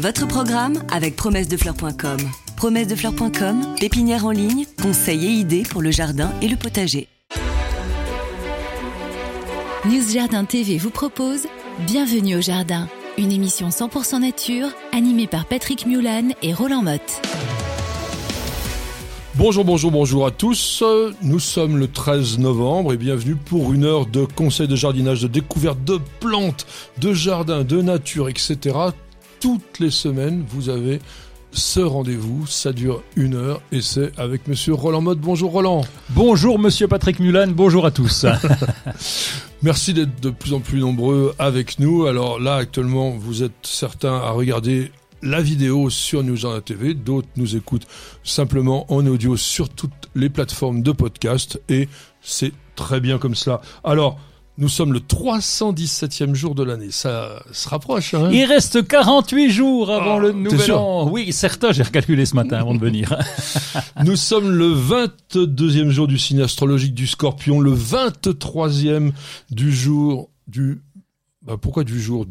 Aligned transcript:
Votre 0.00 0.28
programme 0.28 0.80
avec 0.92 1.16
promessedefleurs.com. 1.16 2.18
Promessedefleurs.com, 2.56 3.74
pépinière 3.80 4.26
en 4.26 4.30
ligne, 4.30 4.64
conseils 4.80 5.26
et 5.26 5.30
idées 5.30 5.64
pour 5.68 5.82
le 5.82 5.90
jardin 5.90 6.30
et 6.40 6.46
le 6.46 6.54
potager. 6.54 7.08
News 9.86 10.12
Jardin 10.12 10.44
TV 10.44 10.78
vous 10.78 10.90
propose 10.90 11.48
Bienvenue 11.84 12.36
au 12.36 12.40
jardin, 12.40 12.88
une 13.16 13.32
émission 13.32 13.70
100% 13.70 14.20
nature 14.20 14.68
animée 14.92 15.26
par 15.26 15.46
Patrick 15.46 15.84
Mulan 15.84 16.28
et 16.42 16.54
Roland 16.54 16.82
Motte. 16.82 17.20
Bonjour, 19.34 19.64
bonjour, 19.64 19.90
bonjour 19.90 20.26
à 20.26 20.30
tous. 20.30 20.84
Nous 21.22 21.40
sommes 21.40 21.76
le 21.76 21.88
13 21.88 22.38
novembre 22.38 22.92
et 22.92 22.96
bienvenue 22.96 23.34
pour 23.34 23.72
une 23.72 23.82
heure 23.82 24.06
de 24.06 24.24
conseils 24.24 24.68
de 24.68 24.76
jardinage, 24.76 25.22
de 25.22 25.28
découverte 25.28 25.82
de 25.82 25.98
plantes, 26.20 26.66
de 26.98 27.12
jardin, 27.12 27.64
de 27.64 27.82
nature, 27.82 28.28
etc. 28.28 28.92
Toutes 29.40 29.78
les 29.78 29.90
semaines, 29.90 30.44
vous 30.48 30.68
avez 30.68 31.00
ce 31.52 31.80
rendez-vous. 31.80 32.46
Ça 32.46 32.72
dure 32.72 33.02
une 33.16 33.34
heure 33.34 33.60
et 33.72 33.80
c'est 33.80 34.18
avec 34.18 34.48
monsieur 34.48 34.74
Roland 34.74 35.00
Mode. 35.00 35.20
Bonjour 35.20 35.52
Roland. 35.52 35.82
Bonjour 36.10 36.58
monsieur 36.58 36.88
Patrick 36.88 37.20
Mulan. 37.20 37.48
Bonjour 37.48 37.86
à 37.86 37.90
tous. 37.90 38.26
Merci 39.62 39.94
d'être 39.94 40.20
de 40.20 40.30
plus 40.30 40.54
en 40.54 40.60
plus 40.60 40.80
nombreux 40.80 41.34
avec 41.38 41.78
nous. 41.78 42.06
Alors 42.06 42.40
là, 42.40 42.56
actuellement, 42.56 43.10
vous 43.10 43.42
êtes 43.42 43.52
certains 43.62 44.16
à 44.16 44.30
regarder 44.30 44.90
la 45.22 45.40
vidéo 45.40 45.90
sur 45.90 46.22
News 46.22 46.36
Jardin 46.36 46.60
TV, 46.60 46.94
d'autres 46.94 47.28
nous 47.36 47.56
écoutent 47.56 47.86
simplement 48.22 48.92
en 48.92 49.04
audio 49.06 49.36
sur 49.36 49.68
toutes 49.68 50.08
les 50.14 50.28
plateformes 50.28 50.82
de 50.82 50.92
podcast 50.92 51.60
et 51.68 51.88
c'est 52.20 52.52
très 52.76 53.00
bien 53.00 53.18
comme 53.18 53.34
cela. 53.34 53.60
Alors, 53.82 54.20
nous 54.58 54.68
sommes 54.68 54.92
le 54.92 54.98
317e 54.98 56.34
jour 56.34 56.56
de 56.56 56.64
l'année. 56.64 56.90
Ça 56.90 57.44
se 57.52 57.68
rapproche. 57.68 58.14
Hein 58.14 58.28
Il 58.32 58.44
reste 58.44 58.86
48 58.86 59.50
jours 59.50 59.90
avant 59.90 60.16
Ah, 60.16 60.18
le 60.18 60.32
nouvel 60.32 60.60
sûr 60.60 60.82
an. 60.82 61.08
Oui, 61.08 61.32
certain, 61.32 61.70
j'ai 61.70 61.84
recalculé 61.84 62.26
ce 62.26 62.34
matin 62.34 62.58
avant 62.58 62.74
de 62.74 62.80
venir. 62.80 63.16
Nous 64.04 64.16
sommes 64.16 64.50
le 64.50 64.74
22e 64.74 65.90
jour 65.90 66.08
du 66.08 66.18
signe 66.18 66.42
astrologique 66.42 66.94
du 66.94 67.06
scorpion, 67.06 67.60
le 67.60 67.72
23e 67.72 69.12
du 69.50 69.72
jour 69.72 70.28
du... 70.48 70.82
Bah 71.42 71.56
pourquoi 71.60 71.84
du 71.84 72.00
jour 72.02 72.26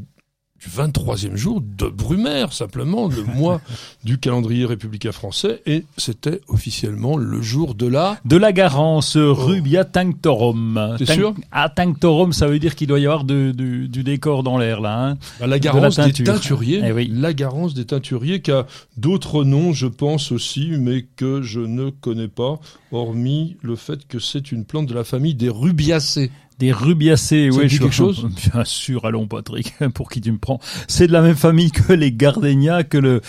du 0.60 0.70
23e 0.70 1.36
jour 1.36 1.62
de 1.62 1.88
Brumaire, 1.88 2.52
simplement, 2.52 3.08
le 3.08 3.24
mois 3.24 3.62
du 4.04 4.18
calendrier 4.18 4.66
républicain 4.66 5.12
français, 5.12 5.62
et 5.68 5.86
c'était 5.98 6.42
officiellement 6.48 7.16
le 7.16 7.42
jour 7.42 7.76
de 7.76 7.86
la... 7.86 8.18
De 8.26 8.38
la 8.38 8.52
Garance, 8.52 9.18
Rubia 9.18 9.86
Tanctorum. 9.86 10.96
T'es 10.98 11.06
Tank- 11.06 11.16
sûr? 11.16 11.34
Ah, 11.52 11.70
Tanctorum, 11.70 12.34
ça 12.34 12.48
veut 12.48 12.60
dire 12.60 12.76
qu'il 12.76 12.88
doit 12.88 13.00
y 13.00 13.06
avoir 13.06 13.24
de- 13.24 13.52
du- 13.56 13.88
du 13.88 14.04
décor 14.04 14.42
dans 14.44 14.58
l'air, 14.58 14.82
là. 14.82 15.10
hein. 15.10 15.18
Bah, 15.40 15.46
la 15.46 15.46
De 15.48 15.52
la 15.52 15.60
garance 15.60 16.00
des 16.00 16.12
teinturiers, 16.14 16.82
Eh 16.84 16.92
oui. 16.92 17.12
la 17.14 17.34
garance 17.34 17.74
des 17.74 17.86
teinturiers 17.86 18.42
qui 18.42 18.52
a 18.52 18.66
d'autres 18.98 19.44
noms, 19.44 19.74
je 19.74 19.88
pense 19.88 20.32
aussi, 20.32 20.72
mais 20.80 21.06
que 21.16 21.42
je 21.44 21.60
ne 21.60 21.90
connais 21.92 22.28
pas, 22.28 22.60
hormis 22.92 23.58
le 23.62 23.76
fait 23.76 24.08
que 24.08 24.20
c'est 24.20 24.52
une 24.52 24.66
plante 24.66 24.88
de 24.88 24.94
la 24.96 25.04
famille 25.04 25.36
des 25.36 25.50
rubiacées. 25.50 26.32
Des 26.60 26.72
rubiacées, 26.72 27.50
oui. 27.52 27.70
je- 27.70 27.78
quelque 27.78 27.94
chose? 27.94 28.28
Bien 28.54 28.64
sûr, 28.66 29.06
allons 29.06 29.28
Patrick, 29.28 29.74
pour 29.94 30.10
qui 30.10 30.22
tu 30.22 30.32
me 30.32 30.38
prends. 30.40 30.60
C'est 30.88 31.08
de 31.08 31.12
la 31.12 31.22
même 31.22 31.36
famille 31.36 31.70
que 31.72 31.94
les 31.94 32.12
gardénias, 32.12 32.84
que 32.84 32.98
le 32.98 33.22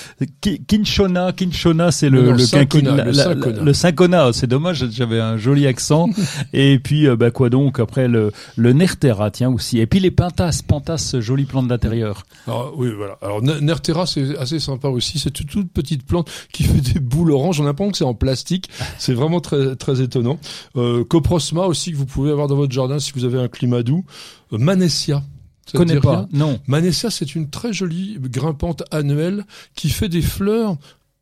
Kinchona. 0.67 1.33
Kinchona, 1.33 1.91
c'est 1.93 2.09
le, 2.11 2.23
Non, 2.23 2.33
le 2.33 2.39
Cinchona, 2.39 2.65
quinquina- 3.05 3.63
le 3.65 3.73
Cinchona. 3.73 4.33
C'est 4.33 4.47
dommage, 4.47 4.85
j'avais 4.91 5.21
un 5.21 5.37
joli 5.37 5.67
accent. 5.67 6.09
Et 6.53 6.79
puis, 6.79 7.07
euh, 7.07 7.17
bah 7.17 7.31
quoi 7.31 7.51
donc 7.51 7.81
après 7.81 8.09
le 8.09 8.33
le 8.57 8.73
Nertera, 8.73 9.31
tiens 9.31 9.51
aussi. 9.51 9.79
Et 9.79 9.87
puis 9.87 10.01
les 10.01 10.11
Pentas, 10.11 10.63
Pentas, 10.67 11.17
jolie 11.21 11.45
plante 11.45 11.69
d'intérieur. 11.69 12.25
Alors, 12.47 12.73
oui, 12.77 12.89
voilà. 12.97 13.19
Alors, 13.23 13.43
Ne- 13.43 13.59
Nertera, 13.61 14.07
c'est 14.07 14.37
assez 14.39 14.59
sympa 14.59 14.89
aussi. 14.89 15.19
C'est 15.19 15.39
une 15.41 15.47
toute 15.47 15.71
petite 15.73 16.05
plante 16.07 16.31
qui 16.53 16.65
fait 16.65 16.81
des 16.95 17.01
boules 17.01 17.33
oranges. 17.33 17.61
On 17.61 17.65
a 17.65 17.67
l'impression 17.67 17.91
que 17.93 17.99
c'est 17.99 18.05
en 18.05 18.15
plastique. 18.15 18.69
C'est 18.99 19.15
vraiment 19.15 19.41
très, 19.41 19.77
très 19.77 20.01
étonnant. 20.01 20.39
Euh, 20.77 21.05
Coprosma 21.05 21.63
aussi, 21.67 21.93
que 21.93 21.97
vous 21.97 22.07
pouvez 22.07 22.31
avoir 22.31 22.47
dans 22.49 22.57
votre 22.57 22.73
jardin 22.73 22.99
si 22.99 23.13
vous 23.15 23.18
avez 23.25 23.39
un 23.39 23.49
climat 23.49 23.83
doux. 23.83 24.05
Euh, 24.53 24.59
Manessia. 24.59 25.23
Ça 25.71 25.77
connais 25.79 26.01
pas. 26.01 26.21
rien 26.21 26.29
Non. 26.33 26.59
Manessia, 26.67 27.11
c'est 27.11 27.35
une 27.35 27.51
très 27.51 27.73
jolie 27.73 28.17
grimpante 28.21 28.83
annuelle 28.91 29.45
qui 29.75 29.91
fait 29.91 30.09
des 30.09 30.23
fleurs 30.23 30.77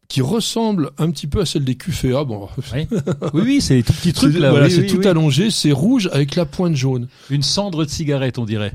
qui 0.08 0.20
ressemblent 0.20 0.92
un 0.98 1.10
petit 1.10 1.26
peu 1.26 1.40
à 1.40 1.46
celles 1.46 1.64
des 1.64 1.74
Cuféas. 1.74 2.22
Bon, 2.22 2.46
Oui, 2.72 2.86
oui, 3.34 3.42
oui, 3.44 3.60
c'est 3.60 3.74
les 3.74 3.82
tout 3.82 3.92
petits 3.92 4.12
trucs 4.12 4.38
là. 4.38 4.50
voilà, 4.50 4.66
oui, 4.66 4.72
c'est 4.72 4.82
oui, 4.82 4.86
tout 4.86 5.08
allongé, 5.08 5.50
c'est 5.50 5.72
rouge 5.72 6.08
avec 6.12 6.36
la 6.36 6.46
pointe 6.46 6.76
jaune. 6.76 7.08
Une 7.28 7.42
cendre 7.42 7.84
de 7.84 7.90
cigarette, 7.90 8.38
on 8.38 8.44
dirait. 8.44 8.72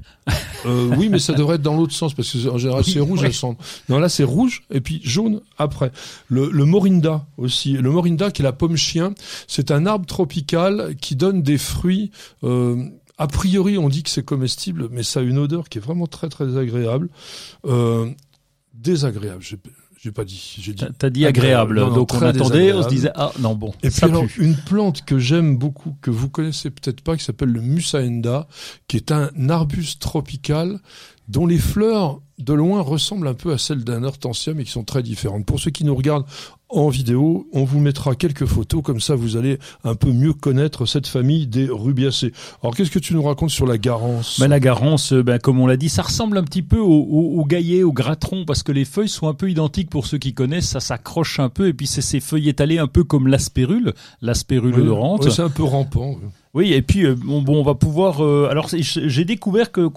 Euh, 0.65 0.93
oui, 0.97 1.07
mais 1.07 1.19
ça 1.19 1.31
devrait 1.31 1.55
être 1.55 1.61
dans 1.61 1.77
l'autre 1.77 1.93
sens 1.93 2.13
parce 2.13 2.29
que 2.33 2.49
en 2.49 2.57
général 2.57 2.83
c'est 2.83 2.99
rouge 2.99 3.23
la 3.23 3.31
cendre. 3.31 3.57
Non, 3.87 3.97
là 3.99 4.09
c'est 4.09 4.25
rouge 4.25 4.63
et 4.73 4.81
puis 4.81 4.99
jaune 5.05 5.39
après. 5.57 5.93
Le, 6.27 6.49
le 6.51 6.65
morinda 6.65 7.25
aussi. 7.37 7.73
Le 7.73 7.89
morinda 7.91 8.29
qui 8.29 8.41
est 8.41 8.43
la 8.43 8.51
pomme 8.51 8.75
chien, 8.75 9.13
c'est 9.47 9.71
un 9.71 9.85
arbre 9.85 10.05
tropical 10.05 10.95
qui 10.99 11.15
donne 11.15 11.41
des 11.43 11.57
fruits. 11.57 12.11
euh, 12.43 12.83
a 13.21 13.27
priori, 13.27 13.77
on 13.77 13.87
dit 13.87 14.01
que 14.01 14.09
c'est 14.09 14.25
comestible, 14.25 14.87
mais 14.91 15.03
ça 15.03 15.19
a 15.19 15.23
une 15.23 15.37
odeur 15.37 15.69
qui 15.69 15.77
est 15.77 15.81
vraiment 15.81 16.07
très 16.07 16.27
très 16.27 16.57
agréable. 16.57 17.07
Euh, 17.65 18.09
désagréable, 18.73 19.43
j'ai 19.43 19.57
j'ai 20.01 20.11
pas 20.11 20.25
dit. 20.25 20.55
J'ai 20.59 20.73
dit. 20.73 20.83
T'as- 20.97 21.11
dit 21.11 21.27
agréable. 21.27 21.79
Non, 21.79 21.89
non, 21.89 21.93
Donc 21.93 22.15
on 22.15 22.21
attendait, 22.23 22.73
on 22.73 22.81
se 22.81 22.89
disait 22.89 23.11
ah 23.13 23.31
non 23.39 23.53
bon. 23.53 23.71
Et 23.83 23.91
puis 23.91 24.03
alors, 24.05 24.25
une 24.39 24.55
plante 24.55 25.05
que 25.05 25.19
j'aime 25.19 25.57
beaucoup, 25.57 25.95
que 26.01 26.09
vous 26.09 26.27
connaissez 26.27 26.71
peut-être 26.71 27.01
pas, 27.01 27.15
qui 27.15 27.23
s'appelle 27.23 27.49
le 27.51 27.61
Musaenda, 27.61 28.47
qui 28.87 28.97
est 28.97 29.11
un 29.11 29.29
arbuste 29.49 30.01
tropical 30.01 30.79
dont 31.31 31.47
les 31.47 31.57
fleurs 31.57 32.19
de 32.39 32.53
loin 32.53 32.81
ressemblent 32.81 33.27
un 33.27 33.33
peu 33.33 33.53
à 33.53 33.57
celles 33.57 33.83
d'un 33.83 34.03
hortensia, 34.03 34.53
mais 34.53 34.65
qui 34.65 34.71
sont 34.71 34.83
très 34.83 35.01
différentes. 35.01 35.45
Pour 35.45 35.59
ceux 35.59 35.71
qui 35.71 35.85
nous 35.85 35.95
regardent 35.95 36.25
en 36.67 36.89
vidéo, 36.89 37.47
on 37.53 37.63
vous 37.63 37.79
mettra 37.79 38.15
quelques 38.15 38.45
photos, 38.45 38.81
comme 38.83 38.99
ça 38.99 39.15
vous 39.15 39.37
allez 39.37 39.57
un 39.83 39.95
peu 39.95 40.11
mieux 40.11 40.33
connaître 40.33 40.85
cette 40.85 41.07
famille 41.07 41.47
des 41.47 41.69
rubiacées. 41.69 42.33
Alors 42.61 42.75
qu'est-ce 42.75 42.91
que 42.91 42.99
tu 42.99 43.13
nous 43.13 43.23
racontes 43.23 43.49
sur 43.49 43.65
la 43.65 43.77
garance? 43.77 44.39
Ben, 44.39 44.47
la 44.47 44.59
garance, 44.59 45.13
euh, 45.13 45.23
ben, 45.23 45.39
comme 45.39 45.59
on 45.59 45.67
l'a 45.67 45.77
dit, 45.77 45.89
ça 45.89 46.01
ressemble 46.01 46.37
un 46.37 46.43
petit 46.43 46.63
peu 46.63 46.79
au, 46.79 46.89
au, 46.89 47.39
au 47.39 47.45
gaillet, 47.45 47.83
au 47.83 47.93
gratron, 47.93 48.43
parce 48.45 48.63
que 48.63 48.71
les 48.73 48.85
feuilles 48.85 49.09
sont 49.09 49.27
un 49.27 49.33
peu 49.33 49.49
identiques 49.49 49.89
pour 49.89 50.05
ceux 50.07 50.17
qui 50.17 50.33
connaissent, 50.33 50.67
ça 50.67 50.79
s'accroche 50.81 51.39
un 51.39 51.49
peu, 51.49 51.67
et 51.67 51.73
puis 51.73 51.87
c'est 51.87 52.01
ces 52.01 52.19
feuilles 52.19 52.49
étalées 52.49 52.79
un 52.79 52.87
peu 52.87 53.03
comme 53.03 53.27
l'aspérule, 53.27 53.93
l'aspérule 54.21 54.89
Oui, 54.89 54.89
ouais, 54.89 55.29
c'est 55.29 55.41
un 55.41 55.49
peu 55.49 55.63
rampant. 55.63 56.17
Oui, 56.21 56.27
et 56.59 56.81
puis 56.81 57.05
euh, 57.05 57.15
bon, 57.15 57.41
bon, 57.41 57.59
on 57.59 57.63
va 57.63 57.75
pouvoir. 57.75 58.23
euh, 58.23 58.47
alors, 58.49 58.67
j'ai 58.69 59.25
découvert 59.25 59.71
que 59.71 59.87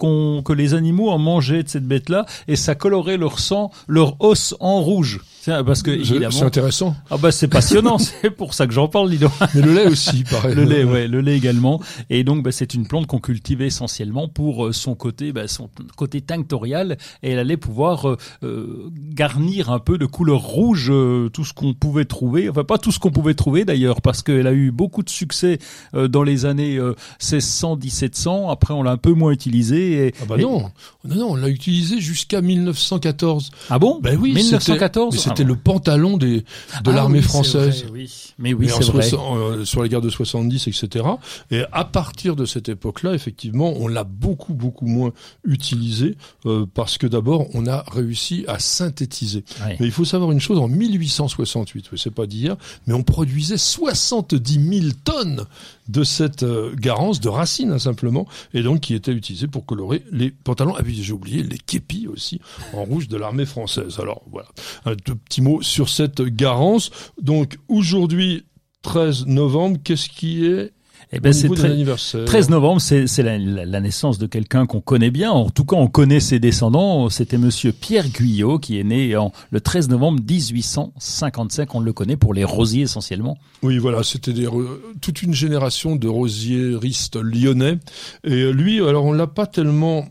que 0.41 0.53
les 0.53 0.73
animaux 0.73 1.09
en 1.09 1.17
mangeaient 1.17 1.63
de 1.63 1.69
cette 1.69 1.85
bête-là, 1.85 2.25
et 2.47 2.55
ça 2.55 2.75
colorait 2.75 3.17
leur 3.17 3.39
sang, 3.39 3.71
leur 3.87 4.15
os 4.21 4.55
en 4.59 4.81
rouge. 4.81 5.19
Parce 5.45 5.83
que 5.83 5.91
évidemment. 5.91 6.31
C'est 6.31 6.43
intéressant. 6.45 6.95
Ah 7.09 7.17
bah 7.17 7.31
c'est 7.31 7.47
passionnant, 7.47 7.97
c'est 8.21 8.29
pour 8.31 8.53
ça 8.53 8.67
que 8.67 8.73
j'en 8.73 8.87
parle, 8.87 9.15
donc. 9.17 9.31
Mais 9.53 9.61
le 9.61 9.73
lait 9.73 9.87
aussi, 9.87 10.23
pareil. 10.29 10.55
Le 10.55 10.63
lait, 10.63 10.83
ouais, 10.83 11.07
le 11.07 11.21
lait 11.21 11.37
également. 11.37 11.81
Et 12.09 12.23
donc, 12.23 12.43
bah, 12.43 12.51
c'est 12.51 12.73
une 12.73 12.87
plante 12.87 13.07
qu'on 13.07 13.19
cultivait 13.19 13.67
essentiellement 13.67 14.27
pour 14.27 14.65
euh, 14.67 14.71
son 14.73 14.95
côté, 14.95 15.31
bah, 15.31 15.47
son 15.47 15.69
côté 15.95 16.21
tinctorial, 16.21 16.97
et 17.23 17.31
elle 17.31 17.39
allait 17.39 17.57
pouvoir 17.57 18.09
euh, 18.09 18.17
euh, 18.43 18.89
garnir 19.13 19.69
un 19.71 19.79
peu 19.79 19.97
de 19.97 20.05
couleur 20.05 20.41
rouge 20.41 20.87
euh, 20.89 21.29
tout 21.29 21.45
ce 21.45 21.53
qu'on 21.53 21.73
pouvait 21.73 22.05
trouver. 22.05 22.49
Enfin, 22.49 22.63
pas 22.63 22.77
tout 22.77 22.91
ce 22.91 22.99
qu'on 22.99 23.11
pouvait 23.11 23.33
trouver 23.35 23.65
d'ailleurs, 23.65 24.01
parce 24.01 24.21
qu'elle 24.23 24.47
a 24.47 24.53
eu 24.53 24.71
beaucoup 24.71 25.03
de 25.03 25.09
succès 25.09 25.59
euh, 25.93 26.07
dans 26.07 26.23
les 26.23 26.45
années 26.45 26.77
euh, 26.77 26.93
1600-1700. 27.21 28.51
Après, 28.51 28.73
on 28.73 28.83
l'a 28.83 28.91
un 28.91 28.97
peu 28.97 29.13
moins 29.13 29.31
utilisée. 29.31 30.07
Et, 30.07 30.13
Ah 30.21 30.25
bah 30.27 30.35
et- 30.37 30.41
non, 30.41 30.71
non, 31.03 31.15
non, 31.15 31.27
on 31.31 31.35
l'a 31.35 31.49
utilisé 31.49 31.99
jusqu'à 31.99 32.41
1914. 32.41 33.51
Ah 33.69 33.79
bon? 33.79 33.99
Ben 34.01 34.17
oui, 34.19 34.33
1914. 34.33 35.15
C'était- 35.37 35.47
le 35.47 35.55
pantalon 35.55 36.17
des, 36.17 36.41
de 36.41 36.43
Ah 36.85 36.91
l'armée 36.91 37.19
oui, 37.19 37.23
française. 37.23 37.83
vrai, 37.83 37.91
oui. 37.93 38.11
Mais 38.37 38.53
oui, 38.53 38.67
c'est 38.69 38.83
vrai. 38.91 39.09
euh, 39.13 39.65
sur 39.65 39.81
la 39.81 39.87
guerre 39.87 40.01
de 40.01 40.09
70, 40.09 40.67
etc. 40.67 41.05
Et 41.51 41.63
à 41.71 41.85
partir 41.85 42.35
de 42.35 42.45
cette 42.45 42.69
époque-là, 42.69 43.13
effectivement, 43.13 43.73
on 43.77 43.87
l'a 43.87 44.03
beaucoup, 44.03 44.53
beaucoup 44.53 44.85
moins 44.87 45.11
utilisé 45.45 46.17
euh, 46.45 46.65
parce 46.73 46.97
que 46.97 47.07
d'abord, 47.07 47.47
on 47.53 47.65
a 47.67 47.83
réussi 47.91 48.43
à 48.47 48.59
synthétiser. 48.59 49.43
Ouais. 49.65 49.77
Mais 49.79 49.85
il 49.85 49.91
faut 49.91 50.05
savoir 50.05 50.31
une 50.31 50.39
chose, 50.41 50.59
en 50.59 50.67
1868, 50.67 51.85
oui, 51.91 51.99
c'est 52.01 52.13
pas 52.13 52.25
d'hier, 52.27 52.55
mais 52.87 52.93
on 52.93 53.03
produisait 53.03 53.57
70 53.57 54.79
000 54.81 54.91
tonnes 55.03 55.45
de 55.87 56.03
cette 56.03 56.43
euh, 56.43 56.73
garance, 56.75 57.19
de 57.19 57.29
racines 57.29 57.71
hein, 57.71 57.79
simplement, 57.79 58.27
et 58.53 58.63
donc 58.63 58.81
qui 58.81 58.95
était 58.95 59.11
utilisée 59.11 59.47
pour 59.47 59.65
colorer 59.65 60.03
les 60.11 60.31
pantalons. 60.31 60.75
Ah 60.77 60.81
oui, 60.85 60.99
j'ai 61.01 61.13
oublié 61.13 61.43
les 61.43 61.57
képis 61.57 62.07
aussi, 62.07 62.39
en 62.73 62.83
rouge 62.83 63.07
de 63.07 63.17
l'armée 63.17 63.45
française. 63.45 63.99
Alors 63.99 64.23
voilà, 64.31 64.47
un 64.85 64.95
deux 64.95 65.15
petits 65.15 65.41
mots 65.41 65.61
sur 65.61 65.89
cette 65.89 66.21
garance. 66.21 66.91
Donc 67.21 67.57
aujourd'hui, 67.67 68.45
13 68.81 69.25
novembre, 69.25 69.79
qu'est-ce 69.83 70.09
qui 70.09 70.45
est 70.45 70.71
Eh 71.11 71.19
ben, 71.19 71.31
c'est 71.33 71.43
niveau 71.43 71.55
très, 71.55 71.67
des 71.69 71.73
anniversaires 71.75 72.25
13 72.25 72.49
novembre, 72.49 72.81
c'est 72.81 73.05
la, 73.23 73.37
la- 73.37 73.65
la 73.65 73.79
naissance 73.79 74.17
de 74.17 74.25
quelqu'un 74.27 74.65
qu'on 74.65 74.81
connaît 74.81 75.11
bien. 75.11 75.31
En 75.31 75.49
tout 75.49 75.63
cas, 75.65 75.75
on 75.75 75.87
connaît 75.87 76.19
ses 76.19 76.39
descendants. 76.39 77.09
C'était 77.09 77.37
Monsieur 77.37 77.71
Pierre 77.71 78.09
Guyot 78.09 78.59
qui 78.59 78.79
est 78.79 78.83
né 78.83 79.15
en 79.15 79.31
le 79.51 79.61
13 79.61 79.89
novembre 79.89 80.21
1855. 80.27 81.75
On 81.75 81.79
le 81.79 81.93
connaît 81.93 82.17
pour 82.17 82.33
les 82.33 82.43
rosiers 82.43 82.83
essentiellement. 82.83 83.37
Oui, 83.61 83.77
voilà, 83.77 84.03
c'était 84.03 84.31
re- 84.31 84.67
toute 85.01 85.21
une 85.21 85.33
génération 85.33 85.95
de 85.95 86.07
rosieristes 86.07 87.17
lyonnais. 87.17 87.79
Et 88.23 88.51
lui, 88.51 88.79
alors 88.85 89.05
on 89.05 89.13
l'a 89.13 89.27
pas 89.27 89.47
tellement 89.47 90.07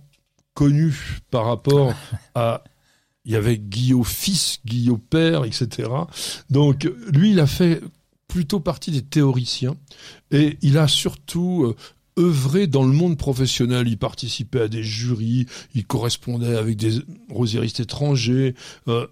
connu 0.54 1.20
par 1.30 1.46
rapport 1.46 1.92
à 2.34 2.62
il 3.26 3.32
y 3.32 3.36
avait 3.36 3.56
Guillaume 3.56 4.04
fils, 4.04 4.58
Guillaume 4.66 5.00
père, 5.00 5.44
etc. 5.44 5.88
Donc 6.50 6.86
lui, 7.10 7.30
il 7.30 7.40
a 7.40 7.46
fait 7.46 7.80
plutôt 8.34 8.58
partie 8.58 8.90
des 8.90 9.02
théoriciens 9.02 9.76
et 10.32 10.58
il 10.60 10.76
a 10.76 10.88
surtout 10.88 11.66
euh, 11.66 12.20
œuvré 12.20 12.66
dans 12.66 12.82
le 12.82 12.92
monde 12.92 13.16
professionnel. 13.16 13.86
Il 13.86 13.96
participait 13.96 14.62
à 14.62 14.66
des 14.66 14.82
jurys, 14.82 15.46
il 15.76 15.86
correspondait 15.86 16.56
avec 16.56 16.76
des 16.76 16.98
rosiéristes 17.30 17.78
étrangers. 17.78 18.56
Euh, 18.88 19.06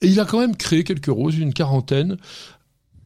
et 0.00 0.06
il 0.06 0.18
a 0.18 0.24
quand 0.24 0.40
même 0.40 0.56
créé 0.56 0.82
quelques 0.82 1.12
roses, 1.12 1.36
une 1.36 1.52
quarantaine. 1.52 2.16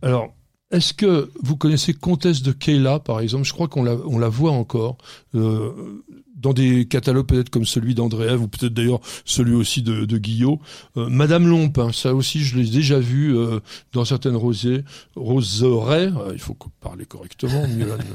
Alors, 0.00 0.32
est-ce 0.72 0.92
que 0.94 1.30
vous 1.40 1.56
connaissez 1.56 1.94
Comtesse 1.94 2.42
de 2.42 2.52
Keila, 2.52 2.98
par 2.98 3.20
exemple? 3.20 3.44
Je 3.44 3.52
crois 3.52 3.68
qu'on 3.68 3.84
la, 3.84 3.96
on 4.06 4.18
la 4.18 4.28
voit 4.28 4.52
encore. 4.52 4.96
Euh, 5.34 6.02
dans 6.42 6.52
des 6.52 6.86
catalogues 6.86 7.26
peut-être 7.26 7.50
comme 7.50 7.64
celui 7.64 7.94
d'Andréev 7.94 8.42
ou 8.42 8.48
peut-être 8.48 8.74
d'ailleurs 8.74 9.00
celui 9.24 9.54
aussi 9.54 9.82
de, 9.82 10.04
de 10.04 10.18
Guillot. 10.18 10.60
Euh, 10.96 11.08
Madame 11.08 11.46
Lompe, 11.46 11.78
hein, 11.78 11.90
ça 11.92 12.14
aussi 12.14 12.40
je 12.40 12.58
l'ai 12.58 12.68
déjà 12.68 12.98
vu 12.98 13.36
euh, 13.36 13.60
dans 13.92 14.04
certaines 14.04 14.36
rosées, 14.36 14.84
roseraie, 15.14 16.08
euh, 16.08 16.32
il 16.32 16.40
faut 16.40 16.56
parler 16.80 17.06
correctement. 17.06 17.64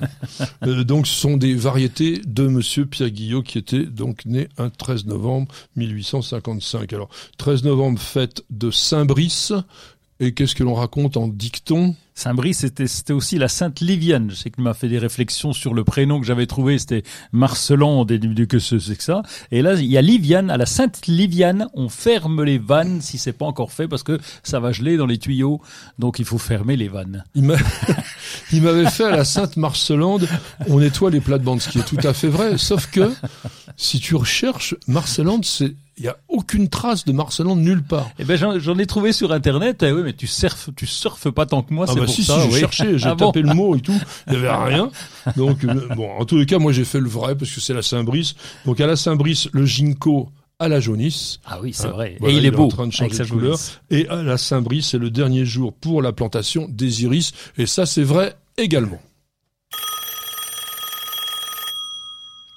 euh, 0.68 0.83
donc 0.83 1.07
ce 1.07 1.15
sont 1.15 1.38
des 1.38 1.56
variétés 1.56 2.21
de 2.25 2.48
Monsieur 2.48 2.86
Pierre 2.86 3.09
Guillot 3.09 3.44
qui 3.44 3.57
était 3.57 3.86
donc 3.86 4.25
né 4.25 4.50
un 4.57 4.69
13 4.69 5.06
novembre 5.06 5.48
1855. 5.77 6.92
Alors 6.94 7.09
13 7.38 7.63
novembre 7.63 8.00
fête 8.00 8.44
de 8.50 8.71
Saint-Brice 8.71 9.54
et 10.19 10.33
qu'est-ce 10.33 10.56
que 10.56 10.63
l'on 10.63 10.74
raconte 10.74 11.15
en 11.15 11.27
dicton? 11.27 11.95
Saint-Brice, 12.18 12.58
c'était, 12.58 12.88
c'était 12.88 13.14
aussi 13.14 13.38
la 13.38 13.48
Sainte 13.48 13.80
Liviane. 13.80 14.31
Je 14.31 14.36
sais 14.36 14.50
qu'il 14.50 14.64
m'a 14.64 14.74
fait 14.74 14.90
des 14.90 14.98
réflexions 14.98 15.54
sur 15.54 15.75
le 15.75 15.84
prénom 15.84 16.19
que 16.19 16.25
j'avais 16.25 16.48
trouvé. 16.48 16.80
C'était 16.80 17.04
Marcelan, 17.31 18.06
des 18.06 18.19
que 18.48 18.58
c'est 18.58 18.98
que 18.98 19.04
ça. 19.04 19.22
Et 19.52 19.62
là, 19.62 19.75
il 19.75 19.86
y 19.86 20.00
a 20.00 20.02
Liviane. 20.02 20.50
À 20.50 20.58
la 20.58 20.66
Sainte 20.66 21.06
Liviane, 21.06 21.68
on 21.75 21.90
ferme 21.90 22.44
les 22.44 22.58
vannes 22.58 23.02
si 23.02 23.19
c'est 23.19 23.34
pas 23.34 23.46
encore 23.46 23.72
fait 23.72 23.88
parce 23.88 24.02
que 24.02 24.19
ça 24.42 24.60
va 24.60 24.72
geler 24.72 24.98
dans 24.98 25.06
les 25.06 25.19
tuyaux. 25.19 25.62
Donc 26.00 26.18
il 26.18 26.25
faut 26.25 26.40
fermer 26.40 26.75
les 26.75 26.88
vannes. 26.88 27.24
Il, 27.36 27.44
m'a... 27.44 27.54
il 28.52 28.64
m'avait 28.64 28.90
fait 28.90 29.06
à 29.06 29.16
la 29.16 29.24
Sainte 29.24 29.56
Marcelande, 29.56 30.28
on 30.69 30.80
nettoie 30.80 31.12
les 31.12 31.22
plates-bandes, 31.22 31.62
ce 31.62 31.69
qui 31.69 31.78
est 31.78 31.86
tout 31.86 32.00
à 32.02 32.14
fait 32.14 32.30
vrai. 32.30 32.58
Sauf 32.58 32.88
que 32.88 33.14
si 33.75 34.00
tu 34.00 34.16
recherches 34.16 34.74
Marcelande, 34.88 35.46
c'est 35.46 35.75
il 35.98 36.04
y 36.06 36.08
a 36.08 36.18
aucune 36.28 36.69
trace 36.69 37.06
de 37.06 37.12
Marcelande 37.12 37.60
nulle 37.60 37.81
part. 37.81 38.12
Eh 38.19 38.24
ben 38.24 38.38
j'en, 38.38 38.60
j'en 38.60 38.78
ai 38.78 38.86
trouvé 38.86 39.14
sur 39.14 39.31
internet. 39.31 39.81
Eh 39.81 39.92
oui, 39.92 40.02
mais 40.04 40.14
tu 40.14 40.28
surfes, 40.28 40.69
tu 40.75 40.86
surfes 40.86 41.30
pas 41.30 41.48
tant 41.48 41.64
que 41.64 41.74
moi. 41.74 41.86
Ah 41.88 41.94
c'est 41.94 42.00
bah 42.00 42.06
pour 42.07 42.15
si, 42.15 42.24
ça. 42.24 42.42
si, 42.42 42.48
j'ai 42.50 42.54
oui. 42.56 42.59
cherché, 42.59 42.98
j'ai 42.98 43.09
Ah 43.09 43.15
tapé 43.15 43.42
bon 43.44 43.50
le 43.50 43.54
mot 43.56 43.75
et 43.75 43.81
tout, 43.81 44.00
il 44.27 44.33
y 44.33 44.36
avait 44.36 44.51
rien. 44.51 44.89
Donc 45.36 45.63
euh, 45.63 45.88
bon, 45.95 46.09
en 46.19 46.25
tous 46.25 46.38
les 46.38 46.45
cas, 46.45 46.57
moi 46.59 46.71
j'ai 46.71 46.86
fait 46.86 47.00
le 47.00 47.07
vrai 47.09 47.36
parce 47.36 47.51
que 47.51 47.62
c'est 47.62 47.74
la 47.74 47.81
Saint-Brice. 47.81 48.36
Donc 48.65 48.81
à 48.81 48.88
la 48.88 48.95
Saint-Brice, 48.95 49.50
le 49.51 49.65
ginkgo 49.65 50.30
à 50.59 50.68
la 50.68 50.80
jaunisse. 50.80 51.39
Ah 51.45 51.59
oui, 51.62 51.71
c'est 51.74 51.86
Hein, 51.88 51.92
vrai. 51.92 52.18
voilà, 52.19 52.33
Et 52.33 52.38
il 52.38 52.45
est 52.45 52.54
en 52.56 52.57
beau 52.57 52.68
train 52.68 52.88
de 52.88 52.92
changer 52.92 53.15
de 53.24 53.30
couleur. 53.30 53.51
jaunisse. 53.57 53.80
Et 53.92 54.07
à 54.09 54.24
la 54.24 54.38
Saint-Brice, 54.39 54.88
c'est 54.89 54.98
le 54.98 55.12
dernier 55.12 55.45
jour 55.45 55.71
pour 55.71 56.01
la 56.01 56.12
plantation 56.13 56.68
des 56.68 57.04
iris. 57.04 57.31
Et 57.59 57.68
ça, 57.68 57.86
c'est 57.86 58.01
vrai 58.04 58.36
également. 58.57 59.00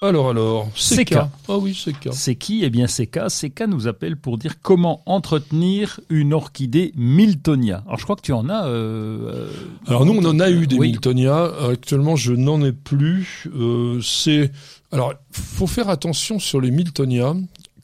Alors, 0.03 0.31
alors, 0.31 0.71
CK. 0.73 1.15
Ah 1.49 1.59
oui, 1.59 1.75
CK. 1.75 2.09
C'est 2.13 2.35
qui? 2.35 2.65
Eh 2.65 2.71
bien, 2.71 2.87
CK. 2.87 3.29
CK 3.29 3.65
nous 3.69 3.87
appelle 3.87 4.17
pour 4.17 4.39
dire 4.39 4.55
comment 4.63 5.03
entretenir 5.05 6.01
une 6.09 6.33
orchidée 6.33 6.93
Miltonia. 6.97 7.83
Alors, 7.87 7.99
je 7.99 8.05
crois 8.05 8.17
que 8.17 8.23
tu 8.23 8.33
en 8.33 8.49
as. 8.49 8.67
Euh, 8.67 9.29
euh, 9.35 9.51
Alors 9.87 10.07
nous, 10.07 10.15
on 10.15 10.25
en 10.25 10.41
a 10.41 10.51
eu 10.51 10.67
des 10.67 10.77
Oui. 10.77 10.89
Miltonia. 10.93 11.51
Actuellement, 11.71 12.17
je 12.17 12.33
n'en 12.33 12.63
ai 12.65 12.73
plus. 12.73 13.47
Euh, 13.55 14.01
c'est 14.01 14.51
alors, 14.91 15.13
faut 15.33 15.67
faire 15.67 15.91
attention 15.91 16.39
sur 16.39 16.61
les 16.63 16.71
Miltonia 16.71 17.37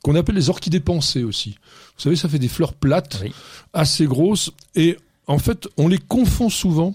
qu'on 0.03 0.15
appelle 0.15 0.37
les 0.37 0.49
orchidées 0.49 0.81
pensées 0.81 1.23
aussi. 1.23 1.51
Vous 1.97 2.03
savez, 2.03 2.17
ça 2.17 2.29
fait 2.31 2.39
des 2.39 2.49
fleurs 2.49 2.73
plates, 2.73 3.19
Oui. 3.23 3.33
assez 3.75 4.07
grosses, 4.07 4.51
et 4.75 4.97
en 5.27 5.39
fait, 5.39 5.69
on 5.77 5.87
les 5.89 5.99
confond 5.99 6.49
souvent. 6.49 6.95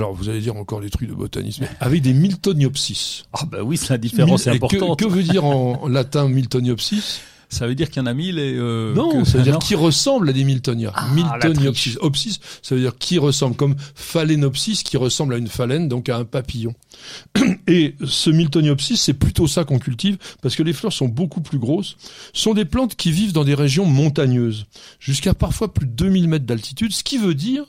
Alors, 0.00 0.14
vous 0.14 0.28
allez 0.28 0.40
dire 0.40 0.56
encore 0.56 0.80
des 0.80 0.90
trucs 0.90 1.08
de 1.08 1.14
botanisme, 1.14 1.64
avec 1.80 2.02
des 2.02 2.12
Miltoniopsis. 2.14 3.24
Ah 3.32 3.44
bah 3.46 3.58
oui, 3.62 3.76
c'est 3.76 3.90
la 3.90 3.98
différence 3.98 4.46
Mil- 4.46 4.56
et 4.56 4.58
que- 4.58 4.64
importante. 4.64 4.98
Que, 4.98 5.06
veut 5.06 5.22
dire 5.22 5.44
en 5.44 5.86
latin 5.88 6.28
Miltoniopsis? 6.28 7.20
Ça 7.52 7.66
veut 7.66 7.74
dire 7.74 7.90
qu'il 7.90 8.00
y 8.00 8.02
en 8.04 8.06
a 8.06 8.14
mille 8.14 8.38
et 8.38 8.54
euh, 8.56 8.94
Non, 8.94 9.10
que- 9.10 9.24
ça 9.28 9.38
veut 9.38 9.42
dire 9.42 9.58
qui 9.58 9.74
ressemble 9.74 10.28
à 10.28 10.32
des 10.32 10.44
Miltonia. 10.44 10.92
Ah, 10.94 11.08
Miltoniopsis. 11.12 11.98
Opsis, 12.00 12.38
ça 12.62 12.76
veut 12.76 12.80
dire 12.80 12.96
qui 12.96 13.18
ressemble, 13.18 13.56
comme 13.56 13.74
Phalaenopsis, 13.96 14.84
qui 14.84 14.96
ressemble 14.96 15.34
à 15.34 15.36
une 15.36 15.48
phalène, 15.48 15.88
donc 15.88 16.08
à 16.08 16.16
un 16.16 16.24
papillon. 16.24 16.74
Et 17.66 17.96
ce 18.04 18.30
Miltoniopsis, 18.30 19.00
c'est 19.00 19.14
plutôt 19.14 19.48
ça 19.48 19.64
qu'on 19.64 19.80
cultive, 19.80 20.16
parce 20.42 20.54
que 20.54 20.62
les 20.62 20.72
fleurs 20.72 20.92
sont 20.92 21.08
beaucoup 21.08 21.40
plus 21.40 21.58
grosses. 21.58 21.96
Ce 22.32 22.42
sont 22.42 22.54
des 22.54 22.64
plantes 22.64 22.94
qui 22.94 23.10
vivent 23.10 23.32
dans 23.32 23.44
des 23.44 23.54
régions 23.54 23.84
montagneuses, 23.84 24.66
jusqu'à 25.00 25.34
parfois 25.34 25.74
plus 25.74 25.86
de 25.86 25.92
2000 25.92 26.28
mètres 26.28 26.46
d'altitude, 26.46 26.92
ce 26.92 27.02
qui 27.02 27.18
veut 27.18 27.34
dire 27.34 27.64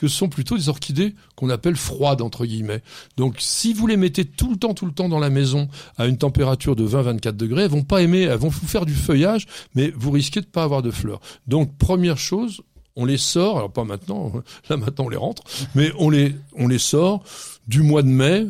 que 0.00 0.08
sont 0.08 0.30
plutôt 0.30 0.56
des 0.56 0.70
orchidées 0.70 1.14
qu'on 1.36 1.50
appelle 1.50 1.76
froides, 1.76 2.22
entre 2.22 2.46
guillemets. 2.46 2.82
Donc, 3.18 3.36
si 3.38 3.74
vous 3.74 3.86
les 3.86 3.98
mettez 3.98 4.24
tout 4.24 4.50
le 4.50 4.56
temps, 4.56 4.72
tout 4.72 4.86
le 4.86 4.92
temps 4.92 5.10
dans 5.10 5.18
la 5.18 5.28
maison, 5.28 5.68
à 5.98 6.06
une 6.06 6.16
température 6.16 6.74
de 6.74 6.88
20-24 6.88 7.32
degrés, 7.32 7.64
elles 7.64 7.70
vont 7.70 7.82
pas 7.82 8.00
aimer, 8.00 8.22
elles 8.22 8.38
vont 8.38 8.48
vous 8.48 8.66
faire 8.66 8.86
du 8.86 8.94
feuillage, 8.94 9.46
mais 9.74 9.92
vous 9.94 10.10
risquez 10.10 10.40
de 10.40 10.46
pas 10.46 10.62
avoir 10.62 10.80
de 10.80 10.90
fleurs. 10.90 11.20
Donc, 11.46 11.76
première 11.76 12.16
chose, 12.16 12.62
on 12.96 13.04
les 13.04 13.18
sort, 13.18 13.58
alors 13.58 13.70
pas 13.70 13.84
maintenant, 13.84 14.32
là 14.70 14.78
maintenant 14.78 15.04
on 15.04 15.10
les 15.10 15.18
rentre, 15.18 15.42
mais 15.74 15.92
on 15.98 16.08
les, 16.08 16.34
on 16.54 16.66
les 16.66 16.78
sort 16.78 17.22
du 17.68 17.82
mois 17.82 18.02
de 18.02 18.08
mai 18.08 18.46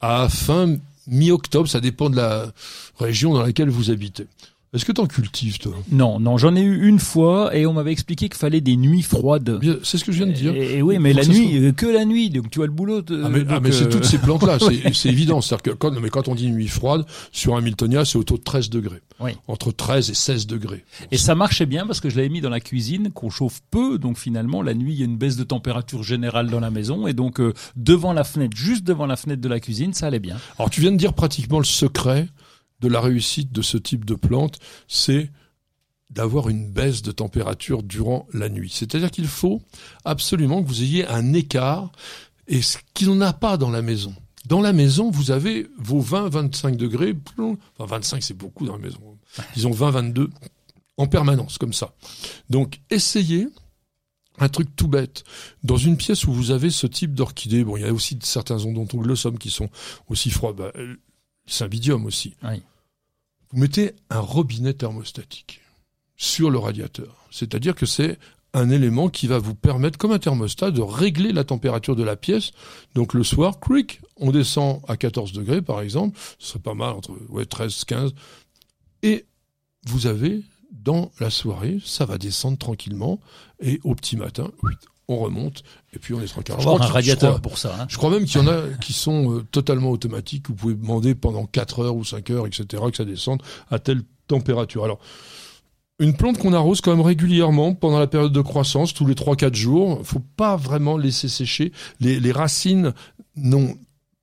à 0.00 0.28
fin 0.28 0.76
mi-octobre, 1.08 1.68
ça 1.68 1.80
dépend 1.80 2.08
de 2.08 2.16
la 2.16 2.52
région 3.00 3.34
dans 3.34 3.42
laquelle 3.42 3.68
vous 3.68 3.90
habitez. 3.90 4.28
Est-ce 4.74 4.84
que 4.84 4.92
tu 4.92 5.00
en 5.00 5.06
cultives, 5.06 5.58
toi? 5.58 5.72
Non, 5.92 6.18
non, 6.18 6.36
j'en 6.36 6.56
ai 6.56 6.60
eu 6.62 6.88
une 6.88 6.98
fois 6.98 7.56
et 7.56 7.64
on 7.66 7.72
m'avait 7.72 7.92
expliqué 7.92 8.28
qu'il 8.28 8.38
fallait 8.38 8.60
des 8.60 8.76
nuits 8.76 9.02
froides. 9.02 9.58
Bien, 9.60 9.76
C'est 9.82 9.98
ce 9.98 10.04
que 10.04 10.10
je 10.12 10.18
viens 10.18 10.26
de 10.26 10.32
dire. 10.32 10.54
Et, 10.54 10.78
et 10.78 10.82
oui, 10.82 10.98
mais 10.98 11.12
la 11.12 11.24
nuit, 11.24 11.56
euh, 11.64 11.72
que 11.72 11.86
la 11.86 12.04
nuit, 12.04 12.28
donc 12.30 12.50
tu 12.50 12.60
as 12.62 12.66
le 12.66 12.72
boulot. 12.72 13.00
de- 13.02 13.22
Ah 13.24 13.28
mais, 13.28 13.44
ah, 13.48 13.60
c'est 13.70 13.84
euh, 13.84 13.88
toutes 13.88 14.04
ces 14.04 14.18
plantes-là, 14.18 14.58
c'est 14.92 15.08
évident. 15.08 15.40
C'est-à-dire 15.40 15.62
que 15.62 15.70
quand, 15.78 15.90
non, 15.92 16.00
mais 16.00 16.10
quand 16.10 16.28
on 16.28 16.34
dit 16.34 16.50
nuit 16.50 16.68
froide, 16.68 17.06
sur 17.32 17.54
un 17.56 17.60
Miltonia, 17.60 18.04
c'est 18.04 18.18
autour 18.18 18.38
de 18.38 18.42
13 18.42 18.68
degrés. 18.70 19.00
Oui. 19.20 19.30
Entre 19.46 19.70
13 19.70 20.10
et 20.10 20.14
16 20.14 20.46
degrés. 20.48 20.84
Et 21.12 21.18
ça 21.18 21.34
marchait 21.36 21.66
bien 21.66 21.86
parce 21.86 22.00
que 22.00 22.10
je 22.10 22.16
l'avais 22.16 22.28
mis 22.28 22.40
dans 22.40 22.50
la 22.50 22.60
cuisine, 22.60 23.10
qu'on 23.12 23.30
chauffe 23.30 23.60
peu, 23.70 23.98
donc 23.98 24.18
finalement 24.18 24.60
la 24.60 24.74
nuit 24.74 24.92
il 24.94 24.98
y 24.98 25.02
a 25.02 25.04
une 25.04 25.16
baisse 25.16 25.36
de 25.36 25.44
température 25.44 26.02
générale 26.02 26.50
dans 26.50 26.58
la 26.60 26.70
maison 26.70 27.06
et 27.06 27.12
donc 27.12 27.40
euh, 27.40 27.52
devant 27.76 28.12
la 28.12 28.24
fenêtre, 28.24 28.56
juste 28.56 28.82
devant 28.84 29.06
la 29.06 29.14
fenêtre 29.16 29.40
de 29.40 29.48
la 29.48 29.60
cuisine, 29.60 29.94
ça 29.94 30.08
allait 30.08 30.18
bien. 30.18 30.36
Alors 30.58 30.68
tu 30.70 30.80
viens 30.80 30.90
de 30.90 30.96
dire 30.96 31.12
pratiquement 31.12 31.58
le 31.58 31.64
secret 31.64 32.26
de 32.84 32.88
la 32.88 33.00
réussite 33.00 33.50
de 33.50 33.62
ce 33.62 33.78
type 33.78 34.04
de 34.04 34.14
plante, 34.14 34.58
c'est 34.88 35.30
d'avoir 36.10 36.48
une 36.48 36.70
baisse 36.70 37.02
de 37.02 37.12
température 37.12 37.82
durant 37.82 38.26
la 38.32 38.48
nuit. 38.48 38.70
C'est-à-dire 38.72 39.10
qu'il 39.10 39.26
faut 39.26 39.62
absolument 40.04 40.62
que 40.62 40.68
vous 40.68 40.82
ayez 40.82 41.06
un 41.06 41.32
écart 41.32 41.90
et 42.46 42.60
ce 42.60 42.78
qu'il 42.92 43.12
n'a 43.16 43.32
pas 43.32 43.56
dans 43.56 43.70
la 43.70 43.82
maison. 43.82 44.14
Dans 44.46 44.60
la 44.60 44.74
maison, 44.74 45.10
vous 45.10 45.30
avez 45.30 45.66
vos 45.78 46.02
20-25 46.02 46.76
degrés, 46.76 47.16
enfin 47.78 47.96
25 47.96 48.22
c'est 48.22 48.36
beaucoup 48.36 48.66
dans 48.66 48.74
la 48.74 48.82
maison, 48.82 49.00
disons 49.54 49.70
20-22 49.70 50.28
en 50.98 51.06
permanence 51.06 51.56
comme 51.56 51.72
ça. 51.72 51.94
Donc 52.50 52.80
essayez 52.90 53.48
un 54.38 54.50
truc 54.50 54.76
tout 54.76 54.88
bête. 54.88 55.24
Dans 55.62 55.78
une 55.78 55.96
pièce 55.96 56.26
où 56.26 56.32
vous 56.32 56.50
avez 56.50 56.68
ce 56.68 56.86
type 56.86 57.14
d'orchidée, 57.14 57.64
bon, 57.64 57.78
il 57.78 57.82
y 57.82 57.86
a 57.86 57.92
aussi 57.92 58.18
certains 58.22 58.62
odontoglossums 58.62 59.38
qui 59.38 59.48
sont 59.48 59.70
aussi 60.08 60.28
froids, 60.28 60.52
bah, 60.52 60.72
euh, 60.76 60.96
Cymbidium 61.46 62.04
aussi. 62.04 62.34
Oui. 62.42 62.62
Vous 63.54 63.60
mettez 63.60 63.94
un 64.10 64.18
robinet 64.18 64.74
thermostatique 64.74 65.60
sur 66.16 66.50
le 66.50 66.58
radiateur. 66.58 67.24
C'est-à-dire 67.30 67.76
que 67.76 67.86
c'est 67.86 68.18
un 68.52 68.68
élément 68.68 69.08
qui 69.08 69.28
va 69.28 69.38
vous 69.38 69.54
permettre, 69.54 69.96
comme 69.96 70.10
un 70.10 70.18
thermostat, 70.18 70.72
de 70.72 70.80
régler 70.80 71.30
la 71.30 71.44
température 71.44 71.94
de 71.94 72.02
la 72.02 72.16
pièce. 72.16 72.50
Donc 72.96 73.14
le 73.14 73.22
soir, 73.22 73.60
cric, 73.60 74.00
on 74.16 74.32
descend 74.32 74.80
à 74.88 74.96
14 74.96 75.32
degrés, 75.32 75.62
par 75.62 75.82
exemple. 75.82 76.18
Ce 76.40 76.48
serait 76.48 76.58
pas 76.58 76.74
mal, 76.74 76.94
entre 76.94 77.12
ouais, 77.28 77.46
13, 77.46 77.84
15. 77.84 78.14
Et 79.04 79.24
vous 79.86 80.08
avez, 80.08 80.42
dans 80.72 81.12
la 81.20 81.30
soirée, 81.30 81.78
ça 81.84 82.06
va 82.06 82.18
descendre 82.18 82.58
tranquillement. 82.58 83.20
Et 83.60 83.78
au 83.84 83.94
petit 83.94 84.16
matin, 84.16 84.50
on 85.08 85.16
remonte. 85.18 85.62
Et 85.94 85.98
puis 85.98 86.14
on 86.14 86.20
est 86.20 86.26
tranquille. 86.26 86.54
Je 86.58 86.62
crois 86.64 86.76
un 86.76 86.78
que- 86.78 86.86
je 86.86 86.92
radiateur 86.92 87.30
crois- 87.32 87.42
pour 87.42 87.58
ça. 87.58 87.76
hein. 87.80 87.86
je 87.88 87.96
crois 87.96 88.10
même 88.10 88.24
qu'il 88.24 88.40
y 88.40 88.44
en 88.44 88.48
a 88.48 88.62
qui 88.80 88.92
sont 88.92 89.32
euh, 89.34 89.42
totalement 89.50 89.90
automatiques. 89.90 90.48
Vous 90.48 90.54
pouvez 90.54 90.74
demander 90.74 91.14
pendant 91.14 91.44
4 91.46 91.80
heures 91.80 91.96
ou 91.96 92.04
5 92.04 92.30
heures, 92.30 92.46
etc., 92.46 92.82
que 92.90 92.96
ça 92.96 93.04
descende 93.04 93.42
à 93.70 93.78
telle 93.78 94.02
température. 94.26 94.84
Alors, 94.84 94.98
une 96.00 96.16
plante 96.16 96.38
qu'on 96.38 96.52
arrose 96.54 96.80
quand 96.80 96.90
même 96.90 97.04
régulièrement 97.04 97.74
pendant 97.74 97.98
la 98.00 98.06
période 98.08 98.32
de 98.32 98.40
croissance, 98.40 98.94
tous 98.94 99.06
les 99.06 99.14
3-4 99.14 99.54
jours. 99.54 100.00
faut 100.04 100.22
pas 100.36 100.56
vraiment 100.56 100.96
laisser 100.96 101.28
sécher. 101.28 101.72
Les, 102.00 102.18
les 102.18 102.32
racines 102.32 102.92
n'ont 103.36 103.76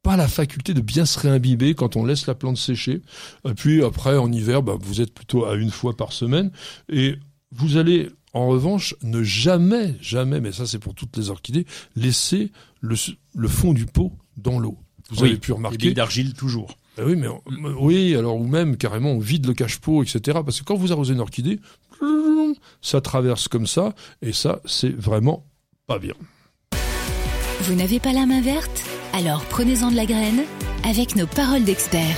pas 0.03 0.17
la 0.17 0.27
faculté 0.27 0.73
de 0.73 0.81
bien 0.81 1.05
se 1.05 1.19
réimbiber 1.19 1.75
quand 1.75 1.95
on 1.95 2.03
laisse 2.05 2.25
la 2.27 2.33
plante 2.35 2.57
sécher. 2.57 3.01
Et 3.47 3.53
puis 3.53 3.83
après, 3.83 4.17
en 4.17 4.31
hiver, 4.31 4.63
bah, 4.63 4.73
vous 4.81 5.00
êtes 5.00 5.13
plutôt 5.13 5.45
à 5.45 5.55
une 5.55 5.69
fois 5.69 5.95
par 5.95 6.11
semaine. 6.11 6.51
Et 6.89 7.15
vous 7.51 7.77
allez, 7.77 8.09
en 8.33 8.47
revanche, 8.47 8.95
ne 9.03 9.23
jamais, 9.23 9.95
jamais, 10.01 10.39
mais 10.39 10.51
ça 10.51 10.65
c'est 10.65 10.79
pour 10.79 10.93
toutes 10.95 11.15
les 11.17 11.29
orchidées, 11.29 11.65
laisser 11.95 12.51
le, 12.79 12.95
le 13.35 13.47
fond 13.47 13.73
du 13.73 13.85
pot 13.85 14.13
dans 14.38 14.59
l'eau. 14.59 14.77
Vous 15.09 15.23
Oui, 15.23 15.29
avez 15.31 15.38
pu 15.39 15.47
Des 15.51 15.53
remarquer, 15.57 15.77
billes 15.77 15.93
d'argile 15.93 16.33
toujours. 16.33 16.77
Ben 16.97 17.05
oui, 17.05 17.15
mais 17.15 17.27
oui, 17.79 18.15
alors 18.15 18.35
ou 18.38 18.47
même 18.47 18.77
carrément 18.77 19.11
on 19.11 19.19
vide 19.19 19.45
le 19.47 19.53
cache-pot, 19.53 20.03
etc. 20.03 20.39
Parce 20.45 20.59
que 20.59 20.65
quand 20.65 20.75
vous 20.75 20.91
arrosez 20.91 21.13
une 21.13 21.19
orchidée, 21.21 21.59
ça 22.81 23.01
traverse 23.01 23.47
comme 23.47 23.67
ça, 23.67 23.93
et 24.21 24.33
ça, 24.33 24.61
c'est 24.65 24.89
vraiment 24.95 25.45
pas 25.88 26.00
bien. 26.00 26.13
Vous 27.61 27.75
n'avez 27.75 28.00
pas 28.00 28.11
la 28.13 28.25
main 28.25 28.41
verte? 28.41 28.83
Alors 29.13 29.43
prenez-en 29.45 29.91
de 29.91 29.95
la 29.95 30.05
graine 30.05 30.41
avec 30.83 31.15
nos 31.15 31.27
paroles 31.27 31.63
d'experts. 31.63 32.17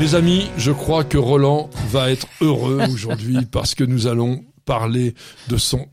Mes 0.00 0.14
amis, 0.14 0.46
je 0.58 0.70
crois 0.72 1.04
que 1.04 1.18
Roland 1.18 1.70
va 1.90 2.10
être 2.10 2.26
heureux 2.40 2.80
aujourd'hui 2.90 3.38
parce 3.50 3.74
que 3.74 3.84
nous 3.84 4.06
allons 4.06 4.44
parler 4.64 5.14
de 5.48 5.56
son 5.56 5.88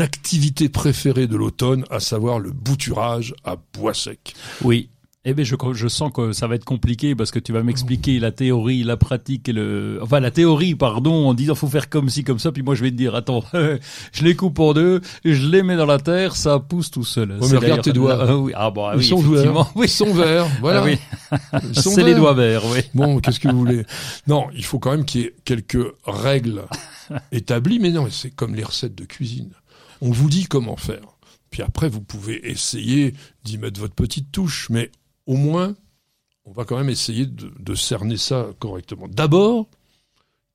activité 0.00 0.68
préférée 0.68 1.26
de 1.26 1.36
l'automne, 1.36 1.84
à 1.90 2.00
savoir 2.00 2.38
le 2.38 2.50
bouturage 2.50 3.34
à 3.44 3.56
bois 3.74 3.94
sec. 3.94 4.34
Oui. 4.62 4.88
Eh 5.24 5.34
ben 5.34 5.44
je, 5.44 5.54
je 5.74 5.86
sens 5.86 6.10
que 6.12 6.32
ça 6.32 6.48
va 6.48 6.56
être 6.56 6.64
compliqué 6.64 7.14
parce 7.14 7.30
que 7.30 7.38
tu 7.38 7.52
vas 7.52 7.62
m'expliquer 7.62 8.18
la 8.18 8.32
théorie, 8.32 8.82
la 8.82 8.96
pratique 8.96 9.48
et 9.48 9.52
le 9.52 10.00
enfin 10.02 10.18
la 10.18 10.32
théorie 10.32 10.74
pardon 10.74 11.28
en 11.28 11.34
disant 11.34 11.54
faut 11.54 11.68
faire 11.68 11.88
comme 11.88 12.08
ci 12.08 12.24
comme 12.24 12.40
ça 12.40 12.50
puis 12.50 12.64
moi 12.64 12.74
je 12.74 12.82
vais 12.82 12.90
te 12.90 12.96
dire 12.96 13.14
attends 13.14 13.44
je 13.52 14.24
les 14.24 14.34
coupe 14.34 14.58
en 14.58 14.72
deux 14.74 15.00
je 15.24 15.46
les 15.46 15.62
mets 15.62 15.76
dans 15.76 15.86
la 15.86 15.98
terre 15.98 16.34
ça 16.34 16.58
pousse 16.58 16.90
tout 16.90 17.04
seul. 17.04 17.36
mais 17.40 17.46
C'est 17.46 17.56
regarde 17.56 17.82
tes 17.82 17.92
doigts. 17.92 18.18
Ah, 18.20 18.36
oui 18.36 18.52
ah 18.56 18.72
bon 18.72 18.84
ah 18.86 18.94
Ils 18.94 18.98
oui 18.98 19.04
sont 19.04 19.20
effectivement 19.20 19.62
verts. 19.62 19.72
oui 19.76 19.86
Ils 19.86 19.90
sont 19.90 20.12
verts, 20.14 20.46
voilà. 20.60 20.80
Ah 20.80 20.84
oui. 20.84 20.98
Ils 21.70 21.80
sont 21.80 21.90
c'est 21.94 22.02
les 22.02 22.16
doigts 22.16 22.34
verts 22.34 22.64
oui. 22.66 22.80
Bon, 22.92 23.20
qu'est-ce 23.20 23.38
que 23.38 23.46
vous 23.48 23.58
voulez? 23.58 23.84
Non, 24.26 24.46
il 24.56 24.64
faut 24.64 24.80
quand 24.80 24.90
même 24.90 25.04
qu'il 25.04 25.20
y 25.20 25.24
ait 25.26 25.34
quelques 25.44 25.86
règles 26.04 26.62
établies, 27.30 27.78
mais 27.78 27.90
non, 27.90 28.08
c'est 28.10 28.30
comme 28.30 28.56
les 28.56 28.64
recettes 28.64 28.96
de 28.96 29.04
cuisine. 29.04 29.50
On 30.00 30.10
vous 30.10 30.28
dit 30.28 30.46
comment 30.46 30.76
faire. 30.76 31.02
Puis 31.50 31.62
après, 31.62 31.88
vous 31.88 32.00
pouvez 32.00 32.50
essayer 32.50 33.14
d'y 33.44 33.58
mettre 33.58 33.78
votre 33.78 33.94
petite 33.94 34.32
touche, 34.32 34.68
mais 34.70 34.90
au 35.26 35.36
moins, 35.36 35.74
on 36.44 36.52
va 36.52 36.64
quand 36.64 36.76
même 36.76 36.90
essayer 36.90 37.26
de, 37.26 37.52
de 37.58 37.74
cerner 37.74 38.16
ça 38.16 38.46
correctement. 38.58 39.06
D'abord, 39.08 39.68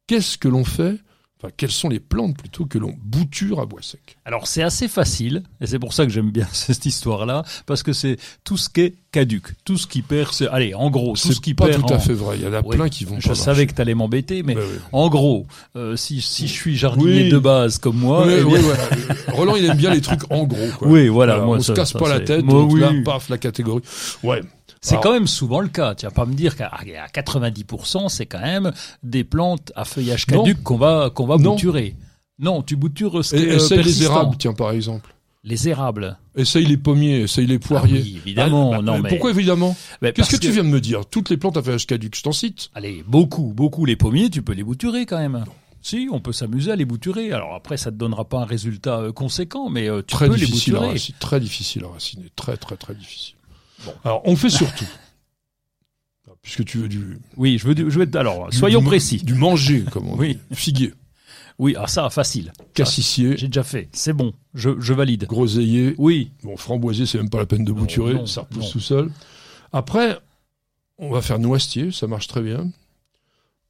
qu'est-ce 0.07 0.37
que 0.37 0.47
l'on 0.47 0.63
fait 0.65 0.97
Enfin, 1.39 1.53
quelles 1.55 1.69
sont 1.71 1.87
les 1.87 1.99
plantes 1.99 2.35
plutôt 2.35 2.65
que 2.65 2.79
l'on 2.79 2.95
bouture 2.99 3.59
à 3.59 3.67
bois 3.67 3.83
sec? 3.83 4.17
Alors 4.25 4.47
c'est 4.47 4.63
assez 4.63 4.87
facile, 4.87 5.43
et 5.61 5.67
c'est 5.67 5.77
pour 5.77 5.93
ça 5.93 6.03
que 6.03 6.11
j'aime 6.11 6.31
bien 6.31 6.47
cette 6.51 6.83
histoire-là, 6.87 7.43
parce 7.67 7.83
que 7.83 7.93
c'est 7.93 8.17
tout 8.43 8.57
ce 8.57 8.69
qui 8.71 8.81
est 8.81 8.95
caduc, 9.11 9.49
tout 9.63 9.77
ce 9.77 9.85
qui 9.85 10.01
perd, 10.01 10.31
c'est, 10.33 10.47
allez, 10.47 10.73
en 10.73 10.89
gros, 10.89 11.13
tout 11.15 11.31
ce 11.33 11.39
qui 11.39 11.53
pas 11.53 11.67
perd. 11.67 11.85
tout 11.85 11.93
à 11.93 11.97
en- 11.97 11.99
fait 11.99 12.13
vrai. 12.15 12.37
Il 12.39 12.43
y 12.43 12.47
en 12.47 12.53
a 12.53 12.61
Oui, 12.65 12.75
plein 12.75 12.89
qui 12.89 13.05
vont 13.05 13.19
Je 13.19 13.27
pas 13.27 13.35
savais 13.35 13.49
marcher. 13.57 13.67
que 13.67 13.73
t'allais 13.75 13.93
m'embêter, 13.93 14.41
mais 14.41 14.55
Bah 14.55 14.61
oui. 14.67 14.79
en 14.91 15.09
gros, 15.09 15.45
euh, 15.75 15.95
si, 15.95 16.21
si 16.21 16.47
je 16.47 16.53
suis 16.53 16.75
jardinier 16.75 17.25
Oui. 17.25 17.29
de 17.29 17.37
base 17.37 17.77
comme 17.77 17.97
moi, 17.97 18.23
eh 18.27 18.37
bien- 18.37 18.45
ouais, 18.47 18.59
voilà. 18.59 18.83
Roland, 19.27 19.55
il 19.57 19.65
aime 19.65 19.77
bien 19.77 19.93
les 19.93 20.01
trucs 20.01 20.31
en 20.31 20.43
gros. 20.45 20.57
Quoi. 20.79 20.87
Oui, 20.87 21.07
voilà, 21.07 21.37
moi, 21.41 21.57
on 21.57 21.59
se 21.59 21.67
ça- 21.67 21.73
casse 21.75 21.91
ça, 21.91 21.99
pas 21.99 22.09
la 22.09 22.19
tête, 22.19 22.43
Moi, 22.45 22.61
donc 22.63 22.79
là, 22.79 22.91
paf, 23.05 23.29
la 23.29 23.37
catégorie. 23.37 23.83
Ouais. 24.23 24.41
C'est 24.89 24.99
quand 25.01 25.11
même 25.13 25.27
souvent 25.27 25.59
le 25.59 25.67
cas. 25.67 25.95
Tu 25.95 26.05
vas 26.05 26.11
pas 26.11 26.25
me 26.25 26.33
dire 26.33 26.55
qu'à 26.55 26.67
à 26.67 27.07
90%, 27.07 28.09
c'est 28.09 28.25
quand 28.25 28.39
même 28.41 28.71
des 29.03 29.23
plantes 29.23 29.71
à 29.75 29.85
feuillage 29.85 30.25
caduc 30.25 30.61
qu'on 30.63 30.77
va 30.77 31.09
qu'on 31.13 31.25
va 31.27 31.37
Non. 31.37 31.51
bouturer. 31.53 31.95
Non, 32.39 32.61
tu 32.61 32.75
boutures 32.75 33.23
ce 33.25 33.35
qui 33.35 33.43
Et, 33.43 33.47
est 33.47 33.51
euh, 33.51 33.55
essaye 33.55 33.83
les 33.83 34.03
érables, 34.03 34.35
tiens, 34.37 34.53
par 34.53 34.71
exemple. 34.71 35.13
Les 35.43 35.69
érables. 35.69 36.17
Essaye 36.35 36.65
les 36.65 36.77
pommiers, 36.77 37.21
essaye 37.21 37.47
les 37.47 37.57
poiriers. 37.57 37.99
Ah 37.99 38.03
oui, 38.03 38.17
évidemment, 38.25 38.71
Ah, 38.73 38.77
bah, 38.77 38.81
non, 38.83 38.99
mais- 38.99 39.09
Pourquoi 39.09 39.31
évidemment 39.31 39.75
Qu'est-ce 40.01 40.29
que, 40.29 40.35
tu 40.35 40.51
viens 40.51 40.63
de 40.63 40.69
me 40.69 40.81
dire 40.81 41.05
Toutes 41.05 41.29
les 41.29 41.37
plantes 41.37 41.57
à 41.57 41.63
feuillage 41.63 41.87
caduc, 41.87 42.15
je 42.15 42.21
t'en 42.23 42.31
cite. 42.33 42.69
Allez, 42.75 43.03
beaucoup, 43.07 43.53
beaucoup 43.55 43.85
les 43.85 43.95
pommiers, 43.95 44.29
tu 44.29 44.41
peux 44.41 44.53
les 44.53 44.63
bouturer 44.63 45.05
quand 45.05 45.17
même. 45.19 45.45
Si, 45.81 46.09
on 46.11 46.19
peut 46.19 46.33
s'amuser 46.33 46.71
à 46.71 46.75
les 46.75 46.83
bouturer. 46.85 47.31
Alors 47.31 47.55
après, 47.55 47.77
ça 47.77 47.91
te 47.91 47.95
donnera 47.95 48.25
pas 48.25 48.39
un 48.41 48.45
résultat 48.45 48.97
euh, 48.99 49.11
conséquent, 49.13 49.69
mais 49.69 49.87
euh, 49.89 50.01
tu 50.05 50.13
Très 50.15 50.27
peux 50.27 50.35
les 50.35 50.43
à 50.43 50.47
bouturer. 50.49 50.87
raciner. 50.89 51.15
Très 51.19 51.39
difficile 51.39 51.85
à 51.85 51.93
raciner. 51.93 52.25
Très, 52.35 52.57
très, 52.57 52.75
très 52.75 52.93
difficile. 52.93 53.35
Alors, 54.03 54.21
on 54.25 54.35
fait 54.35 54.49
surtout. 54.49 54.85
Puisque 56.41 56.65
tu 56.65 56.77
veux 56.77 56.87
du. 56.89 57.19
Oui, 57.35 57.57
je 57.57 57.67
veux, 57.67 57.75
du- 57.75 57.89
je 57.91 57.99
veux 57.99 58.09
alors, 58.17 58.49
du- 58.49 58.57
soyons 58.57 58.79
du- 58.81 58.85
précis. 58.87 59.17
Du 59.17 59.33
manger, 59.33 59.83
comme 59.91 60.07
on 60.09 60.15
Oui. 60.17 60.39
dit. 60.49 60.55
Figuier, 60.55 60.93
Oui, 61.59 61.75
ah 61.77 61.87
ça, 61.87 62.09
facile. 62.09 62.53
cassissier, 62.73 63.35
J'ai 63.37 63.47
déjà 63.47 63.63
fait. 63.63 63.89
C'est 63.91 64.13
bon, 64.13 64.33
je, 64.53 64.79
je 64.79 64.93
valide. 64.93 65.25
groseillier. 65.25 65.95
Oui, 65.97 66.31
Bon, 66.43 66.55
framboisier, 66.55 67.05
c'est 67.05 67.17
même 67.17 67.29
pas 67.29 67.39
la 67.39 67.45
peine 67.45 67.65
de 67.65 67.71
bouturer. 67.71 68.13
non, 68.13 68.25
ça 68.27 68.41
repousse 68.41 68.65
non. 68.65 68.71
tout 68.71 68.79
seul. 68.79 69.11
Après, 69.73 70.19
on 70.97 71.09
va 71.09 71.21
faire 71.21 71.39
noisetier, 71.39 71.91
ça 71.91 72.07
marche 72.07 72.27
très 72.27 72.41
bien. 72.41 72.71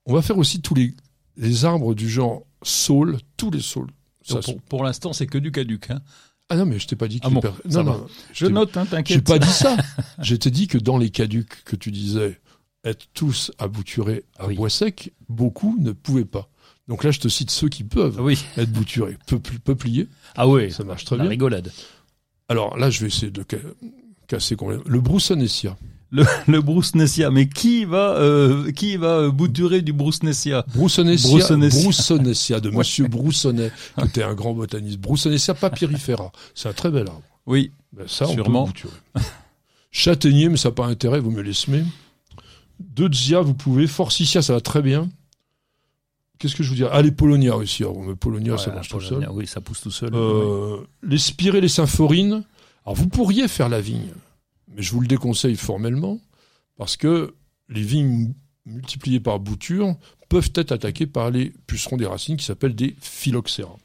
On 0.05 0.13
va 0.13 0.21
faire 0.21 0.37
aussi 0.37 0.61
tous 0.61 0.75
les, 0.75 0.93
les 1.37 1.65
arbres 1.65 1.95
du 1.95 2.09
genre 2.09 2.43
saule, 2.61 3.17
tous 3.37 3.49
les 3.51 3.61
saules. 3.61 3.89
Pour, 4.27 4.61
pour 4.63 4.83
l'instant, 4.83 5.13
c'est 5.13 5.27
que 5.27 5.37
du 5.37 5.51
caduc. 5.51 5.89
Hein. 5.89 6.01
Ah 6.49 6.55
non, 6.55 6.65
mais 6.65 6.79
je 6.79 6.87
t'ai 6.87 6.95
pas 6.95 7.07
dit 7.07 7.19
que 7.19 7.27
Ah 7.27 7.29
bon, 7.29 7.41
per- 7.41 7.51
non, 7.65 7.83
non, 7.83 8.07
Je 8.33 8.45
note, 8.47 8.75
hein, 8.77 8.83
J'ai 8.85 8.89
t'inquiète. 8.91 9.23
pas 9.25 9.37
dit 9.39 9.49
ça. 9.51 9.75
je 10.21 10.35
t'ai 10.35 10.49
dit 10.51 10.67
que 10.67 10.77
dans 10.77 10.97
les 10.97 11.09
caducs 11.09 11.63
que 11.65 11.75
tu 11.75 11.91
disais 11.91 12.39
être 12.85 13.07
tous 13.13 13.51
à 13.59 13.67
bouturer 13.67 14.23
à 14.39 14.47
Oui. 14.47 14.55
bois 14.55 14.69
sec, 14.69 15.11
beaucoup 15.27 15.75
ne 15.79 15.91
pouvaient 15.91 16.23
pas. 16.25 16.49
Donc 16.87 17.03
là, 17.03 17.11
je 17.11 17.19
te 17.19 17.27
cite 17.27 17.51
ceux 17.51 17.67
qui 17.67 17.83
peuvent 17.83 18.17
Oui. 18.21 18.45
être 18.55 18.71
bouturés. 18.71 19.17
Peupli- 19.27 19.59
Peuplier, 19.59 20.07
Ah 20.35 20.47
oui, 20.47 20.71
ça 20.71 20.85
marche 20.85 21.03
très 21.03 21.17
la 21.17 21.23
bien. 21.23 21.31
rigolade. 21.31 21.71
Alors 22.47 22.77
là, 22.77 22.89
je 22.89 23.01
vais 23.01 23.07
essayer 23.07 23.29
de 23.31 23.43
ca- 23.49 23.57
casser 24.27 24.55
complètement. 24.55 24.85
Le 24.87 25.01
broussonessia. 25.01 25.75
Le, 26.11 26.23
le 26.47 26.61
broussonessia, 26.61 27.29
mais 27.31 27.49
qui 27.49 27.83
va, 27.85 28.15
euh, 28.17 28.71
qui 28.71 28.95
va 28.97 29.17
euh, 29.17 29.31
bouturer 29.31 29.81
du 29.81 29.91
broussonessia 29.93 30.65
Broussonessia, 30.73 31.29
Broussonessia. 31.29 31.81
Broussonessia 31.83 32.59
de 32.61 32.69
Monsieur 32.71 33.07
Broussonnet, 33.07 33.71
qui 33.99 34.05
était 34.05 34.23
un 34.23 34.33
grand 34.33 34.53
botaniste. 34.53 34.99
Broussonessia 34.99 35.53
papyrifera, 35.53 36.31
c'est 36.55 36.69
un 36.69 36.73
très 36.73 36.89
bel 36.91 37.07
arbre. 37.07 37.23
Oui, 37.45 37.71
Ben, 37.93 38.07
ça, 38.07 38.25
on 38.27 38.33
Sûrement. 38.33 38.63
peut 38.65 38.71
bouturer. 38.71 38.93
Châtaignier, 39.91 40.49
mais 40.49 40.57
ça 40.57 40.69
n'a 40.69 40.75
pas 40.75 40.85
intérêt, 40.85 41.19
vous 41.19 41.31
me 41.31 41.41
les 41.41 41.53
semez. 41.53 41.83
Deutzia, 42.79 43.41
vous 43.41 43.53
pouvez. 43.53 43.87
Forsythia, 43.87 44.41
ça 44.41 44.53
va 44.53 44.61
très 44.61 44.81
bien. 44.81 45.09
Qu'est-ce 46.39 46.55
que 46.55 46.61
je 46.63 46.69
vous 46.69 46.75
dis 46.75 46.83
Ah, 46.91 47.01
les 47.01 47.11
Polonia 47.11 47.55
aussi. 47.57 47.83
Alors, 47.83 47.99
mais 48.03 48.13
Polonia, 48.15 48.57
ça 48.57 48.69
Ouais, 48.69 48.75
marche 48.75 48.89
tout 48.89 49.01
seul. 49.01 49.27
Oui, 49.31 49.47
ça 49.47 49.59
pousse 49.59 49.81
tout 49.81 49.89
seul. 49.91 50.11
Euh, 50.13 50.77
les 51.01 51.17
spirées, 51.17 51.61
les 51.61 51.67
symphorines. 51.67 52.43
Alors, 52.85 52.95
vous 52.95 53.07
pourriez 53.07 53.47
faire 53.47 53.69
la 53.69 53.81
vigne, 53.81 54.11
mais 54.77 54.83
je 54.83 54.91
vous 54.93 55.01
le 55.01 55.07
déconseille 55.07 55.55
formellement, 55.55 56.21
parce 56.77 56.97
que 56.97 57.33
les 57.67 57.81
vignes 57.81 58.33
multipliées 58.67 59.19
par 59.19 59.39
bouture 59.39 59.95
peuvent 60.29 60.51
être 60.53 60.71
attaquées 60.71 61.07
par 61.07 61.31
les 61.31 61.51
pucerons 61.65 61.97
des 61.97 62.05
racines 62.05 62.37
qui 62.37 62.45
s'appellent 62.45 62.75
des 62.75 62.95
phylloxéra. 63.01 63.75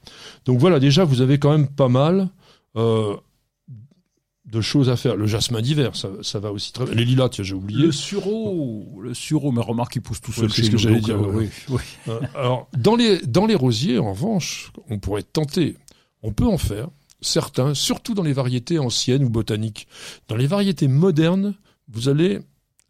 Donc 0.44 0.58
voilà, 0.58 0.78
déjà, 0.78 1.04
vous 1.04 1.22
avez 1.22 1.38
quand 1.38 1.50
même 1.50 1.68
pas 1.68 1.88
mal 1.88 2.28
euh, 2.76 3.16
de 4.44 4.61
choses 4.61 4.90
à 4.90 4.96
faire. 4.96 5.16
Le 5.16 5.26
jasmin 5.26 5.62
d'hiver, 5.62 5.96
ça, 5.96 6.11
ça 6.20 6.40
va 6.40 6.52
aussi 6.52 6.75
très 6.75 6.84
bien. 6.84 6.94
Les 6.94 7.06
lilas, 7.06 7.30
tiens, 7.30 7.44
j'ai 7.44 7.54
oublié. 7.54 7.87
Le 7.87 7.92
sureau, 7.92 9.00
le 9.00 9.14
sureau, 9.14 9.50
mais 9.50 9.62
remarque, 9.62 9.96
il 9.96 10.02
pousse 10.02 10.20
tout 10.20 10.32
seul. 10.32 10.52
C'est 10.52 10.64
ce 10.64 10.70
que 10.70 10.76
j'allais 10.76 11.00
dire, 11.00 11.16
euh, 11.16 11.49
oui. 11.70 11.80
Euh, 12.08 12.20
alors, 12.34 12.68
dans 12.76 12.96
les, 12.96 13.18
dans 13.22 13.46
les 13.46 13.54
rosiers, 13.54 13.99
en 13.99 14.12
revanche, 14.12 14.72
on 14.90 14.99
pourrait 14.99 15.22
tenter, 15.22 15.78
on 16.22 16.32
peut 16.32 16.46
en 16.46 16.58
faire, 16.58 16.88
certains, 17.23 17.75
surtout 17.75 18.14
dans 18.14 18.23
les 18.23 18.33
variétés 18.33 18.79
anciennes 18.79 19.25
ou 19.25 19.31
botaniques. 19.31 19.88
Dans 20.29 20.37
les 20.37 20.47
variétés 20.47 20.88
modernes, 20.88 21.55
vous 21.88 22.09
allez, 22.09 22.41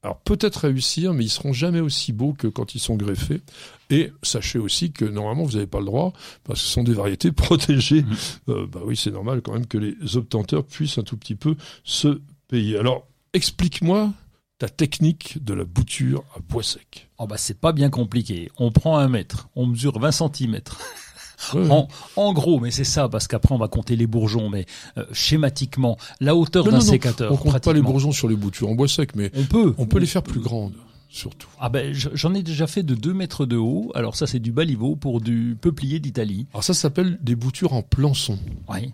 alors 0.03 0.19
peut-être 0.21 0.57
réussir, 0.57 1.15
mais 1.15 1.25
ils 1.25 1.31
seront 1.31 1.53
jamais 1.53 1.81
aussi 1.81 2.13
beaux 2.13 2.33
que 2.33 2.49
quand 2.49 2.75
ils 2.75 2.81
sont 2.81 2.97
greffés. 2.97 3.43
Et 3.91 4.11
sachez 4.23 4.59
aussi 4.59 4.93
que 4.93 5.05
normalement, 5.05 5.45
vous 5.45 5.53
n'avez 5.53 5.67
pas 5.67 5.81
le 5.81 5.87
droit, 5.87 6.13
parce 6.45 6.61
que 6.61 6.67
ce 6.67 6.73
sont 6.73 6.83
des 6.83 6.95
variétés 6.95 7.33
protégées. 7.33 8.03
Mhm. 8.03 8.17
Euh, 8.49 8.67
bah 8.67 8.81
oui, 8.85 8.97
c'est 8.97 9.13
normal 9.13 9.43
quand 9.43 9.53
même 9.53 9.67
que 9.67 9.79
les 9.79 10.17
obtenteurs 10.17 10.65
puissent 10.65 10.99
un 10.99 11.03
tout 11.03 11.17
petit 11.17 11.37
peu 11.37 11.57
se 11.85 12.21
payer. 12.49 12.79
Alors, 12.79 13.07
explique-moi 13.33 14.13
ta 14.59 14.69
technique 14.69 15.43
de 15.45 15.55
la 15.55 15.65
bouture 15.65 16.23
à 16.37 16.41
bois 16.41 16.63
sec. 16.63 17.09
Oh 17.19 17.27
bah 17.27 17.37
c'est 17.37 17.59
pas 17.59 17.73
bien 17.73 17.91
compliqué. 17.91 18.49
On 18.59 18.71
prend 18.71 18.97
un 18.97 19.09
mètre, 19.09 19.49
on 19.57 19.67
mesure 19.67 19.99
20 19.99 20.13
centimètres. 20.13 20.79
En, 21.55 21.89
en 22.17 22.33
gros, 22.33 22.61
mais 22.61 22.71
c'est 22.71 22.85
ça, 22.85 23.09
parce 23.09 23.27
qu'après 23.29 23.55
on 23.55 23.59
va 23.59 23.69
compter 23.69 23.97
les 23.97 24.07
bourgeons, 24.07 24.49
mais 24.49 24.67
euh, 24.99 25.05
schématiquement, 25.13 25.97
la 26.21 26.35
hauteur 26.37 26.65
d'un 26.65 26.81
sécateur. 26.81 27.33
On 27.33 27.37
compte 27.37 27.59
pas 27.63 27.73
les 27.73 27.83
bourgeons 27.83 28.13
sur 28.13 28.29
les 28.29 28.37
boutures 28.37 28.69
en 28.69 28.75
bois 28.75 28.89
sec, 28.89 29.11
mais 29.17 29.31
On 29.37 29.45
peut. 29.45 29.75
on 29.79 29.87
peut 29.87 29.99
les 29.99 30.07
faire 30.07 30.23
plus 30.23 30.41
grandes, 30.41 30.75
surtout. 31.09 31.49
Ah 31.61 31.69
ben 31.69 31.93
je- 31.93 32.09
j'en 32.15 32.35
ai 32.35 32.43
déjà 32.43 32.67
fait 32.67 32.83
de 32.83 32.95
2 32.95 33.13
mètres 33.15 33.47
de 33.47 33.57
haut. 33.57 33.91
Alors 33.95 34.17
ça 34.17 34.27
c'est 34.27 34.39
du 34.41 34.53
baliveau 34.53 34.97
pour 34.97 35.21
du 35.21 35.57
peuplier 35.61 36.01
d'Italie. 36.01 36.47
Alors 36.53 36.65
ça 36.65 36.75
s'appelle 36.75 37.19
des 37.23 37.35
boutures 37.35 37.73
en 37.73 37.83
plançon. 37.83 38.39
Oui. 38.69 38.93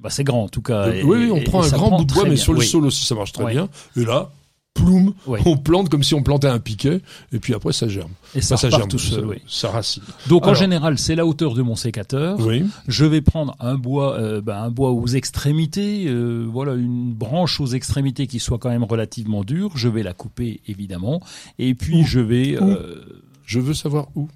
Bah 0.00 0.10
c'est 0.10 0.24
grand 0.24 0.44
en 0.44 0.48
tout 0.48 0.62
cas. 0.62 0.88
Euh, 0.88 0.92
et- 0.94 1.02
oui, 1.04 1.30
on 1.32 1.36
et- 1.36 1.44
prend 1.44 1.62
un 1.62 1.68
grand 1.70 1.96
bout 1.98 2.04
de 2.04 2.12
bois, 2.12 2.24
mais 2.24 2.30
bien. 2.30 2.42
sur 2.42 2.52
le 2.52 2.60
Oui. 2.60 2.66
sol 2.66 2.84
aussi, 2.86 3.04
ça 3.04 3.14
marche 3.14 3.32
très 3.32 3.52
bien. 3.52 3.68
Et 3.96 4.04
là, 4.04 4.30
ploum, 4.74 5.14
Oui. 5.26 5.38
on 5.46 5.56
plante 5.56 5.88
comme 5.88 6.02
si 6.02 6.14
on 6.14 6.22
plantait 6.22 6.48
un 6.48 6.58
piquet, 6.58 7.00
et 7.32 7.38
puis 7.38 7.54
après 7.54 7.72
ça 7.72 7.88
germe. 7.88 8.10
Et 8.34 8.40
ça, 8.40 8.56
Enfin, 8.56 8.70
ça 8.70 8.76
germe, 8.76 8.88
tout 8.88 8.98
ça, 8.98 9.14
seul. 9.14 9.24
oui. 9.26 9.36
ça 9.46 9.70
racine. 9.70 10.02
Donc 10.28 10.46
en 10.48 10.54
général 10.54 10.98
c'est 10.98 11.14
la 11.14 11.24
hauteur 11.24 11.54
de 11.54 11.62
mon 11.62 11.76
sécateur. 11.76 12.38
Oui. 12.40 12.64
Je 12.88 13.04
vais 13.04 13.20
prendre 13.20 13.54
un 13.60 13.76
bois, 13.76 14.14
euh, 14.18 14.40
ben, 14.40 14.56
un 14.60 14.70
bois 14.70 14.90
aux 14.90 15.06
extrémités, 15.06 16.06
euh, 16.08 16.46
voilà 16.50 16.74
une 16.74 17.12
branche 17.14 17.60
aux 17.60 17.66
extrémités 17.68 18.26
qui 18.26 18.40
soit 18.40 18.58
quand 18.58 18.70
même 18.70 18.84
relativement 18.84 19.44
dure. 19.44 19.76
Je 19.76 19.88
vais 19.88 20.02
la 20.02 20.12
couper 20.12 20.60
évidemment, 20.66 21.20
et 21.58 21.74
puis 21.74 22.00
Où 22.02 22.04
je 22.04 22.20
vais. 22.20 22.56
euh, 22.60 23.04
Je 23.46 23.60
veux 23.60 23.74
savoir 23.74 24.08
où. 24.16 24.28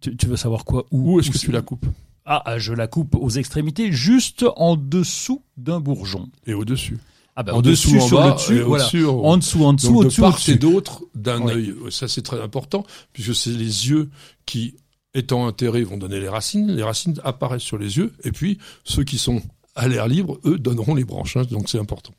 tu, 0.00 0.16
tu 0.16 0.26
veux 0.26 0.36
savoir 0.36 0.64
quoi 0.64 0.84
Où, 0.90 1.14
Où 1.14 1.20
est-ce 1.20 1.30
que 1.30 1.38
tu 1.38 1.52
la 1.52 1.62
coupes? 1.62 1.86
Ah, 2.26 2.42
ah, 2.44 2.58
je 2.58 2.72
la 2.72 2.86
coupe 2.86 3.14
aux 3.16 3.30
extrémités, 3.30 3.90
juste 3.92 4.44
en 4.56 4.76
dessous 4.76 5.42
d'un 5.56 5.80
bourgeon. 5.80 6.28
Et 6.46 6.54
au-dessus. 6.54 6.98
Ah 7.36 7.42
bah, 7.42 7.54
en 7.54 7.58
en 7.58 7.62
dessous, 7.62 7.88
dessus, 7.92 8.00
en 8.02 8.06
sur 8.06 8.18
bas, 8.18 8.28
le 8.28 8.34
dessus, 8.34 8.60
voilà. 8.60 8.84
au-dessus, 8.84 9.06
en- 9.06 9.18
En 9.24 9.36
dessous, 9.36 9.64
en 9.64 9.72
dessous, 9.72 9.86
Donc 9.88 9.94
de 9.94 10.06
au-dessus, 10.06 10.20
part 10.20 10.34
au-dessus. 10.34 10.50
et 10.52 10.56
d'autre 10.56 11.02
d'un 11.14 11.46
œil. 11.48 11.74
Ça 11.90 12.08
c'est 12.08 12.22
très 12.22 12.40
important 12.40 12.84
puisque 13.12 13.34
c'est 13.34 13.50
les 13.50 13.88
yeux 13.88 14.10
qui, 14.46 14.74
étant 15.14 15.46
enterrés, 15.46 15.84
vont 15.84 15.96
donner 15.96 16.20
les 16.20 16.28
racines. 16.28 16.70
Les 16.74 16.82
racines 16.82 17.14
apparaissent 17.24 17.62
sur 17.62 17.78
les 17.78 17.96
yeux 17.98 18.12
et 18.24 18.32
puis 18.32 18.58
ceux 18.84 19.04
qui 19.04 19.16
sont 19.18 19.40
à 19.76 19.86
l'air 19.88 20.08
libre, 20.08 20.38
eux, 20.44 20.58
donneront 20.58 20.94
les 20.94 21.04
branches. 21.04 21.36
hein. 21.36 21.44
donc 21.50 21.68
c'est 21.68 21.78
important. 21.78 22.12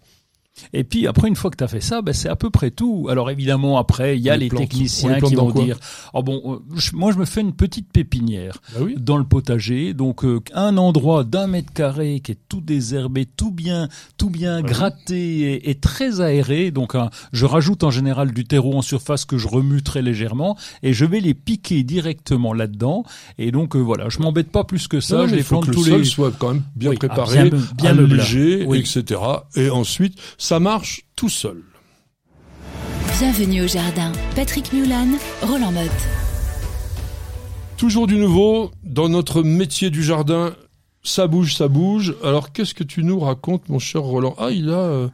Et 0.74 0.84
puis 0.84 1.08
après, 1.08 1.28
une 1.28 1.36
fois 1.36 1.50
que 1.50 1.56
tu 1.58 1.64
as 1.64 1.68
fait 1.68 1.82
ça, 1.82 2.02
ben, 2.02 2.14
c'est 2.14 2.28
à 2.30 2.36
peu 2.36 2.50
près 2.50 2.72
tout. 2.72 3.08
Alors 3.10 3.32
évidemment, 3.32 3.78
après, 3.78 4.18
il 4.18 4.22
y 4.22 4.30
a 4.30 4.36
Les 4.38 4.50
les, 4.50 4.56
techniciens 4.56 5.16
les 5.16 5.22
qui 5.22 5.36
vont 5.36 5.50
dire, 5.50 5.78
oh 6.14 6.22
bon, 6.24 6.42
euh, 6.46 6.76
je- 6.76 6.94
moi 6.96 7.12
je 7.14 7.18
me 7.18 7.26
fais 7.26 7.42
une 7.42 7.54
petite 7.54 7.90
pépinière 7.92 8.62
Bah 8.74 8.82
oui. 8.84 8.96
dans 9.00 9.18
le 9.18 9.24
potager, 9.24 9.94
donc 9.94 10.24
euh, 10.26 10.40
un 10.54 10.78
endroit 10.78 11.24
d'un 11.24 11.48
mètre 11.48 11.72
carré 11.74 12.20
qui 12.20 12.34
est 12.34 12.38
tout 12.50 12.62
désherbé, 12.62 13.26
tout 13.26 13.52
bien, 13.52 13.88
tout 14.18 14.30
bien 14.30 14.58
oui. 14.58 14.64
gratté 14.70 15.40
et, 15.54 15.70
et 15.70 15.76
très 15.76 16.20
aéré. 16.22 16.72
Donc 16.72 16.96
un- 16.96 17.10
je 17.32 17.46
rajoute 17.46 17.84
en 17.84 17.92
général 17.92 18.32
du 18.32 18.44
terreau 18.46 18.74
en 18.76 18.82
surface 18.82 19.26
que 19.26 19.38
je 19.38 19.48
remue 19.48 19.82
très 19.82 20.02
légèrement 20.02 20.58
et 20.84 20.94
je 20.94 21.06
vais 21.06 21.22
les 21.22 21.34
piquer 21.34 21.84
directement 21.84 22.54
là-dedans. 22.54 23.04
Et 23.38 23.52
donc 23.52 23.76
euh, 23.76 23.80
voilà, 23.80 24.10
je 24.10 24.20
m'embête 24.20 24.52
pas 24.52 24.66
plus 24.66 24.88
que 24.90 25.00
ça. 25.00 25.18
Non, 25.20 25.28
je 25.28 25.32
les 25.36 25.38
il 25.40 25.44
faut 25.44 25.56
plante 25.56 25.66
que 25.66 25.70
le 25.72 25.76
tous 25.76 25.86
sol 25.86 26.00
les. 26.00 26.06
soit 26.06 26.32
quand 26.38 26.50
même 26.54 26.64
bien 26.76 26.90
Oui, 26.92 26.98
ah, 27.02 27.08
préparé, 27.08 27.50
bien 27.50 27.58
me- 27.58 27.76
bien 27.76 27.98
allégé, 27.98 28.66
Oui. 28.68 28.80
etc. 28.80 29.20
Et 29.56 29.70
ensuite, 29.70 30.20
ça 30.42 30.60
marche 30.60 31.06
tout 31.16 31.30
seul. 31.30 31.62
Bienvenue 33.20 33.62
au 33.62 33.68
jardin. 33.68 34.12
Patrick 34.36 34.74
Mulan, 34.74 35.10
Roland 35.44 35.72
Motte. 35.72 35.92
Toujours 37.78 38.08
du 38.08 38.18
nouveau 38.18 38.72
dans 38.84 39.08
notre 39.08 39.44
métier 39.44 39.92
du 39.92 40.02
jardin. 40.02 40.56
Ça 41.04 41.28
bouge, 41.28 41.56
ça 41.56 41.68
bouge. 41.68 42.16
Alors 42.24 42.52
qu'est-ce 42.52 42.74
que 42.74 42.84
tu 42.84 43.04
nous 43.04 43.20
racontes, 43.20 43.70
mon 43.70 43.78
cher 43.78 44.02
Roland? 44.02 44.34
Ah, 44.40 44.50
il 44.50 44.70
a, 44.70 44.80
euh, 44.80 45.10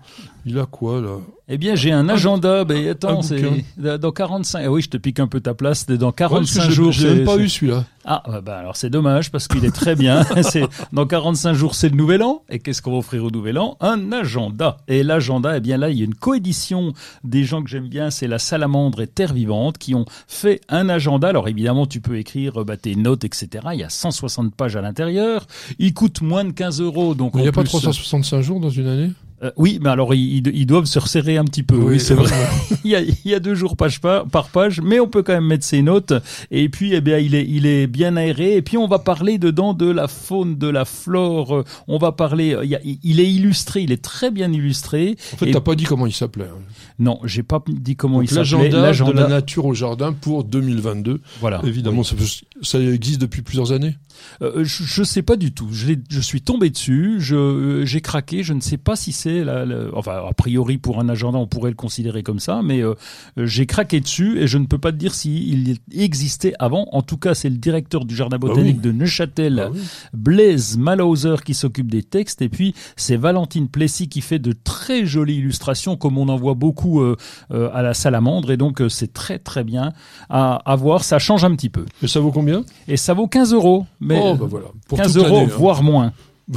il 0.45 0.57
a 0.59 0.65
quoi 0.65 1.01
là? 1.01 1.17
Eh 1.49 1.57
bien, 1.57 1.75
j'ai 1.75 1.93
un 1.93 2.09
agenda. 2.09 2.65
Ben 2.65 2.89
attends, 2.89 3.21
c'est 3.21 3.41
dans 3.77 4.11
45. 4.11 4.63
ah 4.65 4.69
oui, 4.71 4.81
je 4.81 4.89
te 4.89 4.97
pique 4.97 5.19
un 5.21 5.27
peu 5.27 5.39
ta 5.39 5.53
place. 5.53 5.85
Dans 5.85 6.07
Ouais, 6.07 6.11
parce 6.11 6.51
que 6.51 6.57
45 6.57 6.61
je 6.63 6.67
l'ai- 6.67 6.73
jours. 6.75 6.91
Je 6.91 7.07
c'est- 7.07 7.23
pas 7.23 7.37
eu 7.37 7.47
celui-là. 7.47 7.85
Ah, 8.09 8.23
ouais, 8.29 8.41
bah 8.41 8.57
alors 8.59 8.75
c'est 8.75 8.89
dommage 8.89 9.31
parce 9.31 9.47
qu'il 9.47 9.63
est 9.65 9.71
très 9.75 9.95
bien. 9.95 10.23
c'est 10.41 10.63
dans 10.91 11.05
45 11.05 11.53
jours, 11.53 11.73
c'est 11.75 11.87
le 11.89 11.95
nouvel 11.95 12.21
an. 12.23 12.41
Et 12.49 12.59
qu'est-ce 12.59 12.81
qu'on 12.81 12.91
va 12.91 12.97
offrir 12.97 13.23
au 13.23 13.31
nouvel 13.31 13.57
an? 13.57 13.77
Un 13.79 14.11
agenda. 14.11 14.77
Et 14.89 15.03
l'agenda, 15.03 15.55
eh 15.57 15.61
bien 15.61 15.77
là, 15.77 15.89
il 15.89 15.97
y 15.97 16.01
a 16.01 16.05
une 16.05 16.15
coédition 16.15 16.91
des 17.23 17.43
gens 17.45 17.63
que 17.63 17.69
j'aime 17.69 17.87
bien. 17.87 18.09
C'est 18.11 18.27
la 18.27 18.39
Salamandre 18.39 19.01
et 19.01 19.07
Terre 19.07 19.33
Vivante 19.33 19.77
qui 19.77 19.95
ont 19.95 20.05
fait 20.27 20.59
un 20.67 20.89
agenda. 20.89 21.29
Alors 21.29 21.47
évidemment, 21.47 21.85
tu 21.85 22.01
peux 22.01 22.17
écrire 22.17 22.61
euh, 22.61 22.63
bah, 22.65 22.75
tes 22.75 22.95
notes, 22.95 23.23
etc. 23.23 23.47
Il 23.73 23.79
y 23.79 23.83
a 23.83 23.89
160 23.89 24.53
pages 24.53 24.75
à 24.75 24.81
l'intérieur. 24.81 25.47
Il 25.79 25.93
coûte 25.93 26.21
moins 26.21 26.43
de 26.43 26.51
15 26.51 26.81
euros. 26.81 27.15
Donc 27.15 27.31
Il 27.35 27.41
n'y 27.41 27.47
a 27.47 27.51
pas 27.53 27.61
plus- 27.61 27.69
365 27.69 28.41
jours 28.41 28.59
dans 28.59 28.69
une 28.69 28.87
année? 28.87 29.11
Euh, 29.43 29.51
oui, 29.55 29.77
mais 29.83 29.89
alors 29.89 30.15
ils, 30.15 30.41
doivent 30.65 30.85
se 30.85 30.97
resserrer 30.97 31.37
un 31.37 31.45
petit 31.45 31.61
peu. 31.61 31.75
Oui, 31.75 31.99
c'est 31.99 32.15
vrai. 32.15 32.31
il, 32.83 32.89
y 32.89 32.95
a, 32.95 33.01
il 33.01 33.15
y 33.23 33.35
a 33.35 33.39
deux 33.39 33.53
jours 33.53 33.77
page 33.77 34.01
par, 34.01 34.25
par 34.25 34.49
page, 34.49 34.81
mais 34.81 34.99
on 34.99 35.07
peut 35.07 35.21
quand 35.21 35.33
même 35.33 35.45
mettre 35.45 35.63
ses 35.63 35.83
notes. 35.83 36.13
Et 36.49 36.69
puis, 36.69 36.93
eh 36.95 37.01
bien, 37.01 37.19
il 37.19 37.35
est, 37.35 37.45
il 37.47 37.67
est 37.67 37.85
bien 37.85 38.15
aéré. 38.17 38.55
Et 38.55 38.61
puis, 38.63 38.77
on 38.77 38.87
va 38.87 38.97
parler 38.97 39.37
dedans 39.37 39.73
de 39.75 39.85
la 39.91 40.07
faune, 40.07 40.57
de 40.57 40.67
la 40.67 40.85
flore. 40.85 41.57
Euh, 41.57 41.63
On 41.87 41.99
va 41.99 42.11
parler. 42.13 42.55
euh, 42.55 42.65
il, 42.65 42.71
y 42.71 42.75
a- 42.75 42.81
il 42.83 43.19
est 43.19 43.31
illustré. 43.31 43.81
Il 43.83 43.91
est 43.91 44.01
très 44.01 44.31
bien 44.31 44.51
illustré. 44.51 45.15
En 45.33 45.37
fait, 45.37 45.51
t'as 45.51 45.61
pas 45.61 45.75
dit 45.75 45.83
comment 45.83 46.07
il 46.07 46.13
s'appelait. 46.13 46.45
hein. 46.45 46.61
Non, 46.97 47.19
j'ai 47.23 47.43
pas 47.43 47.63
dit 47.67 47.95
comment 47.95 48.17
Donc, 48.21 48.31
il 48.31 48.33
s'appelait. 48.33 48.69
L'agenda 48.71 49.11
de 49.13 49.17
la 49.19 49.27
nature 49.27 49.65
au 49.65 49.75
jardin 49.75 50.13
pour 50.13 50.45
2022. 50.45 51.21
Voilà. 51.41 51.61
Évidemment, 51.63 52.01
ça, 52.03 52.15
ça 52.63 52.79
existe 52.79 53.21
depuis 53.21 53.43
plusieurs 53.43 53.71
années. 53.71 53.95
Euh, 54.41 54.63
je, 54.63 54.83
je 54.83 55.03
sais 55.03 55.21
pas 55.21 55.35
du 55.35 55.51
tout. 55.53 55.67
Je, 55.71 56.19
suis 56.21 56.41
tombé 56.41 56.69
dessus. 56.69 57.19
Euh, 57.31 57.85
j'ai 57.85 58.01
craqué. 58.01 58.43
Je 58.43 58.53
ne 58.53 58.61
sais 58.61 58.77
pas 58.77 58.95
si 58.95 59.11
c'est 59.11 59.43
la, 59.43 59.65
la- 59.65 59.85
enfin 59.93 60.23
a 60.29 60.33
priori 60.33 60.77
pour 60.77 60.99
un 60.99 61.09
agenda 61.09 61.37
on 61.37 61.47
pourrait 61.47 61.69
le 61.71 61.75
considérer 61.75 62.23
comme 62.23 62.39
ça, 62.39 62.61
mais 62.63 62.81
euh, 62.81 62.93
euh, 63.37 63.45
j'ai 63.45 63.65
craqué 63.65 63.99
dessus 63.99 64.39
et 64.39 64.47
je 64.47 64.57
ne 64.57 64.65
peux 64.65 64.77
pas 64.77 64.91
te 64.91 64.97
dire 64.97 65.13
s'il 65.13 65.77
existait 65.93 66.53
avant. 66.59 66.87
En 66.91 67.01
tout 67.01 67.17
cas, 67.17 67.33
c'est 67.35 67.49
le 67.49 67.57
directeur 67.57 68.05
du 68.05 68.15
jardin 68.15 68.37
botanique 68.37 68.77
oui. 68.77 68.81
de 68.81 68.91
Neuchâtel, 68.91 69.63
Ah 69.67 69.69
oui. 69.71 69.79
Blaise 70.13 70.77
Malhauser, 70.77 71.35
qui 71.45 71.53
s'occupe 71.53 71.89
des 71.91 72.03
textes 72.03 72.41
et 72.41 72.49
puis 72.49 72.73
c'est 72.95 73.17
Valentine 73.17 73.67
Plessis 73.67 74.07
qui 74.09 74.21
fait 74.21 74.39
de 74.39 74.53
très 74.53 75.05
jolies 75.05 75.37
illustrations 75.37 75.95
comme 75.97 76.17
on 76.17 76.29
en 76.29 76.35
voit 76.37 76.53
beaucoup 76.53 77.01
euh, 77.01 77.15
euh, 77.51 77.69
à 77.73 77.81
la 77.81 77.93
salamandre 77.93 78.51
et 78.51 78.57
donc 78.57 78.81
euh, 78.81 78.89
c'est 78.89 79.13
très 79.13 79.39
très 79.39 79.63
bien 79.63 79.93
à, 80.29 80.55
à 80.69 80.75
voir. 80.75 81.03
Ça 81.03 81.19
change 81.19 81.43
un 81.43 81.55
petit 81.55 81.69
peu 81.69 81.85
Et 82.03 82.07
ça 82.07 82.19
vaut 82.19 82.31
combien? 82.31 82.63
Et 82.87 82.97
ça 82.97 83.13
vaut 83.13 83.27
15 83.27 83.53
euros. 83.53 83.85
Mais 84.07 84.19
Oh, 84.21 84.35
bah 84.35 84.45
voilà. 84.49 84.67
Pour 84.87 84.97
15 84.97 85.13
toute 85.13 85.25
euros, 85.27 85.39
hein. 85.39 85.47
voire 85.57 85.83
moins. 85.83 86.13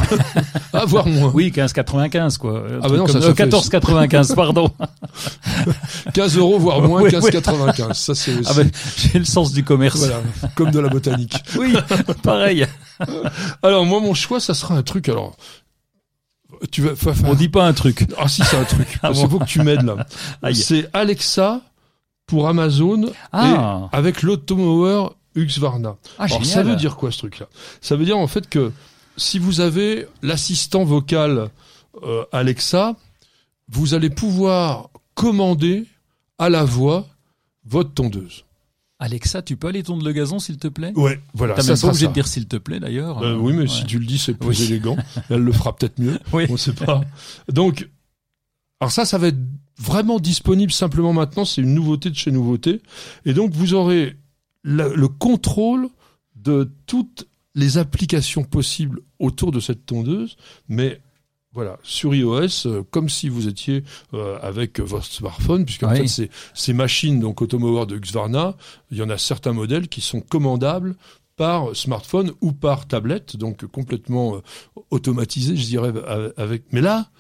Ah, 0.73 0.85
voire 0.87 1.07
moins. 1.09 1.33
Oui, 1.35 1.51
15,95 1.55 2.39
quoi. 2.39 2.63
Ah 2.81 2.89
bah 2.89 2.97
non, 2.97 3.09
ça, 3.09 3.21
ça 3.21 3.27
euh, 3.29 3.35
fait- 3.35 3.47
14,95 3.49 4.35
pardon. 4.37 4.71
15 6.15 6.37
euros, 6.39 6.59
voire 6.61 6.81
moins, 6.89 7.03
Oui, 7.03 7.11
oui. 7.13 7.19
15,95. 7.19 7.95
Ça, 7.95 8.15
c'est. 8.15 8.33
Ah 8.47 8.53
ben, 8.55 8.71
j'ai 8.97 9.19
le 9.19 9.25
sens 9.25 9.53
du 9.53 9.65
commerce. 9.65 9.99
Voilà, 9.99 10.21
comme 10.55 10.71
de 10.71 10.79
la 10.79 10.89
botanique. 10.89 11.35
Oui, 11.59 11.75
pareil. 12.23 12.67
Alors, 13.65 13.85
moi, 13.85 14.01
mon 14.01 14.15
choix, 14.15 14.39
ça 14.39 14.55
sera 14.55 14.77
un 14.77 14.83
truc, 14.83 15.09
alors. 15.09 15.37
Tu 16.71 16.83
vas, 16.83 16.95
fa- 16.95 17.15
fa- 17.15 17.27
On 17.29 17.35
dit 17.35 17.49
pas 17.49 17.67
un 17.67 17.73
truc. 17.73 18.07
Ah, 18.19 18.29
si, 18.29 18.43
c'est 18.45 18.57
un 18.59 18.65
truc. 18.65 18.87
Ah 19.03 19.11
bon. 19.13 19.21
qu'il 19.21 19.29
faut 19.31 19.39
que 19.41 19.45
tu 19.45 19.63
m'aides, 19.63 19.83
là. 19.83 20.07
C'est 20.53 20.89
Alexa 20.93 21.63
pour 22.27 22.49
Amazon 22.49 23.11
Ah. 23.33 23.89
et 23.93 23.97
avec 23.97 24.23
l'Automower 24.23 25.09
Husqvarna. 25.35 25.97
Ah, 26.19 26.25
Alors, 26.25 26.43
génial. 26.43 26.47
ça 26.47 26.63
veut 26.63 26.77
dire 26.77 26.97
quoi, 26.97 27.11
ce 27.13 27.19
truc-là? 27.19 27.49
Ça 27.81 27.97
veut 27.97 28.05
dire, 28.05 28.19
en 28.19 28.27
fait, 28.27 28.49
que 28.49 28.73
si 29.17 29.39
vous 29.39 29.61
avez 29.61 30.07
l'assistant 30.23 30.85
vocal 30.85 31.51
euh, 32.03 32.25
Alexa, 32.33 32.97
vous 33.69 33.95
allez 33.95 34.11
pouvoir 34.11 34.91
commander 35.15 35.87
à 36.39 36.49
la 36.49 36.65
voix 36.65 37.07
votre 37.65 37.93
tondeuse. 37.93 38.45
Alexa, 38.99 39.41
tu 39.43 39.57
peux 39.57 39.69
aller 39.69 39.83
tondre 39.83 40.05
le 40.05 40.13
gazon 40.13 40.39
s'il 40.39 40.59
te 40.59 40.69
plaît? 40.69 40.93
Ouais, 40.95 41.21
voilà. 41.33 41.55
T'as 41.55 41.63
ça 41.63 41.73
même 41.73 41.81
pas 41.81 41.87
obligé 41.89 42.05
ça. 42.05 42.09
de 42.09 42.15
dire 42.15 42.27
s'il 42.27 42.47
te 42.47 42.57
plaît 42.57 42.81
d'ailleurs. 42.81 43.23
Euh, 43.23 43.35
oui, 43.37 43.53
mais 43.55 43.63
Ouais. 43.63 43.69
si 43.69 43.85
tu 43.85 43.99
le 43.99 44.05
dis, 44.05 44.19
c'est 44.19 44.35
plus 44.35 44.49
Oui. 44.49 44.63
élégant. 44.67 44.97
Elle 45.31 45.41
le 45.41 45.53
fera 45.53 45.75
peut-être 45.75 45.99
mieux. 45.99 46.19
Oui. 46.33 46.45
On 46.51 46.57
sait 46.57 46.73
pas. 46.75 47.01
Donc, 47.51 47.89
alors 48.81 48.93
ça, 48.93 49.05
ça 49.07 49.17
va 49.19 49.29
être 49.29 49.39
vraiment 49.79 50.19
disponible 50.19 50.73
simplement 50.73 51.13
maintenant. 51.15 51.45
C'est 51.47 51.63
une 51.63 51.73
nouveauté 51.75 52.11
de 52.11 52.15
chez 52.17 52.31
nouveauté. 52.31 52.83
Et 53.25 53.33
donc, 53.33 53.53
vous 53.53 53.73
aurez 53.75 54.17
le 54.63 55.09
contrôle 55.09 55.89
de 56.37 56.71
toutes 56.87 57.27
les 57.55 57.79
applications 57.79 58.45
possibles 58.45 59.01
autour 59.19 59.53
de 59.53 59.61
cette 59.61 59.85
tondeuse, 59.87 60.37
mais 60.69 61.01
voilà, 61.53 61.79
sur 61.83 62.15
iOS, 62.15 62.67
euh, 62.67 62.83
comme 62.93 63.09
si 63.09 63.29
vous 63.29 63.49
étiez 63.49 63.83
euh, 64.15 64.39
avec 64.41 64.79
votre 64.79 65.05
smartphone, 65.07 65.65
puisque 65.65 65.83
en 65.83 65.91
Oui. 65.91 65.97
fait, 66.03 66.07
ces, 66.07 66.31
ces 66.55 66.73
machines, 66.73 67.19
donc 67.19 67.43
Automower 67.43 67.87
de 67.87 67.97
Husqvarna, 67.97 68.57
il 68.93 68.99
y 68.99 69.03
en 69.03 69.11
a 69.11 69.19
certains 69.19 69.53
modèles 69.53 69.89
qui 69.89 70.01
sont 70.01 70.21
commandables 70.21 70.95
par 71.37 71.75
smartphone 71.75 72.31
ou 72.41 72.53
par 72.53 72.87
tablette, 72.87 73.37
donc 73.37 73.67
complètement 73.67 74.37
euh, 74.37 74.41
automatisé, 74.93 75.57
je 75.57 75.65
dirais, 75.67 75.93
avec. 76.37 76.65
Mais 76.73 76.81
là, 76.83 77.11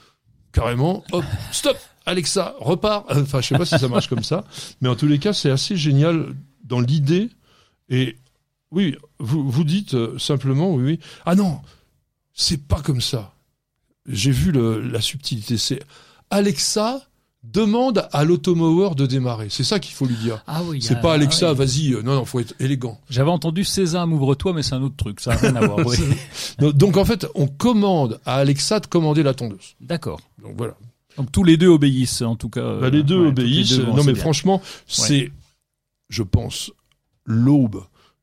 carrément, 0.53 1.03
hop, 1.11 1.25
stop, 1.51 1.77
Alexa, 2.07 2.55
repart. 2.61 3.07
Enfin, 3.11 3.41
je 3.41 3.49
sais 3.49 3.59
pas 3.59 3.65
si 3.65 3.79
ça 3.79 3.89
marche 3.89 4.09
comme 4.09 4.23
ça, 4.23 4.45
mais 4.81 4.89
en 4.89 4.95
tous 4.95 5.07
les 5.09 5.19
cas, 5.19 5.33
c'est 5.33 5.51
assez 5.51 5.77
génial 5.77 6.35
dans 6.71 6.81
l'idée. 6.81 7.29
Et 7.91 8.17
oui, 8.71 8.97
vous 9.19 9.51
vous 9.51 9.65
dites 9.65 9.95
euh, 9.95 10.19
simplement, 10.19 10.73
oui, 10.73 10.85
oui, 10.85 11.01
ah 11.27 11.35
non, 11.35 11.59
c'est 12.33 12.67
pas 12.67 12.81
comme 12.81 13.01
ça. 13.03 13.35
J'ai 14.09 14.31
vu 14.31 14.53
le- 14.53 14.81
la 14.81 15.01
subtilité. 15.03 15.59
C'est 15.59 15.81
Alexa 16.31 17.03
demande 17.43 18.07
à 18.13 18.25
l'automower 18.25 18.95
de 18.95 19.07
démarrer. 19.07 19.49
C'est 19.51 19.65
ça 19.65 19.79
qu'il 19.79 19.95
faut 19.95 20.07
lui 20.07 20.15
dire. 20.17 20.43
Ah 20.47 20.63
oui. 20.65 20.81
C'est 20.83 20.97
ah, 20.97 21.01
pas 21.01 21.15
Alexa, 21.15 21.49
ah 21.49 21.53
oui. 21.53 21.59
vas-y. 21.59 21.95
euh, 21.95 22.03
Non, 22.03 22.15
non, 22.15 22.25
faut 22.25 22.39
être 22.41 22.55
élégant. 22.61 22.99
J'avais 23.09 23.31
entendu 23.31 23.65
Sésame, 23.65 24.13
ouvre-toi, 24.13 24.53
mais 24.53 24.63
c'est 24.63 24.75
un 24.75 24.83
autre 24.83 24.97
truc. 24.97 25.21
Ça 25.21 25.31
n'a 25.33 25.37
rien 25.39 25.57
à 25.57 25.67
voir. 25.67 25.87
oui. 25.87 25.97
Donc, 26.75 26.97
en 26.97 27.05
fait, 27.05 27.27
on 27.35 27.47
commande 27.47 28.21
à 28.27 28.37
Alexa 28.37 28.81
de 28.81 28.87
commander 28.87 29.23
la 29.23 29.35
tondeuse. 29.35 29.75
D'accord. 29.81 30.21
Donc 30.43 30.55
voilà. 30.57 30.75
Donc 31.17 31.33
tous 31.33 31.43
les 31.45 31.57
deux 31.57 31.69
obéissent, 31.69 32.23
en 32.23 32.37
tout 32.37 32.49
cas. 32.51 32.77
Bah, 32.81 32.89
les 32.91 33.03
deux 33.03 33.19
ouais, 33.21 33.29
toutes 33.31 33.39
les 33.39 33.45
obéissent. 33.45 33.77
deux, 33.77 33.85
bon, 33.85 33.97
non, 33.97 34.05
mais 34.05 34.13
bien. 34.13 34.23
franchement, 34.23 34.63
c'est, 34.87 35.33
je 36.11 36.23
pense, 36.23 36.71
l'aube 37.25 37.83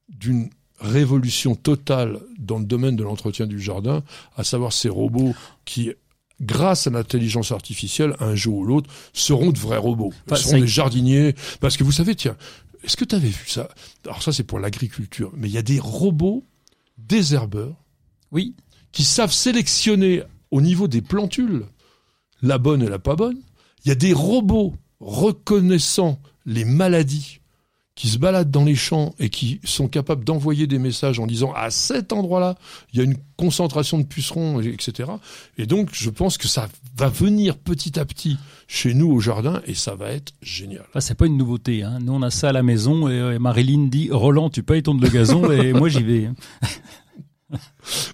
d'une 0.09 0.49
révolution 0.79 1.55
totale 1.55 2.19
dans 2.37 2.59
le 2.59 2.65
domaine 2.65 2.95
de 2.95 3.03
l'entretien 3.03 3.47
du 3.47 3.59
jardin, 3.59 4.03
à 4.35 4.43
savoir 4.43 4.71
ces 4.73 4.89
robots 4.89 5.33
qui, 5.65 5.91
grâce 6.39 6.85
à 6.85 6.91
l'intelligence 6.91 7.51
artificielle, 7.51 8.15
un 8.19 8.35
jour 8.35 8.57
ou 8.57 8.65
l'autre, 8.65 8.89
seront 9.13 9.51
de 9.51 9.57
vrais 9.57 9.77
robots. 9.77 10.13
Enfin, 10.27 10.35
seront 10.35 10.59
des 10.59 10.67
jardiniers. 10.67 11.33
Parce 11.61 11.77
que 11.77 11.83
vous 11.83 11.91
savez, 11.91 12.13
tiens, 12.15 12.37
est-ce 12.83 12.95
que 12.95 13.05
tu 13.05 13.15
avais 13.15 13.29
vu 13.29 13.47
ça? 13.47 13.69
Alors 14.05 14.21
ça, 14.21 14.31
c'est 14.31 14.43
pour 14.43 14.59
l'agriculture. 14.59 15.31
Mais 15.35 15.47
il 15.47 15.53
y 15.53 15.57
a 15.57 15.63
des 15.63 15.79
robots 15.79 16.43
désherbeurs 16.99 17.75
Oui. 18.31 18.55
qui 18.91 19.03
savent 19.03 19.33
sélectionner 19.33 20.21
au 20.51 20.61
niveau 20.61 20.87
des 20.87 21.01
plantules 21.01 21.65
la 22.43 22.59
bonne 22.59 22.83
et 22.83 22.89
la 22.89 22.99
pas 22.99 23.15
bonne. 23.15 23.39
Il 23.83 23.89
y 23.89 23.91
a 23.91 23.95
des 23.95 24.13
robots 24.13 24.75
reconnaissant 24.99 26.19
les 26.45 26.65
maladies 26.65 27.36
qui 27.97 28.09
se 28.09 28.19
baladent 28.19 28.51
dans 28.51 28.63
les 28.63 28.75
champs 28.75 29.15
et 29.19 29.29
qui 29.29 29.59
sont 29.63 29.87
capables 29.87 30.23
d'envoyer 30.23 30.67
des 30.67 30.77
messages 30.77 31.19
en 31.19 31.25
disant 31.25 31.51
à 31.53 31.71
cet 31.71 32.13
endroit-là, 32.13 32.55
il 32.93 32.99
y 32.99 33.01
a 33.01 33.03
une 33.03 33.17
concentration 33.37 33.97
de 33.97 34.03
pucerons, 34.03 34.61
etc. 34.61 35.09
Et 35.57 35.65
donc, 35.65 35.89
je 35.93 36.11
pense 36.11 36.37
que 36.37 36.47
ça 36.47 36.69
va 36.95 37.09
venir 37.09 37.57
petit 37.57 37.99
à 37.99 38.05
petit 38.05 38.37
chez 38.67 38.93
nous 38.93 39.11
au 39.11 39.19
jardin 39.19 39.61
et 39.65 39.73
ça 39.73 39.95
va 39.95 40.11
être 40.11 40.33
génial. 40.43 40.85
Ah, 40.93 41.01
c'est 41.01 41.15
pas 41.15 41.25
une 41.25 41.37
nouveauté. 41.37 41.81
Hein. 41.81 41.97
Nous, 41.99 42.13
on 42.13 42.21
a 42.21 42.29
ça 42.29 42.49
à 42.49 42.51
la 42.53 42.61
maison 42.61 43.09
et, 43.09 43.35
et 43.35 43.39
Marilyn 43.39 43.87
dit 43.87 44.09
Roland, 44.11 44.51
tu 44.51 44.61
payes 44.61 44.83
ton 44.83 44.93
le 44.93 45.09
gazon 45.09 45.51
et 45.51 45.73
moi 45.73 45.89
j'y 45.89 46.03
vais. 46.03 46.29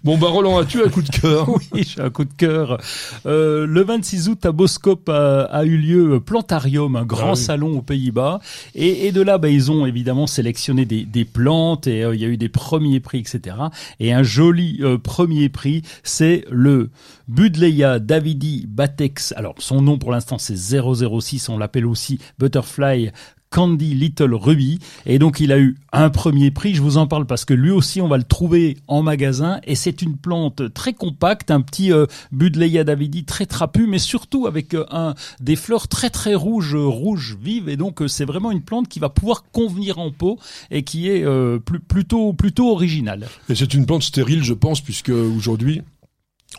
Bon 0.03 0.17
bah 0.17 0.27
Roland, 0.27 0.57
as-tu 0.57 0.83
un 0.83 0.89
coup 0.89 1.01
de 1.01 1.09
cœur 1.09 1.49
Oui, 1.71 1.83
j'ai 1.83 2.01
un 2.01 2.09
coup 2.09 2.25
de 2.25 2.33
cœur. 2.33 2.79
Euh, 3.25 3.65
le 3.65 3.83
26 3.83 4.29
août, 4.29 4.45
à 4.45 4.51
Boscope 4.51 5.09
a, 5.09 5.43
a 5.43 5.63
eu 5.65 5.77
lieu 5.77 6.19
Plantarium, 6.19 6.95
un 6.95 7.05
grand 7.05 7.29
Ah 7.29 7.31
oui. 7.31 7.37
salon 7.37 7.77
aux 7.77 7.81
Pays-Bas. 7.81 8.39
Et, 8.75 9.07
et 9.07 9.11
de 9.11 9.21
là, 9.21 9.37
bah, 9.37 9.49
ils 9.49 9.71
ont 9.71 9.85
évidemment 9.85 10.27
sélectionné 10.27 10.85
des, 10.85 11.05
des 11.05 11.25
plantes 11.25 11.87
et 11.87 12.03
euh, 12.03 12.15
il 12.15 12.21
y 12.21 12.25
a 12.25 12.27
eu 12.27 12.37
des 12.37 12.49
premiers 12.49 12.99
prix, 12.99 13.19
etc. 13.19 13.55
Et 13.99 14.13
un 14.13 14.23
joli 14.23 14.79
euh, 14.81 14.97
premier 14.97 15.49
prix, 15.49 15.81
c'est 16.03 16.45
le 16.51 16.89
Budleia 17.27 17.99
davidi 17.99 18.65
batex. 18.67 19.33
Alors, 19.37 19.55
son 19.59 19.81
nom 19.81 19.97
pour 19.97 20.11
l'instant, 20.11 20.37
c'est 20.37 20.55
006. 20.55 21.49
On 21.49 21.57
l'appelle 21.57 21.85
aussi 21.85 22.19
Butterfly 22.37 23.11
Candy 23.53 23.93
Little 23.93 24.33
Ruby. 24.33 24.79
Et 25.05 25.19
donc, 25.19 25.39
il 25.39 25.51
a 25.51 25.59
eu 25.59 25.77
un 25.91 26.09
premier 26.09 26.49
prix. 26.49 26.73
Je 26.73 26.81
vous 26.81 26.97
en 26.97 27.05
parle 27.05 27.27
parce 27.27 27.45
que 27.45 27.53
lui 27.53 27.69
aussi, 27.69 28.01
on 28.01 28.07
va 28.07 28.17
le 28.17 28.23
trouver 28.23 28.77
en 28.87 29.03
magasin. 29.03 29.61
Et 29.65 29.75
c'est 29.75 30.01
une 30.01 30.17
plante 30.17 30.73
très 30.73 30.93
compacte, 30.93 31.51
un 31.51 31.61
petit 31.61 31.93
euh, 31.93 32.07
Budleia 32.31 32.83
davidi 32.83 33.25
très 33.25 33.45
trapu, 33.45 33.85
mais 33.85 33.99
surtout 33.99 34.47
avec 34.47 34.73
euh, 34.73 34.85
un, 34.89 35.13
des 35.39 35.55
fleurs 35.55 35.87
très 35.87 36.09
très 36.09 36.33
rouges, 36.33 36.73
euh, 36.73 36.87
rouges 36.87 37.37
vives. 37.39 37.69
Et 37.69 37.77
donc, 37.77 38.01
euh, 38.01 38.07
c'est 38.07 38.25
vraiment 38.25 38.49
une 38.49 38.63
plante 38.63 38.87
qui 38.87 38.99
va 38.99 39.09
pouvoir 39.09 39.43
convenir 39.51 39.99
en 39.99 40.09
pot 40.09 40.39
et 40.71 40.81
qui 40.81 41.07
est 41.07 41.23
euh, 41.23 41.59
plutôt, 41.59 42.33
plutôt 42.33 42.71
originale. 42.71 43.27
Et 43.49 43.55
c'est 43.55 43.75
une 43.75 43.85
plante 43.85 44.01
stérile, 44.01 44.43
je 44.43 44.55
pense, 44.55 44.81
puisque 44.81 45.09
aujourd'hui, 45.09 45.83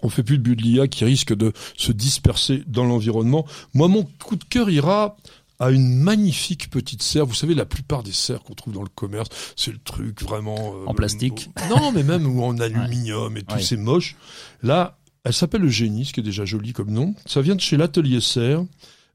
on 0.03 0.09
fait 0.09 0.23
plus 0.23 0.39
de 0.39 0.43
budlia 0.45 0.87
qui 0.87 1.05
risque 1.05 1.35
de 1.35 1.53
se 1.77 1.91
disperser 1.91 2.63
dans 2.69 2.85
l'environnement. 2.85 3.47
Moi, 3.75 3.89
mon 3.89 4.07
coup 4.25 4.37
de 4.37 4.45
cœur 4.45 4.71
ira 4.71 5.17
à 5.61 5.71
une 5.71 5.95
magnifique 5.99 6.69
petite 6.71 7.03
serre. 7.03 7.27
Vous 7.27 7.35
savez, 7.35 7.55
la 7.55 7.65
plupart 7.67 8.03
des 8.03 8.13
serres 8.13 8.43
qu'on 8.43 8.55
trouve 8.55 8.75
dans 8.75 8.83
le 8.83 8.89
commerce, 8.89 9.29
c'est 9.57 9.71
le 9.73 9.79
truc 9.79 10.23
vraiment... 10.23 10.75
euh, 10.75 10.87
En 10.87 10.95
plastique. 10.95 11.51
Non, 11.71 11.93
mais 11.93 12.03
même 12.03 12.27
ou 12.27 12.43
en 12.43 12.59
aluminium 12.61 13.37
et 13.37 13.43
tout, 13.43 13.55
Ouais. 13.55 13.63
c'est 13.63 13.77
moche. 13.77 14.17
Là, 14.63 14.99
elle 15.25 15.33
s'appelle 15.33 15.63
le 15.63 15.69
génie, 15.69 16.05
ce 16.05 16.13
qui 16.13 16.21
est 16.21 16.25
déjà 16.25 16.45
joli 16.45 16.73
comme 16.73 16.91
nom. 16.91 17.15
Ça 17.27 17.41
vient 17.41 17.55
de 17.55 17.61
chez 17.61 17.77
l'atelier 17.77 18.21
serre. 18.21 18.65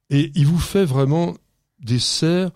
Et 0.09 0.31
il 0.35 0.47
vous 0.47 0.57
fait 0.59 0.85
vraiment 0.85 1.35
des 1.81 1.99
serres 1.99 2.51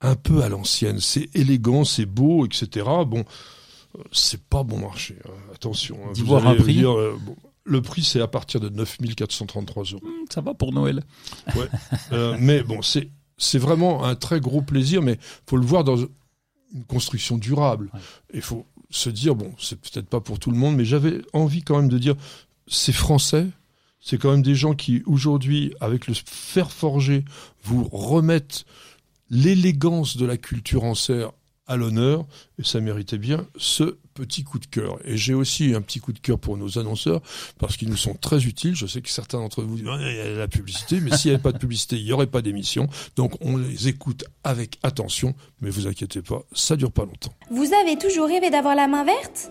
un 0.00 0.14
peu 0.14 0.42
à 0.42 0.48
l'ancienne. 0.48 1.00
C'est 1.00 1.28
élégant, 1.34 1.84
c'est 1.84 2.06
beau, 2.06 2.46
etc. 2.46 2.86
Bon, 3.06 3.24
euh, 3.98 4.02
c'est 4.12 4.42
pas 4.42 4.62
bon 4.62 4.78
marché. 4.78 5.16
hein. 5.26 5.30
Attention. 5.54 5.98
hein. 6.06 6.12
Vous 6.14 6.24
voir 6.24 6.46
allez 6.46 6.58
un 6.58 6.62
prix 6.62 6.74
dire, 6.74 6.90
euh, 6.96 7.18
bon, 7.20 7.36
le 7.66 7.82
prix, 7.82 8.02
c'est 8.02 8.20
à 8.20 8.28
partir 8.28 8.60
de 8.60 8.68
9433 8.68 9.84
euros. 9.92 10.02
Ça 10.32 10.40
va 10.40 10.54
pour 10.54 10.72
Noël. 10.72 11.02
Ouais. 11.54 11.68
Euh, 12.12 12.36
mais 12.40 12.62
bon, 12.62 12.80
c'est 12.82 13.10
c'est 13.38 13.58
vraiment 13.58 14.04
un 14.04 14.14
très 14.14 14.40
gros 14.40 14.62
plaisir, 14.62 15.02
mais 15.02 15.18
faut 15.46 15.58
le 15.58 15.66
voir 15.66 15.84
dans 15.84 15.96
une 15.96 16.84
construction 16.88 17.36
durable. 17.36 17.90
Ouais. 17.92 18.00
Il 18.34 18.40
faut 18.40 18.66
se 18.90 19.10
dire 19.10 19.34
bon, 19.34 19.52
c'est 19.58 19.78
peut-être 19.78 20.08
pas 20.08 20.20
pour 20.20 20.38
tout 20.38 20.50
le 20.50 20.56
monde, 20.56 20.76
mais 20.76 20.84
j'avais 20.84 21.20
envie 21.32 21.62
quand 21.62 21.76
même 21.76 21.88
de 21.88 21.98
dire 21.98 22.14
c'est 22.66 22.92
français. 22.92 23.46
C'est 24.00 24.18
quand 24.18 24.30
même 24.30 24.42
des 24.42 24.54
gens 24.54 24.74
qui 24.74 25.02
aujourd'hui, 25.06 25.74
avec 25.80 26.06
le 26.06 26.14
fer 26.14 26.70
forgé, 26.70 27.24
vous 27.64 27.84
remettent 27.90 28.64
l'élégance 29.30 30.16
de 30.16 30.24
la 30.24 30.36
culture 30.36 30.84
en 30.84 30.94
serre 30.94 31.32
à 31.66 31.76
l'honneur, 31.76 32.24
et 32.60 32.62
ça 32.62 32.80
méritait 32.80 33.18
bien 33.18 33.46
ce 33.56 33.96
petit 34.16 34.42
coup 34.44 34.58
de 34.58 34.66
cœur. 34.66 34.98
Et 35.04 35.16
j'ai 35.16 35.34
aussi 35.34 35.74
un 35.74 35.82
petit 35.82 36.00
coup 36.00 36.12
de 36.12 36.18
cœur 36.18 36.38
pour 36.38 36.56
nos 36.56 36.78
annonceurs, 36.78 37.20
parce 37.58 37.76
qu'ils 37.76 37.88
nous 37.88 37.96
sont 37.96 38.14
très 38.14 38.44
utiles. 38.44 38.74
Je 38.74 38.86
sais 38.86 39.00
que 39.00 39.10
certains 39.10 39.38
d'entre 39.38 39.62
vous 39.62 39.76
disent, 39.76 39.86
il 39.86 40.16
y 40.16 40.20
a 40.20 40.32
la 40.32 40.48
publicité, 40.48 41.00
mais 41.00 41.16
s'il 41.16 41.30
n'y 41.30 41.34
avait 41.34 41.42
pas 41.42 41.52
de 41.52 41.58
publicité, 41.58 41.96
il 41.96 42.04
n'y 42.04 42.12
aurait 42.12 42.26
pas 42.26 42.42
d'émission. 42.42 42.88
Donc 43.16 43.34
on 43.40 43.56
les 43.56 43.88
écoute 43.88 44.24
avec 44.42 44.78
attention, 44.82 45.34
mais 45.60 45.70
vous 45.70 45.86
inquiétez 45.86 46.22
pas, 46.22 46.42
ça 46.52 46.76
dure 46.76 46.92
pas 46.92 47.04
longtemps. 47.04 47.34
Vous 47.50 47.70
avez 47.82 47.98
toujours 47.98 48.26
rêvé 48.26 48.50
d'avoir 48.50 48.74
la 48.74 48.88
main 48.88 49.04
verte? 49.04 49.50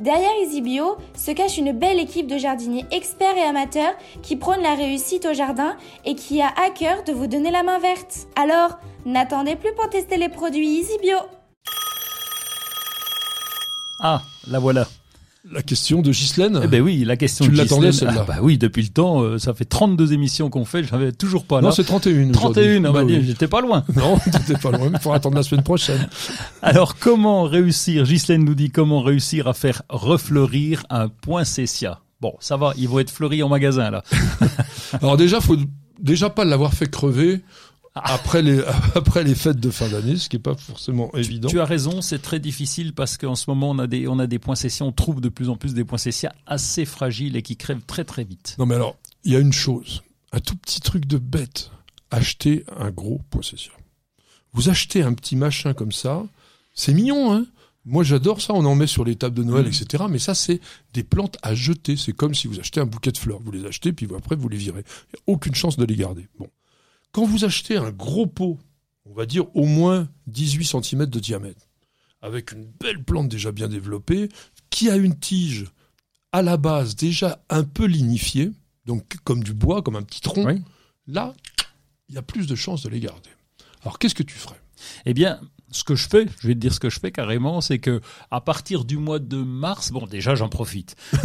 Derrière 0.00 0.30
EasyBio 0.42 0.96
se 1.14 1.30
cache 1.30 1.58
une 1.58 1.72
belle 1.72 1.98
équipe 1.98 2.26
de 2.26 2.38
jardiniers 2.38 2.86
experts 2.90 3.36
et 3.36 3.42
amateurs 3.42 3.92
qui 4.22 4.34
prônent 4.34 4.62
la 4.62 4.74
réussite 4.74 5.26
au 5.26 5.34
jardin 5.34 5.76
et 6.06 6.14
qui 6.14 6.40
a 6.40 6.48
à 6.48 6.70
cœur 6.70 7.04
de 7.04 7.12
vous 7.12 7.26
donner 7.26 7.50
la 7.50 7.62
main 7.62 7.78
verte. 7.78 8.26
Alors, 8.34 8.78
n'attendez 9.04 9.56
plus 9.56 9.74
pour 9.74 9.90
tester 9.90 10.16
les 10.16 10.30
produits 10.30 10.80
EasyBio. 10.80 11.18
Ah, 14.00 14.22
la 14.48 14.58
voilà. 14.58 14.86
La 15.50 15.62
question 15.62 16.02
de 16.02 16.10
Ghislaine 16.10 16.60
Eh 16.62 16.66
ben 16.66 16.82
oui, 16.82 17.02
la 17.04 17.16
question 17.16 17.46
Tu 17.46 17.52
de 17.52 17.56
l'attendais, 17.56 17.88
Ghislaine. 17.90 18.10
celle-là 18.10 18.24
Ah 18.28 18.32
bah 18.34 18.38
oui, 18.42 18.58
depuis 18.58 18.82
le 18.82 18.88
temps, 18.90 19.22
euh, 19.22 19.38
ça 19.38 19.54
fait 19.54 19.64
32 19.64 20.12
émissions 20.12 20.50
qu'on 20.50 20.66
fait, 20.66 20.84
j'avais 20.84 21.12
toujours 21.12 21.44
pas 21.46 21.62
là. 21.62 21.68
Non, 21.68 21.70
c'est 21.72 21.84
31 21.84 22.12
aujourd'hui. 22.12 22.32
31, 22.32 22.78
on 22.78 22.80
Bah 22.82 22.90
va 22.90 23.04
dire, 23.06 23.18
oui. 23.20 23.24
j'étais 23.26 23.48
pas 23.48 23.62
loin. 23.62 23.82
Non, 23.96 24.18
t'étais 24.18 24.60
pas 24.60 24.70
loin, 24.70 24.90
il 24.92 24.98
faudra 25.00 25.16
attendre 25.16 25.36
la 25.36 25.42
semaine 25.42 25.64
prochaine. 25.64 26.08
Alors, 26.62 26.96
comment 26.98 27.44
réussir, 27.44 28.04
Ghislaine 28.04 28.44
nous 28.44 28.54
dit 28.54 28.70
comment 28.70 29.00
réussir 29.00 29.48
à 29.48 29.54
faire 29.54 29.80
refleurir 29.88 30.84
un 30.90 31.08
poinsettia. 31.08 32.00
Bon, 32.20 32.34
ça 32.40 32.58
va, 32.58 32.74
ils 32.76 32.86
vont 32.88 32.98
être 32.98 33.10
fleuris 33.10 33.42
en 33.42 33.48
magasin, 33.48 33.90
là. 33.90 34.02
Alors 35.00 35.16
déjà, 35.16 35.40
faut 35.40 35.56
déjà 35.98 36.28
pas 36.28 36.44
l'avoir 36.44 36.74
fait 36.74 36.90
crever 36.90 37.40
après 37.94 38.42
les 38.42 38.62
après 38.94 39.24
les 39.24 39.34
fêtes 39.34 39.58
de 39.60 39.70
fin 39.70 39.88
d'année, 39.88 40.16
ce 40.16 40.28
qui 40.28 40.36
est 40.36 40.40
pas 40.40 40.54
forcément 40.54 41.12
évident. 41.14 41.48
Tu 41.48 41.60
as 41.60 41.64
raison, 41.64 42.00
c'est 42.02 42.20
très 42.20 42.38
difficile 42.40 42.92
parce 42.94 43.16
qu'en 43.16 43.34
ce 43.34 43.50
moment, 43.50 43.70
on 43.70 43.78
a 43.78 43.86
des, 43.86 44.06
on 44.08 44.18
a 44.18 44.26
des 44.26 44.38
poinsettias, 44.38 44.84
on 44.86 44.92
trouve 44.92 45.20
de 45.20 45.28
plus 45.28 45.48
en 45.48 45.56
plus 45.56 45.74
des 45.74 45.84
poinsettias 45.84 46.32
assez 46.46 46.84
fragiles 46.84 47.36
et 47.36 47.42
qui 47.42 47.56
crèvent 47.56 47.84
très 47.86 48.04
très 48.04 48.24
vite. 48.24 48.54
Non 48.58 48.66
mais 48.66 48.74
alors, 48.76 48.96
il 49.24 49.32
y 49.32 49.36
a 49.36 49.40
une 49.40 49.52
chose, 49.52 50.02
un 50.32 50.40
tout 50.40 50.56
petit 50.56 50.80
truc 50.80 51.06
de 51.06 51.18
bête. 51.18 51.70
Achetez 52.12 52.64
un 52.76 52.90
gros 52.90 53.20
poinsettia. 53.30 53.72
Vous 54.52 54.68
achetez 54.68 55.02
un 55.02 55.12
petit 55.14 55.36
machin 55.36 55.74
comme 55.74 55.92
ça, 55.92 56.24
c'est 56.74 56.92
mignon, 56.92 57.32
hein 57.32 57.46
Moi 57.84 58.02
j'adore 58.02 58.40
ça, 58.40 58.52
on 58.54 58.64
en 58.64 58.74
met 58.74 58.86
sur 58.88 59.04
les 59.04 59.14
tables 59.16 59.36
de 59.36 59.44
Noël, 59.44 59.66
Mm. 59.66 59.68
etc. 59.68 60.04
Mais 60.10 60.18
ça 60.18 60.34
c'est 60.34 60.60
des 60.92 61.04
plantes 61.04 61.38
à 61.42 61.54
jeter. 61.54 61.96
C'est 61.96 62.12
comme 62.12 62.34
si 62.34 62.48
vous 62.48 62.58
achetez 62.58 62.80
un 62.80 62.86
bouquet 62.86 63.12
de 63.12 63.18
fleurs. 63.18 63.40
Vous 63.40 63.52
les 63.52 63.64
achetez, 63.64 63.92
puis 63.92 64.08
après 64.16 64.34
vous 64.36 64.48
les 64.48 64.56
virez. 64.56 64.80
Il 65.12 65.16
n'y 65.16 65.20
a 65.20 65.34
aucune 65.34 65.54
chance 65.54 65.76
de 65.76 65.84
les 65.84 65.94
garder. 65.96 66.26
Bon. 66.38 66.48
Quand 67.12 67.24
vous 67.24 67.44
achetez 67.44 67.76
un 67.76 67.90
gros 67.90 68.26
pot, 68.26 68.58
on 69.04 69.12
va 69.12 69.26
dire 69.26 69.44
au 69.56 69.66
moins 69.66 70.08
18 70.28 70.64
cm 70.82 71.06
de 71.06 71.18
diamètre, 71.20 71.68
avec 72.22 72.52
une 72.52 72.64
belle 72.64 73.02
plante 73.02 73.28
déjà 73.28 73.50
bien 73.52 73.68
développée, 73.68 74.28
qui 74.70 74.90
a 74.90 74.96
une 74.96 75.18
tige 75.18 75.66
à 76.32 76.42
la 76.42 76.56
base 76.56 76.94
déjà 76.94 77.42
un 77.50 77.64
peu 77.64 77.86
lignifiée, 77.86 78.52
donc 78.86 79.16
comme 79.24 79.42
du 79.42 79.52
bois, 79.54 79.82
comme 79.82 79.96
un 79.96 80.02
petit 80.02 80.20
tronc, 80.20 80.44
Oui. 80.46 80.62
là, 81.06 81.34
il 82.08 82.14
y 82.14 82.18
a 82.18 82.22
plus 82.22 82.46
de 82.46 82.54
chances 82.54 82.82
de 82.82 82.88
les 82.88 83.00
garder. 83.00 83.30
Alors 83.82 83.98
qu'est-ce 83.98 84.14
que 84.14 84.22
tu 84.22 84.34
ferais? 84.36 84.60
Eh 85.06 85.14
bien, 85.14 85.40
ce 85.72 85.84
que 85.84 85.94
je 85.94 86.08
fais, 86.08 86.26
je 86.40 86.48
vais 86.48 86.54
te 86.54 86.58
dire 86.58 86.72
ce 86.74 86.80
que 86.80 86.90
je 86.90 86.98
fais 86.98 87.12
carrément, 87.12 87.60
c'est 87.60 87.78
que 87.78 88.00
à 88.30 88.40
partir 88.40 88.84
du 88.84 88.96
mois 88.96 89.18
de 89.18 89.36
mars, 89.36 89.92
bon 89.92 90.06
déjà 90.06 90.34
j'en 90.34 90.48
profite. 90.48 90.96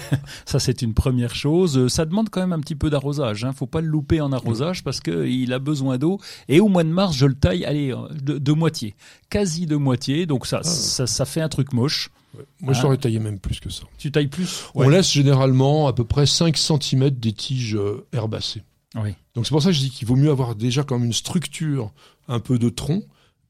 ça 0.46 0.58
c'est 0.58 0.82
une 0.82 0.94
première 0.94 1.34
chose. 1.34 1.88
Ça 1.88 2.04
demande 2.04 2.30
quand 2.30 2.40
même 2.40 2.52
un 2.52 2.60
petit 2.60 2.74
peu 2.74 2.90
d'arrosage. 2.90 3.44
Hein. 3.44 3.52
Faut 3.52 3.66
pas 3.66 3.80
le 3.80 3.88
louper 3.88 4.20
en 4.20 4.32
arrosage 4.32 4.84
parce 4.84 5.00
que 5.00 5.26
il 5.26 5.52
a 5.52 5.58
besoin 5.58 5.98
d'eau. 5.98 6.20
Et 6.48 6.60
au 6.60 6.68
mois 6.68 6.84
de 6.84 6.88
mars, 6.90 7.16
je 7.16 7.26
le 7.26 7.34
taille, 7.34 7.64
allez, 7.64 7.92
euh, 7.92 8.08
de, 8.22 8.38
de 8.38 8.52
moitié, 8.52 8.94
quasi 9.30 9.66
de 9.66 9.76
moitié. 9.76 10.26
Donc 10.26 10.46
ça, 10.46 10.62
ça, 10.62 11.06
ça 11.06 11.24
fait 11.24 11.40
un 11.40 11.48
truc 11.48 11.72
moche. 11.72 12.10
Ouais. 12.36 12.44
Moi, 12.60 12.74
Ah. 12.76 12.78
j'aurais 12.80 12.98
taillé 12.98 13.18
même 13.18 13.38
plus 13.38 13.58
que 13.60 13.70
ça. 13.70 13.84
Tu 13.96 14.12
tailles 14.12 14.26
plus? 14.28 14.64
On 14.74 14.88
laisse 14.88 15.10
généralement 15.10 15.86
à 15.88 15.92
peu 15.92 16.04
près 16.04 16.26
5 16.26 16.56
cm 16.56 17.10
des 17.10 17.32
tiges 17.32 17.74
euh, 17.76 18.06
herbacées. 18.12 18.62
Oui. 18.94 19.14
Donc 19.34 19.46
c'est 19.46 19.50
pour 19.50 19.62
ça 19.62 19.68
que 19.70 19.74
je 19.74 19.80
dis 19.80 19.90
qu'il 19.90 20.06
vaut 20.08 20.16
mieux 20.16 20.30
avoir 20.30 20.54
déjà 20.54 20.82
comme 20.82 21.04
une 21.04 21.12
structure 21.12 21.90
un 22.28 22.40
peu 22.40 22.58
de 22.58 22.68
tronc 22.68 23.02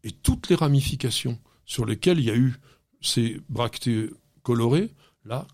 et 0.08 0.12
toutes 0.12 0.48
les 0.48 0.56
ramifications 0.56 1.38
sur 1.64 1.84
lesquelles 1.86 2.18
il 2.18 2.24
y 2.24 2.30
a 2.30 2.36
eu 2.36 2.54
ces 3.00 3.40
bractées 3.48 4.10
colorées, 4.42 4.90
là, 5.24 5.46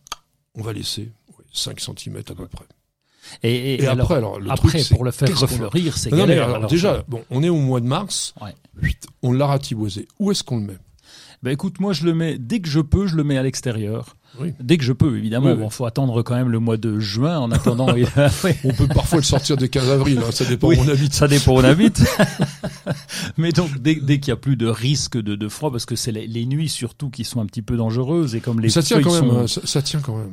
on 0.54 0.62
va 0.62 0.72
laisser 0.72 1.12
ouais, 1.36 1.44
5 1.52 1.80
cm 1.80 2.16
à 2.28 2.34
peu 2.34 2.46
près. 2.48 2.64
Et, 3.42 3.82
Et, 3.82 3.86
après, 3.86 4.16
alors, 4.16 4.38
le 4.38 4.50
après, 4.50 4.68
truc, 4.78 4.88
pour 4.90 5.04
le 5.04 5.10
faire 5.10 5.38
refleurir, 5.40 5.96
c'est 5.96 6.10
mais 6.12 6.18
galère. 6.18 6.44
alors, 6.44 6.56
alors, 6.56 6.70
déjà, 6.70 6.96
ça- 6.96 7.04
bon, 7.08 7.24
on 7.30 7.42
est 7.42 7.48
au 7.48 7.56
mois 7.56 7.80
de 7.80 7.86
mars. 7.86 8.34
Ouais. 8.40 8.54
Huit, 8.76 9.06
On 9.22 9.32
l'a 9.32 9.46
ratiboisé. 9.46 10.06
Où 10.18 10.30
est-ce 10.30 10.44
qu'on 10.44 10.58
le 10.58 10.64
met? 10.66 10.78
Ben 11.42 11.50
écoute, 11.50 11.78
moi 11.80 11.92
je 11.92 12.04
le 12.04 12.14
mets 12.14 12.38
dès 12.38 12.60
que 12.60 12.68
je 12.68 12.80
peux, 12.80 13.06
je 13.06 13.16
le 13.16 13.24
mets 13.24 13.36
à 13.38 13.42
l'extérieur. 13.42 14.16
Oui. 14.40 14.52
Dès 14.60 14.78
que 14.78 14.84
je 14.84 14.92
peux, 14.92 15.16
évidemment. 15.16 15.50
Oui, 15.52 15.56
Bon, 15.56 15.70
faut 15.70 15.86
attendre 15.86 16.22
quand 16.22 16.34
même 16.34 16.48
le 16.50 16.58
mois 16.58 16.76
de 16.76 16.98
juin. 16.98 17.38
En 17.38 17.50
attendant, 17.52 17.94
il- 17.96 18.08
On 18.64 18.72
peut 18.72 18.88
parfois 18.88 19.18
le 19.18 19.24
sortir 19.24 19.56
des 19.56 19.68
15 19.68 19.90
avril. 19.90 20.18
hein, 20.18 20.30
ça 20.32 20.44
dépend 20.44 20.68
où 20.68 20.72
on 20.74 20.88
habite. 20.88 21.14
ça 21.14 21.28
dépend 21.28 21.52
où 21.52 21.58
on 21.58 21.64
habite. 21.64 22.02
Mais 23.36 23.52
donc 23.52 23.78
dès, 23.80 23.94
dès 23.94 24.18
qu'il 24.18 24.28
y 24.28 24.32
a 24.32 24.36
plus 24.36 24.56
de 24.56 24.66
risque 24.66 25.16
de, 25.16 25.34
de 25.34 25.48
froid, 25.48 25.70
parce 25.70 25.86
que 25.86 25.96
c'est 25.96 26.12
les, 26.12 26.26
les 26.26 26.46
nuits 26.46 26.68
surtout 26.68 27.10
qui 27.10 27.24
sont 27.24 27.40
un 27.40 27.46
petit 27.46 27.62
peu 27.62 27.76
dangereuses 27.76 28.34
et 28.34 28.40
comme 28.40 28.58
les 28.58 28.64
Mais 28.66 28.70
ça 28.70 28.82
tient 28.82 29.00
quand 29.02 29.12
même. 29.12 29.30
sont- 29.30 29.38
hein, 29.38 29.46
ça, 29.46 29.60
ça 29.64 29.82
tient 29.82 30.00
quand 30.00 30.16
même. 30.16 30.32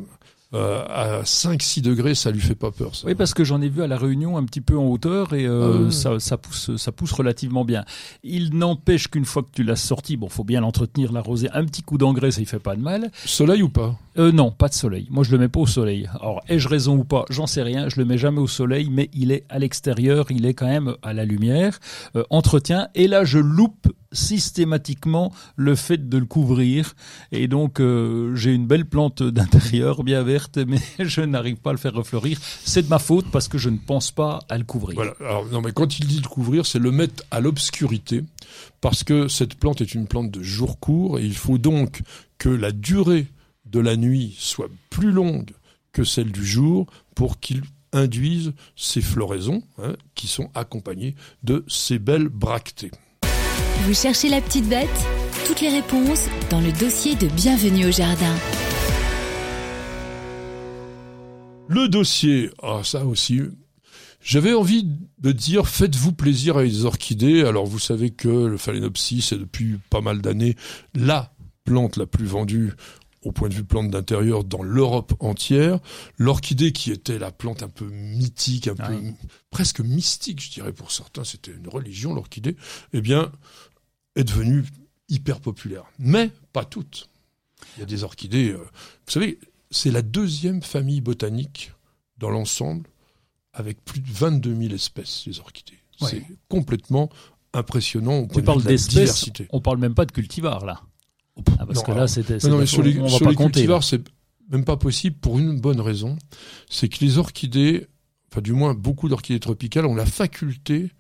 Euh, 0.54 0.84
à 0.90 1.22
5-6 1.24 1.82
degrés, 1.82 2.14
ça 2.14 2.30
lui 2.30 2.42
fait 2.42 2.56
pas 2.56 2.72
peur. 2.72 2.94
Ça. 2.94 3.08
Oui, 3.08 3.16
parce 3.16 3.34
que 3.34 3.46
j'en 3.46 3.62
ai 3.62 3.70
vu 3.70 3.82
à 3.84 3.88
la 3.88 3.98
Réunion 3.98 4.38
un 4.38 4.44
petit 4.44 4.60
peu 4.60 4.78
en 4.78 4.86
hauteur 4.86 5.34
et 5.34 5.46
euh, 5.46 5.88
Ah 5.88 5.92
ça, 5.92 6.20
ça 6.20 6.38
pousse, 6.38 6.76
ça 6.76 6.92
pousse 6.92 7.14
relativement 7.14 7.64
bien. 7.64 7.86
Il 8.24 8.58
n'empêche 8.58 9.08
qu'une 9.08 9.24
fois 9.24 9.44
que 9.44 9.50
tu 9.54 9.64
l'as 9.64 9.78
sorti, 9.78 10.18
bon, 10.18 10.28
faut 10.28 10.44
bien 10.44 10.60
l'entretenir, 10.62 11.14
l'arroser, 11.14 11.50
un 11.54 11.64
petit 11.64 11.84
coup 11.84 11.98
d'engrais, 11.98 12.32
ça 12.32 12.42
y 12.42 12.46
fait 12.46 12.60
pas 12.60 12.76
de 12.76 12.82
mal. 12.82 13.12
Soleil 13.26 13.62
ou 13.64 13.70
pas? 13.70 13.98
Euh, 14.18 14.34
non, 14.34 14.52
pas 14.52 14.68
de 14.68 14.74
soleil. 14.74 15.08
Moi, 15.10 15.24
je 15.24 15.32
le 15.32 15.38
mets 15.38 15.48
pas 15.48 15.62
au 15.62 15.68
soleil. 15.68 16.10
Alors, 16.20 16.42
ai-je 16.50 16.68
raison 16.68 16.98
ou 16.98 17.06
pas? 17.06 17.24
J'en 17.30 17.48
sais 17.48 17.62
rien. 17.64 17.88
Je 17.88 17.98
le 17.98 18.06
mets 18.06 18.18
jamais 18.18 18.40
au 18.40 18.48
soleil, 18.48 18.90
mais 18.92 19.10
il 19.14 19.32
est 19.32 19.46
à 19.48 19.58
l'extérieur. 19.58 20.32
Il 20.32 20.46
est 20.46 20.54
quand 20.54 20.68
même 20.68 20.96
à 21.02 21.14
la 21.14 21.24
lumière. 21.24 21.80
Euh, 22.18 22.24
entretien. 22.30 22.90
Et 22.94 23.08
là, 23.08 23.24
je 23.24 23.40
loupe 23.40 23.88
systématiquement 24.12 25.34
le 25.56 25.76
fait 25.76 26.10
de 26.10 26.18
le 26.18 26.26
couvrir. 26.26 26.96
Et 27.32 27.48
donc, 27.48 27.80
euh, 27.80 28.36
j'ai 28.36 28.54
une 28.54 28.68
belle 28.68 28.86
plante 28.86 29.24
d'intérieur, 29.24 30.04
bien 30.04 30.24
verte, 30.24 30.58
mais 30.58 30.80
je 31.00 31.22
n'arrive 31.22 31.58
pas 31.58 31.72
à 31.72 31.74
le 31.74 31.80
faire 31.80 31.94
refleurir. 31.94 32.40
C'est 32.64 32.84
de 32.84 32.88
ma 32.90 33.00
faute 33.00 33.26
parce 33.32 33.48
que 33.48 33.58
je 33.58 33.70
ne 33.70 33.78
pense 33.78 34.12
pas 34.12 34.40
à 34.50 34.58
le 34.58 34.64
couvrir. 34.64 34.96
Voilà. 34.96 35.14
Alors, 35.20 35.46
non, 35.48 35.62
mais 35.62 35.72
quand 35.72 36.00
il 36.00 36.08
dit 36.08 36.20
le 36.20 36.28
couvrir, 36.28 36.66
c'est 36.66 36.80
le 36.80 36.92
mettre 36.92 37.24
à 37.32 37.40
l'obscurité, 37.40 38.24
parce 38.82 39.04
que 39.04 39.28
cette 39.28 39.56
plante 39.56 39.82
est 39.82 39.94
une 39.94 40.08
plante 40.08 40.32
de 40.32 40.44
jour 40.44 40.80
court, 40.80 41.20
et 41.20 41.26
il 41.26 41.36
faut 41.36 41.58
donc 41.58 42.02
que 42.38 42.50
la 42.50 42.72
durée 42.72 43.28
de 43.66 43.80
la 43.80 43.96
nuit 43.96 44.36
soit 44.38 44.70
plus 44.90 45.12
longue 45.12 45.52
que 45.94 46.04
celle 46.04 46.32
du 46.32 46.46
jour 46.46 46.88
pour 47.16 47.40
qu'il 47.40 47.62
induise 47.94 48.54
ces 48.76 49.02
floraisons, 49.02 49.64
hein, 49.78 49.96
qui 50.16 50.28
sont 50.28 50.50
accompagnées 50.56 51.16
de 51.44 51.66
ces 51.68 52.00
belles 52.00 52.30
bractées. 52.30 52.92
Vous 53.86 53.94
cherchez 53.94 54.30
la 54.30 54.42
petite 54.42 54.68
bête 54.68 54.90
Toutes 55.48 55.62
les 55.62 55.70
réponses 55.70 56.28
dans 56.50 56.62
le 56.62 56.72
dossier 56.72 57.16
de 57.16 57.28
Bienvenue 57.28 57.88
au 57.88 57.92
jardin. 57.92 58.36
Le 61.68 61.88
dossier, 61.88 62.50
ah 62.62 62.82
ça 62.84 63.06
aussi. 63.06 63.42
J'avais 64.22 64.54
envie 64.54 64.88
de 65.20 65.32
dire 65.32 65.68
faites-vous 65.68 66.12
plaisir 66.12 66.58
avec 66.58 66.72
les 66.72 66.86
orchidées. 66.86 67.44
Alors 67.44 67.66
vous 67.66 67.80
savez 67.80 68.12
que 68.12 68.28
le 68.28 68.58
phalaenopsis 68.58 69.32
est 69.32 69.38
depuis 69.38 69.80
pas 69.90 70.02
mal 70.02 70.22
d'années 70.22 70.56
la 70.94 71.34
plante 71.64 71.98
la 71.98 72.06
plus 72.06 72.26
vendue 72.26 72.74
au 73.24 73.32
point 73.32 73.50
de 73.50 73.54
vue 73.54 73.64
plante 73.64 73.90
d'intérieur 73.92 74.44
dans 74.44 74.64
l'Europe 74.64 75.14
entière. 75.20 75.80
L'orchidée 76.18 76.72
qui 76.72 76.92
était 76.92 77.20
la 77.20 77.32
plante 77.32 77.64
un 77.64 77.70
peu 77.70 77.86
mythique, 77.86 78.68
un 78.68 78.76
peu 78.76 78.94
Oui. 78.96 79.14
presque 79.50 79.80
mystique, 79.80 80.42
je 80.42 80.50
dirais 80.52 80.74
pour 80.74 80.92
certains, 80.92 81.24
c'était 81.24 81.52
une 81.52 81.68
religion 81.68 82.14
l'orchidée, 82.14 82.56
eh 82.94 83.02
bien 83.02 83.32
est 84.16 84.24
devenue 84.24 84.66
hyper 85.08 85.40
populaire. 85.40 85.86
Mais 86.00 86.32
pas 86.54 86.66
toutes. 86.66 87.10
Il 87.78 87.82
y 87.82 87.84
a 87.84 87.86
des 87.86 88.04
orchidées. 88.04 88.50
euh, 88.50 88.58
vous 88.58 89.12
savez, 89.12 89.40
c'est 89.70 89.92
la 89.92 90.02
deuxième 90.02 90.62
famille 90.62 91.02
botanique 91.02 91.74
dans 92.18 92.30
l'ensemble, 92.30 92.90
avec 93.54 93.84
plus 93.84 94.00
de 94.00 94.10
22 94.10 94.56
000 94.56 94.74
espèces, 94.74 95.26
les 95.28 95.40
orchidées. 95.40 95.80
Ouais. 96.02 96.10
C'est 96.10 96.26
complètement 96.50 97.10
impressionnant 97.54 98.26
parles 98.42 98.60
de 98.60 98.66
la 98.66 98.72
d'espèces. 98.72 99.30
On 99.52 99.62
parle 99.62 99.78
même 99.78 99.94
pas 99.94 100.06
de 100.06 100.12
cultivars 100.12 100.66
là. 100.66 100.82
Ah, 101.58 101.66
parce 101.66 101.76
Non, 101.80 101.82
que 101.84 101.92
là, 101.92 102.08
c'était. 102.08 102.38
non, 102.48 102.58
mais 102.58 102.66
sur 102.66 102.84
les, 102.84 103.00
on 103.00 103.04
va 103.04 103.10
sur 103.10 103.20
pas 103.26 103.30
les 103.32 103.36
compter. 103.36 103.44
là. 103.62 103.78
cultivars, 103.78 103.84
c'est 103.84 104.02
même 104.50 104.66
pas 104.66 104.78
possible 104.78 105.16
pour 105.18 105.40
une 105.40 105.60
bonne 105.60 105.80
raison. 105.82 106.18
C'est 106.70 106.90
que 106.90 107.04
les 107.04 107.18
orchidées, 107.18 107.88
enfin 108.32 108.42
du 108.42 108.54
moins 108.54 108.74
beaucoup 108.74 109.08
d'orchidées 109.10 109.40
tropicales, 109.40 109.86
ont 109.86 109.96
la 109.96 110.06
faculté 110.06 110.92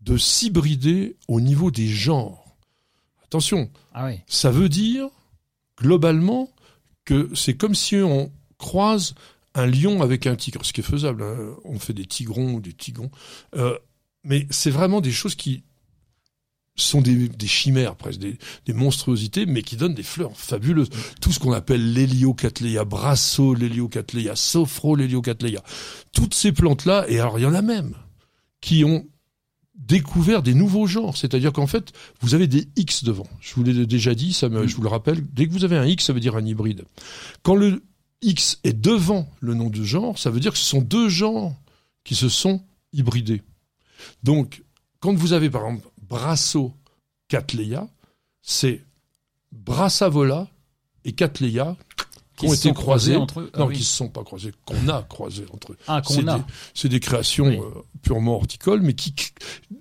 de 0.00 0.16
s'hybrider 0.16 1.16
au 1.28 1.40
niveau 1.40 1.70
des 1.70 1.86
genres. 1.88 2.56
Attention, 3.24 3.70
Ah 3.94 4.06
oui. 4.06 4.20
ça 4.26 4.50
veut 4.50 4.68
dire 4.68 5.08
globalement 5.80 6.50
que 7.04 7.30
c'est 7.34 7.54
comme 7.56 7.74
si 7.74 7.96
on 7.96 8.30
croise 8.58 9.14
un 9.54 9.66
lion 9.66 10.00
avec 10.02 10.26
un 10.26 10.36
tigre, 10.36 10.64
ce 10.64 10.72
qui 10.72 10.80
est 10.80 10.84
faisable. 10.84 11.22
hein. 11.22 11.36
On 11.64 11.78
fait 11.78 11.92
des 11.92 12.06
tigrons 12.06 12.54
ou 12.54 12.60
des 12.60 12.72
tigons, 12.72 13.10
Euh, 13.56 13.76
mais 14.24 14.46
c'est 14.50 14.70
vraiment 14.70 15.00
des 15.00 15.10
choses 15.12 15.34
qui 15.34 15.64
sont 16.74 17.00
des, 17.00 17.28
des 17.28 17.46
chimères 17.46 17.96
presque, 17.96 18.18
des, 18.18 18.38
des 18.66 18.72
monstruosités, 18.72 19.46
mais 19.46 19.62
qui 19.62 19.76
donnent 19.76 19.94
des 19.94 20.02
fleurs 20.02 20.36
fabuleuses. 20.36 20.88
Tout 21.20 21.32
ce 21.32 21.38
qu'on 21.38 21.52
appelle 21.52 21.92
l'héliocatléa, 21.92 22.84
brasso, 22.84 23.54
l'héliocatléa, 23.54 24.36
sophro, 24.36 24.96
l'héliocatléa. 24.96 25.62
Toutes 26.12 26.34
ces 26.34 26.52
plantes-là, 26.52 27.04
et 27.08 27.20
alors 27.20 27.38
il 27.38 27.42
y 27.42 27.46
en 27.46 27.54
a 27.54 27.62
même, 27.62 27.94
qui 28.60 28.84
ont 28.84 29.06
découvert 29.74 30.42
des 30.42 30.54
nouveaux 30.54 30.86
genres. 30.86 31.16
C'est-à-dire 31.16 31.52
qu'en 31.52 31.66
fait, 31.66 31.92
vous 32.20 32.34
avez 32.34 32.46
des 32.46 32.68
X 32.76 33.04
devant. 33.04 33.26
Je 33.40 33.54
vous 33.54 33.64
l'ai 33.64 33.86
déjà 33.86 34.14
dit, 34.14 34.32
ça 34.32 34.48
me, 34.48 34.66
je 34.66 34.76
vous 34.76 34.82
le 34.82 34.88
rappelle. 34.88 35.24
Dès 35.32 35.46
que 35.46 35.52
vous 35.52 35.64
avez 35.64 35.76
un 35.76 35.86
X, 35.86 36.06
ça 36.06 36.12
veut 36.12 36.20
dire 36.20 36.36
un 36.36 36.46
hybride. 36.46 36.84
Quand 37.42 37.54
le 37.54 37.82
X 38.22 38.60
est 38.64 38.78
devant 38.78 39.28
le 39.40 39.54
nom 39.54 39.68
de 39.68 39.82
genre, 39.82 40.18
ça 40.18 40.30
veut 40.30 40.40
dire 40.40 40.52
que 40.52 40.58
ce 40.58 40.64
sont 40.64 40.80
deux 40.80 41.08
genres 41.08 41.54
qui 42.04 42.14
se 42.14 42.28
sont 42.28 42.62
hybridés. 42.92 43.42
Donc, 44.22 44.62
quand 45.00 45.14
vous 45.14 45.32
avez 45.32 45.50
par 45.50 45.66
exemple 45.66 45.88
Brasso 46.12 46.74
Cattleya, 47.28 47.88
c'est 48.42 48.84
Brassavola 49.50 50.46
et 51.06 51.12
Cattleya 51.12 51.74
qui 52.36 52.46
ont 52.46 52.52
été 52.52 52.72
croisés 52.72 53.12
croisés, 53.12 53.16
entre 53.16 53.40
eux. 53.40 53.50
Ah 53.54 53.60
non, 53.60 53.66
oui. 53.68 53.76
qui 53.76 53.82
se 53.84 53.96
sont 53.96 54.08
pas 54.10 54.22
croisés, 54.22 54.52
qu'on 54.66 54.88
a 54.88 55.02
croisés 55.04 55.46
entre 55.54 55.72
eux. 55.72 55.78
Ah, 55.88 56.02
qu'on 56.04 56.26
a. 56.28 56.38
des- 56.38 56.44
C'est 56.74 56.90
des 56.90 57.00
créations 57.00 57.46
Oui. 57.46 57.56
euh, 57.58 57.80
purement 58.02 58.34
horticoles, 58.36 58.82
mais 58.82 58.92
qui, 58.94 59.14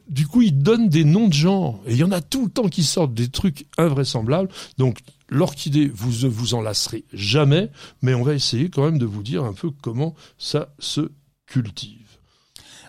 du 0.08 0.26
coup, 0.26 0.42
ils 0.42 0.58
donnent 0.58 0.88
des 0.88 1.04
noms 1.04 1.28
de 1.28 1.34
genre. 1.34 1.82
Et 1.86 1.92
il 1.94 1.98
y 1.98 2.04
en 2.06 2.12
a 2.14 2.22
tout 2.22 2.46
le 2.46 2.52
temps 2.52 2.70
qui 2.70 2.84
sortent 2.84 3.14
des 3.14 3.28
trucs 3.30 3.66
invraisemblables. 3.78 4.48
Donc, 4.78 5.00
l'orchidée, 5.28 5.90
vous 5.94 6.26
ne 6.26 6.30
vous 6.30 6.54
en 6.54 6.62
lasserez 6.62 7.04
jamais, 7.12 7.70
mais 8.02 8.14
on 8.14 8.24
va 8.24 8.36
essayer 8.36 8.70
quand 8.70 8.84
même 8.86 9.00
de 9.00 9.06
vous 9.06 9.24
dire 9.24 9.44
un 9.44 9.54
peu 9.54 9.70
comment 9.72 10.16
ça 10.38 10.74
se 10.80 11.12
cultive. 11.46 12.08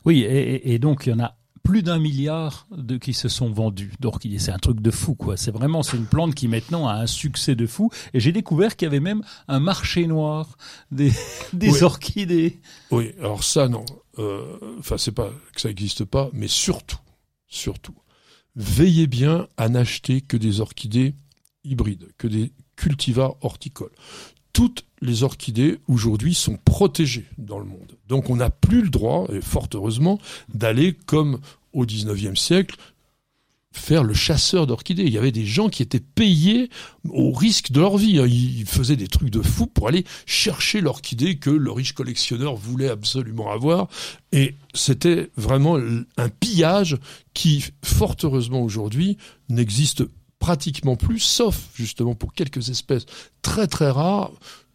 Oui, 0.05 0.21
et- 0.21 0.75
et 0.75 0.79
donc 0.79 1.07
il 1.07 1.11
y 1.11 1.13
en 1.13 1.21
a 1.21 1.37
plus 1.63 1.83
d'un 1.83 1.99
milliard 1.99 2.67
de 2.77 2.97
qui 2.97 3.15
se 3.15 3.29
sont 3.29 3.51
vendus 3.51 3.93
d'orchidées. 4.01 4.39
C'est 4.39 4.51
un 4.51 4.59
truc 4.59 4.81
de 4.81 4.91
fou, 4.91 5.15
quoi. 5.15 5.37
C'est 5.37 5.51
vraiment, 5.53 5.83
c'est 5.83 5.97
une 5.97 6.07
plante 6.07 6.35
qui 6.35 6.49
maintenant 6.49 6.89
a 6.89 6.95
un 6.95 7.07
succès 7.07 7.55
de 7.55 7.67
fou. 7.67 7.91
Et 8.15 8.21
j'ai 8.21 8.33
découvert 8.33 8.77
qu'il 8.77 8.87
y 8.87 8.89
avait 8.89 9.01
même 9.01 9.23
un 9.49 9.61
marché 9.61 10.07
noir 10.07 10.57
des, 10.91 11.13
des 11.53 11.71
Oui. 11.71 11.83
orchidées. 11.83 12.61
Oui, 12.91 13.13
alors 13.19 13.45
ça, 13.45 13.69
non. 13.69 13.85
Euh, 14.19 14.59
Enfin, 14.79 14.99
c'est 14.99 15.13
pas 15.13 15.31
que 15.55 15.61
ça 15.61 15.69
n'existe 15.69 16.05
pas, 16.05 16.31
mais 16.33 16.49
surtout, 16.49 16.99
surtout, 17.47 17.95
veillez 18.57 19.07
bien 19.07 19.47
à 19.57 19.69
n'acheter 19.69 20.21
que 20.21 20.37
des 20.37 20.61
orchidées 20.61 21.15
hybrides, 21.65 22.09
que 22.19 22.27
des 22.27 22.53
cultivars 22.77 23.37
horticoles. 23.43 23.93
Toutes 24.53 24.85
les 25.01 25.23
orchidées 25.23 25.79
aujourd'hui 25.89 26.35
sont 26.35 26.59
protégées 26.65 27.27
dans 27.39 27.59
le 27.59 27.65
monde. 27.65 27.97
Donc 28.09 28.31
on 28.31 28.37
n'a 28.37 28.51
plus 28.51 28.83
le 28.83 28.91
droit, 28.91 29.27
et 29.33 29.41
fort 29.41 29.69
heureusement, 29.75 30.19
d'aller 30.53 30.95
comme 31.07 31.41
au 31.73 31.87
19e 31.87 32.37
siècle 32.37 32.77
faire 33.73 34.05
le 34.05 34.15
chasseur 34.15 34.67
d'orchidées. 34.67 35.05
Il 35.05 35.13
y 35.13 35.19
avait 35.19 35.33
des 35.33 35.47
gens 35.47 35.69
qui 35.69 35.83
étaient 35.83 36.01
payés 36.01 36.69
au 37.09 37.33
risque 37.33 37.73
de 37.73 37.81
leur 37.81 37.97
vie. 37.97 38.19
hein. 38.19 38.27
Ils 38.27 38.67
faisaient 38.67 38.97
des 38.97 39.09
trucs 39.09 39.31
de 39.31 39.41
fou 39.41 39.67
pour 39.67 39.89
aller 39.89 40.05
chercher 40.27 40.81
l'orchidée 40.81 41.37
que 41.37 41.51
le 41.51 41.73
riche 41.73 41.95
collectionneur 41.95 42.55
voulait 42.55 42.91
absolument 42.91 43.51
avoir. 43.51 43.89
Et 44.31 44.55
c'était 44.75 45.31
vraiment 45.37 45.79
un 46.17 46.29
pillage 46.29 46.99
qui, 47.35 47.65
fort 47.83 48.17
heureusement 48.23 48.63
aujourd'hui, 48.63 49.17
n'existe 49.49 50.05
pratiquement 50.43 50.97
plus, 50.97 51.21
sauf 51.21 51.69
justement 51.73 52.17
pour 52.17 52.35
quelques 52.35 52.69
espèces 52.69 53.07
très 53.43 53.69
très 53.69 53.91
rares. 53.91 54.33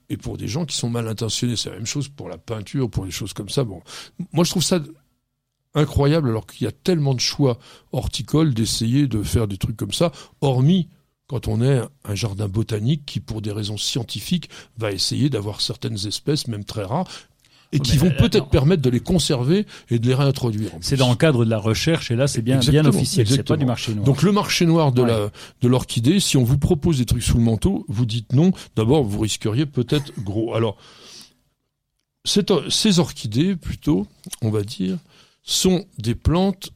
Et 0.10 0.16
pour 0.16 0.38
des 0.38 0.48
gens 0.48 0.66
qui 0.66 0.78
sont 0.78 0.90
mal 0.90 1.10
intentionnés, 1.10 1.58
c'est 1.58 1.70
la 1.70 1.76
même 1.76 1.86
chose 1.86 2.08
pour 2.08 2.30
la 2.30 2.38
peinture, 2.38 2.90
pour 2.90 3.04
des 3.04 3.12
choses 3.12 3.34
comme 3.34 3.50
ça. 3.50 3.66
Bon, 3.66 3.82
moi 4.32 4.46
je 4.46 4.52
trouve 4.52 4.64
ça 4.64 4.80
incroyable 5.74 6.30
alors 6.30 6.48
qu'il 6.48 6.64
y 6.64 6.70
a 6.70 6.72
tellement 6.72 7.14
de 7.14 7.20
choix 7.20 7.60
horticoles 7.92 8.54
d'essayer 8.54 9.08
de 9.08 9.22
faire 9.22 9.50
des 9.50 9.58
trucs 9.58 9.76
comme 9.76 9.92
ça, 9.92 10.14
hormis 10.40 10.88
quand 11.28 11.50
on 11.50 11.62
est 11.62 11.82
un 12.06 12.16
jardin 12.16 12.48
botanique 12.48 13.06
qui, 13.06 13.20
pour 13.20 13.42
des 13.42 13.52
raisons 13.52 13.76
scientifiques, 13.76 14.50
va 14.78 14.94
essayer 14.94 15.30
d'avoir 15.30 15.60
certaines 15.60 16.08
espèces, 16.08 16.48
même 16.48 16.64
très 16.64 16.86
rares, 16.86 17.10
et 17.74 17.80
qui 17.80 17.98
vont 17.98 18.12
peut-être 18.12 18.48
permettre 18.50 18.82
de 18.82 18.90
les 18.90 19.00
conserver 19.02 19.66
et 19.90 20.00
de 20.00 20.08
les 20.08 20.14
réintroduire. 20.14 20.72
C'est 20.82 20.96
dans 20.96 21.10
le 21.10 21.16
cadre 21.16 21.44
de 21.44 21.50
la 21.50 21.58
recherche 21.58 22.12
et 22.12 22.16
là 22.16 22.28
c'est 22.28 22.42
bien, 22.42 22.60
bien 22.60 22.86
officiel. 22.86 23.28
C'est 23.28 23.44
pas 23.44 23.58
du 23.58 23.66
marché 23.66 23.94
noir. 23.94 24.06
Donc 24.06 24.22
le 24.24 24.32
marché 24.32 24.66
noir 24.66 24.92
de 24.92 25.02
Ouais. 25.02 25.08
la 25.10 25.30
de 25.62 25.68
l'orchidée, 25.68 26.20
si 26.20 26.38
on 26.38 26.44
vous 26.44 26.58
propose 26.58 26.98
des 27.00 27.06
trucs 27.06 27.24
sous 27.24 27.38
le 27.38 27.44
manteau, 27.44 27.86
vous 27.90 28.06
dites 28.06 28.32
non. 28.34 28.52
D'abord, 28.76 29.04
vous 29.04 29.20
risqueriez 29.20 29.66
peut-être 29.66 30.12
gros. 30.24 30.54
Alors 30.56 30.78
cette- 32.26 32.70
ces 32.70 33.00
orchidées, 33.00 33.56
plutôt, 33.56 34.08
on 34.42 34.50
va 34.50 34.64
dire, 34.64 34.98
sont 35.44 35.86
des 35.98 36.16
plantes 36.16 36.72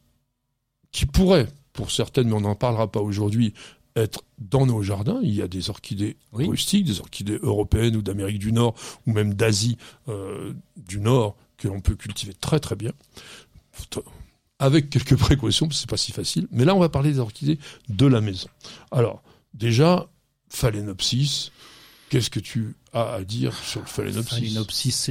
qui 0.92 1.06
pourraient, 1.06 1.48
pour 1.74 1.92
certaines, 1.92 2.28
mais 2.28 2.34
on 2.36 2.42
n'en 2.42 2.56
parlera 2.56 2.92
pas 2.92 3.02
aujourd'hui, 3.02 3.54
être 3.96 4.24
dans 4.38 4.66
nos 4.66 4.82
jardins. 4.84 5.20
Il 5.24 5.34
y 5.34 5.42
a 5.42 5.48
des 5.48 5.70
orchidées 5.70 6.18
Oui. 6.34 6.48
rustiques, 6.48 6.86
des 6.86 7.00
orchidées 7.00 7.40
européennes 7.42 7.96
ou 7.96 8.02
d'Amérique 8.02 8.40
du 8.40 8.52
Nord, 8.52 8.76
ou 9.08 9.12
même 9.12 9.34
d'Asie 9.34 9.78
euh, 10.08 10.54
du 10.78 11.00
Nord, 11.00 11.36
que 11.58 11.68
l'on 11.68 11.82
peut 11.82 11.96
cultiver 11.96 12.34
très 12.34 12.60
très 12.60 12.76
bien, 12.76 12.92
avec 14.60 14.90
quelques 14.90 15.16
précautions, 15.18 15.68
parce 15.68 15.78
que 15.78 15.82
c'est 15.82 15.90
pas 15.90 15.98
si 15.98 16.12
facile. 16.12 16.48
Mais 16.52 16.66
là, 16.66 16.76
on 16.76 16.80
va 16.80 16.90
parler 16.90 17.12
des 17.12 17.20
orchidées 17.20 17.60
de 17.90 18.06
la 18.06 18.22
maison. 18.22 18.48
Alors, 18.92 19.24
déjà, 19.54 20.10
Phalaenopsis, 20.50 21.52
qu'est-ce 22.10 22.30
que 22.30 22.40
tu 22.40 22.76
à 22.94 23.22
dire 23.24 23.54
sur 23.56 23.82
le 23.82 23.88
Phalaenopsis 23.88 25.10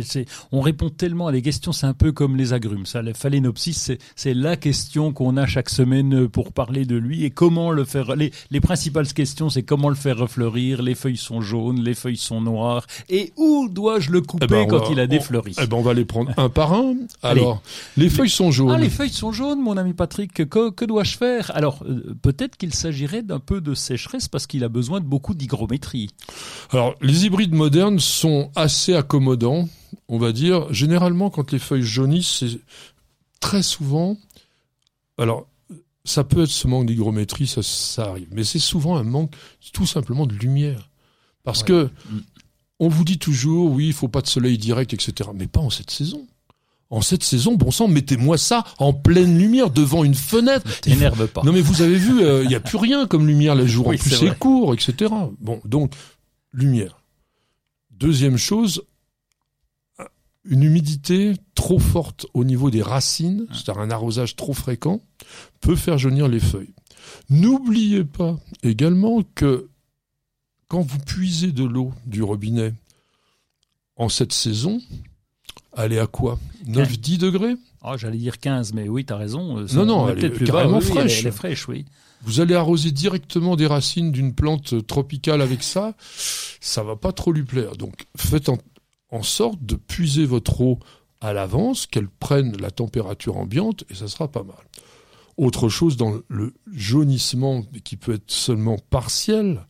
on 0.53 0.61
répond 0.61 0.91
tellement 0.91 1.29
à 1.29 1.33
des 1.33 1.43
questions, 1.43 1.73
c'est 1.73 1.87
un 1.87 1.95
peu 1.95 2.13
comme 2.13 2.37
les 2.37 2.53
agrumes. 2.53 2.87
Ça, 2.87 3.03
le 3.03 3.13
phalaenopsis, 3.13 3.93
c'est, 4.17 4.35
la 4.35 4.57
question 4.57 5.13
qu'on 5.13 5.37
a 5.37 5.47
chaque 5.47 5.71
semaine 5.71 6.29
pour 6.29 6.53
parler 6.53 6.85
de 6.85 6.97
lui 6.97 7.25
et 7.25 7.31
comment 7.31 7.71
le 7.71 7.85
faire. 7.85 8.17
Les, 8.17 8.33
les 8.51 8.61
principales 8.61 9.09
questions, 9.13 9.49
c'est 9.49 9.63
comment 9.63 9.89
le 9.89 9.95
faire 9.95 10.19
refleurir. 10.19 10.83
Les 10.83 10.95
feuilles 10.95 11.17
sont 11.17 11.41
jaunes, 11.41 11.81
les 11.81 11.95
feuilles 11.95 12.17
sont 12.17 12.41
noires. 12.41 12.87
Et 13.09 13.33
où 13.37 13.69
dois-je 13.71 14.11
le 14.11 14.21
couper 14.21 14.45
Eh 14.45 14.49
ben, 14.49 14.67
quand 14.67 14.85
va- 14.85 14.93
il 14.93 15.01
a 15.01 15.07
défleuri? 15.07 15.55
Eh 15.61 15.67
ben, 15.67 15.77
on 15.77 15.83
va 15.83 15.95
les 15.95 16.05
prendre 16.05 16.33
un 16.37 16.49
par 16.49 16.75
un. 16.75 16.95
Alors, 17.23 17.63
les 17.97 18.09
feuilles 18.09 18.29
sont 18.29 18.51
jaunes. 18.51 18.73
Ah, 18.73 18.79
les 18.79 18.91
feuilles 18.91 19.11
sont 19.11 19.33
jaunes, 19.33 19.61
mon 19.61 19.77
ami 19.77 19.95
Patrick. 19.95 20.33
Que, 20.33 20.71
que 20.71 20.85
dois-je 20.85 21.17
faire? 21.17 21.51
Alors, 21.55 21.83
euh, 21.89 22.15
peut-être 22.23 22.57
qu'il 22.57 22.75
s'agirait 22.75 23.23
d'un 23.23 23.41
peu 23.41 23.61
de 23.61 23.75
sécheresse 23.75 24.29
parce 24.29 24.47
qu'il 24.47 24.65
a 24.65 24.69
besoin 24.69 25.01
de 25.01 25.07
beaucoup 25.07 25.35
d'hygrométrie. 25.35 26.11
Alors, 26.71 26.95
les 27.01 27.27
hybrides 27.27 27.55
modernes 27.55 27.70
sont 27.99 28.51
assez 28.57 28.95
accommodants, 28.95 29.69
on 30.09 30.19
va 30.19 30.33
dire. 30.33 30.73
Généralement, 30.73 31.31
quand 31.31 31.53
les 31.53 31.59
feuilles 31.59 31.83
jaunissent, 31.83 32.39
c'est 32.41 32.59
très 33.41 33.63
souvent. 33.63 34.17
Alors, 35.19 35.47
ça 36.05 36.25
peut 36.25 36.43
être 36.43 36.51
ce 36.51 36.67
manque 36.67 36.87
d'hygrométrie, 36.87 37.47
ça, 37.47 37.63
ça 37.63 38.05
arrive. 38.11 38.29
Mais 38.33 38.45
c'est 38.45 38.59
souvent 38.59 38.97
un 38.97 39.03
manque, 39.05 39.33
tout 39.73 39.87
simplement, 39.87 40.27
de 40.27 40.35
lumière. 40.35 40.89
Parce 41.45 41.61
Ouais. 41.61 41.67
que, 41.67 41.91
on 42.79 42.89
vous 42.89 43.05
dit 43.05 43.19
toujours, 43.19 43.71
oui, 43.73 43.89
il 43.89 43.93
faut 43.93 44.09
pas 44.09 44.23
de 44.23 44.27
soleil 44.27 44.57
direct, 44.59 44.95
etc. 44.95 45.31
Mais 45.35 45.47
pas 45.47 45.61
en 45.61 45.71
cette 45.71 45.91
saison. 45.91 46.27
En 46.93 47.03
cette 47.03 47.23
saison, 47.23 47.55
bon 47.55 47.71
sang, 47.71 47.87
mettez-moi 47.87 48.37
ça 48.37 48.65
en 48.79 48.93
pleine 48.93 49.39
lumière 49.39 49.71
devant 49.71 50.03
une 50.03 50.15
fenêtre. 50.17 50.81
T'énerve 50.81 51.29
pas. 51.29 51.43
non 51.45 51.53
mais 51.53 51.61
vous 51.61 51.83
avez 51.83 51.95
vu, 51.97 52.21
il 52.43 52.49
n'y 52.49 52.55
a 52.57 52.61
plus 52.61 52.79
rien 52.79 53.07
comme 53.07 53.29
lumière 53.29 53.55
les 53.55 53.69
jours. 53.69 53.87
Oui, 53.87 53.97
en 53.97 53.99
plus 54.01 54.11
c'est 54.11 54.37
court, 54.37 54.75
etc. 54.75 55.13
Bon, 55.39 55.61
donc 55.65 55.93
lumière. 56.53 57.00
Deuxième 58.01 58.39
chose, 58.39 58.83
une 60.45 60.63
humidité 60.63 61.35
trop 61.55 61.79
forte 61.79 62.27
au 62.33 62.45
niveau 62.45 62.71
des 62.71 62.81
racines, 62.81 63.47
c'est-à-dire 63.53 63.83
un 63.83 63.91
arrosage 63.91 64.37
trop 64.37 64.55
fréquent, 64.55 65.03
peut 65.61 65.77
faire 65.77 65.99
jaunir 65.99 66.27
les 66.27 66.41
feuilles. 66.41 66.73
N'oubliez 67.29 68.05
pas 68.05 68.41
également 68.63 69.23
que 69.35 69.69
quand 70.69 70.81
vous 70.81 70.99
puisez 70.99 71.53
de 71.53 71.65
l'eau 71.65 71.93
du 72.07 72.23
robinet 72.23 72.73
en 73.97 74.09
cette 74.09 74.33
saison, 74.33 74.81
elle 75.77 75.93
est 75.93 75.99
à 75.99 76.07
quoi? 76.07 76.39
9-10 76.67 77.19
degrés? 77.19 77.57
Ah, 77.83 77.97
j'allais 77.97 78.19
dire 78.19 78.39
15, 78.39 78.73
mais 78.75 78.89
oui, 78.89 79.05
t'as 79.05 79.17
raison. 79.17 79.59
euh, 79.59 79.67
ça- 79.67 79.77
Non, 79.77 79.87
non, 79.87 80.09
elle 80.09 80.23
est 80.25 80.31
plus 80.31 80.45
carrément 80.47 80.79
oui, 80.79 80.85
fraîche. 80.85 81.21
Elle 81.21 81.29
est 81.29 81.33
fraîche, 81.33 81.67
oui. 81.69 81.87
Vous 82.23 82.41
allez 82.41 82.55
arroser 82.55 82.91
directement 82.91 83.57
des 83.57 83.67
racines 83.67 84.13
d'une 84.13 84.35
plante 84.35 84.87
tropicale 84.87 85.41
avec 85.41 85.63
ça, 85.63 85.95
ça 86.61 86.83
va 86.83 86.95
pas 86.97 87.13
trop 87.13 87.33
lui 87.33 87.45
plaire. 87.45 87.77
Donc 87.77 88.07
faites 88.17 88.51
en, 88.51 88.59
en 89.11 89.23
sorte 89.23 89.65
de 89.65 89.77
puiser 89.77 90.27
votre 90.27 90.61
eau 90.61 90.79
à 91.23 91.33
l'avance, 91.33 91.87
qu'elle 91.87 92.09
prenne 92.09 92.57
la 92.61 92.71
température 92.71 93.39
ambiante, 93.39 93.85
et 93.89 93.95
ça 93.95 94.09
sera 94.09 94.29
pas 94.29 94.43
mal. 94.43 94.57
Autre 95.39 95.71
chose 95.71 95.97
dans 95.97 96.19
le 96.29 96.53
jaunissement, 96.73 97.63
qui 97.85 97.97
peut 97.97 98.13
être 98.15 98.31
seulement 98.31 98.77
partiel, 98.91 99.67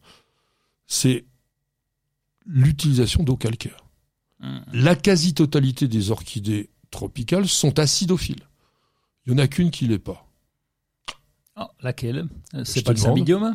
c'est 0.88 1.24
l'utilisation 2.46 3.22
d'eau 3.22 3.36
calcaire. 3.36 3.84
Hum. 4.42 4.62
La 4.72 4.96
quasi-totalité 4.96 5.86
des 5.86 6.10
orchidées 6.10 6.69
tropicales 6.90 7.48
sont 7.48 7.78
acidophiles. 7.78 8.42
Il 9.26 9.34
n'y 9.34 9.40
en 9.40 9.44
a 9.44 9.48
qu'une 9.48 9.70
qui 9.70 9.86
l'est 9.86 9.98
pas. 9.98 10.26
Ah, 11.56 11.70
laquelle? 11.82 12.26
C'est 12.64 12.82
pas 12.84 12.92
le 12.92 12.96
cymbidium 12.98 13.54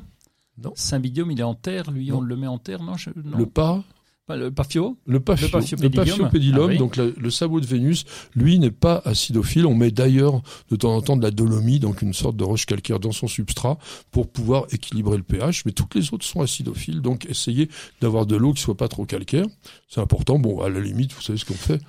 Non. 0.57 0.73
Il 0.77 1.39
est 1.39 1.43
en 1.43 1.55
terre, 1.55 1.91
lui, 1.91 2.09
Non. 2.09 2.17
on 2.17 2.21
le 2.21 2.35
met 2.35 2.47
en 2.47 2.57
terre, 2.59 2.81
non, 2.83 2.95
je- 2.95 3.09
non. 3.23 3.37
Le 3.37 3.45
pas, 3.45 3.83
le 4.29 4.51
papio 4.51 4.97
Le 5.05 5.13
Le 5.13 5.19
paphiopédilum. 5.19 6.63
Ah 6.63 6.65
oui. 6.67 6.77
donc 6.77 6.95
le, 6.97 7.13
le 7.17 7.29
sabot 7.29 7.59
de 7.59 7.65
Vénus, 7.65 8.05
lui 8.35 8.57
n'est 8.59 8.71
pas 8.71 9.01
acidophile. 9.05 9.65
On 9.65 9.75
met 9.75 9.91
d'ailleurs 9.91 10.41
de 10.69 10.75
temps 10.75 10.95
en 10.95 11.01
temps 11.01 11.17
de 11.17 11.23
la 11.23 11.31
dolomie, 11.31 11.79
donc 11.79 12.01
une 12.01 12.13
sorte 12.13 12.35
de 12.37 12.43
roche 12.43 12.65
calcaire 12.65 12.99
dans 12.99 13.11
son 13.11 13.27
substrat 13.27 13.77
pour 14.11 14.29
pouvoir 14.31 14.65
équilibrer 14.71 15.17
le 15.17 15.23
pH. 15.23 15.65
Mais 15.65 15.71
toutes 15.71 15.95
les 15.95 16.13
autres 16.13 16.25
sont 16.25 16.41
acidophiles, 16.41 17.01
donc 17.01 17.25
essayez 17.25 17.69
d'avoir 18.01 18.25
de 18.25 18.35
l'eau 18.35 18.53
qui 18.53 18.61
soit 18.61 18.77
pas 18.77 18.87
trop 18.87 19.05
calcaire. 19.05 19.45
C'est 19.89 20.01
important. 20.01 20.37
Bon, 20.39 20.61
à 20.61 20.69
la 20.69 20.79
limite, 20.79 21.13
vous 21.13 21.21
savez 21.21 21.37
ce 21.39 21.45
qu'on 21.45 21.53
fait. 21.55 21.81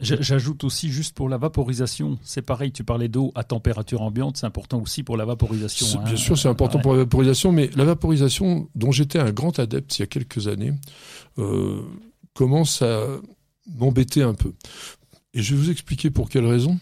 J'ajoute 0.00 0.64
aussi 0.64 0.90
juste 0.90 1.14
pour 1.14 1.28
la 1.28 1.36
vaporisation, 1.36 2.18
c'est 2.22 2.40
pareil, 2.40 2.72
tu 2.72 2.84
parlais 2.84 3.08
d'eau 3.08 3.32
à 3.34 3.44
température 3.44 4.00
ambiante, 4.00 4.38
c'est 4.38 4.46
important 4.46 4.80
aussi 4.80 5.02
pour 5.02 5.18
la 5.18 5.26
vaporisation. 5.26 6.00
Hein. 6.00 6.04
Bien 6.04 6.16
sûr, 6.16 6.38
c'est 6.38 6.48
important 6.48 6.78
Ouais. 6.78 6.82
pour 6.82 6.92
la 6.92 6.98
vaporisation, 7.00 7.52
mais 7.52 7.68
la 7.76 7.84
vaporisation, 7.84 8.68
dont 8.74 8.92
j'étais 8.92 9.18
un 9.18 9.30
grand 9.30 9.58
adepte 9.58 9.98
il 9.98 10.02
y 10.02 10.04
a 10.04 10.06
quelques 10.06 10.48
années, 10.48 10.72
euh, 11.38 11.82
commence 12.32 12.80
à 12.80 13.04
m'embêter 13.76 14.22
un 14.22 14.32
peu. 14.32 14.54
Et 15.34 15.42
je 15.42 15.54
vais 15.54 15.60
vous 15.60 15.70
expliquer 15.70 16.10
pour 16.10 16.30
quelle 16.30 16.46
raison. 16.46 16.78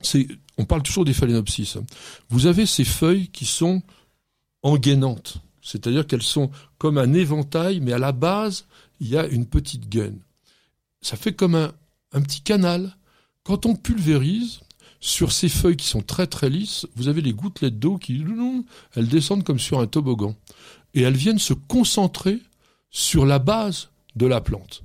C'est, 0.00 0.28
on 0.56 0.64
parle 0.64 0.82
toujours 0.84 1.04
des 1.04 1.12
phalaenopsis. 1.12 1.76
hein. 1.76 1.82
Vous 2.28 2.46
avez 2.46 2.64
ces 2.64 2.84
feuilles 2.84 3.26
qui 3.28 3.44
sont 3.44 3.82
engainantes, 4.62 5.38
c'est-à-dire 5.62 6.06
qu'elles 6.06 6.22
sont 6.22 6.50
comme 6.78 6.96
un 6.96 7.12
éventail, 7.12 7.80
mais 7.80 7.92
à 7.92 7.98
la 7.98 8.12
base, 8.12 8.66
il 9.00 9.08
y 9.08 9.16
a 9.16 9.26
une 9.26 9.46
petite 9.46 9.88
gaine. 9.88 10.18
Ça 11.02 11.16
fait 11.16 11.32
comme 11.32 11.54
un, 11.54 11.72
un 12.12 12.22
petit 12.22 12.40
canal. 12.40 12.96
Quand 13.44 13.66
on 13.66 13.74
pulvérise, 13.74 14.60
sur 15.00 15.32
ces 15.32 15.48
feuilles 15.48 15.76
qui 15.76 15.86
sont 15.86 16.02
très 16.02 16.26
très 16.26 16.50
lisses, 16.50 16.86
vous 16.94 17.08
avez 17.08 17.22
les 17.22 17.32
gouttelettes 17.32 17.78
d'eau 17.78 17.96
qui, 17.96 18.22
elles 18.94 19.08
descendent 19.08 19.44
comme 19.44 19.58
sur 19.58 19.80
un 19.80 19.86
toboggan. 19.86 20.36
Et 20.92 21.02
elles 21.02 21.16
viennent 21.16 21.38
se 21.38 21.54
concentrer 21.54 22.38
sur 22.90 23.24
la 23.24 23.38
base 23.38 23.88
de 24.16 24.26
la 24.26 24.40
plante. 24.40 24.82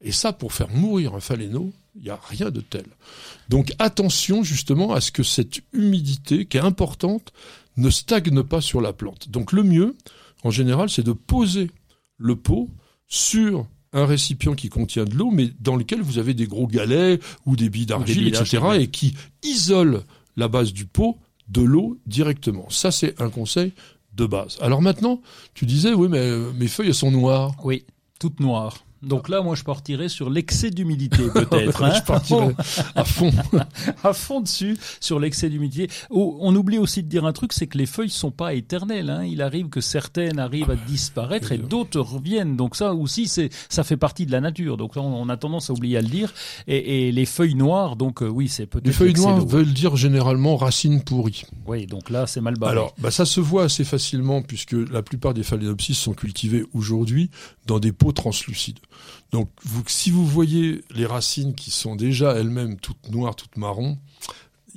Et 0.00 0.12
ça, 0.12 0.32
pour 0.32 0.52
faire 0.52 0.68
mourir 0.68 1.14
un 1.14 1.20
phaléno, 1.20 1.72
il 1.96 2.02
n'y 2.02 2.10
a 2.10 2.20
rien 2.28 2.50
de 2.50 2.60
tel. 2.60 2.84
Donc 3.48 3.72
attention 3.78 4.42
justement 4.42 4.92
à 4.92 5.00
ce 5.00 5.10
que 5.10 5.22
cette 5.22 5.60
humidité, 5.72 6.44
qui 6.44 6.58
est 6.58 6.60
importante, 6.60 7.32
ne 7.76 7.88
stagne 7.88 8.42
pas 8.42 8.60
sur 8.60 8.80
la 8.80 8.92
plante. 8.92 9.30
Donc 9.30 9.52
le 9.52 9.62
mieux, 9.62 9.96
en 10.42 10.50
général, 10.50 10.90
c'est 10.90 11.02
de 11.02 11.12
poser 11.12 11.70
le 12.18 12.36
pot 12.36 12.68
sur 13.06 13.66
un 13.94 14.04
récipient 14.04 14.54
qui 14.54 14.68
contient 14.68 15.04
de 15.04 15.14
l'eau, 15.14 15.30
mais 15.30 15.50
dans 15.60 15.76
lequel 15.76 16.02
vous 16.02 16.18
avez 16.18 16.34
des 16.34 16.46
gros 16.46 16.66
galets 16.66 17.20
ou 17.46 17.56
des 17.56 17.70
billes 17.70 17.86
d'argile, 17.86 18.28
etc., 18.28 18.62
et 18.78 18.88
qui 18.88 19.14
isole 19.42 20.02
la 20.36 20.48
base 20.48 20.72
du 20.72 20.84
pot 20.84 21.16
de 21.48 21.62
l'eau 21.62 21.98
directement. 22.06 22.68
Ça, 22.70 22.90
c'est 22.90 23.20
un 23.20 23.30
conseil 23.30 23.72
de 24.14 24.26
base. 24.26 24.58
Alors 24.60 24.82
maintenant, 24.82 25.20
tu 25.54 25.64
disais, 25.66 25.94
oui, 25.94 26.08
mais 26.10 26.18
euh, 26.18 26.52
mes 26.52 26.68
feuilles, 26.68 26.88
elles 26.88 26.94
sont 26.94 27.10
noires. 27.10 27.54
Oui, 27.64 27.84
toute 28.18 28.40
noire. 28.40 28.84
Donc 29.04 29.28
là, 29.28 29.40
moi, 29.42 29.54
je 29.54 29.62
partirais 29.64 30.08
sur 30.08 30.30
l'excès 30.30 30.70
d'humidité, 30.70 31.22
peut-être. 31.34 31.82
hein. 31.82 31.92
Je 31.96 32.02
partirais 32.02 32.54
à 32.94 33.04
fond. 33.04 33.30
à 34.02 34.12
fond 34.12 34.40
dessus 34.40 34.76
sur 35.00 35.18
l'excès 35.20 35.48
d'humidité. 35.50 35.88
Oh, 36.10 36.36
on 36.40 36.54
oublie 36.54 36.78
aussi 36.78 37.02
de 37.02 37.08
dire 37.08 37.24
un 37.24 37.32
truc, 37.32 37.52
c'est 37.52 37.66
que 37.66 37.78
les 37.78 37.86
feuilles 37.86 38.10
sont 38.10 38.30
pas 38.30 38.54
éternelles. 38.54 39.10
Hein. 39.10 39.24
Il 39.24 39.42
arrive 39.42 39.68
que 39.68 39.80
certaines 39.80 40.38
arrivent 40.38 40.70
à 40.70 40.76
disparaître 40.76 41.52
et 41.52 41.58
d'autres 41.58 42.00
reviennent. 42.00 42.56
Donc 42.56 42.76
ça 42.76 42.94
aussi, 42.94 43.28
c'est 43.28 43.50
ça 43.68 43.84
fait 43.84 43.96
partie 43.96 44.26
de 44.26 44.32
la 44.32 44.40
nature. 44.40 44.76
Donc 44.76 44.96
on 44.96 45.28
a 45.28 45.36
tendance 45.36 45.70
à 45.70 45.72
oublier 45.72 45.98
à 45.98 46.02
le 46.02 46.08
dire. 46.08 46.32
Et, 46.66 47.08
et 47.08 47.12
les 47.12 47.26
feuilles 47.26 47.54
noires, 47.54 47.96
donc 47.96 48.22
euh, 48.22 48.28
oui, 48.28 48.48
c'est 48.48 48.66
peut-être 48.66 48.86
Les 48.86 48.92
feuilles 48.92 49.14
noires 49.14 49.44
veulent 49.46 49.72
dire 49.72 49.96
généralement 49.96 50.56
racines 50.56 51.02
pourries. 51.02 51.44
Oui, 51.66 51.86
donc 51.86 52.10
là, 52.10 52.26
c'est 52.26 52.40
mal 52.40 52.54
barré. 52.54 52.72
Alors, 52.72 52.94
bah, 52.98 53.10
ça 53.10 53.24
se 53.24 53.40
voit 53.40 53.64
assez 53.64 53.84
facilement 53.84 54.42
puisque 54.42 54.72
la 54.72 55.02
plupart 55.02 55.34
des 55.34 55.42
phalaenopsis 55.42 55.94
sont 55.98 56.14
cultivés 56.14 56.64
aujourd'hui 56.74 57.30
dans 57.66 57.78
des 57.78 57.92
pots 57.92 58.12
translucides. 58.12 58.78
Donc, 59.34 59.50
si 59.88 60.12
vous 60.12 60.24
voyez 60.24 60.84
les 60.94 61.06
racines 61.06 61.56
qui 61.56 61.72
sont 61.72 61.96
déjà 61.96 62.36
elles-mêmes 62.36 62.76
toutes 62.76 63.10
noires, 63.10 63.34
toutes 63.34 63.56
marron, 63.56 63.98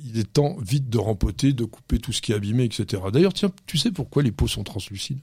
il 0.04 0.18
est 0.18 0.32
temps 0.32 0.56
vite 0.60 0.90
de 0.90 0.98
rempoter, 0.98 1.52
de 1.52 1.64
couper 1.64 2.00
tout 2.00 2.10
ce 2.10 2.20
qui 2.20 2.32
est 2.32 2.34
abîmé, 2.34 2.64
etc. 2.64 3.00
D'ailleurs, 3.12 3.34
tiens, 3.34 3.52
tu 3.66 3.78
sais 3.78 3.92
pourquoi 3.92 4.24
les 4.24 4.32
pots 4.32 4.48
sont 4.48 4.64
translucides? 4.64 5.20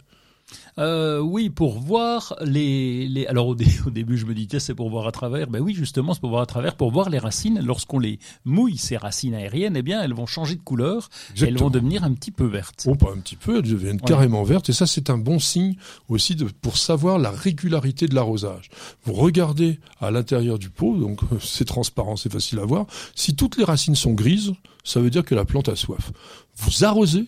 Euh, 0.77 1.19
oui, 1.19 1.49
pour 1.49 1.79
voir 1.79 2.35
les, 2.41 3.07
les... 3.07 3.25
alors 3.27 3.47
au, 3.47 3.55
au, 3.85 3.89
début 3.89 4.17
je 4.17 4.25
me 4.25 4.33
disais 4.33 4.59
c'est 4.59 4.75
pour 4.75 4.89
voir 4.89 5.07
à 5.07 5.11
travers. 5.11 5.49
Ben 5.49 5.59
oui, 5.59 5.73
justement, 5.73 6.13
c'est 6.13 6.19
pour 6.19 6.29
voir 6.29 6.41
à 6.41 6.45
travers, 6.45 6.75
pour 6.75 6.91
voir 6.91 7.09
les 7.09 7.17
racines. 7.17 7.59
Lorsqu'on 7.63 7.99
les 7.99 8.19
mouille, 8.43 8.77
ces 8.77 8.97
racines 8.97 9.33
aériennes, 9.33 9.75
eh 9.77 9.81
bien, 9.81 10.01
elles 10.01 10.13
vont 10.13 10.25
changer 10.25 10.55
de 10.55 10.61
couleur. 10.61 11.09
Et 11.37 11.43
elles 11.43 11.57
vont 11.57 11.69
devenir 11.69 12.03
un 12.03 12.13
petit 12.13 12.31
peu 12.31 12.45
vertes. 12.45 12.85
Oh, 12.87 12.95
pas 12.95 13.11
un 13.11 13.19
petit 13.19 13.35
peu, 13.35 13.57
elles 13.57 13.69
deviennent 13.69 14.01
carrément 14.01 14.43
vertes. 14.43 14.69
Et 14.69 14.73
ça, 14.73 14.85
c'est 14.85 15.09
un 15.09 15.17
bon 15.17 15.39
signe 15.39 15.75
aussi 16.09 16.35
de, 16.35 16.45
pour 16.45 16.77
savoir 16.77 17.17
la 17.19 17.31
régularité 17.31 18.07
de 18.07 18.15
l'arrosage. 18.15 18.69
Vous 19.03 19.13
regardez 19.13 19.79
à 19.99 20.11
l'intérieur 20.11 20.59
du 20.59 20.69
pot, 20.69 20.97
donc 20.97 21.19
c'est 21.41 21.65
transparent, 21.65 22.15
c'est 22.15 22.31
facile 22.31 22.59
à 22.59 22.65
voir. 22.65 22.85
Si 23.15 23.35
toutes 23.35 23.57
les 23.57 23.63
racines 23.63 23.95
sont 23.95 24.13
grises, 24.13 24.53
ça 24.83 24.99
veut 24.99 25.09
dire 25.09 25.23
que 25.23 25.35
la 25.35 25.45
plante 25.45 25.69
a 25.69 25.75
soif. 25.75 26.11
Vous 26.57 26.83
arrosez 26.83 27.25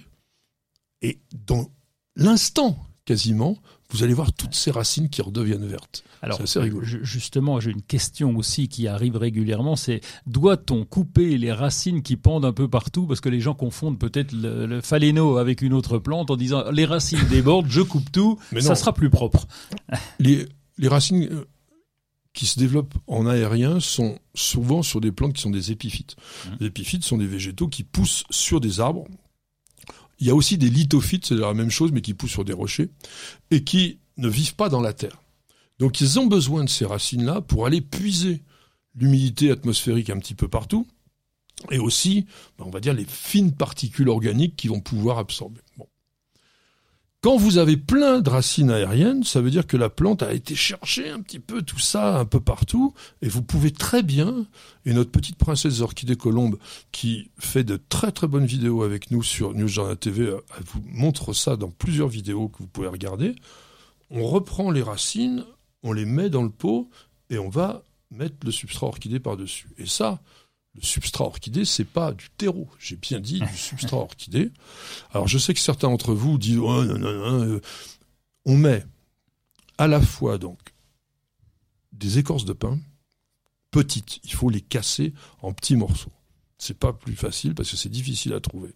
et 1.01 1.19
dans 1.45 1.69
l'instant 2.15 2.86
quasiment, 3.07 3.57
vous 3.89 4.03
allez 4.03 4.13
voir 4.13 4.33
toutes 4.33 4.53
ces 4.53 4.69
racines 4.69 5.09
qui 5.09 5.21
redeviennent 5.21 5.65
vertes. 5.65 6.03
Alors, 6.21 6.41
assez 6.41 6.59
rigolo. 6.59 6.83
justement, 6.83 7.59
j'ai 7.61 7.71
une 7.71 7.81
question 7.81 8.35
aussi 8.35 8.67
qui 8.67 8.87
arrive 8.87 9.15
régulièrement, 9.15 9.77
c'est 9.77 10.01
doit-on 10.25 10.83
couper 10.83 11.37
les 11.37 11.53
racines 11.53 12.03
qui 12.03 12.17
pendent 12.17 12.45
un 12.45 12.51
peu 12.51 12.67
partout 12.67 13.07
Parce 13.07 13.21
que 13.21 13.29
les 13.29 13.39
gens 13.39 13.53
confondent 13.53 13.97
peut-être 13.97 14.33
le, 14.33 14.65
le 14.65 14.81
phaléno 14.81 15.37
avec 15.37 15.61
une 15.61 15.73
autre 15.73 15.99
plante 15.99 16.29
en 16.29 16.35
disant 16.35 16.69
les 16.69 16.83
racines 16.83 17.25
débordent, 17.29 17.69
je 17.69 17.81
coupe 17.81 18.11
tout, 18.11 18.37
Mais 18.51 18.61
ça 18.61 18.75
sera 18.75 18.93
plus 18.93 19.09
propre. 19.09 19.47
Les, 20.19 20.47
les 20.77 20.87
racines 20.89 21.29
euh, 21.31 21.45
qui 22.33 22.45
se 22.45 22.59
développent 22.59 22.95
en 23.07 23.25
aérien 23.25 23.79
sont 23.79 24.19
souvent 24.35 24.83
sur 24.83 24.99
des 24.99 25.11
plantes 25.11 25.33
qui 25.33 25.41
sont 25.41 25.49
des 25.49 25.71
épiphytes. 25.71 26.15
Mmh. 26.17 26.49
Les 26.59 26.67
épiphytes 26.67 27.03
sont 27.03 27.17
des 27.17 27.25
végétaux 27.25 27.67
qui 27.69 27.83
poussent 27.83 28.25
sur 28.29 28.59
des 28.59 28.79
arbres 28.79 29.05
il 30.19 30.27
y 30.27 30.29
a 30.29 30.35
aussi 30.35 30.57
des 30.57 30.69
lithophytes, 30.69 31.25
c'est 31.25 31.35
la 31.35 31.53
même 31.53 31.71
chose, 31.71 31.91
mais 31.91 32.01
qui 32.01 32.13
poussent 32.13 32.31
sur 32.31 32.45
des 32.45 32.53
rochers, 32.53 32.89
et 33.51 33.63
qui 33.63 33.99
ne 34.17 34.27
vivent 34.27 34.55
pas 34.55 34.69
dans 34.69 34.81
la 34.81 34.93
terre. 34.93 35.21
Donc 35.79 36.01
ils 36.01 36.19
ont 36.19 36.25
besoin 36.25 36.63
de 36.63 36.69
ces 36.69 36.85
racines-là 36.85 37.41
pour 37.41 37.65
aller 37.65 37.81
puiser 37.81 38.43
l'humidité 38.95 39.51
atmosphérique 39.51 40.09
un 40.09 40.19
petit 40.19 40.33
peu 40.33 40.47
partout, 40.47 40.87
et 41.71 41.79
aussi, 41.79 42.25
ben, 42.57 42.65
on 42.67 42.69
va 42.69 42.79
dire, 42.79 42.93
les 42.93 43.05
fines 43.05 43.53
particules 43.53 44.09
organiques 44.09 44.55
qui 44.55 44.67
vont 44.67 44.79
pouvoir 44.79 45.17
absorber. 45.17 45.61
Quand 47.21 47.35
vous 47.35 47.57
avez 47.57 47.77
plein 47.77 48.21
de 48.21 48.29
racines 48.29 48.69
aériennes, 48.69 49.23
ça 49.23 49.41
veut 49.41 49.49
dire 49.49 49.65
que 49.65 49.75
la 49.75 49.89
plante 49.89 50.21
a 50.21 50.33
été 50.33 50.53
chercher 50.53 51.09
un 51.09 51.19
petit 51.19 51.39
peu 51.39 51.63
tout 51.63 51.79
ça 51.79 52.19
un 52.19 52.25
peu 52.25 52.39
partout, 52.39 52.93
et 53.23 53.27
vous 53.27 53.41
pouvez 53.41 53.71
très 53.71 54.03
bien, 54.03 54.45
et 54.85 54.93
notre 54.93 55.09
petite 55.09 55.35
princesse 55.35 55.81
orchidée 55.81 56.15
colombe, 56.15 56.59
qui 56.91 57.31
fait 57.39 57.63
de 57.63 57.75
très 57.89 58.11
très 58.11 58.27
bonnes 58.27 58.45
vidéos 58.45 58.83
avec 58.83 59.09
nous 59.09 59.23
sur 59.23 59.55
News 59.55 59.67
Journal 59.67 59.97
TV, 59.97 60.25
elle 60.25 60.63
vous 60.65 60.83
montre 60.85 61.33
ça 61.33 61.55
dans 61.55 61.71
plusieurs 61.71 62.07
vidéos 62.07 62.49
que 62.49 62.59
vous 62.59 62.67
pouvez 62.67 62.87
regarder. 62.87 63.33
On 64.11 64.27
reprend 64.27 64.69
les 64.69 64.83
racines, 64.83 65.43
on 65.81 65.93
les 65.93 66.05
met 66.05 66.29
dans 66.29 66.43
le 66.43 66.51
pot, 66.51 66.87
et 67.31 67.39
on 67.39 67.49
va 67.49 67.83
mettre 68.11 68.35
le 68.45 68.51
substrat 68.51 68.87
orchidée 68.87 69.19
par-dessus. 69.19 69.69
Et 69.79 69.87
ça, 69.87 70.21
le 70.77 70.83
substrat 70.83 71.25
orchidée, 71.25 71.65
c'est 71.65 71.85
pas 71.85 72.13
du 72.13 72.29
terreau. 72.37 72.69
J'ai 72.79 72.95
bien 72.95 73.19
dit 73.19 73.39
du 73.39 73.57
substrat 73.57 73.97
orchidée. 73.97 74.51
Alors 75.11 75.27
je 75.27 75.37
sais 75.37 75.53
que 75.53 75.59
certains 75.59 75.89
d'entre 75.89 76.13
vous 76.13 76.37
disent 76.37 76.59
oh, 76.59 76.83
non, 76.83 76.97
non, 76.97 77.13
non, 77.13 77.43
euh. 77.43 77.61
on 78.45 78.55
met 78.55 78.85
à 79.77 79.87
la 79.87 79.99
fois 79.99 80.37
donc 80.37 80.59
des 81.93 82.19
écorces 82.19 82.45
de 82.45 82.53
pain 82.53 82.79
petites, 83.71 84.19
il 84.23 84.33
faut 84.33 84.49
les 84.49 84.61
casser 84.61 85.13
en 85.41 85.51
petits 85.51 85.75
morceaux. 85.75 86.11
C'est 86.57 86.77
pas 86.77 86.93
plus 86.93 87.15
facile 87.15 87.53
parce 87.53 87.69
que 87.69 87.77
c'est 87.77 87.89
difficile 87.89 88.33
à 88.33 88.39
trouver. 88.39 88.73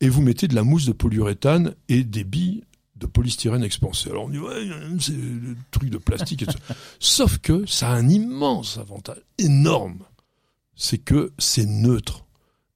Et 0.00 0.08
vous 0.08 0.22
mettez 0.22 0.48
de 0.48 0.54
la 0.54 0.62
mousse 0.62 0.84
de 0.84 0.92
polyuréthane 0.92 1.74
et 1.88 2.04
des 2.04 2.24
billes 2.24 2.64
de 2.96 3.06
polystyrène 3.06 3.62
expansé. 3.62 4.10
Alors 4.10 4.24
on 4.24 4.28
dit 4.28 4.38
ouais, 4.38 4.68
c'est 5.00 5.12
le 5.12 5.56
truc 5.70 5.90
de 5.90 5.98
plastique. 5.98 6.42
Et 6.42 6.46
tout. 6.46 6.58
Sauf 7.00 7.38
que 7.38 7.64
ça 7.66 7.90
a 7.90 7.94
un 7.94 8.08
immense 8.08 8.78
avantage, 8.78 9.22
énorme 9.38 10.04
c'est 10.78 10.98
que 10.98 11.32
c'est 11.38 11.66
neutre. 11.66 12.24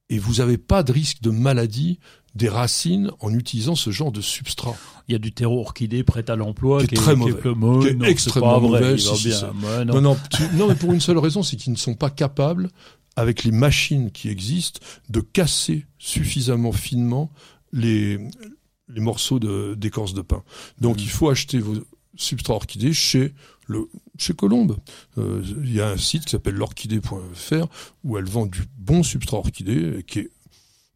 Et 0.09 0.19
vous 0.19 0.35
n'avez 0.35 0.59
pas 0.59 0.83
de 0.83 0.91
risque 0.91 1.21
de 1.21 1.31
maladie 1.31 1.97
des 2.35 2.49
racines 2.49 3.11
en 3.19 3.33
utilisant 3.33 3.75
ce 3.75 3.89
genre 3.89 4.11
de 4.11 4.21
substrat. 4.21 4.75
Il 5.07 5.13
y 5.13 5.15
a 5.15 5.19
du 5.19 5.31
terreau 5.31 5.59
orchidée 5.59 6.03
prêt 6.03 6.29
à 6.29 6.35
l'emploi 6.35 6.85
qui, 6.85 6.95
est 6.95 6.97
très 6.97 7.15
mauvais, 7.15 7.39
qui 7.81 7.87
est, 7.87 8.09
extrêmement 8.09 8.59
mauvais. 8.59 8.95
non. 9.85 10.01
non, 10.01 10.17
non, 10.53 10.67
mais 10.67 10.75
pour 10.75 10.93
une 10.93 10.99
seule 10.99 11.17
raison, 11.17 11.41
c'est 11.41 11.55
qu'ils 11.55 11.73
ne 11.73 11.77
sont 11.77 11.95
pas 11.95 12.09
capables, 12.09 12.69
avec 13.15 13.43
les 13.43 13.51
machines 13.51 14.11
qui 14.11 14.29
existent, 14.29 14.79
de 15.09 15.21
casser 15.21 15.85
suffisamment 15.97 16.71
finement 16.71 17.31
les, 17.71 18.17
les 18.87 19.01
morceaux 19.01 19.39
d'écorce 19.75 20.13
de, 20.13 20.17
de 20.17 20.25
pain. 20.25 20.43
Donc, 20.81 20.97
mmh. 20.97 21.01
il 21.01 21.09
faut 21.09 21.29
acheter 21.29 21.59
vos 21.59 21.75
substrats 22.15 22.55
orchidés 22.55 22.93
chez 22.93 23.33
chez 24.17 24.33
Colombe. 24.33 24.77
Euh, 25.17 25.41
il 25.63 25.73
y 25.73 25.81
a 25.81 25.89
un 25.89 25.97
site 25.97 26.25
qui 26.25 26.31
s'appelle 26.31 26.55
l'orchidée.fr 26.55 27.67
où 28.03 28.17
elle 28.17 28.25
vend 28.25 28.45
du 28.45 28.63
bon 28.77 29.03
substrat 29.03 29.37
orchidé 29.37 30.03
qui 30.07 30.19
est 30.19 30.31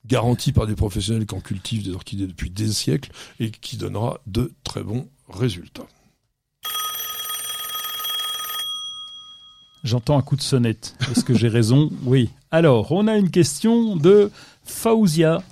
garanti 0.05 0.53
par 0.53 0.67
des 0.67 0.75
professionnels 0.75 1.25
qui 1.25 1.35
en 1.35 1.41
cultivent 1.41 1.83
des 1.83 1.91
orchidées 1.91 2.27
depuis 2.27 2.49
des 2.49 2.71
siècles 2.71 3.11
et 3.39 3.51
qui 3.51 3.77
donnera 3.77 4.19
de 4.25 4.53
très 4.63 4.83
bons 4.83 5.07
résultats. 5.29 5.87
J'entends 9.83 10.17
un 10.17 10.21
coup 10.21 10.35
de 10.35 10.41
sonnette. 10.41 10.95
Est-ce 11.11 11.23
que 11.23 11.33
j'ai 11.33 11.47
raison? 11.47 11.89
Oui. 12.03 12.29
Alors, 12.51 12.91
on 12.91 13.07
a 13.07 13.15
une 13.15 13.29
question 13.29 13.95
de 13.95 14.31
Faouzia 14.63 15.43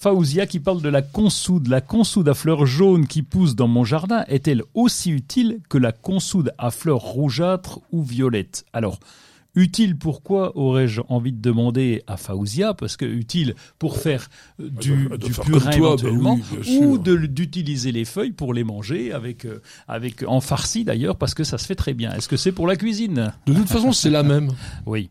Faouzia 0.00 0.46
qui 0.46 0.60
parle 0.60 0.80
de 0.80 0.88
la 0.88 1.02
consoude. 1.02 1.68
La 1.68 1.82
consoude 1.82 2.26
à 2.30 2.32
fleurs 2.32 2.64
jaunes 2.64 3.06
qui 3.06 3.22
pousse 3.22 3.54
dans 3.54 3.68
mon 3.68 3.84
jardin 3.84 4.24
est-elle 4.28 4.62
aussi 4.72 5.10
utile 5.10 5.60
que 5.68 5.76
la 5.76 5.92
consoude 5.92 6.54
à 6.56 6.70
fleurs 6.70 7.02
rougeâtres 7.02 7.80
ou 7.92 8.02
violettes? 8.02 8.64
Alors, 8.72 8.98
utile 9.54 9.98
pourquoi 9.98 10.56
aurais-je 10.56 11.02
envie 11.10 11.32
de 11.32 11.42
demander 11.42 12.02
à 12.06 12.16
Faouzia? 12.16 12.72
Parce 12.72 12.96
que 12.96 13.04
utile 13.04 13.54
pour 13.78 13.98
faire 13.98 14.30
euh, 14.58 14.70
du, 14.70 15.10
du 15.18 15.32
purin 15.32 15.68
bah 15.68 15.76
éventuellement, 15.76 16.40
ou 16.80 16.96
d'utiliser 16.96 17.92
les 17.92 18.06
feuilles 18.06 18.32
pour 18.32 18.54
les 18.54 18.64
manger 18.64 19.12
avec, 19.12 19.44
euh, 19.44 19.60
avec 19.86 20.24
en 20.26 20.40
farci 20.40 20.82
d'ailleurs, 20.82 21.16
parce 21.16 21.34
que 21.34 21.44
ça 21.44 21.58
se 21.58 21.66
fait 21.66 21.74
très 21.74 21.92
bien. 21.92 22.10
Est-ce 22.14 22.28
que 22.30 22.38
c'est 22.38 22.52
pour 22.52 22.66
la 22.66 22.76
cuisine? 22.76 23.34
De 23.46 23.52
toute 23.52 23.68
façon, 23.68 23.92
c'est 23.92 24.08
la 24.08 24.22
même. 24.22 24.50
Oui. 24.86 25.10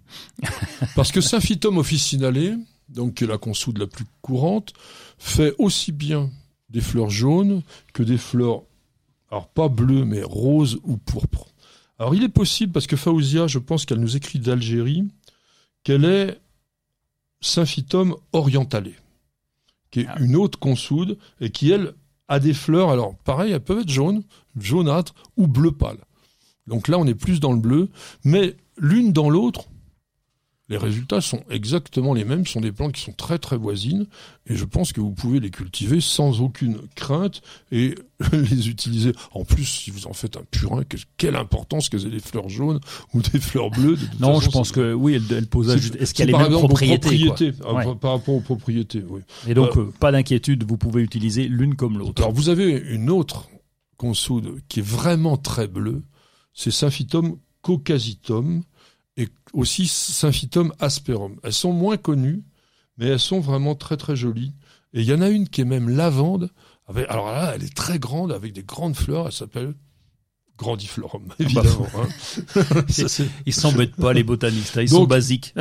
parce 0.95 1.11
que 1.11 1.21
Symphytum 1.21 1.77
officinale 1.77 2.57
donc 2.89 3.15
qui 3.15 3.23
est 3.23 3.27
la 3.27 3.37
consoude 3.37 3.77
la 3.77 3.87
plus 3.87 4.05
courante, 4.21 4.73
fait 5.17 5.53
aussi 5.57 5.91
bien 5.91 6.29
des 6.69 6.81
fleurs 6.81 7.09
jaunes 7.09 7.61
que 7.93 8.03
des 8.03 8.17
fleurs, 8.17 8.63
alors 9.31 9.47
pas 9.47 9.69
bleues, 9.69 10.05
mais 10.05 10.23
roses 10.23 10.79
ou 10.83 10.97
pourpres. 10.97 11.47
Alors 11.97 12.15
il 12.15 12.23
est 12.23 12.29
possible, 12.29 12.71
parce 12.71 12.87
que 12.87 12.95
Faouzia, 12.95 13.47
je 13.47 13.59
pense 13.59 13.85
qu'elle 13.85 13.99
nous 13.99 14.15
écrit 14.15 14.39
d'Algérie, 14.39 15.07
qu'elle 15.83 16.05
est 16.05 16.39
Symphytum 17.41 18.15
orientalé, 18.33 18.95
qui 19.91 20.01
est 20.01 20.07
ah. 20.09 20.19
une 20.19 20.35
autre 20.35 20.59
consoude, 20.59 21.17
et 21.41 21.49
qui, 21.51 21.71
elle, 21.71 21.93
a 22.27 22.39
des 22.39 22.53
fleurs, 22.53 22.89
alors 22.89 23.15
pareil, 23.17 23.51
elles 23.51 23.59
peuvent 23.59 23.79
être 23.79 23.89
jaunes, 23.89 24.23
jaunâtres 24.57 25.13
ou 25.35 25.47
bleu 25.47 25.71
pâle. 25.71 25.97
Donc 26.67 26.87
là, 26.87 26.97
on 26.99 27.07
est 27.07 27.15
plus 27.15 27.39
dans 27.39 27.51
le 27.51 27.59
bleu, 27.59 27.89
mais 28.23 28.55
l'une 28.77 29.11
dans 29.11 29.29
l'autre, 29.29 29.68
les 30.69 30.77
résultats 30.77 31.19
sont 31.19 31.43
exactement 31.49 32.13
les 32.13 32.23
mêmes, 32.23 32.45
ce 32.45 32.53
sont 32.53 32.61
des 32.61 32.71
plantes 32.71 32.93
qui 32.93 33.01
sont 33.01 33.11
très 33.11 33.39
très 33.39 33.57
voisines, 33.57 34.05
et 34.45 34.55
je 34.55 34.65
pense 34.65 34.93
que 34.93 35.01
vous 35.01 35.11
pouvez 35.11 35.39
les 35.39 35.49
cultiver 35.49 35.99
sans 35.99 36.41
aucune 36.41 36.77
crainte 36.95 37.41
et 37.71 37.95
les 38.31 38.69
utiliser. 38.69 39.13
En 39.31 39.43
plus, 39.45 39.65
si 39.65 39.89
vous 39.89 40.05
en 40.05 40.13
faites 40.13 40.37
un 40.37 40.43
purin, 40.51 40.83
quelle 41.17 41.35
importance 41.35 41.89
qu'elles 41.89 42.05
aient 42.05 42.11
des 42.11 42.19
fleurs 42.19 42.49
jaunes 42.49 42.79
ou 43.13 43.21
des 43.21 43.39
fleurs 43.39 43.71
bleues. 43.71 43.97
non, 44.19 44.39
je 44.39 44.49
pense 44.49 44.71
que 44.71 44.93
oui, 44.93 45.15
elle, 45.15 45.37
elle 45.37 45.47
pose. 45.47 45.69
Est-ce 45.69 46.13
qu'elle 46.13 46.33
a 46.35 46.43
les 46.43 46.49
mêmes 46.49 46.59
propriétés, 46.59 47.53
euh, 47.65 47.95
par 47.95 48.11
rapport 48.11 48.35
aux 48.35 48.41
propriétés, 48.41 49.03
oui. 49.09 49.21
Et 49.47 49.55
donc, 49.55 49.75
euh, 49.75 49.81
euh, 49.81 49.93
pas 49.99 50.11
d'inquiétude, 50.11 50.63
vous 50.63 50.77
pouvez 50.77 51.01
utiliser 51.01 51.47
l'une 51.47 51.75
comme 51.75 51.97
l'autre. 51.97 52.21
Alors, 52.21 52.33
vous 52.33 52.49
avez 52.49 52.71
une 52.71 53.09
autre 53.09 53.49
consoude 53.97 54.61
qui 54.69 54.79
est 54.79 54.87
vraiment 54.87 55.35
très 55.35 55.67
bleue, 55.67 56.03
c'est 56.53 56.71
Symphytum 56.71 57.37
caucasitum 57.61 58.63
et 59.19 59.29
aussi 59.53 59.87
Symphytum 59.87 60.73
asperum. 60.79 61.35
Elles 61.43 61.53
sont 61.53 61.73
moins 61.73 61.97
connues, 61.97 62.43
mais 62.97 63.07
elles 63.07 63.19
sont 63.19 63.41
vraiment 63.41 63.75
très 63.75 63.97
très 63.97 64.15
jolies. 64.15 64.53
Et 64.93 65.01
il 65.01 65.05
y 65.05 65.13
en 65.13 65.21
a 65.21 65.29
une 65.29 65.47
qui 65.47 65.61
est 65.61 65.65
même 65.65 65.89
lavande. 65.89 66.49
alors 67.09 67.27
là, 67.27 67.51
elle 67.53 67.63
est 67.63 67.75
très 67.75 67.99
grande, 67.99 68.31
avec 68.31 68.53
des 68.53 68.63
grandes 68.63 68.95
fleurs. 68.95 69.27
Elle 69.27 69.33
s'appelle 69.33 69.75
grandiflorum, 70.57 71.23
ah 71.29 71.29
bah, 71.29 71.35
évidemment. 71.39 71.87
hein. 71.97 72.07
ils 73.45 73.53
s'embêtent 73.53 73.95
pas, 73.95 74.13
les 74.13 74.23
botanistes. 74.23 74.77
Hein. 74.77 74.81
Ils 74.81 74.89
sont 74.89 75.05
basiques. 75.05 75.53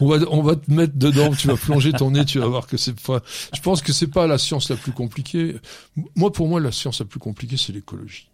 on 0.00 0.08
va, 0.08 0.18
on 0.30 0.42
va 0.42 0.56
te 0.56 0.70
mettre 0.70 0.96
dedans. 0.96 1.34
Tu 1.34 1.48
vas 1.48 1.56
plonger 1.56 1.92
ton 1.92 2.12
nez. 2.12 2.24
Tu 2.24 2.38
vas 2.38 2.46
voir 2.46 2.66
que 2.66 2.76
c'est 2.76 2.98
pas. 2.98 3.20
Je 3.54 3.60
pense 3.60 3.82
que 3.82 3.92
c'est 3.92 4.06
pas 4.06 4.26
la 4.26 4.38
science 4.38 4.70
la 4.70 4.76
plus 4.76 4.92
compliquée. 4.92 5.56
Moi, 6.16 6.32
pour 6.32 6.48
moi, 6.48 6.60
la 6.60 6.72
science 6.72 7.00
la 7.00 7.06
plus 7.06 7.20
compliquée, 7.20 7.58
c'est 7.58 7.72
l'écologie. 7.72 8.29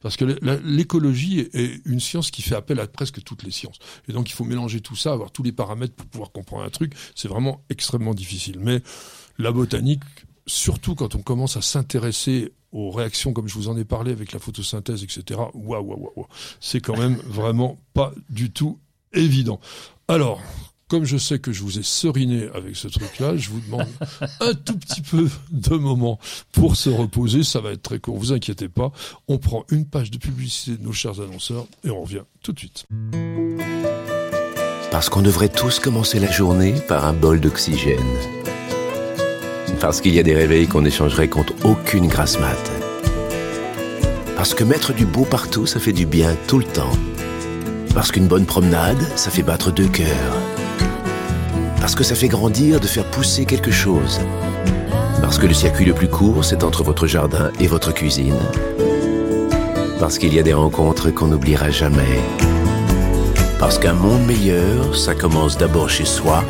Parce 0.00 0.16
que 0.16 0.24
l'écologie 0.64 1.40
est 1.52 1.80
une 1.84 2.00
science 2.00 2.30
qui 2.30 2.42
fait 2.42 2.54
appel 2.54 2.78
à 2.80 2.86
presque 2.86 3.22
toutes 3.22 3.42
les 3.42 3.50
sciences. 3.50 3.78
Et 4.08 4.12
donc 4.12 4.30
il 4.30 4.34
faut 4.34 4.44
mélanger 4.44 4.80
tout 4.80 4.96
ça, 4.96 5.12
avoir 5.12 5.30
tous 5.30 5.42
les 5.42 5.52
paramètres 5.52 5.94
pour 5.94 6.06
pouvoir 6.06 6.32
comprendre 6.32 6.64
un 6.64 6.70
truc. 6.70 6.92
C'est 7.14 7.28
vraiment 7.28 7.62
extrêmement 7.70 8.14
difficile. 8.14 8.58
Mais 8.60 8.82
la 9.38 9.52
botanique, 9.52 10.02
surtout 10.46 10.94
quand 10.94 11.14
on 11.14 11.22
commence 11.22 11.56
à 11.56 11.62
s'intéresser 11.62 12.52
aux 12.72 12.90
réactions 12.90 13.32
comme 13.32 13.48
je 13.48 13.54
vous 13.54 13.68
en 13.68 13.76
ai 13.76 13.84
parlé 13.84 14.12
avec 14.12 14.32
la 14.32 14.38
photosynthèse, 14.38 15.02
etc. 15.02 15.40
Waouh, 15.54 15.82
waouh, 15.82 16.12
waouh, 16.14 16.26
c'est 16.60 16.80
quand 16.80 16.96
même 16.96 17.16
vraiment 17.24 17.78
pas 17.94 18.12
du 18.28 18.50
tout 18.50 18.78
évident. 19.12 19.60
Alors, 20.08 20.42
comme 20.88 21.04
je 21.04 21.16
sais 21.16 21.38
que 21.38 21.52
je 21.52 21.62
vous 21.62 21.78
ai 21.78 21.82
seriné 21.82 22.48
avec 22.54 22.76
ce 22.76 22.86
truc-là, 22.86 23.36
je 23.36 23.50
vous 23.50 23.60
demande 23.60 23.88
un 24.40 24.54
tout 24.54 24.78
petit 24.78 25.00
peu 25.00 25.28
de 25.50 25.74
moment 25.74 26.18
pour 26.52 26.76
se 26.76 26.90
reposer. 26.90 27.42
Ça 27.42 27.60
va 27.60 27.72
être 27.72 27.82
très 27.82 27.98
court, 27.98 28.16
vous 28.16 28.32
inquiétez 28.32 28.68
pas. 28.68 28.92
On 29.26 29.38
prend 29.38 29.64
une 29.70 29.84
page 29.86 30.10
de 30.10 30.18
publicité 30.18 30.76
de 30.76 30.84
nos 30.84 30.92
chers 30.92 31.20
annonceurs 31.20 31.66
et 31.84 31.90
on 31.90 32.02
revient 32.02 32.22
tout 32.42 32.52
de 32.52 32.58
suite. 32.58 32.86
Parce 34.92 35.08
qu'on 35.08 35.22
devrait 35.22 35.48
tous 35.48 35.80
commencer 35.80 36.20
la 36.20 36.30
journée 36.30 36.74
par 36.86 37.04
un 37.04 37.12
bol 37.12 37.40
d'oxygène. 37.40 37.98
Parce 39.80 40.00
qu'il 40.00 40.14
y 40.14 40.20
a 40.20 40.22
des 40.22 40.34
réveils 40.34 40.68
qu'on 40.68 40.84
échangerait 40.84 41.28
contre 41.28 41.52
aucune 41.64 42.06
grasse 42.06 42.38
mat. 42.38 42.72
Parce 44.36 44.54
que 44.54 44.62
mettre 44.62 44.94
du 44.94 45.04
beau 45.04 45.24
partout, 45.24 45.66
ça 45.66 45.80
fait 45.80 45.92
du 45.92 46.06
bien 46.06 46.36
tout 46.46 46.58
le 46.58 46.64
temps. 46.64 46.92
Parce 47.92 48.12
qu'une 48.12 48.28
bonne 48.28 48.46
promenade, 48.46 49.00
ça 49.16 49.30
fait 49.30 49.42
battre 49.42 49.72
deux 49.72 49.88
cœurs. 49.88 50.55
Parce 51.86 51.94
que 51.94 52.02
ça 52.02 52.16
fait 52.16 52.26
grandir 52.26 52.80
de 52.80 52.86
faire 52.88 53.04
pousser 53.04 53.44
quelque 53.44 53.70
chose. 53.70 54.18
Parce 55.20 55.38
que 55.38 55.46
le 55.46 55.54
circuit 55.54 55.84
le 55.84 55.94
plus 55.94 56.08
court, 56.08 56.44
c'est 56.44 56.64
entre 56.64 56.82
votre 56.82 57.06
jardin 57.06 57.52
et 57.60 57.68
votre 57.68 57.94
cuisine. 57.94 58.34
Parce 60.00 60.18
qu'il 60.18 60.34
y 60.34 60.40
a 60.40 60.42
des 60.42 60.52
rencontres 60.52 61.12
qu'on 61.12 61.28
n'oubliera 61.28 61.70
jamais. 61.70 62.18
Parce 63.60 63.78
qu'un 63.78 63.92
monde 63.92 64.26
meilleur, 64.26 64.96
ça 64.96 65.14
commence 65.14 65.58
d'abord 65.58 65.88
chez 65.88 66.04
soi. 66.04 66.42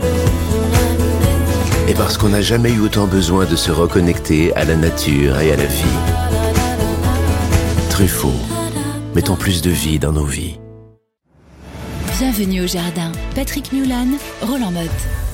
Et 1.87 1.93
parce 1.93 2.17
qu'on 2.17 2.31
n'a 2.31 2.41
jamais 2.41 2.73
eu 2.73 2.81
autant 2.81 3.07
besoin 3.07 3.45
de 3.45 3.57
se 3.57 3.71
reconnecter 3.71 4.57
à 4.57 4.65
la 4.65 4.75
nature 4.75 5.39
et 5.39 5.53
à 5.53 5.57
la 5.57 5.67
vie. 5.67 5.99
Truffaut, 7.91 8.41
mettons 9.15 9.37
plus 9.37 9.61
de 9.61 9.69
vie 9.69 9.99
dans 9.99 10.13
nos 10.13 10.25
vies. 10.25 10.59
Bienvenue 12.19 12.63
au 12.63 12.67
jardin. 12.67 13.13
Patrick 13.35 13.71
Mulan, 13.75 14.17
Roland 14.41 14.71
Motte. 14.71 15.26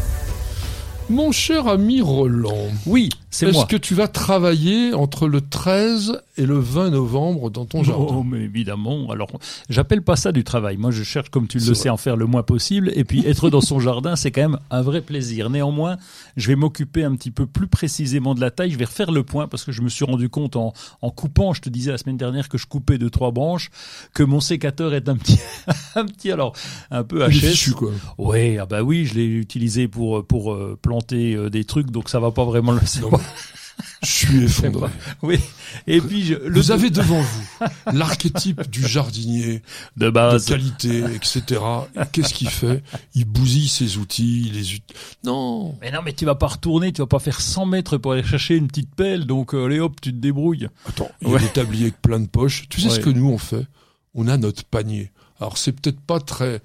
Mon 1.13 1.31
cher 1.31 1.69
ami 1.69 2.01
Roland. 2.01 2.71
Oui, 2.87 3.11
c'est 3.33 3.51
moi. 3.51 3.63
Est-ce 3.63 3.67
que 3.67 3.77
tu 3.77 3.95
vas 3.95 4.09
travailler 4.09 4.93
entre 4.93 5.27
le 5.27 5.41
13 5.41 6.23
et 6.37 6.45
le 6.45 6.59
20 6.59 6.91
novembre 6.91 7.51
dans 7.51 7.65
ton 7.65 7.83
jardin? 7.83 8.07
Oh, 8.11 8.23
mais 8.23 8.43
évidemment. 8.43 9.11
Alors, 9.11 9.29
j'appelle 9.71 10.03
pas 10.03 10.17
ça 10.17 10.33
du 10.33 10.45
travail. 10.45 10.77
Moi, 10.77 10.91
je 10.91 11.03
cherche, 11.03 11.31
comme 11.31 11.49
tu 11.49 11.59
le 11.59 11.65
C'est 11.65 11.75
sais, 11.75 11.89
en 11.89 11.97
faire 11.97 12.17
le 12.17 12.27
moins 12.27 12.43
possible. 12.43 12.93
Et 12.95 13.05
puis, 13.05 13.27
être 13.27 13.49
dans 13.49 13.63
son 13.63 13.81
jardin, 13.81 14.17
c'est 14.17 14.31
quand 14.31 14.43
même 14.43 14.59
un 14.71 14.83
vrai 14.83 15.01
plaisir. 15.01 15.49
Néanmoins, 15.49 15.97
je 16.37 16.47
vais 16.49 16.57
m'occuper 16.57 17.05
un 17.05 17.15
petit 17.17 17.31
peu 17.31 17.47
plus 17.47 17.69
précisément 17.69 18.35
de 18.35 18.41
la 18.43 18.51
taille. 18.51 18.71
Je 18.71 18.77
vais 18.79 18.85
refaire 18.85 19.11
le 19.11 19.23
point 19.25 19.49
parce 19.49 19.65
que 19.65 19.73
je 19.73 19.81
me 19.81 19.89
suis 19.89 20.05
rendu 20.05 20.29
compte 20.29 20.57
en, 20.57 20.75
en 21.01 21.11
coupant, 21.11 21.55
je 21.55 21.63
te 21.63 21.71
disais 21.71 21.91
la 21.91 21.99
semaine 21.99 22.19
dernière 22.19 22.51
que 22.51 22.59
je 22.59 22.67
coupais 22.67 22.99
de 22.99 23.09
trois 23.09 23.31
branches, 23.31 23.71
que 24.13 24.23
mon 24.23 24.41
sécateur 24.41 24.93
est 24.93 25.09
un 25.09 25.17
petit, 25.17 25.39
un 25.95 26.05
petit, 26.05 26.31
alors, 26.31 26.55
un 26.91 27.03
peu 27.03 27.27
HS. 27.27 27.33
fichu, 27.33 27.73
quoi. 27.73 27.93
Oui, 28.19 28.59
ah 28.59 28.67
bah 28.67 28.83
oui, 28.83 29.07
je 29.07 29.15
l'ai 29.15 29.25
utilisé 29.25 29.89
pour 29.89 30.27
pour 30.27 30.53
euh, 30.53 30.79
planter 30.81 31.35
euh, 31.35 31.49
des 31.49 31.65
trucs, 31.65 31.91
donc 31.91 32.11
ça 32.11 32.21
va 32.21 32.31
pas 32.31 32.45
vraiment 32.45 32.73
le. 32.73 32.81
Non, 33.01 33.09
mais 33.13 33.19
Je 34.03 34.09
suis 34.11 34.43
effondré. 34.45 34.91
Oui. 35.23 35.39
Et 35.87 36.01
puis 36.01 36.25
je, 36.25 36.35
le 36.35 36.61
Vous 36.61 36.73
avez 36.73 36.91
devant 36.91 37.21
vous 37.23 37.67
l'archétype 37.93 38.69
du 38.69 38.85
jardinier 38.85 39.63
de 39.97 40.07
de 40.07 40.11
base. 40.11 40.47
qualité, 40.47 41.05
etc. 41.15 41.61
Et 41.95 42.01
Qu'est-ce 42.11 42.35
qu'il 42.35 42.49
fait? 42.51 42.83
Il 43.15 43.27
bousille 43.27 43.69
ses 43.69 43.99
outils, 43.99 44.47
il 44.49 44.55
les 44.55 44.75
ut... 44.75 44.81
Non 45.25 45.79
Mais 45.81 45.93
non, 45.93 46.01
mais 46.05 46.13
tu 46.15 46.25
vas 46.25 46.35
pas 46.35 46.49
retourner, 46.49 46.93
tu 46.93 47.01
vas 47.01 47.07
pas 47.07 47.21
faire 47.21 47.41
100 47.41 47.67
mètres 47.67 47.97
pour 47.97 48.13
aller 48.13 48.25
chercher 48.25 48.57
une 48.57 48.67
petite 48.67 48.93
pelle, 48.95 49.25
donc 49.25 49.55
euh, 49.55 49.67
allez 49.67 49.79
hop, 49.79 50.01
tu 50.01 50.11
te 50.13 50.19
débrouilles. 50.19 50.69
Attends, 50.89 51.11
il 51.21 51.29
y 51.29 51.31
a 51.31 51.35
Ouais. 51.35 51.41
des 51.41 51.49
tabliers 51.49 51.85
avec 51.85 52.03
plein 52.03 52.19
de 52.19 52.27
poches. 52.27 52.69
Tu 52.69 52.81
sais 52.81 52.91
ce 52.91 52.99
que 53.01 53.11
nous 53.11 53.29
on 53.29 53.39
fait? 53.39 53.67
On 54.15 54.27
a 54.27 54.37
notre 54.37 54.65
panier. 54.65 55.13
Alors 55.41 55.59
c'est 55.59 55.73
peut-être 55.73 56.01
pas 56.01 56.19
très, 56.19 56.61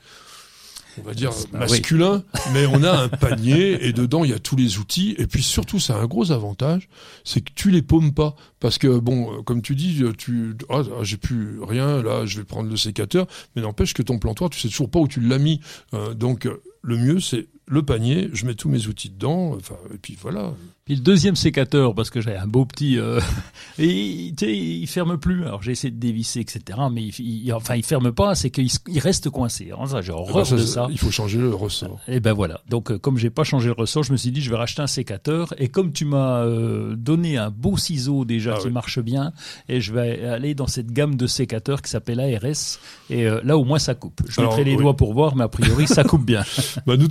on 0.99 1.07
va 1.07 1.13
dire 1.13 1.31
Bah, 1.51 1.59
masculin, 1.59 2.23
mais 2.53 2.65
on 2.65 2.83
a 2.83 3.03
un 3.03 3.09
panier 3.09 3.85
et 3.85 3.93
dedans 3.93 4.23
il 4.23 4.31
y 4.31 4.33
a 4.33 4.39
tous 4.39 4.55
les 4.55 4.77
outils. 4.77 5.15
Et 5.17 5.27
puis 5.27 5.43
surtout, 5.43 5.79
ça 5.79 5.95
a 5.95 5.99
un 5.99 6.05
gros 6.05 6.31
avantage, 6.31 6.89
c'est 7.23 7.41
que 7.41 7.51
tu 7.55 7.71
les 7.71 7.81
paumes 7.81 8.13
pas, 8.13 8.35
parce 8.59 8.77
que 8.77 8.99
bon, 8.99 9.33
euh, 9.33 9.41
comme 9.41 9.61
tu 9.61 9.75
dis, 9.75 10.03
euh, 10.03 10.13
tu, 10.17 10.55
ah, 10.69 10.81
ah, 10.99 11.03
j'ai 11.03 11.17
plus 11.17 11.61
rien 11.63 12.01
là, 12.01 12.25
je 12.25 12.37
vais 12.37 12.45
prendre 12.45 12.69
le 12.69 12.77
sécateur, 12.77 13.27
mais 13.55 13.61
n'empêche 13.61 13.93
que 13.93 14.01
ton 14.01 14.19
plantoir, 14.19 14.49
tu 14.49 14.59
sais 14.59 14.69
toujours 14.69 14.89
pas 14.89 14.99
où 14.99 15.07
tu 15.07 15.19
l'as 15.19 15.39
mis. 15.39 15.61
Euh, 15.93 16.13
donc 16.13 16.45
euh, 16.45 16.61
le 16.81 16.97
mieux 16.97 17.19
c'est 17.19 17.47
le 17.70 17.84
panier, 17.84 18.30
je 18.34 18.45
mets 18.45 18.55
tous 18.55 18.70
mes 18.70 18.88
outils 18.88 19.09
dedans, 19.09 19.55
enfin 19.55 19.76
et 19.93 19.97
puis 19.97 20.18
voilà. 20.22 20.53
Puis 20.86 20.95
le 20.95 21.01
deuxième 21.01 21.36
sécateur, 21.36 21.93
parce 21.93 22.09
que 22.09 22.22
j'ai 22.22 22.34
un 22.38 22.47
beau 22.47 22.63
petit, 22.65 22.97
euh, 22.97 23.20
et 23.78 24.34
tu 24.38 24.45
sais, 24.45 24.55
il 24.57 24.88
ferme 24.88 25.18
plus. 25.18 25.43
Alors 25.43 25.61
j'ai 25.61 25.74
essayé 25.74 25.91
de 25.91 25.99
dévisser, 25.99 26.39
etc. 26.39 26.61
Mais 26.91 27.03
il, 27.03 27.20
il- 27.20 27.53
enfin, 27.53 27.76
il 27.76 27.84
ferme 27.84 28.13
pas, 28.13 28.36
c'est 28.36 28.49
qu'il 28.51 28.70
il 28.88 28.99
reste 28.99 29.30
coincé. 29.30 29.72
Ça, 29.88 30.01
j'ai 30.01 30.11
Eh 30.11 30.15
ben, 30.15 30.20
horreur 30.22 30.47
de 30.49 30.57
ça. 30.57 30.88
Il 30.89 30.97
faut 30.97 31.11
changer 31.11 31.39
le 31.39 31.53
ressort. 31.53 31.99
Et 32.07 32.22
ben 32.22 32.32
voilà. 32.34 32.61
Donc 32.70 32.91
euh, 32.91 32.97
comme 32.97 33.18
j'ai 33.18 33.30
pas 33.30 33.43
changé 33.43 33.68
le 33.68 33.74
ressort, 33.74 34.03
je 34.03 34.13
me 34.13 34.18
suis 34.18 34.32
dit 34.32 34.41
je 34.41 34.49
vais 34.49 34.55
racheter 34.55 34.82
un 34.82 34.88
sécateur. 34.88 35.53
Et 35.57 35.68
comme 35.68 35.91
tu 35.91 36.05
m'as 36.05 36.43
euh, 36.45 36.95
donné 36.95 37.38
un 37.38 37.49
beau 37.49 37.76
ciseau 37.78 38.24
déjà 38.24 38.53
Ah 38.55 38.59
qui 38.61 38.68
oui. 38.68 38.74
marche 38.74 38.99
bien, 38.99 39.34
et 39.68 39.82
je 39.82 39.91
vais 39.93 40.24
aller 40.26 40.55
dans 40.55 40.68
cette 40.68 40.91
gamme 40.91 41.15
de 41.15 41.28
sécateurs 41.28 41.82
qui 41.82 41.89
s'appelle 41.91 42.22
ARS. 42.22 42.80
Et 43.09 43.28
euh, 43.28 43.41
là 43.43 43.57
au 43.57 43.65
moins 43.65 43.80
ça 43.80 43.93
coupe. 43.93 44.22
Je 44.30 44.39
Alors, 44.39 44.51
mettrai 44.53 44.63
les 44.63 44.78
oui. 44.78 44.82
doigts 44.84 44.95
pour 44.95 45.13
voir, 45.13 45.36
mais 45.36 45.43
a 45.43 45.49
priori 45.49 45.86
ça 45.86 46.05
coupe 46.05 46.26
bien. 46.26 46.43
Bah, 46.86 46.95
nous, 46.95 47.07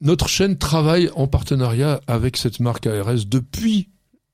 notre 0.00 0.28
chaîne 0.28 0.58
travaille 0.58 1.10
en 1.14 1.26
partenariat 1.26 2.00
avec 2.06 2.36
cette 2.36 2.60
marque 2.60 2.86
ARS 2.86 3.24
depuis 3.26 3.88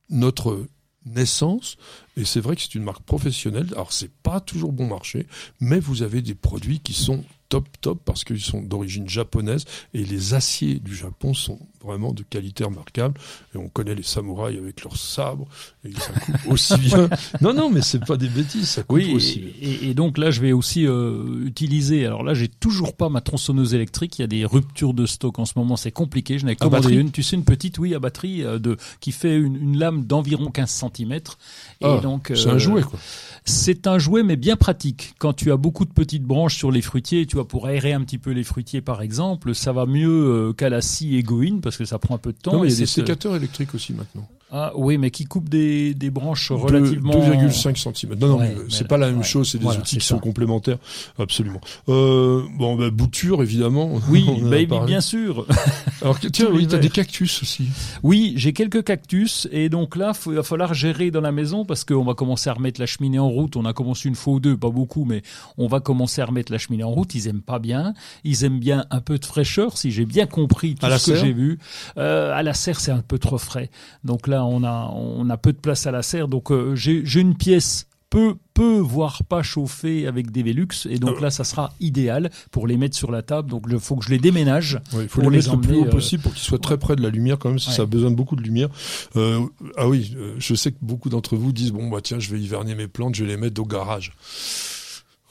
notre 0.08 0.66
naissance. 1.04 1.76
Et 2.16 2.24
c'est 2.24 2.40
vrai 2.40 2.56
que 2.56 2.62
c'est 2.62 2.74
une 2.74 2.82
marque 2.84 3.02
professionnelle. 3.02 3.68
Alors, 3.72 3.92
c'est 3.92 4.10
pas 4.22 4.40
toujours 4.40 4.72
bon 4.72 4.86
marché, 4.86 5.26
mais 5.60 5.78
vous 5.80 6.02
avez 6.02 6.22
des 6.22 6.34
produits 6.34 6.80
qui 6.80 6.92
sont 6.92 7.24
top, 7.48 7.66
top, 7.80 8.00
parce 8.04 8.22
qu'ils 8.22 8.40
sont 8.40 8.62
d'origine 8.62 9.08
japonaise. 9.08 9.64
Et 9.92 10.04
les 10.04 10.34
aciers 10.34 10.78
du 10.78 10.94
Japon 10.94 11.34
sont 11.34 11.58
vraiment 11.82 12.12
de 12.12 12.22
qualité 12.22 12.62
remarquable. 12.62 13.18
Et 13.54 13.58
on 13.58 13.68
connaît 13.68 13.96
les 13.96 14.04
samouraïs 14.04 14.56
avec 14.56 14.84
leurs 14.84 14.96
sabres. 14.96 15.48
Et 15.84 15.90
ça 15.94 16.12
coupe 16.12 16.36
aussi 16.52 16.76
bien. 16.78 17.08
Non, 17.40 17.52
non, 17.52 17.68
mais 17.68 17.82
c'est 17.82 18.04
pas 18.04 18.16
des 18.16 18.28
bêtises, 18.28 18.68
ça 18.68 18.82
coupe 18.84 18.98
Oui, 18.98 19.12
aussi. 19.14 19.40
et, 19.60 19.68
et- 19.68 19.90
et 19.90 19.94
donc 19.94 20.16
là, 20.16 20.30
je 20.30 20.40
vais 20.40 20.52
aussi 20.52 20.86
euh, 20.86 21.44
utiliser. 21.44 22.06
Alors 22.06 22.22
là, 22.22 22.34
j'ai 22.34 22.46
toujours 22.46 22.94
pas 22.94 23.08
ma 23.08 23.20
tronçonneuse 23.20 23.74
électrique. 23.74 24.18
Il 24.20 24.22
y 24.22 24.24
a 24.24 24.28
des 24.28 24.44
ruptures 24.44 24.94
de 24.94 25.06
stock 25.06 25.40
en 25.40 25.44
ce 25.44 25.54
moment, 25.56 25.76
c'est 25.76 25.90
compliqué. 25.90 26.38
Je 26.38 26.46
n'ai 26.46 26.54
commandé 26.54 26.76
batterie 26.82 26.98
une. 27.00 27.10
Tu 27.10 27.24
sais, 27.24 27.34
une 27.34 27.44
petite, 27.44 27.78
oui, 27.78 27.96
à 27.96 27.98
batterie 27.98 28.44
euh, 28.44 28.60
de 28.60 28.76
qui 29.00 29.10
fait 29.10 29.36
une, 29.36 29.56
une 29.56 29.76
lame 29.78 30.04
d'environ 30.04 30.52
15 30.52 30.84
cm. 30.94 31.14
Et 31.14 31.84
Donc, 32.02 32.32
C'est 32.34 32.48
euh, 32.48 32.54
un 32.54 32.58
jouet, 32.58 32.82
quoi. 32.82 32.98
C'est 33.44 33.86
un 33.86 33.98
jouet, 33.98 34.22
mais 34.22 34.36
bien 34.36 34.56
pratique. 34.56 35.14
Quand 35.18 35.32
tu 35.32 35.50
as 35.50 35.56
beaucoup 35.56 35.84
de 35.86 35.92
petites 35.92 36.24
branches 36.24 36.56
sur 36.56 36.70
les 36.70 36.82
fruitiers, 36.82 37.24
tu 37.26 37.36
vois, 37.36 37.48
pour 37.48 37.66
aérer 37.66 37.92
un 37.94 38.02
petit 38.02 38.18
peu 38.18 38.30
les 38.32 38.44
fruitiers, 38.44 38.80
par 38.82 39.00
exemple, 39.00 39.54
ça 39.54 39.72
va 39.72 39.86
mieux 39.86 40.08
euh, 40.10 40.52
qu'à 40.52 40.68
la 40.68 40.82
scie 40.82 41.16
Egoine 41.16 41.60
parce 41.62 41.76
que 41.78 41.84
ça 41.86 41.98
prend 41.98 42.14
un 42.16 42.18
peu 42.18 42.32
de 42.32 42.38
temps. 42.38 42.52
Non, 42.52 42.60
mais 42.60 42.68
Et 42.68 42.70
il 42.70 42.74
y 42.74 42.76
a 42.76 42.80
des 42.80 42.86
c'est- 42.86 43.00
sécateurs 43.00 43.34
électriques 43.36 43.74
aussi 43.74 43.94
maintenant. 43.94 44.28
Ah 44.52 44.72
oui, 44.74 44.98
mais 44.98 45.10
qui 45.10 45.24
coupe 45.26 45.48
des, 45.48 45.94
des 45.94 46.10
branches 46.10 46.50
relativement. 46.50 47.12
2,5 47.14 47.76
cm. 47.94 48.18
Non, 48.18 48.28
non, 48.28 48.38
Ouais, 48.40 48.54
euh, 48.56 48.64
c'est 48.68 48.88
pas 48.88 48.96
la 48.96 49.06
même 49.08 49.18
ouais, 49.18 49.22
chose, 49.24 49.50
c'est 49.50 49.58
des 49.58 49.64
voilà, 49.64 49.80
outils 49.80 49.98
qui 49.98 50.04
ça. 50.04 50.14
sont 50.14 50.18
complémentaires. 50.18 50.78
Absolument. 51.18 51.60
Euh, 51.88 52.42
bon, 52.58 52.74
bah, 52.76 52.90
bouture, 52.90 53.42
évidemment. 53.42 54.00
Oui, 54.10 54.26
bah, 54.66 54.84
bien 54.86 55.00
sûr. 55.00 55.46
Alors, 56.02 56.18
tiens, 56.18 56.48
oui, 56.52 56.66
t'as 56.66 56.78
des 56.78 56.88
cactus 56.88 57.42
aussi. 57.42 57.68
Oui, 58.02 58.32
j'ai 58.36 58.52
quelques 58.52 58.82
cactus 58.82 59.46
et 59.52 59.68
donc 59.68 59.94
là, 59.96 60.12
il 60.26 60.32
va 60.32 60.42
falloir 60.42 60.74
gérer 60.74 61.10
dans 61.10 61.20
la 61.20 61.30
maison 61.32 61.64
parce 61.64 61.84
qu'on 61.84 62.04
va 62.04 62.14
commencer 62.14 62.50
à 62.50 62.54
remettre 62.54 62.80
la 62.80 62.86
cheminée 62.86 63.18
en 63.18 63.28
route. 63.28 63.54
On 63.56 63.64
a 63.64 63.72
commencé 63.72 64.08
une 64.08 64.14
fois 64.16 64.34
ou 64.34 64.40
deux, 64.40 64.56
pas 64.56 64.70
beaucoup, 64.70 65.04
mais 65.04 65.22
on 65.58 65.68
va 65.68 65.80
commencer 65.80 66.22
à 66.22 66.24
remettre 66.26 66.50
la 66.50 66.58
cheminée 66.58 66.82
en 66.84 66.90
route. 66.90 67.14
Ils 67.14 67.28
aiment 67.28 67.42
pas 67.42 67.58
bien. 67.60 67.94
Ils 68.24 68.44
aiment 68.44 68.58
bien 68.58 68.84
un 68.90 69.00
peu 69.00 69.18
de 69.18 69.24
fraîcheur, 69.24 69.76
si 69.78 69.90
j'ai 69.92 70.06
bien 70.06 70.26
compris 70.26 70.74
tout 70.74 70.86
À 70.86 70.98
ce 70.98 71.12
que 71.12 71.16
j'ai 71.16 71.32
vu. 71.32 71.58
Euh, 71.98 72.32
à 72.34 72.42
la 72.42 72.54
serre, 72.54 72.80
c'est 72.80 72.90
un 72.92 73.02
peu 73.02 73.18
trop 73.18 73.38
frais. 73.38 73.70
Donc 74.02 74.26
là, 74.26 74.39
on 74.44 74.64
a 74.64 74.90
on 74.94 75.28
a 75.30 75.36
peu 75.36 75.52
de 75.52 75.58
place 75.58 75.86
à 75.86 75.90
la 75.90 76.02
serre. 76.02 76.28
Donc 76.28 76.50
euh, 76.50 76.74
j'ai 76.74 77.20
une 77.20 77.36
pièce 77.36 77.86
peu 78.10 78.34
peu 78.54 78.78
voire 78.80 79.22
pas 79.22 79.40
chauffée 79.44 80.08
avec 80.08 80.32
des 80.32 80.42
Velux 80.42 80.66
et 80.88 80.98
donc 80.98 81.18
Euh. 81.18 81.20
là 81.20 81.30
ça 81.30 81.44
sera 81.44 81.72
idéal 81.78 82.28
pour 82.50 82.66
les 82.66 82.76
mettre 82.76 82.96
sur 82.96 83.12
la 83.12 83.22
table 83.22 83.48
donc 83.48 83.66
il 83.70 83.78
faut 83.78 83.94
que 83.94 84.04
je 84.04 84.10
les 84.10 84.18
déménage 84.18 84.80
Ouais, 84.92 85.04
il 85.04 85.08
faut 85.08 85.20
les 85.20 85.30
les 85.30 85.36
mettre 85.36 85.54
le 85.54 85.60
plus 85.60 85.76
haut 85.76 85.84
euh, 85.86 85.90
possible 85.90 86.24
pour 86.24 86.32
qu'ils 86.34 86.42
soient 86.42 86.58
très 86.58 86.76
près 86.76 86.96
de 86.96 87.02
la 87.02 87.08
lumière 87.10 87.38
quand 87.38 87.50
même, 87.50 87.60
si 87.60 87.68
Ouais. 87.68 87.74
ça 87.76 87.82
a 87.82 87.86
besoin 87.86 88.10
de 88.10 88.16
beaucoup 88.16 88.34
de 88.34 88.42
lumière. 88.42 88.68
Euh, 89.14 89.46
ah 89.76 89.86
oui, 89.88 90.16
je 90.38 90.54
sais 90.56 90.72
que 90.72 90.78
beaucoup 90.82 91.08
d'entre 91.08 91.36
vous 91.36 91.52
disent, 91.52 91.70
bon, 91.70 91.88
bah 91.88 92.00
tiens, 92.02 92.18
je 92.18 92.32
vais 92.32 92.40
hiverner 92.40 92.74
mes 92.74 92.88
plantes, 92.88 93.14
je 93.14 93.22
vais 93.24 93.30
les 93.30 93.36
mettre 93.36 93.60
au 93.62 93.64
garage. 93.64 94.12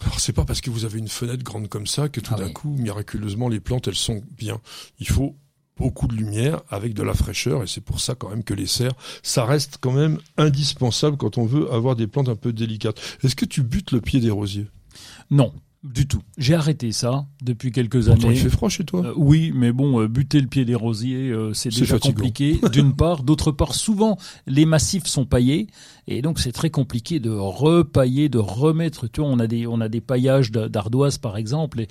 Alors 0.01 0.17
c'est 0.21 0.31
pas 0.31 0.45
parce 0.45 0.61
que 0.61 0.69
vous 0.69 0.85
avez 0.85 0.99
une 0.99 1.09
fenêtre 1.09 1.43
grande 1.43 1.67
comme 1.67 1.85
ça 1.85 2.07
que 2.07 2.21
tout 2.21 2.31
Ah 2.33 2.39
d'un 2.39 2.45
oui. 2.45 2.53
coup, 2.53 2.69
miraculeusement, 2.79 3.49
les 3.49 3.59
plantes, 3.59 3.89
elles 3.89 3.95
sont 3.95 4.21
bien. 4.37 4.57
Il 5.01 5.09
faut 5.09 5.35
beaucoup 5.79 6.07
de 6.07 6.15
lumière 6.15 6.61
avec 6.69 6.93
de 6.93 7.03
la 7.03 7.13
fraîcheur 7.13 7.63
et 7.63 7.67
c'est 7.67 7.81
pour 7.81 7.99
ça 7.99 8.13
quand 8.13 8.29
même 8.29 8.43
que 8.43 8.53
les 8.53 8.67
serres, 8.67 8.93
ça 9.23 9.45
reste 9.45 9.77
quand 9.79 9.93
même 9.93 10.19
indispensable 10.37 11.17
quand 11.17 11.37
on 11.37 11.45
veut 11.45 11.71
avoir 11.71 11.95
des 11.95 12.07
plantes 12.07 12.29
un 12.29 12.35
peu 12.35 12.53
délicates. 12.53 12.99
Est-ce 13.23 13.35
que 13.35 13.45
tu 13.45 13.63
butes 13.63 13.91
le 13.91 14.01
pied 14.01 14.19
des 14.19 14.29
rosiers? 14.29 14.67
Non. 15.31 15.53
Du 15.81 16.07
tout. 16.09 16.21
J'ai 16.37 16.55
arrêté 16.55 16.91
ça 16.91 17.25
depuis 17.41 17.71
quelques 17.71 18.03
Pourtant, 18.05 18.27
années. 18.27 18.35
il 18.35 18.41
fait 18.41 18.49
froid 18.49 18.67
chez 18.67 18.83
toi. 18.83 19.05
Euh, 19.05 19.13
oui, 19.15 19.53
mais 19.55 19.71
bon, 19.71 20.01
euh, 20.01 20.09
buter 20.09 20.41
le 20.41 20.47
pied 20.47 20.65
des 20.65 20.75
rosiers, 20.75 21.29
euh, 21.29 21.53
c'est 21.53 21.69
déjà 21.69 21.85
fatigant. 21.95 22.15
compliqué. 22.15 22.59
D'une 22.73 22.93
part, 22.93 23.23
d'autre 23.23 23.53
part, 23.53 23.73
souvent 23.73 24.17
les 24.45 24.65
massifs 24.65 25.05
sont 25.05 25.25
paillés 25.25 25.67
et 26.05 26.21
donc 26.21 26.39
c'est 26.39 26.51
très 26.51 26.69
compliqué 26.69 27.21
de 27.21 27.29
repailler, 27.29 28.27
de 28.27 28.39
remettre. 28.39 29.07
Tu 29.07 29.21
vois, 29.21 29.29
on 29.29 29.39
a 29.39 29.47
des 29.47 29.67
on 29.67 29.79
a 29.79 29.87
des 29.87 30.01
paillages 30.01 30.51
de- 30.51 30.67
d'ardoise 30.67 31.17
par 31.17 31.37
exemple 31.37 31.79
et, 31.79 31.87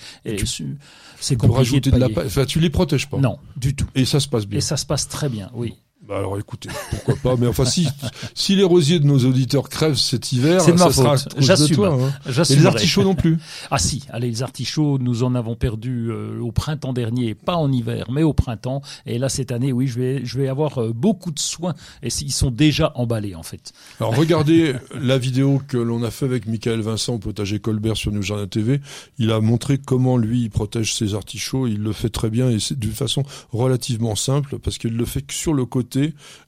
c'est 1.21 1.37
Pour 1.37 1.49
compliqué 1.49 1.57
rajouter 1.57 1.91
de 1.91 1.97
de 1.97 2.01
la 2.01 2.09
paille. 2.11 2.27
Enfin, 2.27 2.45
tu 2.45 2.61
les 2.61 2.69
protèges 2.71 3.09
pas. 3.09 3.17
Non, 3.19 3.39
du 3.57 3.75
tout. 3.75 3.87
Et 3.95 4.05
ça 4.05 4.21
se 4.21 4.29
passe 4.29 4.47
bien. 4.47 4.59
Et 4.59 4.61
ça 4.61 4.77
se 4.77 4.85
passe 4.85 5.09
très 5.09 5.31
bien. 5.31 5.51
Oui. 5.55 5.75
Bah 6.09 6.17
alors 6.17 6.39
écoutez, 6.39 6.71
pourquoi 6.89 7.17
pas. 7.17 7.37
Mais 7.37 7.47
enfin, 7.47 7.67
si, 7.67 7.87
si 8.35 8.57
les 8.57 8.65
rosiers 8.65 8.99
de 8.99 9.05
nos 9.05 9.19
auditeurs 9.27 9.69
crèvent 9.69 9.99
cet 9.99 10.33
hiver, 10.33 10.59
C'est 10.63 10.77
ça 10.79 10.91
sera 10.91 11.17
J'assume. 11.37 11.85
hein. 11.85 12.11
Et 12.49 12.57
les 12.57 12.65
artichauts 12.65 13.05
non 13.05 13.15
plus. 13.15 13.39
Ah 13.71 13.77
si, 13.79 14.05
allez, 14.11 14.31
les 14.31 14.43
artichauts, 14.43 14.99
nous 14.99 15.23
en 15.23 15.35
avons 15.35 15.55
perdu 15.55 16.09
euh, 16.11 16.41
au 16.41 16.51
printemps 16.53 16.95
dernier, 16.95 17.35
pas 17.35 17.57
en 17.57 17.71
hiver, 17.71 18.07
mais 18.11 18.23
au 18.23 18.33
printemps. 18.33 18.81
Et 19.05 19.19
là, 19.19 19.29
cette 19.29 19.53
année, 19.53 19.73
oui, 19.73 19.87
je 19.87 19.99
vais, 20.01 20.25
je 20.25 20.39
vais 20.39 20.49
avoir 20.49 20.79
euh, 20.79 20.93
beaucoup 20.95 21.31
de 21.31 21.39
soins. 21.39 21.75
Et 22.03 22.09
ils 22.23 22.33
sont 22.33 22.51
déjà 22.51 22.93
emballés, 22.95 23.35
en 23.35 23.43
fait. 23.43 23.73
Alors 24.01 24.17
regardez 24.17 24.75
la 24.99 25.19
vidéo 25.19 25.61
que 25.69 25.77
l'on 25.77 26.03
a 26.03 26.11
fait 26.11 26.25
avec 26.25 26.47
Michael 26.47 26.81
Vincent 26.81 27.15
au 27.15 27.19
potager 27.19 27.59
Colbert 27.59 27.99
sur 27.99 28.13
New 28.13 28.23
Jardin 28.23 28.47
TV. 28.47 28.81
Il 29.19 29.31
a 29.31 29.41
montré 29.41 29.77
comment 29.77 30.17
lui 30.17 30.43
il 30.45 30.51
protège 30.51 30.95
ses 30.95 31.15
artichauts. 31.15 31.67
Il 31.67 31.83
le 31.83 31.93
fait 31.93 32.09
très 32.09 32.31
bien 32.31 32.49
et 32.49 32.59
c'est 32.61 32.79
d'une 32.79 32.93
façon 32.93 33.25
relativement 33.53 34.17
simple 34.17 34.59
parce 34.59 34.79
qu'il 34.79 34.97
le 34.97 35.05
fait 35.05 35.21
que 35.21 35.35
sur 35.35 35.53
le 35.53 35.67
côté. 35.67 35.98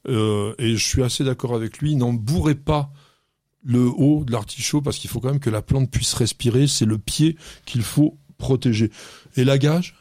Euh, 0.09 0.55
et 0.59 0.77
je 0.77 0.85
suis 0.85 1.03
assez 1.03 1.25
d'accord 1.25 1.55
avec 1.55 1.79
lui. 1.79 1.97
N'en 1.97 2.13
bourrez 2.13 2.55
pas 2.55 2.93
le 3.63 3.87
haut 3.87 4.25
de 4.25 4.33
l'artichaut 4.33 4.81
parce 4.81 4.99
qu'il 4.99 5.11
faut 5.11 5.21
quand 5.21 5.29
même 5.29 5.41
que 5.41 5.51
la 5.51 5.63
plante 5.63 5.91
puisse 5.91 6.15
respirer. 6.15 6.67
C'est 6.67 6.87
le 6.87 6.99
pied 6.99 7.37
qu'il 7.67 7.83
faut 7.83 8.19
protéger. 8.39 8.91
Et 9.37 9.45
la 9.45 9.59
gage 9.59 9.95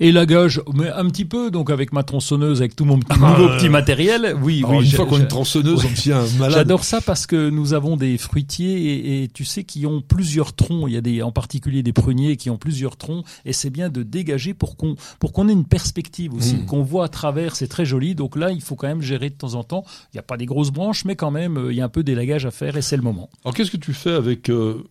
Et 0.00 0.10
la 0.12 0.26
gage, 0.26 0.60
mais 0.74 0.88
un 0.90 1.06
petit 1.08 1.24
peu, 1.24 1.50
donc 1.50 1.70
avec 1.70 1.92
ma 1.92 2.02
tronçonneuse, 2.02 2.60
avec 2.60 2.74
tout 2.76 2.84
mon 2.84 2.98
petit, 2.98 3.18
Ah, 3.22 3.30
nouveau 3.32 3.50
euh, 3.50 3.56
petit 3.58 3.68
matériel. 3.68 4.36
Oui, 4.42 4.62
Alors, 4.64 4.78
oui. 4.80 4.86
une 4.86 4.90
fois 4.92 5.06
qu'on 5.06 5.16
a 5.16 5.20
une 5.20 5.28
tronçonneuse, 5.28 5.84
on 5.84 5.88
devient 5.90 6.12
un 6.12 6.38
malade. 6.38 6.54
J'adore 6.56 6.84
ça 6.84 7.00
parce 7.00 7.26
que 7.26 7.50
nous 7.50 7.74
avons 7.74 7.96
des 7.96 8.16
fruitiers 8.18 8.76
et, 8.94 9.22
et 9.24 9.28
tu 9.28 9.44
sais 9.44 9.64
qui 9.64 9.86
ont 9.86 10.00
plusieurs 10.00 10.54
troncs. 10.54 10.84
Il 10.88 10.94
y 10.94 10.96
a 10.96 11.00
des, 11.00 11.22
en 11.22 11.30
particulier 11.32 11.82
des 11.82 11.92
pruniers 11.92 12.36
qui 12.36 12.48
ont 12.50 12.56
plusieurs 12.58 12.96
troncs 12.96 13.24
et 13.44 13.52
c'est 13.52 13.70
bien 13.70 13.88
de 13.90 14.02
dégager 14.02 14.54
pour 14.54 14.76
qu'on 14.76 14.96
pour 15.18 15.32
qu'on 15.32 15.48
ait 15.48 15.52
une 15.52 15.66
perspective 15.66 16.32
aussi, 16.34 16.56
Mm. 16.56 16.66
qu'on 16.66 16.82
voit 16.82 17.04
à 17.04 17.08
travers. 17.08 17.54
C'est 17.56 17.68
très 17.68 17.84
joli. 17.84 18.14
Donc 18.14 18.36
là, 18.36 18.50
il 18.52 18.62
faut 18.62 18.76
quand 18.76 18.88
même 18.88 19.02
gérer 19.02 19.30
de 19.30 19.34
temps 19.34 19.54
en 19.54 19.64
temps. 19.64 19.84
Il 20.12 20.16
n'y 20.16 20.20
a 20.20 20.22
pas 20.22 20.36
des 20.36 20.46
grosses 20.46 20.70
branches, 20.72 21.04
mais 21.04 21.16
quand 21.16 21.30
même, 21.30 21.56
euh, 21.58 21.72
il 21.72 21.76
y 21.76 21.80
a 21.80 21.84
un 21.84 21.88
peu 21.90 22.02
d'élagage 22.02 22.46
à 22.46 22.50
faire 22.50 22.76
et 22.76 22.82
c'est 22.82 22.96
le 22.96 23.02
moment. 23.02 23.28
Alors 23.44 23.54
qu'est-ce 23.54 23.70
que 23.70 23.76
tu 23.76 23.92
fais 23.92 24.12
avec 24.12 24.48
euh, 24.48 24.82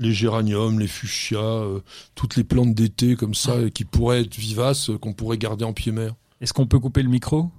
les 0.00 0.12
géraniums, 0.12 0.80
les 0.80 0.88
fuchsias, 0.88 1.38
euh, 1.38 1.80
toutes 2.16 2.36
les 2.36 2.42
plantes 2.42 2.74
d'été 2.74 3.14
comme 3.14 3.34
ça 3.34 3.70
qui 3.72 3.84
pourraient 3.84 4.22
être 4.22 4.34
vivaces, 4.34 4.90
euh, 4.90 4.98
qu'on 4.98 5.12
pourrait 5.12 5.38
garder 5.38 5.64
en 5.64 5.72
pied 5.72 5.92
mer 5.92 6.14
Est-ce 6.40 6.52
qu'on 6.52 6.66
peut 6.66 6.80
couper 6.80 7.02
le 7.02 7.10
micro? 7.10 7.50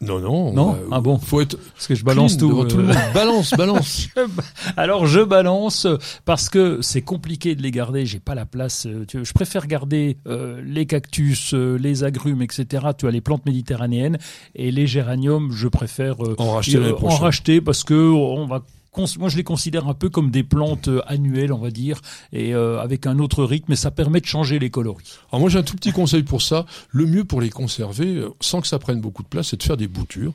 Non, 0.00 0.20
non. 0.20 0.52
Non 0.52 0.76
Ah 0.92 1.00
bon 1.00 1.18
Faut 1.18 1.40
être 1.40 1.56
Parce 1.74 1.86
que 1.86 1.94
je 1.94 2.04
balance 2.04 2.36
tout. 2.36 2.50
le 2.50 2.54
euh, 2.54 2.82
monde. 2.82 2.94
Balance, 3.14 3.54
balance. 3.56 4.08
Alors 4.76 5.06
je 5.06 5.20
balance 5.20 5.86
parce 6.26 6.50
que 6.50 6.80
c'est 6.82 7.00
compliqué 7.00 7.54
de 7.54 7.62
les 7.62 7.70
garder. 7.70 8.04
J'ai 8.04 8.20
pas 8.20 8.34
la 8.34 8.44
place. 8.44 8.86
tu 9.08 9.16
vois, 9.16 9.24
je 9.24 9.32
préfère 9.32 9.66
garder 9.66 10.18
euh, 10.26 10.60
les 10.64 10.84
cactus, 10.84 11.54
euh, 11.54 11.78
les 11.78 12.04
agrumes, 12.04 12.42
etc. 12.42 12.88
Tu 12.98 13.06
as 13.06 13.10
les 13.10 13.22
plantes 13.22 13.46
méditerranéennes 13.46 14.18
et 14.54 14.70
les 14.70 14.86
géraniums. 14.86 15.50
Je 15.52 15.68
préfère 15.68 16.16
En 16.38 16.52
racheter 16.52 16.78
en 16.78 17.08
racheter 17.08 17.60
parce 17.62 17.82
que 17.82 17.94
on 17.94 18.46
va. 18.46 18.62
Moi, 18.96 19.28
je 19.28 19.36
les 19.36 19.44
considère 19.44 19.88
un 19.88 19.94
peu 19.94 20.08
comme 20.08 20.30
des 20.30 20.42
plantes 20.42 20.88
euh, 20.88 21.02
annuelles, 21.06 21.52
on 21.52 21.58
va 21.58 21.70
dire, 21.70 22.00
et 22.32 22.54
euh, 22.54 22.80
avec 22.80 23.06
un 23.06 23.18
autre 23.18 23.44
rythme. 23.44 23.72
Et 23.72 23.76
ça 23.76 23.90
permet 23.90 24.20
de 24.20 24.26
changer 24.26 24.58
les 24.58 24.70
coloris. 24.70 25.18
Alors 25.30 25.40
moi 25.40 25.50
j'ai 25.50 25.58
un 25.58 25.62
tout 25.62 25.76
petit 25.76 25.92
conseil 25.92 26.22
pour 26.22 26.42
ça. 26.42 26.66
Le 26.90 27.06
mieux 27.06 27.24
pour 27.24 27.40
les 27.40 27.50
conserver, 27.50 28.16
euh, 28.16 28.30
sans 28.40 28.60
que 28.60 28.66
ça 28.66 28.78
prenne 28.78 29.00
beaucoup 29.00 29.22
de 29.22 29.28
place, 29.28 29.48
c'est 29.48 29.58
de 29.58 29.62
faire 29.62 29.76
des 29.76 29.88
boutures. 29.88 30.32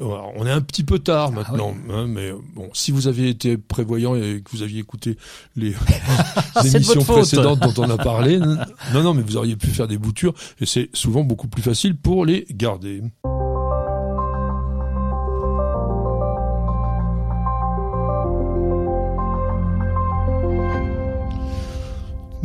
Alors, 0.00 0.32
on 0.36 0.46
est 0.46 0.50
un 0.50 0.60
petit 0.60 0.84
peu 0.84 0.98
tard 0.98 1.30
Ah 1.32 1.36
maintenant, 1.36 1.74
hein, 1.90 2.06
mais 2.06 2.32
bon, 2.54 2.68
si 2.72 2.92
vous 2.92 3.08
aviez 3.08 3.28
été 3.28 3.56
prévoyant 3.56 4.14
et 4.14 4.42
que 4.44 4.50
vous 4.50 4.62
aviez 4.62 4.80
écouté 4.80 5.16
les, 5.56 5.70
de 6.62 6.76
émissions 6.76 7.04
précédentes 7.04 7.60
dont 7.60 7.84
on 7.84 7.90
a 7.90 7.96
parlé, 7.96 8.38
non, 8.38 9.02
non, 9.02 9.14
mais 9.14 9.22
vous 9.22 9.36
auriez 9.36 9.56
pu 9.56 9.68
faire 9.68 9.88
des 9.88 9.98
boutures 9.98 10.34
et 10.60 10.66
c'est 10.66 10.90
souvent 10.92 11.24
beaucoup 11.24 11.48
plus 11.48 11.62
facile 11.62 11.96
pour 11.96 12.24
les 12.24 12.46
garder. 12.50 13.02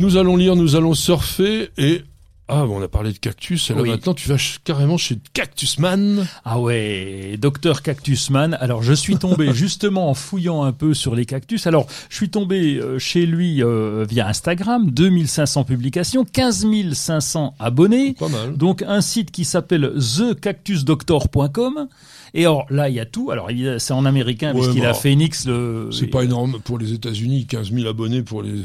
Nous 0.00 0.16
allons 0.16 0.38
lire, 0.38 0.56
nous 0.56 0.76
allons 0.76 0.94
surfer 0.94 1.68
et 1.76 2.00
ah, 2.48 2.64
bon, 2.66 2.80
on 2.80 2.82
a 2.82 2.88
parlé 2.88 3.12
de 3.12 3.18
cactus. 3.18 3.70
Oui. 3.70 3.90
maintenant, 3.90 4.14
tu 4.14 4.28
vas 4.28 4.34
carrément 4.64 4.96
chez 4.96 5.18
Cactusman. 5.34 6.26
Ah 6.44 6.58
ouais, 6.58 7.36
docteur 7.38 7.82
Cactusman. 7.82 8.54
Alors 8.60 8.82
je 8.82 8.94
suis 8.94 9.18
tombé 9.18 9.52
justement 9.54 10.10
en 10.10 10.14
fouillant 10.14 10.64
un 10.64 10.72
peu 10.72 10.94
sur 10.94 11.14
les 11.14 11.26
cactus. 11.26 11.68
Alors 11.68 11.86
je 12.08 12.16
suis 12.16 12.30
tombé 12.30 12.76
euh, 12.76 12.98
chez 12.98 13.24
lui 13.26 13.62
euh, 13.62 14.04
via 14.08 14.26
Instagram, 14.26 14.90
2500 14.90 15.64
publications, 15.64 16.24
15 16.24 16.66
500 16.94 17.54
abonnés. 17.60 18.14
Pas 18.14 18.28
mal. 18.28 18.56
Donc 18.56 18.82
un 18.82 19.02
site 19.02 19.30
qui 19.30 19.44
s'appelle 19.44 19.92
thecactusdoctor.com. 19.98 21.88
Et 22.34 22.42
alors 22.42 22.66
là, 22.70 22.88
il 22.88 22.94
y 22.94 23.00
a 23.00 23.06
tout. 23.06 23.30
Alors 23.30 23.50
évidemment, 23.50 23.78
c'est 23.78 23.92
en 23.92 24.04
américain 24.04 24.52
Ouais, 24.54 24.60
puisqu'il 24.60 24.82
bah, 24.82 24.90
a 24.90 24.94
Phoenix. 24.94 25.46
Le... 25.46 25.90
C'est 25.92 26.06
pas 26.06 26.24
énorme 26.24 26.60
pour 26.60 26.78
les 26.78 26.92
États-Unis, 26.92 27.46
15 27.46 27.72
000 27.72 27.88
abonnés 27.88 28.22
pour 28.22 28.42
les, 28.42 28.62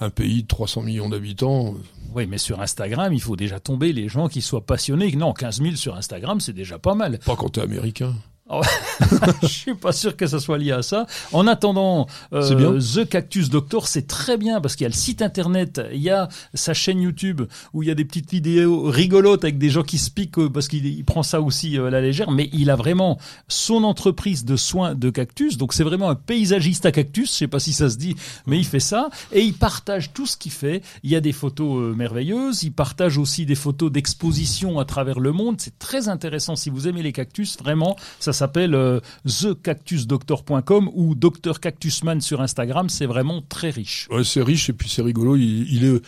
un 0.00 0.10
pays 0.10 0.42
de 0.42 0.48
300 0.48 0.82
millions 0.82 1.08
d'habitants. 1.08 1.74
Oui, 2.14 2.26
mais 2.26 2.38
sur 2.38 2.60
Instagram, 2.60 3.12
il 3.12 3.20
faut 3.20 3.36
déjà 3.36 3.60
tomber 3.60 3.92
les 3.92 4.08
gens 4.08 4.28
qui 4.28 4.40
soient 4.40 4.64
passionnés. 4.64 5.12
Non, 5.12 5.32
15 5.32 5.62
000 5.62 5.76
sur 5.76 5.96
Instagram, 5.96 6.40
c'est 6.40 6.52
déjà 6.52 6.78
pas 6.78 6.94
mal. 6.94 7.18
Pas 7.18 7.36
quand 7.36 7.50
t'es 7.50 7.60
américain. 7.60 8.14
Je 9.42 9.46
suis 9.46 9.74
pas 9.74 9.92
sûr 9.92 10.16
que 10.16 10.26
ça 10.26 10.40
soit 10.40 10.58
lié 10.58 10.72
à 10.72 10.82
ça. 10.82 11.06
En 11.32 11.46
attendant, 11.46 12.06
euh, 12.32 12.54
bien. 12.54 12.78
The 12.78 13.08
Cactus 13.08 13.50
Doctor, 13.50 13.86
c'est 13.88 14.06
très 14.06 14.36
bien 14.36 14.60
parce 14.60 14.74
qu'il 14.74 14.84
y 14.84 14.86
a 14.86 14.88
le 14.88 14.94
site 14.94 15.22
internet, 15.22 15.80
il 15.92 16.00
y 16.00 16.10
a 16.10 16.28
sa 16.54 16.74
chaîne 16.74 17.00
YouTube 17.00 17.42
où 17.74 17.82
il 17.82 17.88
y 17.88 17.92
a 17.92 17.94
des 17.94 18.04
petites 18.04 18.30
vidéos 18.30 18.84
rigolotes 18.84 19.44
avec 19.44 19.58
des 19.58 19.70
gens 19.70 19.82
qui 19.82 19.98
se 19.98 20.10
piquent 20.10 20.38
euh, 20.38 20.48
parce 20.48 20.68
qu'il 20.68 20.86
il 20.86 21.04
prend 21.04 21.22
ça 21.22 21.40
aussi 21.40 21.78
euh, 21.78 21.86
à 21.86 21.90
la 21.90 22.00
légère. 22.00 22.30
Mais 22.30 22.48
il 22.52 22.70
a 22.70 22.76
vraiment 22.76 23.18
son 23.48 23.84
entreprise 23.84 24.44
de 24.44 24.56
soins 24.56 24.94
de 24.94 25.10
cactus. 25.10 25.58
Donc 25.58 25.74
c'est 25.74 25.84
vraiment 25.84 26.08
un 26.08 26.14
paysagiste 26.14 26.86
à 26.86 26.92
cactus. 26.92 27.30
Je 27.32 27.36
sais 27.36 27.48
pas 27.48 27.60
si 27.60 27.72
ça 27.72 27.90
se 27.90 27.96
dit, 27.96 28.16
mais 28.46 28.58
il 28.58 28.64
fait 28.64 28.80
ça 28.80 29.10
et 29.32 29.42
il 29.42 29.54
partage 29.54 30.12
tout 30.12 30.26
ce 30.26 30.36
qu'il 30.36 30.52
fait. 30.52 30.82
Il 31.02 31.10
y 31.10 31.16
a 31.16 31.20
des 31.20 31.32
photos 31.32 31.82
euh, 31.82 31.94
merveilleuses. 31.94 32.62
Il 32.62 32.72
partage 32.72 33.18
aussi 33.18 33.46
des 33.46 33.54
photos 33.54 33.92
d'exposition 33.92 34.78
à 34.78 34.84
travers 34.84 35.20
le 35.20 35.32
monde. 35.32 35.56
C'est 35.58 35.78
très 35.78 36.08
intéressant 36.08 36.56
si 36.56 36.70
vous 36.70 36.88
aimez 36.88 37.02
les 37.02 37.12
cactus. 37.12 37.58
Vraiment, 37.58 37.96
ça 38.20 38.32
s'appelle 38.38 38.74
euh, 38.74 39.00
thecactusdoctor.com 39.26 40.90
ou 40.94 41.14
Dr 41.14 41.60
Cactusman 41.60 42.20
sur 42.20 42.40
Instagram. 42.40 42.88
C'est 42.88 43.06
vraiment 43.06 43.42
très 43.42 43.70
riche. 43.70 44.08
Ouais, 44.10 44.24
c'est 44.24 44.42
riche 44.42 44.70
et 44.70 44.72
puis 44.72 44.88
c'est 44.88 45.02
rigolo. 45.02 45.36
Il, 45.36 45.84
est 45.84 46.00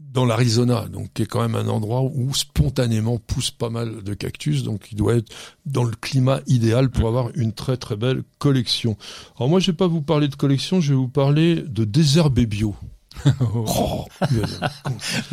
dans 0.00 0.24
l'Arizona, 0.24 0.86
donc 0.88 1.12
qui 1.14 1.22
est 1.22 1.26
quand 1.26 1.40
même 1.40 1.54
un 1.54 1.68
endroit 1.68 2.02
où 2.02 2.34
spontanément 2.34 3.18
pousse 3.18 3.50
pas 3.50 3.70
mal 3.70 4.02
de 4.02 4.14
cactus, 4.14 4.62
donc 4.62 4.88
il 4.92 4.96
doit 4.96 5.14
être 5.14 5.32
dans 5.64 5.84
le 5.84 5.92
climat 5.92 6.40
idéal 6.46 6.90
pour 6.90 7.08
avoir 7.08 7.30
une 7.34 7.52
très 7.52 7.76
très 7.76 7.96
belle 7.96 8.22
collection. 8.38 8.96
Alors 9.36 9.48
moi, 9.48 9.60
je 9.60 9.70
vais 9.70 9.76
pas 9.76 9.86
vous 9.86 10.02
parler 10.02 10.28
de 10.28 10.34
collection, 10.34 10.80
je 10.80 10.90
vais 10.90 10.98
vous 10.98 11.08
parler 11.08 11.62
de 11.62 11.84
désherbé 11.84 12.46
bio. 12.46 12.74
Oh, 13.40 14.06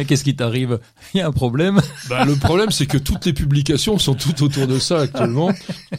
Qu'est-ce 0.08 0.24
qui 0.24 0.36
t'arrive? 0.36 0.80
Il 1.14 1.18
y 1.18 1.22
a 1.22 1.28
un 1.28 1.32
problème. 1.32 1.82
bah, 2.10 2.26
le 2.26 2.36
problème, 2.36 2.72
c'est 2.72 2.86
que 2.86 2.98
toutes 2.98 3.26
les 3.26 3.34
publications 3.34 3.98
sont 3.98 4.16
toutes 4.16 4.42
autour 4.42 4.68
de 4.68 4.80
ça 4.80 5.02
actuellement, 5.02 5.52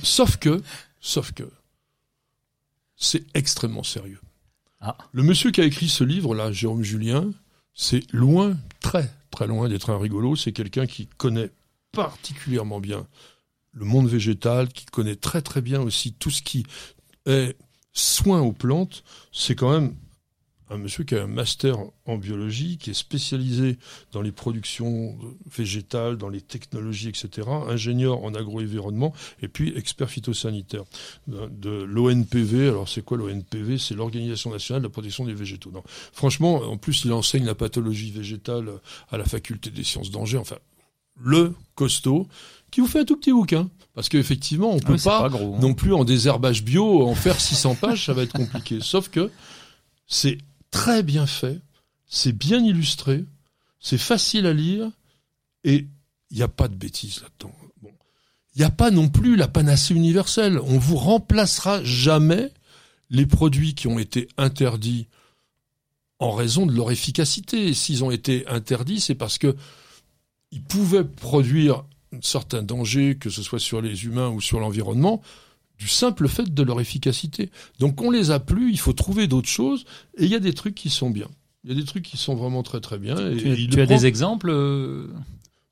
sauf 0.02 0.36
que, 0.36 0.62
sauf 1.00 1.32
que, 1.32 1.50
c'est 2.96 3.24
extrêmement 3.34 3.82
sérieux. 3.82 4.20
Ah. 4.80 4.96
Le 5.12 5.22
monsieur 5.22 5.50
qui 5.50 5.60
a 5.60 5.64
écrit 5.64 5.88
ce 5.88 6.04
livre-là, 6.04 6.52
Jérôme 6.52 6.82
Julien, 6.82 7.30
c'est 7.74 8.02
loin, 8.12 8.56
très, 8.80 9.10
très 9.30 9.46
loin 9.46 9.68
d'être 9.68 9.90
un 9.90 9.98
rigolo. 9.98 10.36
C'est 10.36 10.52
quelqu'un 10.52 10.86
qui 10.86 11.06
connaît 11.06 11.50
particulièrement 11.92 12.80
bien 12.80 13.06
le 13.72 13.84
monde 13.84 14.08
végétal, 14.08 14.68
qui 14.68 14.86
connaît 14.86 15.16
très 15.16 15.42
très 15.42 15.60
bien 15.60 15.80
aussi 15.80 16.12
tout 16.12 16.30
ce 16.30 16.42
qui 16.42 16.64
est 17.26 17.56
soin 17.92 18.40
aux 18.40 18.52
plantes. 18.52 19.04
C'est 19.32 19.54
quand 19.54 19.70
même 19.70 19.94
un 20.70 20.78
monsieur 20.78 21.04
qui 21.04 21.14
a 21.16 21.24
un 21.24 21.26
master 21.26 21.76
en 22.06 22.16
biologie, 22.16 22.78
qui 22.78 22.90
est 22.90 22.94
spécialisé 22.94 23.76
dans 24.12 24.22
les 24.22 24.32
productions 24.32 25.18
végétales, 25.54 26.16
dans 26.16 26.28
les 26.28 26.40
technologies, 26.40 27.08
etc., 27.08 27.48
ingénieur 27.68 28.22
en 28.22 28.34
agroenvironnement, 28.34 29.12
et 29.42 29.48
puis 29.48 29.72
expert 29.76 30.08
phytosanitaire 30.08 30.84
de, 31.26 31.48
de 31.48 31.82
l'ONPV. 31.82 32.68
Alors 32.68 32.88
c'est 32.88 33.02
quoi 33.04 33.18
l'ONPV 33.18 33.78
C'est 33.78 33.94
l'Organisation 33.94 34.50
nationale 34.50 34.82
de 34.82 34.86
la 34.86 34.92
protection 34.92 35.24
des 35.24 35.34
végétaux. 35.34 35.70
Non. 35.72 35.82
Franchement, 36.12 36.56
en 36.62 36.76
plus, 36.76 37.04
il 37.04 37.12
enseigne 37.12 37.44
la 37.44 37.54
pathologie 37.54 38.10
végétale 38.12 38.70
à 39.10 39.18
la 39.18 39.24
faculté 39.24 39.70
des 39.70 39.84
sciences 39.84 40.10
d'Angers. 40.10 40.38
Enfin, 40.38 40.56
le 41.22 41.54
costaud 41.74 42.26
qui 42.70 42.80
vous 42.80 42.86
fait 42.86 43.00
un 43.00 43.04
tout 43.04 43.16
petit 43.16 43.32
bouquin. 43.32 43.68
Parce 43.94 44.08
qu'effectivement, 44.08 44.70
on 44.72 44.78
peut 44.78 44.94
Ah 44.94 44.98
c'est 44.98 45.08
pas, 45.08 45.28
gros. 45.28 45.56
hein. 45.56 45.58
non 45.60 45.74
plus 45.74 45.92
en 45.92 46.04
désherbage 46.04 46.62
bio 46.62 47.02
en 47.02 47.14
faire 47.16 47.40
600 47.40 47.74
pages, 47.74 48.06
ça 48.06 48.12
va 48.14 48.22
être 48.22 48.32
compliqué. 48.32 48.78
Sauf 48.80 49.08
que 49.08 49.30
c'est 50.06 50.38
très 50.70 51.02
bien 51.02 51.26
fait, 51.26 51.60
c'est 52.06 52.32
bien 52.32 52.62
illustré, 52.64 53.24
c'est 53.80 53.98
facile 53.98 54.46
à 54.46 54.52
lire, 54.52 54.90
et 55.64 55.86
il 56.30 56.36
n'y 56.36 56.42
a 56.42 56.48
pas 56.48 56.68
de 56.68 56.74
bêtises 56.74 57.20
là-dedans. 57.22 57.54
Il 58.54 58.58
n'y 58.58 58.64
a 58.64 58.70
pas 58.70 58.90
non 58.90 59.08
plus 59.08 59.36
la 59.36 59.48
panacée 59.48 59.94
universelle. 59.94 60.58
On 60.58 60.78
vous 60.78 60.96
remplacera 60.96 61.82
jamais 61.84 62.52
les 63.08 63.26
produits 63.26 63.74
qui 63.74 63.86
ont 63.86 63.98
été 63.98 64.28
interdits 64.36 65.06
en 66.18 66.32
raison 66.32 66.66
de 66.66 66.74
leur 66.74 66.90
efficacité. 66.90 67.72
S'ils 67.74 68.02
ont 68.02 68.10
été 68.10 68.46
interdits, 68.48 69.00
c'est 69.00 69.14
parce 69.14 69.38
que 69.38 69.56
ils 70.50 70.62
pouvaient 70.62 71.04
produire 71.04 71.84
certains 72.22 72.62
dangers, 72.62 73.16
que 73.16 73.30
ce 73.30 73.42
soit 73.42 73.60
sur 73.60 73.80
les 73.80 74.04
humains 74.04 74.28
ou 74.28 74.40
sur 74.40 74.58
l'environnement, 74.58 75.22
du 75.80 75.88
simple 75.88 76.28
fait 76.28 76.52
de 76.54 76.62
leur 76.62 76.78
efficacité. 76.80 77.50
Donc 77.80 78.00
on 78.02 78.10
les 78.10 78.30
a 78.30 78.38
plus, 78.38 78.70
il 78.70 78.78
faut 78.78 78.92
trouver 78.92 79.26
d'autres 79.26 79.48
choses, 79.48 79.84
et 80.18 80.24
il 80.26 80.30
y 80.30 80.34
a 80.36 80.38
des 80.38 80.52
trucs 80.52 80.74
qui 80.74 80.90
sont 80.90 81.08
bien. 81.10 81.26
Il 81.64 81.70
y 81.70 81.72
a 81.72 81.76
des 81.76 81.84
trucs 81.86 82.04
qui 82.04 82.18
sont 82.18 82.34
vraiment 82.36 82.62
très 82.62 82.80
très 82.80 82.98
bien. 82.98 83.16
Et, 83.30 83.36
Tu, 83.66 83.80
as 83.80 83.86
prend- 83.86 83.96
des 83.96 84.04
exemples 84.06 84.50
euh, 84.50 85.08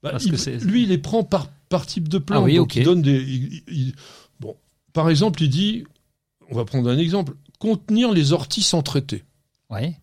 bah, 0.02 0.10
parce 0.12 0.24
il- 0.24 0.30
que 0.32 0.36
c'est- 0.38 0.64
lui, 0.64 0.82
il 0.84 0.88
les 0.88 0.98
prend 0.98 1.24
par, 1.24 1.50
par 1.68 1.86
type 1.86 2.08
de 2.08 2.16
plante. 2.18 2.40
Ah 2.40 2.44
oui, 2.44 2.56
donc 2.56 2.68
ok. 2.68 2.76
il 2.76 2.84
donne 2.84 3.02
des. 3.02 3.22
il- 3.22 3.62
il- 3.68 3.94
bon, 4.40 4.56
par 4.94 5.10
exemple, 5.10 5.42
il 5.42 5.50
dit, 5.50 5.84
on 6.50 6.54
va 6.56 6.64
prendre 6.64 6.88
un 6.90 6.96
exemple, 6.98 7.34
contenir 7.58 8.10
les 8.12 8.32
orties 8.32 8.62
sans 8.62 8.82
traiter. 8.82 9.24
Ouais. 9.68 9.94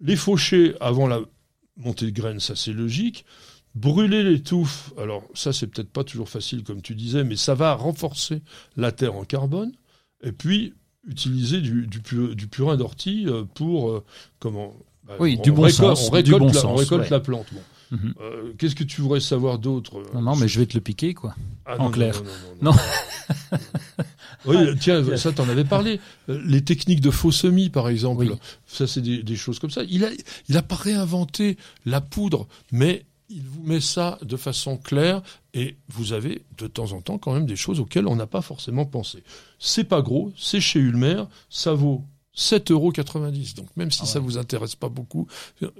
Les 0.00 0.16
faucher 0.16 0.74
avant 0.80 1.08
la 1.08 1.20
montée 1.76 2.06
de 2.06 2.10
graines, 2.10 2.38
ça 2.40 2.54
c'est 2.54 2.72
logique. 2.72 3.24
Brûler 3.76 4.24
les 4.24 4.42
touffes, 4.42 4.92
alors 4.98 5.22
ça 5.34 5.52
c'est 5.52 5.68
peut-être 5.68 5.90
pas 5.90 6.02
toujours 6.04 6.28
facile 6.28 6.64
comme 6.64 6.82
tu 6.82 6.94
disais, 6.96 7.22
mais 7.22 7.36
ça 7.36 7.54
va 7.54 7.74
renforcer 7.74 8.42
la 8.76 8.90
terre 8.90 9.14
en 9.14 9.24
carbone. 9.24 9.72
Et 10.22 10.32
puis 10.32 10.74
utiliser 11.08 11.60
du, 11.60 11.86
du, 11.86 12.00
pu- 12.00 12.34
du 12.34 12.46
purin 12.48 12.76
d'ortie 12.76 13.24
euh, 13.28 13.44
pour 13.54 13.90
euh, 13.90 14.04
comment 14.40 14.74
bah, 15.06 15.14
Oui, 15.20 15.36
on 15.38 15.42
du 15.42 15.52
bon 15.52 15.62
récolte- 15.62 15.96
sens, 15.96 16.08
On 16.08 16.10
du 16.10 16.16
récolte, 16.34 16.38
bon 16.40 16.46
la, 16.46 16.58
on 16.58 16.62
sens, 16.62 16.80
récolte 16.80 17.02
ouais. 17.04 17.10
la 17.10 17.20
plante. 17.20 17.46
Bon. 17.52 17.60
Mhm. 17.92 18.14
Euh, 18.20 18.52
Qu'est-ce 18.58 18.74
que 18.74 18.84
tu 18.84 19.00
voudrais 19.02 19.20
savoir 19.20 19.58
d'autre 19.58 20.02
Non, 20.14 20.20
non, 20.22 20.36
mais 20.36 20.46
je 20.46 20.58
vais 20.60 20.66
te 20.66 20.74
le 20.74 20.80
piquer, 20.80 21.14
quoi. 21.14 21.34
Ah, 21.66 21.76
En 21.80 21.90
clair. 21.90 22.22
Non. 22.62 22.72
oui, 24.46 24.56
tiens, 24.80 25.16
ça 25.16 25.32
t'en 25.32 25.48
avais 25.48 25.64
parlé. 25.64 26.00
Les 26.28 26.62
techniques 26.62 27.00
de 27.00 27.10
faux 27.10 27.32
semis, 27.32 27.68
par 27.70 27.88
exemple, 27.88 28.24
Oui. 28.24 28.32
ça 28.66 28.86
c'est 28.86 29.00
des, 29.00 29.22
des 29.22 29.36
choses 29.36 29.58
comme 29.58 29.70
ça. 29.70 29.82
Il 29.88 30.04
a, 30.04 30.08
il 30.48 30.56
a 30.56 30.62
pas 30.62 30.76
réinventé 30.76 31.56
la 31.86 32.00
poudre, 32.00 32.46
mais 32.72 33.04
il 33.30 33.42
vous 33.44 33.62
met 33.62 33.80
ça 33.80 34.18
de 34.22 34.36
façon 34.36 34.76
claire 34.76 35.22
et 35.54 35.76
vous 35.88 36.12
avez 36.12 36.44
de 36.58 36.66
temps 36.66 36.92
en 36.92 37.00
temps 37.00 37.18
quand 37.18 37.32
même 37.32 37.46
des 37.46 37.56
choses 37.56 37.80
auxquelles 37.80 38.06
on 38.06 38.16
n'a 38.16 38.26
pas 38.26 38.42
forcément 38.42 38.84
pensé. 38.84 39.22
C'est 39.58 39.84
pas 39.84 40.02
gros, 40.02 40.32
c'est 40.36 40.60
chez 40.60 40.80
Ulmer, 40.80 41.24
ça 41.48 41.72
vaut 41.72 42.04
7,90 42.36 42.72
euros. 42.72 42.92
Donc 43.56 43.76
même 43.76 43.90
si 43.90 44.02
Ah 44.02 44.06
ça 44.06 44.20
vous 44.20 44.36
intéresse 44.36 44.74
pas 44.74 44.88
beaucoup, 44.88 45.26
euh, 45.62 45.70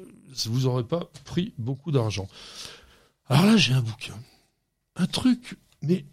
vous 0.47 0.61
n'aurez 0.61 0.85
pas 0.85 1.11
pris 1.25 1.53
beaucoup 1.59 1.91
d'argent. 1.91 2.29
Alors 3.27 3.47
là, 3.47 3.57
j'ai 3.57 3.73
un 3.73 3.83
bouquin. 3.83 4.19
Un 4.97 5.07
truc, 5.07 5.57
mais. 5.83 6.05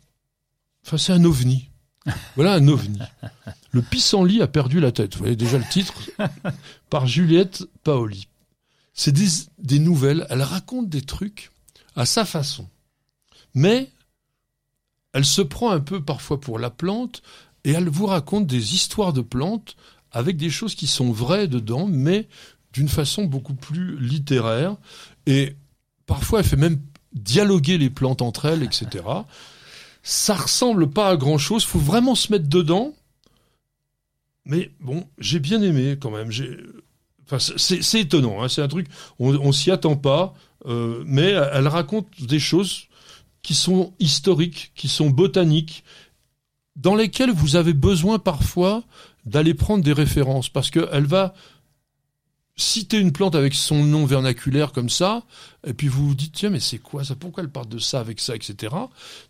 Enfin, 0.85 0.97
c'est 0.97 1.13
un 1.13 1.23
ovni. 1.23 1.69
Voilà 2.35 2.53
un 2.53 2.67
ovni. 2.67 2.99
Le 3.71 3.81
pissenlit 3.81 4.41
a 4.41 4.47
perdu 4.47 4.79
la 4.79 4.91
tête. 4.91 5.15
Vous 5.15 5.19
voyez 5.19 5.35
déjà 5.35 5.57
le 5.57 5.69
titre 5.69 5.93
Par 6.89 7.05
Juliette 7.05 7.65
Paoli. 7.83 8.27
C'est 8.97 9.13
des, 9.13 9.27
des 9.59 9.79
nouvelles. 9.79 10.27
Elle 10.29 10.41
raconte 10.41 10.89
des 10.89 11.03
trucs 11.03 11.51
à 11.95 12.05
sa 12.05 12.25
façon. 12.25 12.67
Mais 13.53 13.89
elle 15.13 15.25
se 15.25 15.41
prend 15.41 15.71
un 15.71 15.79
peu 15.79 16.03
parfois 16.03 16.41
pour 16.41 16.59
la 16.59 16.69
plante 16.69 17.21
et 17.63 17.71
elle 17.71 17.89
vous 17.89 18.07
raconte 18.07 18.47
des 18.47 18.75
histoires 18.75 19.13
de 19.13 19.21
plantes 19.21 19.77
avec 20.11 20.35
des 20.37 20.49
choses 20.49 20.75
qui 20.75 20.87
sont 20.87 21.11
vraies 21.11 21.47
dedans, 21.47 21.87
mais 21.87 22.27
d'une 22.73 22.89
façon 22.89 23.25
beaucoup 23.25 23.53
plus 23.53 23.99
littéraire. 23.99 24.77
Et 25.25 25.55
parfois, 26.05 26.39
elle 26.39 26.45
fait 26.45 26.55
même 26.55 26.81
dialoguer 27.13 27.77
les 27.77 27.89
plantes 27.89 28.21
entre 28.21 28.45
elles, 28.45 28.63
etc. 28.63 29.05
Ça 30.03 30.35
ressemble 30.35 30.89
pas 30.89 31.09
à 31.09 31.17
grand 31.17 31.37
chose. 31.37 31.65
Faut 31.65 31.79
vraiment 31.79 32.15
se 32.15 32.31
mettre 32.31 32.47
dedans. 32.47 32.93
Mais 34.45 34.71
bon, 34.79 35.05
j'ai 35.17 35.39
bien 35.39 35.61
aimé 35.61 35.97
quand 35.99 36.11
même. 36.11 36.31
J'ai, 36.31 36.57
enfin, 37.29 37.53
c'est, 37.57 37.99
étonnant. 37.99 38.41
Hein. 38.41 38.49
C'est 38.49 38.61
un 38.61 38.67
truc, 38.67 38.87
on, 39.19 39.35
on 39.35 39.51
s'y 39.51 39.71
attend 39.71 39.95
pas. 39.95 40.33
euh, 40.65 41.03
mais 41.05 41.29
elle 41.53 41.67
raconte 41.67 42.07
des 42.19 42.39
choses 42.39 42.87
qui 43.41 43.53
sont 43.53 43.93
historiques, 43.99 44.71
qui 44.75 44.89
sont 44.89 45.09
botaniques, 45.09 45.83
dans 46.75 46.95
lesquelles 46.95 47.31
vous 47.31 47.55
avez 47.55 47.73
besoin 47.73 48.19
parfois 48.19 48.83
d'aller 49.25 49.53
prendre 49.53 49.83
des 49.83 49.93
références, 49.93 50.49
parce 50.49 50.69
qu'elle 50.69 51.05
va 51.05 51.33
citer 52.59 52.97
une 52.97 53.11
plante 53.11 53.35
avec 53.35 53.53
son 53.53 53.83
nom 53.83 54.05
vernaculaire 54.05 54.71
comme 54.71 54.89
ça, 54.89 55.23
et 55.65 55.73
puis 55.73 55.87
vous 55.87 56.07
vous 56.07 56.15
dites, 56.15 56.33
tiens, 56.33 56.49
mais 56.49 56.59
c'est 56.59 56.79
quoi 56.79 57.03
ça? 57.03 57.15
Pourquoi 57.15 57.43
elle 57.43 57.51
parle 57.51 57.69
de 57.69 57.77
ça 57.77 57.99
avec 57.99 58.19
ça, 58.19 58.35
etc. 58.35 58.75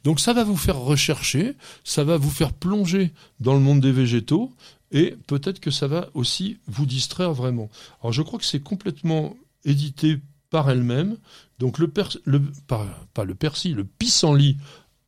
Donc 0.03 0.19
ça 0.19 0.33
va 0.33 0.43
vous 0.43 0.55
faire 0.57 0.77
rechercher, 0.77 1.55
ça 1.83 2.03
va 2.03 2.17
vous 2.17 2.29
faire 2.31 2.53
plonger 2.53 3.11
dans 3.39 3.53
le 3.53 3.59
monde 3.59 3.81
des 3.81 3.91
végétaux, 3.91 4.53
et 4.91 5.15
peut-être 5.27 5.59
que 5.59 5.71
ça 5.71 5.87
va 5.87 6.09
aussi 6.13 6.57
vous 6.67 6.85
distraire 6.85 7.33
vraiment. 7.33 7.69
Alors 8.01 8.13
je 8.13 8.21
crois 8.21 8.39
que 8.39 8.45
c'est 8.45 8.59
complètement 8.61 9.35
édité 9.65 10.19
par 10.49 10.69
elle-même. 10.69 11.17
Donc 11.59 11.77
le, 11.79 11.87
pers- 11.87 12.17
le 12.25 12.41
pas, 12.67 12.85
pas 13.13 13.25
le 13.25 13.35
persil, 13.35 13.75
le 13.75 13.83
pissenlit 13.83 14.57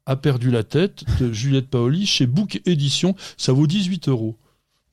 a 0.06 0.16
perdu 0.16 0.52
la 0.52 0.64
tête 0.64 1.04
de 1.20 1.32
Juliette 1.34 1.70
Paoli 1.70 2.06
chez 2.06 2.26
Book 2.28 2.62
Édition. 2.66 3.16
Ça 3.38 3.54
vaut 3.54 3.68
18 3.68 4.10
euros. 4.10 4.36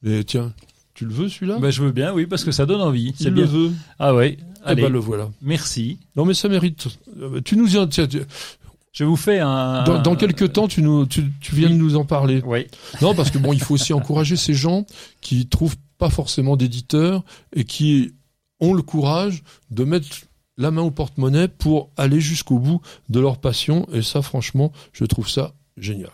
Mais 0.03 0.23
tiens, 0.25 0.53
tu 0.95 1.05
le 1.07 1.13
veux 1.13 1.29
celui-là? 1.29 1.59
Bah, 1.59 1.71
je 1.71 1.83
veux 1.83 1.91
bien, 1.93 2.13
oui, 2.13 2.27
parce 2.27 2.45
que 2.45 2.53
ça 2.53 2.67
donne 2.67 2.81
envie. 2.83 3.09
Il 3.09 3.17
C'est 3.17 3.31
le 3.31 3.35
bien. 3.43 3.47
veut. 3.47 3.73
Ah 3.99 4.15
ouais. 4.15 4.37
Eh 4.39 4.69
Allez, 4.69 4.83
ben 4.83 4.93
le 4.93 4.99
voilà. 4.99 5.31
merci. 5.43 5.99
Non 6.17 6.25
mais 6.25 6.35
ça 6.35 6.49
mérite. 6.49 6.87
Euh, 7.21 7.41
Tu 7.41 7.57
nous 7.57 7.69
tiens, 7.89 8.07
Je 8.97 9.05
vous 9.05 9.17
fais 9.17 9.41
un. 9.41 9.85
dans, 9.85 10.01
dans 10.01 10.17
quelques 10.17 10.55
temps, 10.55 10.69
tu 10.69 10.81
nous, 10.81 11.05
tu, 11.05 11.31
tu 11.43 11.55
viens 11.55 11.69
de 11.69 11.75
nous 11.75 11.97
en 11.97 12.07
parler. 12.07 12.43
Oui. 12.47 12.67
Non, 13.03 13.15
parce 13.15 13.31
que 13.31 13.37
bon, 13.37 13.53
il 13.53 13.61
faut 13.61 13.75
aussi 13.75 13.93
encourager 13.93 14.37
ces 14.37 14.55
gens 14.55 14.87
qui 15.21 15.47
trouvent 15.47 15.77
pas 15.99 16.09
forcément 16.09 16.57
d'éditeurs 16.57 17.23
et 17.55 17.65
qui 17.65 18.15
ont 18.59 18.73
le 18.73 18.81
courage 18.81 19.43
de 19.71 19.85
mettre 19.85 20.09
la 20.57 20.71
main 20.71 20.81
au 20.81 20.91
porte-monnaie 20.91 21.49
pour 21.49 21.91
aller 21.99 22.21
jusqu'au 22.21 22.59
bout 22.59 22.81
de 23.11 23.21
leur 23.21 23.39
passion. 23.39 23.87
Et 23.93 24.01
ça, 24.01 24.23
franchement, 24.23 24.73
je 24.93 25.05
trouve 25.05 25.29
ça 25.29 25.53
génial. 25.77 26.11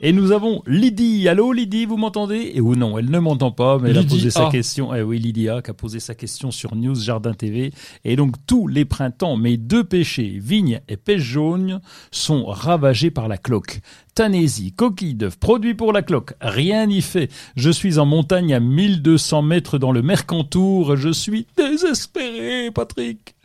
Et 0.00 0.12
nous 0.12 0.32
avons 0.32 0.62
Lydie. 0.66 1.28
Allô 1.28 1.52
Lydie, 1.52 1.86
vous 1.86 1.96
m'entendez? 1.96 2.52
Et 2.54 2.60
ou 2.60 2.74
non, 2.74 2.98
elle 2.98 3.10
ne 3.10 3.18
m'entend 3.20 3.52
pas, 3.52 3.78
mais 3.78 3.90
elle 3.90 3.98
a 3.98 4.02
posé 4.02 4.28
sa 4.30 4.50
question. 4.50 4.92
Eh 4.92 5.02
oui, 5.02 5.20
Lydia 5.20 5.62
qui 5.62 5.70
a 5.70 5.74
posé 5.74 6.00
sa 6.00 6.14
question 6.14 6.50
sur 6.50 6.74
News 6.74 6.96
Jardin 6.96 7.32
TV. 7.32 7.72
Et 8.04 8.16
donc 8.16 8.34
tous 8.46 8.66
les 8.66 8.84
printemps, 8.84 9.36
mes 9.36 9.56
deux 9.56 9.84
pêchers, 9.84 10.38
vigne 10.42 10.80
et 10.88 10.96
pêche 10.96 11.22
jaune, 11.22 11.80
sont 12.10 12.44
ravagés 12.46 13.12
par 13.12 13.28
la 13.28 13.38
cloque. 13.38 13.80
Tanésie, 14.16 14.72
coquille 14.72 15.14
d'œuf, 15.14 15.38
produit 15.38 15.74
pour 15.74 15.92
la 15.92 16.02
cloque, 16.02 16.34
rien 16.40 16.86
n'y 16.86 17.00
fait. 17.00 17.30
Je 17.56 17.70
suis 17.70 17.98
en 17.98 18.06
montagne 18.06 18.52
à 18.52 18.60
1200 18.60 19.42
mètres 19.42 19.78
dans 19.78 19.92
le 19.92 20.02
Mercantour. 20.02 20.96
Je 20.96 21.10
suis 21.10 21.46
désespéré, 21.56 22.70
Patrick. 22.72 23.36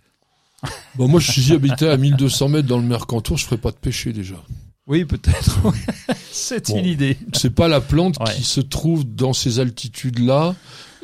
Bon, 0.96 1.08
moi, 1.08 1.20
je 1.20 1.32
suis 1.32 1.54
habitais 1.54 1.88
à 1.88 1.96
1200 1.96 2.50
mètres 2.50 2.68
dans 2.68 2.80
le 2.80 2.84
Mercantour, 2.84 3.38
je 3.38 3.46
ferais 3.46 3.58
pas 3.58 3.72
de 3.72 3.78
pêcher 3.78 4.14
déjà. 4.14 4.36
Oui, 4.90 5.06
peut-être. 5.06 5.62
C'est 6.32 6.68
Bon. 6.70 6.80
une 6.80 6.86
idée. 6.86 7.18
C'est 7.34 7.54
pas 7.54 7.68
la 7.68 7.80
plante 7.80 8.18
Ouais. 8.20 8.34
qui 8.36 8.44
se 8.44 8.60
trouve 8.60 9.06
dans 9.06 9.34
ces 9.34 9.60
altitudes-là, 9.60 10.56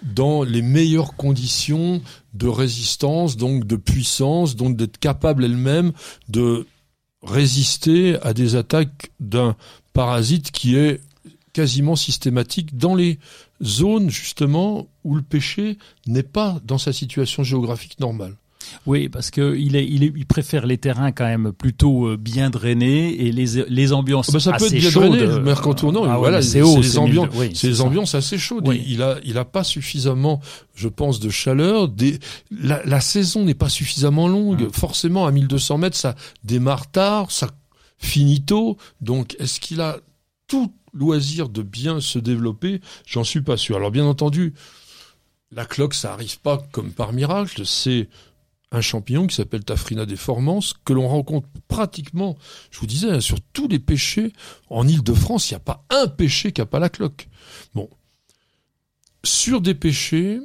dans 0.03 0.43
les 0.43 0.61
meilleures 0.61 1.15
conditions 1.15 2.01
de 2.33 2.47
résistance, 2.47 3.37
donc 3.37 3.65
de 3.65 3.75
puissance, 3.75 4.55
donc 4.55 4.75
d'être 4.75 4.97
capable 4.97 5.45
elle-même 5.45 5.93
de 6.29 6.67
résister 7.23 8.17
à 8.21 8.33
des 8.33 8.55
attaques 8.55 9.11
d'un 9.19 9.55
parasite 9.93 10.51
qui 10.51 10.75
est 10.75 10.99
quasiment 11.53 11.95
systématique 11.95 12.75
dans 12.77 12.95
les 12.95 13.19
zones 13.63 14.09
justement 14.09 14.87
où 15.03 15.15
le 15.15 15.21
péché 15.21 15.77
n'est 16.07 16.23
pas 16.23 16.59
dans 16.65 16.77
sa 16.77 16.91
situation 16.91 17.43
géographique 17.43 17.99
normale. 17.99 18.35
Oui, 18.85 19.09
parce 19.09 19.31
que 19.31 19.55
il 19.57 19.75
est, 19.75 19.85
il 19.85 20.03
est, 20.03 20.13
il 20.15 20.25
préfère 20.25 20.65
les 20.65 20.77
terrains 20.77 21.11
quand 21.11 21.25
même 21.25 21.51
plutôt 21.51 22.07
euh, 22.07 22.17
bien 22.17 22.49
drainés 22.49 23.09
et 23.25 23.31
les 23.31 23.65
les 23.67 23.93
ambiances 23.93 24.29
Ah 24.29 24.33
bah, 24.33 24.39
ça 24.39 24.51
peut 24.51 24.65
assez 24.65 24.75
être 24.75 24.81
bien 24.81 24.89
chaudes. 24.91 25.07
drainé, 25.09 25.25
le 25.25 25.39
Mercantour, 25.41 25.91
non, 25.91 26.03
Ah 26.05 26.13
ouais, 26.13 26.17
voilà, 26.17 26.37
mais 26.37 26.43
c'est 26.43 26.49
c'est 26.51 26.61
haut, 26.61 26.77
les 26.77 26.83
c'est 26.83 26.97
ambiances, 26.97 27.29
oui, 27.35 27.51
c'est 27.53 27.67
les 27.67 27.81
ambiances 27.81 28.15
assez 28.15 28.37
chaudes. 28.37 28.67
Oui. 28.67 28.83
Il 28.87 29.01
a, 29.01 29.17
il 29.23 29.37
a 29.37 29.45
pas 29.45 29.63
suffisamment, 29.63 30.41
je 30.75 30.87
pense, 30.87 31.19
de 31.19 31.29
chaleur. 31.29 31.87
Des, 31.87 32.19
la, 32.51 32.83
la 32.85 33.01
saison 33.01 33.43
n'est 33.45 33.53
pas 33.53 33.69
suffisamment 33.69 34.27
longue. 34.27 34.61
Hum. 34.63 34.71
Forcément, 34.73 35.25
à 35.25 35.31
1200 35.31 35.77
mètres, 35.79 35.97
ça 35.97 36.15
démarre 36.43 36.89
tard, 36.91 37.31
ça 37.31 37.49
finit 37.97 38.43
tôt. 38.43 38.77
Donc, 39.01 39.35
est-ce 39.39 39.59
qu'il 39.59 39.81
a 39.81 39.97
tout 40.47 40.71
loisir 40.93 41.49
de 41.49 41.61
bien 41.61 41.99
se 41.99 42.19
développer? 42.19 42.81
J'en 43.05 43.23
suis 43.23 43.41
pas 43.41 43.57
sûr. 43.57 43.75
Alors, 43.77 43.91
bien 43.91 44.05
entendu, 44.05 44.53
la 45.51 45.65
cloque, 45.65 45.93
ça 45.93 46.13
arrive 46.13 46.39
pas 46.39 46.61
comme 46.71 46.91
par 46.91 47.13
miracle. 47.13 47.61
C'est 47.65 48.09
un 48.71 48.81
champignon 48.81 49.27
qui 49.27 49.35
s'appelle 49.35 49.63
Taphrina 49.63 50.05
deformans, 50.05 50.59
que 50.83 50.93
l'on 50.93 51.07
rencontre 51.07 51.47
pratiquement, 51.67 52.37
je 52.71 52.79
vous 52.79 52.87
disais, 52.87 53.09
hein, 53.09 53.19
sur 53.19 53.39
tous 53.53 53.67
les 53.67 53.79
pêchers. 53.79 54.33
En 54.69 54.87
Ile-de-France, 54.87 55.49
il 55.49 55.53
n'y 55.53 55.57
a 55.57 55.59
pas 55.59 55.85
un 55.89 56.07
pêcher 56.07 56.51
qui 56.51 56.61
n'a 56.61 56.65
pas 56.65 56.79
la 56.79 56.89
cloque. 56.89 57.27
Bon. 57.73 57.89
sur 59.23 59.61
des 59.61 59.75
pêchers, 59.75 60.39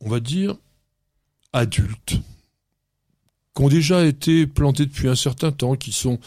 on 0.00 0.08
va 0.08 0.20
dire, 0.20 0.56
adultes, 1.52 2.16
qui 3.54 3.62
ont 3.62 3.68
déjà 3.68 4.04
été 4.04 4.46
plantés 4.46 4.86
depuis 4.86 5.08
un 5.08 5.14
certain 5.14 5.52
temps, 5.52 5.76
qui 5.76 5.92
sont, 5.92 6.18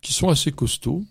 qui 0.00 0.12
sont 0.12 0.28
assez 0.28 0.52
costauds, 0.52 1.04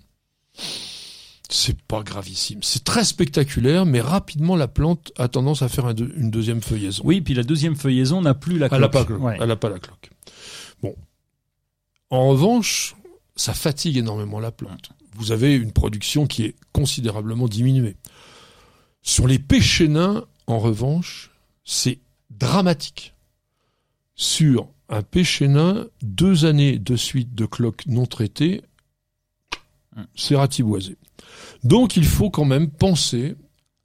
c'est 1.49 1.81
pas 1.83 2.03
gravissime. 2.03 2.59
C'est 2.63 2.83
très 2.83 3.03
spectaculaire, 3.03 3.85
mais 3.85 4.01
rapidement 4.01 4.55
la 4.55 4.67
plante 4.67 5.11
a 5.17 5.27
tendance 5.27 5.61
à 5.61 5.69
faire 5.69 5.85
un 5.85 5.93
deux- 5.93 6.13
une 6.17 6.29
deuxième 6.31 6.61
feuillaison. 6.61 7.01
Oui, 7.05 7.21
puis 7.21 7.33
la 7.33 7.43
deuxième 7.43 7.75
feuillaison 7.75 8.21
n'a 8.21 8.33
plus 8.33 8.57
la 8.57 8.67
Elle 8.71 8.81
n'a 8.81 8.89
cloque. 8.89 9.07
pas, 9.07 9.13
Ouais. 9.15 9.37
pas 9.55 9.69
la 9.69 9.79
cloque. 9.79 10.09
Bon. 10.81 10.95
En 12.09 12.27
revanche, 12.29 12.95
ça 13.35 13.53
fatigue 13.53 13.97
énormément 13.97 14.39
la 14.39 14.51
plante. 14.51 14.89
Vous 15.15 15.31
avez 15.31 15.55
une 15.55 15.71
production 15.71 16.27
qui 16.27 16.43
est 16.43 16.55
considérablement 16.73 17.47
diminuée. 17.47 17.95
Sur 19.01 19.27
les 19.27 19.39
pêchers 19.39 19.87
nains, 19.87 20.25
en 20.47 20.59
revanche, 20.59 21.31
c'est 21.63 21.99
dramatique. 22.29 23.13
Sur 24.15 24.67
un 24.89 25.01
pêcher 25.01 25.47
nain, 25.47 25.87
deux 26.01 26.45
années 26.45 26.77
de 26.79 26.95
suite 26.95 27.35
de 27.35 27.45
cloque 27.45 27.85
non 27.87 28.05
traitée, 28.05 28.61
c'est 30.15 30.35
ratiboisé. 30.35 30.97
Donc 31.63 31.97
il 31.97 32.05
faut 32.05 32.29
quand 32.29 32.45
même 32.45 32.69
penser 32.69 33.35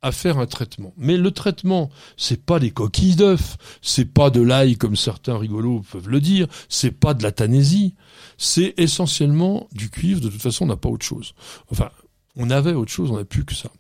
à 0.03 0.11
faire 0.11 0.39
un 0.39 0.47
traitement. 0.47 0.93
Mais 0.97 1.17
le 1.17 1.31
traitement, 1.31 1.89
c'est 2.17 2.45
pas 2.45 2.59
des 2.59 2.73
coquilles 2.73 3.15
d'œufs, 3.15 3.57
c'est 3.81 4.13
pas 4.13 4.31
de 4.31 4.41
l'ail 4.41 4.77
comme 4.77 4.97
certains 4.97 5.39
rigolos 5.39 5.83
peuvent 5.91 6.09
le 6.09 6.21
dire, 6.21 6.49
c'est 6.69 6.91
pas 6.91 7.15
de 7.15 7.23
la 7.23 7.31
tanésie, 7.31 7.95
c'est 8.37 8.75
essentiellement 8.77 9.69
du 9.73 9.91
cuivre. 9.91 10.21
De 10.21 10.29
toute 10.29 10.43
façon, 10.43 10.65
on 10.65 10.69
n'a 10.69 10.77
pas 10.77 10.89
autre 10.89 11.07
chose. 11.07 11.35
Enfin, 11.71 11.91
on 12.35 12.51
avait 12.51 12.75
autre 12.75 12.91
chose, 12.91 13.13
on 13.13 13.17
n'a 13.17 13.25
plus 13.25 13.45
que 13.45 13.55
ça. 13.55 13.71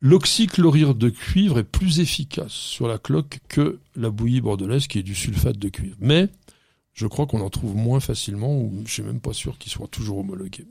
L'oxychlorure 0.00 0.94
de 0.94 1.08
cuivre 1.08 1.58
est 1.58 1.64
plus 1.64 2.00
efficace 2.00 2.52
sur 2.52 2.86
la 2.86 2.98
cloque 2.98 3.38
que 3.48 3.78
la 3.96 4.10
bouillie 4.10 4.42
bordelaise 4.42 4.86
qui 4.86 4.98
est 4.98 5.02
du 5.02 5.14
sulfate 5.14 5.56
de 5.56 5.70
cuivre. 5.70 5.96
Mais 5.98 6.28
je 6.92 7.06
crois 7.06 7.26
qu'on 7.26 7.40
en 7.40 7.48
trouve 7.48 7.74
moins 7.74 8.00
facilement, 8.00 8.54
ou 8.60 8.82
je 8.84 8.92
suis 8.92 9.02
même 9.02 9.20
pas 9.20 9.32
sûr 9.32 9.56
qu'il 9.56 9.72
soit 9.72 9.88
toujours 9.88 10.18
homologué. 10.18 10.66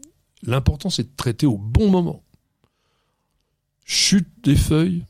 L'important, 0.46 0.90
c'est 0.90 1.04
de 1.04 1.16
traiter 1.16 1.46
au 1.46 1.58
bon 1.58 1.90
moment. 1.90 2.24
Chute 3.86 4.28
des 4.44 4.56
feuilles, 4.56 5.04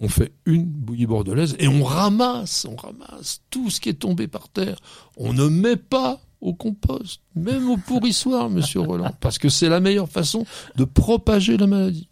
on 0.00 0.08
fait 0.08 0.32
une 0.46 0.64
bouillie 0.64 1.06
bordelaise 1.06 1.56
et 1.58 1.68
on 1.68 1.84
ramasse, 1.84 2.64
on 2.64 2.76
ramasse 2.76 3.42
tout 3.50 3.70
ce 3.70 3.80
qui 3.80 3.90
est 3.90 3.94
tombé 3.94 4.28
par 4.28 4.48
terre. 4.48 4.78
On 5.16 5.32
ne 5.32 5.46
met 5.46 5.76
pas 5.76 6.20
au 6.40 6.54
compost, 6.54 7.20
même 7.34 7.68
au 7.68 7.76
pourrissoir, 7.76 8.48
monsieur 8.50 8.80
Roland, 8.80 9.14
parce 9.20 9.38
que 9.38 9.48
c'est 9.48 9.68
la 9.68 9.80
meilleure 9.80 10.08
façon 10.08 10.46
de 10.76 10.84
propager 10.84 11.56
la 11.56 11.66
maladie. 11.66 12.08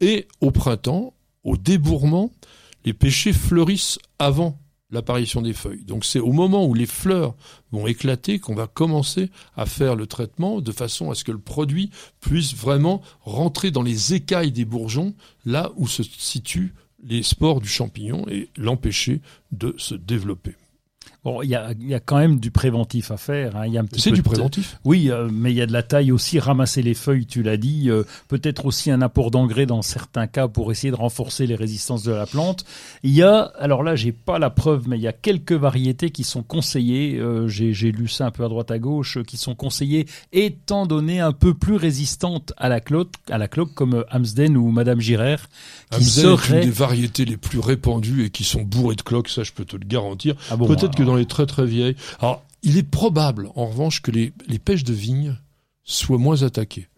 Et 0.00 0.26
au 0.40 0.50
printemps, 0.50 1.12
au 1.44 1.56
débourrement, 1.56 2.30
les 2.84 2.92
pêchers 2.92 3.32
fleurissent 3.32 3.98
avant 4.18 4.58
l'apparition 4.90 5.42
des 5.42 5.52
feuilles. 5.52 5.84
Donc 5.84 6.04
c'est 6.04 6.18
au 6.18 6.32
moment 6.32 6.66
où 6.66 6.74
les 6.74 6.86
fleurs 6.86 7.34
vont 7.72 7.86
éclater 7.86 8.38
qu'on 8.38 8.54
va 8.54 8.66
commencer 8.66 9.30
à 9.56 9.66
faire 9.66 9.96
le 9.96 10.06
traitement 10.06 10.60
de 10.60 10.72
façon 10.72 11.10
à 11.10 11.14
ce 11.14 11.24
que 11.24 11.32
le 11.32 11.38
produit 11.38 11.90
puisse 12.20 12.54
vraiment 12.54 13.02
rentrer 13.22 13.70
dans 13.70 13.82
les 13.82 14.14
écailles 14.14 14.52
des 14.52 14.64
bourgeons, 14.64 15.14
là 15.44 15.72
où 15.76 15.86
se 15.86 16.02
situent 16.02 16.74
les 17.04 17.22
spores 17.22 17.60
du 17.60 17.68
champignon 17.68 18.26
et 18.28 18.48
l'empêcher 18.56 19.20
de 19.52 19.74
se 19.78 19.94
développer. 19.94 20.56
Bon, 21.24 21.42
il 21.42 21.50
y 21.50 21.56
a, 21.56 21.72
y 21.80 21.94
a 21.94 22.00
quand 22.00 22.16
même 22.18 22.38
du 22.38 22.52
préventif 22.52 23.10
à 23.10 23.16
faire. 23.16 23.56
hein. 23.56 23.66
Y 23.66 23.76
a 23.76 23.80
un 23.80 23.84
petit 23.84 24.00
C'est 24.00 24.12
du 24.12 24.18
de- 24.18 24.22
préventif. 24.22 24.78
Oui, 24.84 25.10
euh, 25.10 25.28
mais 25.32 25.50
il 25.50 25.56
y 25.56 25.60
a 25.60 25.66
de 25.66 25.72
la 25.72 25.82
taille 25.82 26.12
aussi, 26.12 26.38
ramasser 26.38 26.80
les 26.80 26.94
feuilles, 26.94 27.26
tu 27.26 27.42
l'as 27.42 27.56
dit, 27.56 27.90
euh, 27.90 28.04
peut-être 28.28 28.66
aussi 28.66 28.90
un 28.92 29.02
apport 29.02 29.32
d'engrais 29.32 29.66
dans 29.66 29.82
certains 29.82 30.28
cas 30.28 30.46
pour 30.46 30.70
essayer 30.70 30.92
de 30.92 30.96
renforcer 30.96 31.46
les 31.48 31.56
résistances 31.56 32.04
de 32.04 32.12
la 32.12 32.24
plante. 32.24 32.64
Il 33.02 33.10
y 33.10 33.22
a, 33.24 33.40
alors 33.58 33.82
là, 33.82 33.96
j'ai 33.96 34.12
pas 34.12 34.38
la 34.38 34.48
preuve, 34.50 34.88
mais 34.88 34.96
il 34.96 35.02
y 35.02 35.08
a 35.08 35.12
quelques 35.12 35.52
variétés 35.52 36.10
qui 36.10 36.22
sont 36.22 36.44
conseillées, 36.44 37.18
euh, 37.18 37.48
j'ai 37.48 37.72
j'ai 37.74 37.90
lu 37.90 38.06
ça 38.06 38.26
un 38.26 38.30
peu 38.30 38.44
à 38.44 38.48
droite 38.48 38.70
à 38.70 38.78
gauche, 38.78 39.18
qui 39.26 39.36
sont 39.36 39.56
conseillées 39.56 40.06
étant 40.32 40.86
donné 40.86 41.18
un 41.18 41.32
peu 41.32 41.52
plus 41.52 41.74
résistantes 41.76 42.52
à 42.56 42.68
la 42.68 42.80
cloque, 42.80 43.12
à 43.28 43.38
la 43.38 43.48
cloque 43.48 43.74
comme 43.74 44.04
Amsden 44.10 44.56
ou 44.56 44.70
Madame 44.70 45.00
Girer, 45.00 45.36
qui 45.90 45.96
Amsden 45.96 46.30
est 46.30 46.48
une 46.48 46.60
des 46.60 46.70
variétés 46.70 47.24
les 47.24 47.36
plus 47.36 47.58
répandues 47.58 48.24
et 48.26 48.30
qui 48.30 48.44
sont 48.44 48.62
bourrées 48.62 48.94
de 48.96 49.02
cloques, 49.02 49.28
ça 49.30 49.42
je 49.42 49.52
peux 49.52 49.64
te 49.64 49.76
le 49.76 49.84
garantir. 49.84 50.34
Ah 50.50 50.56
bon, 50.56 50.66
Peut-être 50.68 50.94
que 50.94 51.02
alors. 51.02 51.07
Dans 51.08 51.16
les 51.16 51.26
très 51.26 51.46
très 51.46 51.66
vieilles. 51.66 51.96
Alors, 52.20 52.44
il 52.62 52.76
est 52.78 52.82
probable, 52.88 53.48
en 53.56 53.66
revanche, 53.66 54.02
que 54.02 54.10
les, 54.10 54.32
les 54.46 54.58
pêches 54.58 54.84
de 54.84 54.92
vigne 54.92 55.36
soient 55.84 56.18
moins 56.18 56.42
attaquées. 56.42 56.88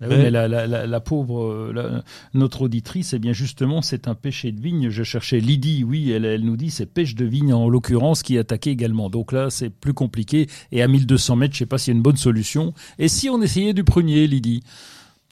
Ah 0.00 0.06
oui, 0.08 0.14
Mais- 0.16 0.22
mais 0.24 0.30
la, 0.30 0.46
la, 0.46 0.66
la, 0.68 0.86
la 0.86 1.00
pauvre, 1.00 1.42
euh, 1.42 1.72
la- 1.74 2.04
notre 2.32 2.62
auditrice, 2.62 3.14
eh 3.14 3.18
bien 3.18 3.32
justement, 3.32 3.82
c'est 3.82 4.06
un 4.06 4.14
pêcher 4.14 4.52
de 4.52 4.60
vigne. 4.60 4.90
Je 4.90 5.02
cherchais 5.02 5.40
Lydie, 5.40 5.82
oui, 5.82 6.12
elle, 6.12 6.24
elle 6.24 6.42
nous 6.44 6.56
dit 6.56 6.70
c'est 6.70 6.86
pêche 6.86 7.16
de 7.16 7.24
vigne 7.24 7.52
en 7.52 7.68
l'occurrence 7.68 8.22
qui 8.22 8.36
est 8.36 8.38
attaqué 8.38 8.70
également. 8.70 9.10
Donc 9.10 9.32
là, 9.32 9.50
c'est 9.50 9.70
plus 9.70 9.94
compliqué. 9.94 10.46
Et 10.70 10.82
à 10.82 10.86
1200 10.88 11.34
mètres, 11.34 11.54
je 11.54 11.58
sais 11.58 11.66
pas 11.66 11.78
s'il 11.78 11.92
y 11.92 11.94
a 11.94 11.98
une 11.98 12.02
bonne 12.04 12.16
solution. 12.16 12.74
Et 13.00 13.08
si 13.08 13.28
on 13.28 13.42
essayait 13.42 13.74
du 13.74 13.82
prunier, 13.82 14.28
Lydie 14.28 14.62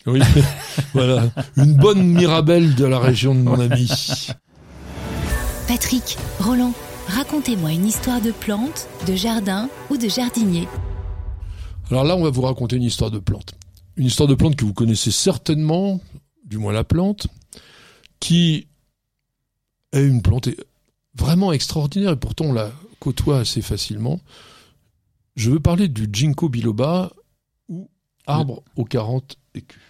Oui, 0.05 0.21
voilà. 0.95 1.31
Une 1.57 1.75
bonne 1.75 2.03
mirabelle 2.09 2.75
de 2.75 2.85
la 2.87 2.99
région 2.99 3.37
de 3.37 3.41
mon 3.43 3.61
ami. 3.71 3.89
Patrick, 5.69 6.17
Roland, 6.41 6.73
racontez-moi 7.09 7.73
une 7.73 7.87
histoire 7.87 8.21
de 8.21 8.33
plante, 8.33 8.89
de 9.07 9.15
jardin 9.15 9.69
ou 9.91 9.97
de 9.97 10.09
jardinier. 10.09 10.69
Alors 11.91 12.05
là, 12.05 12.17
on 12.17 12.23
va 12.23 12.31
vous 12.31 12.43
raconter 12.43 12.77
une 12.77 12.83
histoire 12.83 13.11
de 13.11 13.19
plante. 13.19 13.55
Une 13.97 14.07
histoire 14.07 14.29
de 14.29 14.35
plante 14.35 14.57
que 14.57 14.65
vous 14.65 14.75
connaissez 14.75 15.11
certainement, 15.11 16.01
du 16.45 16.59
moins 16.59 16.73
la 16.73 16.85
plante, 16.85 17.29
qui 18.21 18.67
est 19.93 20.05
une 20.05 20.23
plante 20.23 20.49
vraiment 21.15 21.53
extraordinaire 21.53 22.13
et 22.13 22.17
pourtant 22.17 22.47
on 22.47 22.53
la 22.53 22.73
côtoie 23.01 23.39
assez 23.39 23.63
facilement. 23.63 24.21
Je 25.35 25.51
veux 25.51 25.61
parler 25.61 25.89
du 25.89 26.09
ginkgo 26.13 26.49
biloba 26.49 27.13
ou 27.69 27.89
arbre 28.27 28.63
aux 28.75 28.85
40 28.85 29.37
écus. 29.55 29.83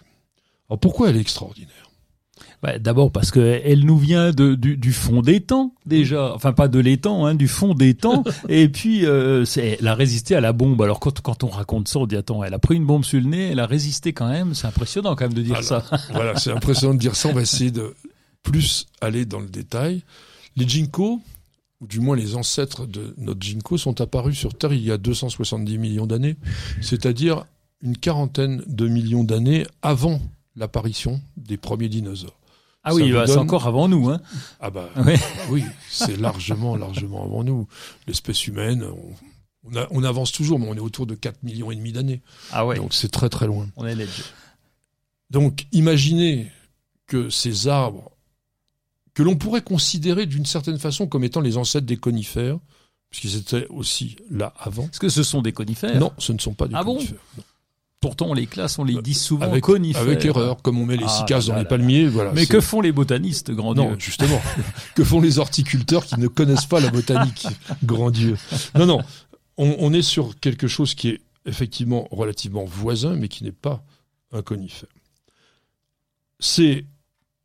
Alors 0.68 0.78
pourquoi 0.78 1.10
elle 1.10 1.16
est 1.16 1.20
extraordinaire? 1.20 1.85
Bah, 2.62 2.78
D'abord 2.78 3.12
parce 3.12 3.30
que 3.30 3.60
elle 3.64 3.84
nous 3.84 3.98
vient 3.98 4.32
de, 4.32 4.54
du, 4.54 4.76
du 4.76 4.92
fond 4.92 5.22
des 5.22 5.40
temps 5.40 5.72
déjà, 5.84 6.34
enfin 6.34 6.52
pas 6.52 6.68
de 6.68 6.78
l'étang, 6.78 7.26
hein, 7.26 7.34
du 7.34 7.48
fond 7.48 7.74
des 7.74 7.94
temps. 7.94 8.24
et 8.48 8.68
puis 8.68 9.06
euh, 9.06 9.44
elle 9.56 9.86
a 9.86 9.94
résisté 9.94 10.34
à 10.34 10.40
la 10.40 10.52
bombe. 10.52 10.80
Alors 10.82 11.00
quand, 11.00 11.20
quand 11.20 11.44
on 11.44 11.48
raconte 11.48 11.88
ça, 11.88 11.98
on 11.98 12.06
dit 12.06 12.16
attends, 12.16 12.42
elle 12.44 12.54
a 12.54 12.58
pris 12.58 12.76
une 12.76 12.86
bombe 12.86 13.04
sur 13.04 13.20
le 13.20 13.26
nez, 13.26 13.50
elle 13.50 13.60
a 13.60 13.66
résisté 13.66 14.12
quand 14.12 14.28
même. 14.28 14.54
C'est 14.54 14.66
impressionnant 14.66 15.14
quand 15.14 15.24
même 15.24 15.34
de 15.34 15.42
dire 15.42 15.62
ça. 15.62 15.84
Voilà, 16.12 16.36
c'est 16.36 16.50
impressionnant 16.50 16.94
de 16.94 16.98
dire 16.98 17.16
ça. 17.16 17.28
On 17.28 17.32
va 17.32 17.42
essayer 17.42 17.70
de 17.70 17.94
plus 18.42 18.86
aller 19.00 19.24
dans 19.24 19.40
le 19.40 19.48
détail. 19.48 20.02
Les 20.56 20.66
ginkgos, 20.66 21.20
ou 21.80 21.86
du 21.86 22.00
moins 22.00 22.16
les 22.16 22.36
ancêtres 22.36 22.86
de 22.86 23.14
notre 23.18 23.44
ginkgo, 23.44 23.76
sont 23.76 24.00
apparus 24.00 24.38
sur 24.38 24.54
Terre 24.54 24.72
il 24.72 24.82
y 24.82 24.90
a 24.90 24.98
270 24.98 25.78
millions 25.78 26.06
d'années, 26.06 26.36
c'est-à-dire 26.80 27.44
une 27.82 27.96
quarantaine 27.96 28.62
de 28.66 28.88
millions 28.88 29.24
d'années 29.24 29.66
avant 29.82 30.20
l'apparition 30.56 31.20
des 31.36 31.58
premiers 31.58 31.88
dinosaures. 31.88 32.38
Ah 32.88 32.94
oui, 32.94 33.12
bah, 33.12 33.26
c'est 33.26 33.36
encore 33.36 33.66
avant 33.66 33.88
nous. 33.88 34.08
Hein. 34.08 34.20
Ah 34.60 34.70
bah 34.70 34.88
Ouais. 35.04 35.18
oui, 35.50 35.64
c'est 35.90 36.16
largement, 36.16 36.76
largement 36.76 37.24
avant 37.24 37.42
nous. 37.44 37.66
L'espèce 38.06 38.46
humaine, 38.46 38.84
on, 38.84 39.70
on 39.72 39.76
a- 39.76 39.86
on 39.90 40.04
avance 40.04 40.30
toujours, 40.32 40.58
mais 40.60 40.68
on 40.68 40.74
est 40.74 40.80
autour 40.80 41.06
de 41.06 41.14
4 41.16 41.42
millions 41.42 41.70
et 41.72 41.76
demi 41.76 41.90
d'années. 41.92 42.22
Ah 42.52 42.64
ouais, 42.64 42.76
Donc 42.76 42.94
c'est 42.94 43.10
très 43.10 43.28
très 43.28 43.46
loin. 43.46 43.66
on 43.76 43.84
est 43.84 43.94
l'edge. 43.96 44.22
Donc, 45.30 45.66
imaginez 45.72 46.50
que 47.06 47.28
ces 47.30 47.66
arbres, 47.68 48.12
que 49.14 49.22
l'on 49.22 49.36
pourrait 49.36 49.62
considérer 49.62 50.26
d'une 50.26 50.46
certaine 50.46 50.78
façon 50.78 51.06
comme 51.08 51.24
étant 51.24 51.40
les 51.40 51.56
ancêtres 51.56 51.86
des 51.86 51.96
conifères, 51.96 52.58
puisqu'ils 53.10 53.36
étaient 53.38 53.66
aussi 53.68 54.16
là 54.30 54.52
avant. 54.58 54.84
Est-ce 54.84 55.00
que 55.00 55.08
ce 55.08 55.22
sont 55.22 55.42
des 55.42 55.52
conifères? 55.52 55.98
Non, 55.98 56.12
ce 56.18 56.32
ne 56.32 56.38
sont 56.38 56.54
pas 56.54 56.68
des 56.68 56.74
Ah 56.76 56.84
bon? 56.84 56.94
conifères. 56.96 57.18
Non. 57.36 57.44
Pourtant, 58.00 58.26
on 58.28 58.34
les 58.34 58.46
classe, 58.46 58.78
on 58.78 58.84
les 58.84 59.00
dit 59.00 59.14
souvent 59.14 59.46
avec, 59.46 59.64
conifères. 59.64 60.02
avec 60.02 60.24
erreur, 60.24 60.60
comme 60.62 60.78
on 60.78 60.84
met 60.84 60.96
les 60.98 61.04
Ah, 61.06 61.08
cycas 61.08 61.38
là, 61.38 61.46
dans 61.46 61.54
les 61.54 61.62
là, 61.62 61.68
palmiers, 61.68 62.06
voilà. 62.06 62.32
Mais 62.32 62.46
que 62.46 62.60
font 62.60 62.80
les 62.80 62.92
botanistes, 62.92 63.50
grand 63.50 63.74
non, 63.74 63.98
justement. 63.98 64.40
que 64.94 65.02
font 65.02 65.20
les 65.20 65.38
horticulteurs 65.38 66.04
qui 66.04 66.18
ne 66.20 66.28
connaissent 66.28 66.66
pas 66.66 66.78
la 66.78 66.90
botanique, 66.90 67.46
grand 67.84 68.10
Dieu. 68.10 68.36
Non, 68.74 68.86
non. 68.86 69.00
On, 69.56 69.74
on 69.78 69.92
est 69.94 70.02
sur 70.02 70.38
quelque 70.38 70.68
chose 70.68 70.94
qui 70.94 71.08
est 71.08 71.20
effectivement 71.46 72.06
relativement 72.10 72.64
voisin, 72.64 73.16
mais 73.16 73.28
qui 73.28 73.44
n'est 73.44 73.50
pas 73.52 73.82
un 74.32 74.42
conifère. 74.42 74.88
C'est 76.38 76.84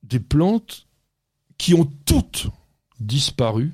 des 0.04 0.20
plantes 0.20 0.86
qui 1.58 1.74
ont 1.76 1.90
toutes 2.06 2.48
disparu 3.00 3.72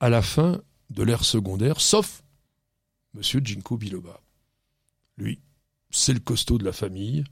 à 0.00 0.10
la 0.10 0.20
fin 0.20 0.60
de 0.90 1.02
l'ère 1.02 1.24
secondaire, 1.24 1.80
sauf 1.80 2.22
Monsieur 3.14 3.40
Ginkgo 3.42 3.78
biloba. 3.78 4.20
Lui, 5.16 5.40
c'est 5.90 6.12
le 6.12 6.20
costaud 6.20 6.58
de 6.58 6.64
la 6.64 6.72
famille, 6.72 7.24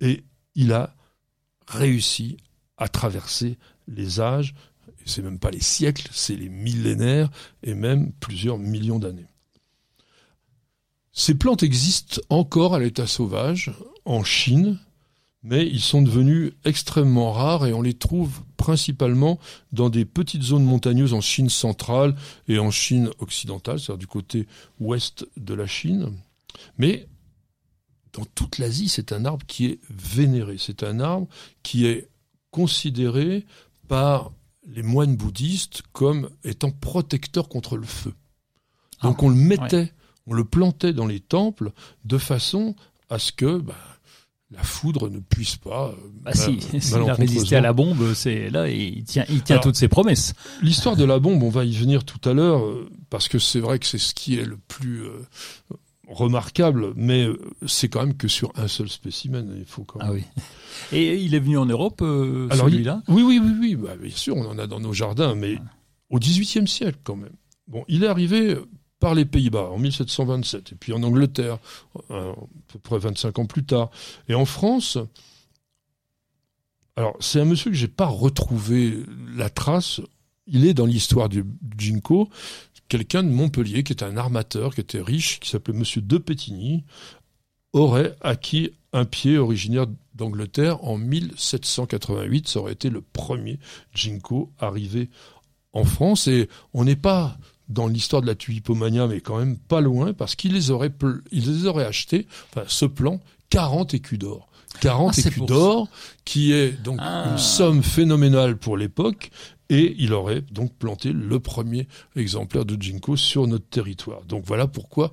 et 0.00 0.24
il 0.54 0.72
a 0.72 0.94
réussi 1.66 2.36
à 2.76 2.88
traverser 2.88 3.58
les 3.88 4.20
âges, 4.20 4.54
c'est 5.04 5.22
même 5.22 5.38
pas 5.38 5.50
les 5.50 5.62
siècles, 5.62 6.08
c'est 6.12 6.36
les 6.36 6.48
millénaires 6.48 7.30
et 7.62 7.74
même 7.74 8.12
plusieurs 8.12 8.58
millions 8.58 8.98
d'années. 8.98 9.28
Ces 11.12 11.34
plantes 11.34 11.62
existent 11.62 12.20
encore 12.28 12.74
à 12.74 12.78
l'état 12.78 13.06
sauvage 13.06 13.72
en 14.04 14.24
Chine, 14.24 14.78
mais 15.42 15.66
ils 15.66 15.80
sont 15.80 16.02
devenus 16.02 16.52
extrêmement 16.64 17.32
rares 17.32 17.66
et 17.66 17.74
on 17.74 17.82
les 17.82 17.94
trouve 17.94 18.42
principalement 18.56 19.38
dans 19.72 19.90
des 19.90 20.06
petites 20.06 20.42
zones 20.42 20.64
montagneuses 20.64 21.12
en 21.12 21.20
Chine 21.20 21.50
centrale 21.50 22.16
et 22.48 22.58
en 22.58 22.70
Chine 22.70 23.10
occidentale, 23.18 23.78
c'est-à-dire 23.78 23.98
du 23.98 24.06
côté 24.06 24.48
ouest 24.80 25.26
de 25.36 25.54
la 25.54 25.66
Chine. 25.66 26.12
Dans 28.14 28.24
toute 28.34 28.58
l'Asie, 28.58 28.88
c'est 28.88 29.12
un 29.12 29.24
arbre 29.24 29.44
qui 29.46 29.66
est 29.66 29.80
vénéré. 29.90 30.56
C'est 30.58 30.82
un 30.82 31.00
arbre 31.00 31.26
qui 31.62 31.86
est 31.86 32.08
considéré 32.50 33.44
par 33.88 34.32
les 34.66 34.82
moines 34.82 35.16
bouddhistes 35.16 35.82
comme 35.92 36.30
étant 36.44 36.70
protecteur 36.70 37.48
contre 37.48 37.76
le 37.76 37.86
feu. 37.86 38.14
Donc 39.02 39.16
Ah, 39.20 39.24
on 39.24 39.28
le 39.28 39.34
mettait, 39.34 39.92
on 40.26 40.32
le 40.32 40.44
plantait 40.44 40.92
dans 40.92 41.06
les 41.06 41.20
temples 41.20 41.72
de 42.04 42.16
façon 42.16 42.74
à 43.10 43.18
ce 43.18 43.32
que 43.32 43.58
bah, 43.58 43.74
la 44.50 44.62
foudre 44.62 45.10
ne 45.10 45.18
puisse 45.18 45.56
pas. 45.56 45.92
Bah 46.22 46.32
si, 46.32 46.60
s'il 46.80 46.96
a 46.96 47.14
résisté 47.14 47.56
à 47.56 47.60
la 47.60 47.72
bombe, 47.72 48.14
c'est 48.14 48.48
là 48.48 48.68
il 48.70 49.04
tient, 49.04 49.24
il 49.28 49.42
tient 49.42 49.56
Alors- 49.56 49.64
toutes 49.64 49.76
ses 49.76 49.88
promesses. 49.88 50.34
L'histoire 50.62 50.96
de 50.96 51.04
la 51.04 51.18
bombe, 51.18 51.42
on 51.42 51.50
va 51.50 51.64
y 51.64 51.74
venir 51.74 52.04
tout 52.04 52.26
à 52.28 52.32
l'heure, 52.32 52.64
euh, 52.64 52.88
parce 53.10 53.28
que 53.28 53.38
c'est 53.40 53.60
vrai 53.60 53.78
que 53.80 53.86
c'est 53.86 53.98
ce 53.98 54.14
qui 54.14 54.38
est 54.38 54.44
le 54.44 54.56
plus 54.56 55.02
euh, 55.04 55.26
remarquable, 56.14 56.92
mais 56.96 57.24
euh, 57.26 57.38
c'est 57.66 57.88
quand 57.88 58.00
même 58.00 58.16
que 58.16 58.28
sur 58.28 58.52
un 58.56 58.68
seul 58.68 58.88
spécimen. 58.88 59.54
Il 59.58 59.64
faut 59.66 59.84
quand 59.84 59.98
même. 59.98 60.08
Ah 60.08 60.12
oui. 60.12 60.22
Et 60.92 61.16
il 61.20 61.34
est 61.34 61.40
venu 61.40 61.58
en 61.58 61.66
Europe, 61.66 62.00
euh, 62.02 62.48
il- 62.50 62.56
celui-là? 62.58 63.02
Oui, 63.08 63.22
oui, 63.22 63.38
oui, 63.42 63.52
oui. 63.60 63.74
Bah, 63.76 63.96
bien 63.96 64.10
sûr, 64.14 64.36
on 64.36 64.46
en 64.46 64.58
a 64.58 64.66
dans 64.66 64.80
nos 64.80 64.92
jardins, 64.92 65.34
mais 65.34 65.58
au 66.10 66.18
XVIIIe 66.18 66.66
siècle 66.68 66.98
quand 67.04 67.16
même. 67.16 67.32
Bon, 67.68 67.84
il 67.88 68.04
est 68.04 68.08
arrivé 68.08 68.56
par 69.00 69.14
les 69.14 69.24
Pays-Bas 69.24 69.68
en 69.70 69.78
1727, 69.78 70.72
et 70.72 70.74
puis 70.76 70.92
en 70.92 71.02
Angleterre, 71.02 71.58
euh, 72.10 72.32
à 72.32 72.34
peu 72.72 72.78
près 72.78 72.98
25 72.98 73.38
ans 73.38 73.46
plus 73.46 73.64
tard. 73.64 73.90
Et 74.28 74.34
en 74.34 74.44
France, 74.46 74.96
alors 76.96 77.16
c'est 77.20 77.40
un 77.40 77.44
monsieur 77.44 77.70
que 77.70 77.76
j'ai 77.76 77.88
pas 77.88 78.06
retrouvé 78.06 78.98
la 79.36 79.50
trace. 79.50 80.00
Il 80.46 80.66
est 80.66 80.74
dans 80.74 80.86
l'histoire 80.86 81.28
du 81.28 81.44
Ginkgo, 81.78 82.28
quelqu'un 82.88 83.22
de 83.22 83.28
Montpellier 83.28 83.82
qui 83.82 83.92
était 83.92 84.04
un 84.04 84.16
armateur, 84.16 84.74
qui 84.74 84.80
était 84.80 85.00
riche, 85.00 85.40
qui 85.40 85.50
s'appelait 85.50 85.76
Monsieur 85.76 86.00
de 86.00 86.18
Pétigny, 86.18 86.84
aurait 87.72 88.14
acquis 88.20 88.70
un 88.92 89.04
pied 89.04 89.38
originaire 89.38 89.86
d'Angleterre 90.14 90.84
en 90.84 90.96
1788. 90.96 92.48
Ça 92.48 92.60
aurait 92.60 92.72
été 92.72 92.90
le 92.90 93.00
premier 93.00 93.58
Ginkgo 93.94 94.52
arrivé 94.58 95.10
en 95.72 95.84
France. 95.84 96.28
Et 96.28 96.48
on 96.72 96.84
n'est 96.84 96.94
pas 96.96 97.36
dans 97.68 97.88
l'histoire 97.88 98.22
de 98.22 98.26
la 98.26 98.34
tulipomania, 98.34 99.06
mais 99.06 99.20
quand 99.20 99.38
même 99.38 99.56
pas 99.56 99.80
loin, 99.80 100.12
parce 100.12 100.34
qu'il 100.36 100.52
les 100.52 100.70
aurait, 100.70 100.90
pl- 100.90 101.22
il 101.32 101.46
les 101.50 101.66
aurait 101.66 101.86
achetés, 101.86 102.26
enfin, 102.54 102.64
ce 102.68 102.84
plan, 102.84 103.20
40 103.50 103.94
écus 103.94 104.18
d'or. 104.18 104.48
40 104.80 105.14
Ah, 105.16 105.28
écus 105.28 105.46
d'or, 105.46 105.88
qui 106.24 106.52
est 106.52 106.70
donc 106.82 106.98
Ah. 107.00 107.28
une 107.30 107.38
somme 107.38 107.82
phénoménale 107.82 108.56
pour 108.58 108.76
l'époque, 108.76 109.30
et 109.74 109.94
il 109.98 110.12
aurait 110.12 110.42
donc 110.52 110.72
planté 110.76 111.12
le 111.12 111.40
premier 111.40 111.88
exemplaire 112.16 112.64
de 112.64 112.80
Ginkgo 112.80 113.16
sur 113.16 113.46
notre 113.46 113.66
territoire. 113.68 114.22
Donc 114.24 114.44
voilà 114.46 114.66
pourquoi 114.68 115.12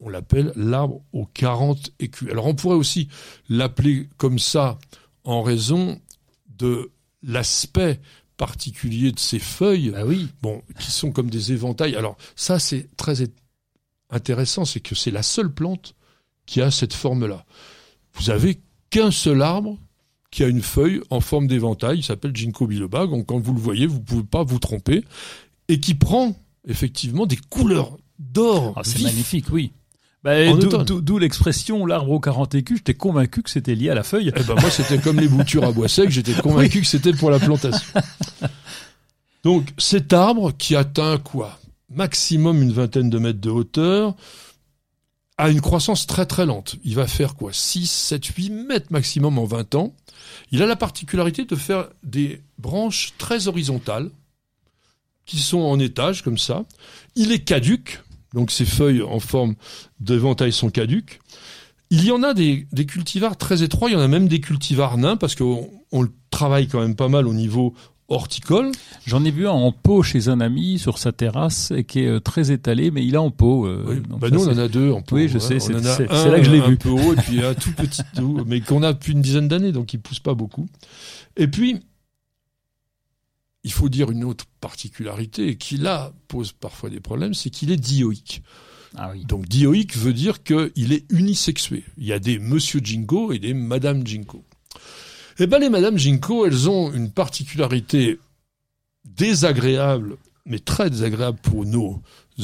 on 0.00 0.08
l'appelle 0.08 0.52
l'arbre 0.56 1.02
aux 1.12 1.26
40 1.26 1.90
écus. 1.98 2.30
Alors 2.30 2.46
on 2.46 2.54
pourrait 2.54 2.76
aussi 2.76 3.08
l'appeler 3.50 4.08
comme 4.16 4.38
ça 4.38 4.78
en 5.24 5.42
raison 5.42 6.00
de 6.58 6.90
l'aspect 7.22 8.00
particulier 8.38 9.12
de 9.12 9.18
ses 9.18 9.38
feuilles, 9.38 9.90
Bah 9.90 10.06
oui. 10.06 10.28
bon, 10.40 10.62
qui 10.78 10.90
sont 10.90 11.12
comme 11.12 11.28
des 11.28 11.52
éventails. 11.52 11.94
Alors 11.96 12.16
ça 12.36 12.58
c'est 12.58 12.88
très 12.96 13.16
intéressant, 14.08 14.64
c'est 14.64 14.80
que 14.80 14.94
c'est 14.94 15.10
la 15.10 15.22
seule 15.22 15.52
plante 15.52 15.94
qui 16.46 16.62
a 16.62 16.70
cette 16.70 16.94
forme-là. 16.94 17.44
Vous 18.14 18.30
avez 18.30 18.60
qu'un 18.88 19.10
seul 19.10 19.42
arbre 19.42 19.78
qui 20.30 20.44
a 20.44 20.48
une 20.48 20.62
feuille 20.62 21.00
en 21.10 21.20
forme 21.20 21.46
d'éventail, 21.46 21.98
il 21.98 22.04
s'appelle 22.04 22.34
Ginkgo 22.34 22.66
biloba, 22.66 23.06
donc 23.06 23.26
quand 23.26 23.38
vous 23.38 23.52
le 23.52 23.60
voyez, 23.60 23.86
vous 23.86 24.00
pouvez 24.00 24.22
pas 24.22 24.44
vous 24.44 24.58
tromper, 24.58 25.04
et 25.68 25.80
qui 25.80 25.94
prend 25.94 26.36
effectivement 26.68 27.26
des 27.26 27.38
couleurs 27.48 27.96
d'or 28.18 28.74
Ah, 28.76 28.82
c'est 28.84 29.02
magnifique, 29.02 29.46
oui. 29.50 29.72
Bah, 30.22 30.34
d'où 30.52 31.18
l'expression 31.18 31.86
l'arbre 31.86 32.12
aux 32.12 32.20
40 32.20 32.54
écus. 32.54 32.78
J'étais 32.78 32.94
convaincu 32.94 33.42
que 33.42 33.48
c'était 33.48 33.74
lié 33.74 33.88
à 33.88 33.94
la 33.94 34.02
feuille. 34.02 34.32
Eh 34.36 34.42
ben 34.42 34.54
moi, 34.60 34.70
c'était 34.70 34.98
comme 34.98 35.18
les 35.18 35.28
boutures 35.28 35.64
à 35.64 35.72
bois 35.72 35.88
sec. 35.88 36.10
J'étais 36.10 36.34
convaincu 36.42 36.82
que 36.82 36.86
c'était 36.86 37.14
pour 37.14 37.30
la 37.30 37.38
plantation. 37.38 37.88
Donc, 39.44 39.68
cet 39.78 40.12
arbre 40.12 40.52
qui 40.52 40.76
atteint 40.76 41.16
quoi? 41.16 41.58
Maximum 41.88 42.62
une 42.62 42.72
vingtaine 42.72 43.08
de 43.08 43.18
mètres 43.18 43.40
de 43.40 43.48
hauteur, 43.48 44.14
a 45.40 45.48
une 45.48 45.60
croissance 45.60 46.06
très 46.06 46.26
très 46.26 46.44
lente. 46.44 46.76
Il 46.84 46.94
va 46.94 47.06
faire 47.06 47.34
quoi? 47.34 47.52
6, 47.52 47.90
7, 47.90 48.24
8 48.26 48.50
mètres 48.50 48.88
maximum 48.90 49.38
en 49.38 49.44
20 49.44 49.74
ans. 49.74 49.94
Il 50.52 50.62
a 50.62 50.66
la 50.66 50.76
particularité 50.76 51.46
de 51.46 51.56
faire 51.56 51.88
des 52.02 52.42
branches 52.58 53.14
très 53.16 53.48
horizontales 53.48 54.10
qui 55.24 55.38
sont 55.38 55.60
en 55.60 55.78
étage 55.78 56.22
comme 56.22 56.38
ça. 56.38 56.64
Il 57.14 57.32
est 57.32 57.40
caduque, 57.40 58.02
donc 58.34 58.50
ses 58.50 58.66
feuilles 58.66 59.02
en 59.02 59.18
forme 59.18 59.54
d'éventail 59.98 60.52
sont 60.52 60.70
caduques. 60.70 61.20
Il 61.88 62.04
y 62.04 62.12
en 62.12 62.22
a 62.22 62.34
des, 62.34 62.66
cultivars 62.86 63.36
très 63.36 63.62
étroits, 63.62 63.88
il 63.90 63.94
y 63.94 63.96
en 63.96 64.00
a 64.00 64.08
même 64.08 64.28
des 64.28 64.40
cultivars 64.40 64.98
nains 64.98 65.16
parce 65.16 65.34
qu'on 65.34 65.70
on 65.90 66.02
le 66.02 66.12
travaille 66.30 66.68
quand 66.68 66.80
même 66.80 66.96
pas 66.96 67.08
mal 67.08 67.26
au 67.26 67.34
niveau 67.34 67.74
horticole. 68.10 68.70
J'en 69.06 69.24
ai 69.24 69.30
vu 69.30 69.46
un 69.48 69.52
en 69.52 69.72
pot 69.72 70.02
chez 70.02 70.28
un 70.28 70.40
ami 70.40 70.78
sur 70.78 70.98
sa 70.98 71.12
terrasse 71.12 71.70
et 71.70 71.84
qui 71.84 72.00
est 72.00 72.06
euh, 72.06 72.20
très 72.20 72.50
étalé, 72.52 72.90
mais 72.90 73.04
il 73.04 73.14
est 73.14 73.18
en 73.18 73.30
pot. 73.30 73.66
euh, 73.66 73.84
Oui, 73.88 74.02
bah 74.08 74.28
ça, 74.28 74.34
nous 74.34 74.46
on 74.48 74.52
en 74.52 74.58
a 74.58 74.68
deux 74.68 74.90
en 74.92 75.00
pot. 75.00 75.16
Oui, 75.16 75.28
je 75.28 75.36
hein. 75.38 75.40
sais, 75.40 75.58
c'est- 75.60 75.72
a 75.74 75.78
un 75.78 76.28
là 76.30 76.38
que 76.38 76.44
je 76.44 76.50
l'ai 76.50 76.60
un 76.60 76.68
vu. 76.68 76.76
peu 76.76 76.90
haut 76.90 77.12
et 77.14 77.16
puis 77.16 77.42
un 77.42 77.54
tout 77.54 77.72
petit, 77.72 78.02
tout- 78.14 78.44
mais 78.46 78.60
qu'on 78.60 78.82
a 78.82 78.92
depuis 78.92 79.12
une 79.12 79.22
dizaine 79.22 79.48
d'années, 79.48 79.72
donc 79.72 79.94
il 79.94 80.00
pousse 80.00 80.20
pas 80.20 80.34
beaucoup. 80.34 80.68
Et 81.36 81.48
puis, 81.48 81.80
il 83.64 83.72
faut 83.72 83.88
dire 83.88 84.10
une 84.10 84.24
autre 84.24 84.44
particularité 84.60 85.56
qui 85.56 85.76
là 85.76 86.12
pose 86.28 86.52
parfois 86.52 86.90
des 86.90 87.00
problèmes, 87.00 87.34
c'est 87.34 87.50
qu'il 87.50 87.70
est 87.70 87.76
dioïque. 87.76 88.42
Ah 88.96 89.10
oui. 89.14 89.24
Donc 89.24 89.46
dioïque 89.46 89.96
veut 89.96 90.12
dire 90.12 90.42
qu'il 90.42 90.92
est 90.92 91.04
unisexué. 91.12 91.84
Il 91.96 92.04
y 92.06 92.12
a 92.12 92.18
des 92.18 92.38
Monsieur 92.38 92.80
Jinko 92.82 93.32
et 93.32 93.38
des 93.38 93.54
Madame 93.54 94.04
Jinko. 94.06 94.44
Eh 95.42 95.46
ben 95.46 95.58
les 95.58 95.70
Madame 95.70 95.96
Jinko, 95.96 96.44
elles 96.46 96.68
ont 96.68 96.92
une 96.92 97.10
particularité 97.10 98.18
désagréable, 99.06 100.18
mais 100.44 100.58
très 100.58 100.90
désagréable 100.90 101.38
pour 101.42 101.64
nos 101.64 102.02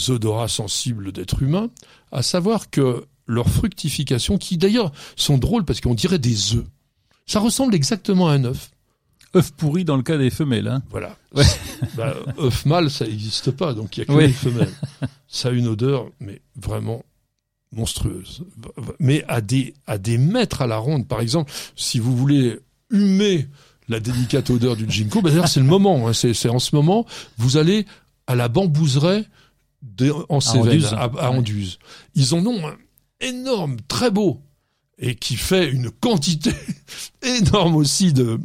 odorats 0.08 0.48
sensibles 0.48 1.12
d'êtres 1.12 1.42
humains, 1.42 1.68
à 2.10 2.22
savoir 2.22 2.70
que 2.70 3.04
leur 3.26 3.50
fructification, 3.50 4.38
qui 4.38 4.56
d'ailleurs 4.56 4.92
sont 5.14 5.36
drôles 5.36 5.66
parce 5.66 5.82
qu'on 5.82 5.94
dirait 5.94 6.18
des 6.18 6.54
œufs, 6.54 6.64
ça 7.26 7.38
ressemble 7.40 7.74
exactement 7.74 8.28
à 8.28 8.32
un 8.32 8.44
œuf. 8.44 8.70
œuf 9.34 9.50
pourri 9.52 9.84
dans 9.84 9.96
le 9.98 10.02
cas 10.02 10.16
des 10.16 10.30
femelles. 10.30 10.68
Hein. 10.68 10.82
Voilà. 10.90 11.16
Ouais. 11.34 11.44
Bah, 11.96 12.14
œuf 12.38 12.64
mâle, 12.64 12.90
ça 12.90 13.06
n'existe 13.06 13.50
pas, 13.50 13.74
donc 13.74 13.96
il 13.96 14.00
y 14.00 14.02
a 14.04 14.06
que 14.06 14.12
Oui. 14.12 14.28
les 14.28 14.32
femelles. 14.32 14.72
Ça 15.28 15.50
a 15.50 15.52
une 15.52 15.66
odeur, 15.68 16.08
mais 16.20 16.40
vraiment 16.56 17.04
monstrueuse. 17.72 18.42
Mais 18.98 19.22
à 19.28 19.42
des, 19.42 19.74
à 19.86 19.98
des 19.98 20.16
mètres 20.16 20.62
à 20.62 20.66
la 20.66 20.78
ronde, 20.78 21.06
par 21.06 21.20
exemple, 21.20 21.52
si 21.74 21.98
vous 21.98 22.16
voulez 22.16 22.58
humer 22.90 23.48
la 23.88 24.00
délicate 24.00 24.50
odeur 24.50 24.76
du 24.76 24.88
ginkgo, 24.88 25.22
d'ailleurs 25.22 25.48
c'est 25.48 25.60
le 25.60 25.66
moment, 25.66 26.08
hein, 26.08 26.12
c'est 26.12 26.48
en 26.48 26.58
ce 26.58 26.74
moment, 26.74 27.06
vous 27.38 27.56
allez 27.56 27.86
à 28.26 28.34
la 28.34 28.48
bambouseraie 28.48 29.24
de, 29.82 30.12
en 30.28 30.40
Cévennes, 30.40 30.84
à. 30.92 31.30
Anduze. 31.30 31.78
Ils 32.14 32.34
en 32.34 32.44
ont 32.44 32.66
un 32.66 32.76
énorme, 33.20 33.76
très 33.86 34.10
beau, 34.10 34.40
et 34.98 35.14
qui 35.14 35.36
fait 35.36 35.70
une 35.70 35.90
quantité 35.90 36.50
énorme 37.22 37.76
aussi 37.76 38.12
de, 38.12 38.40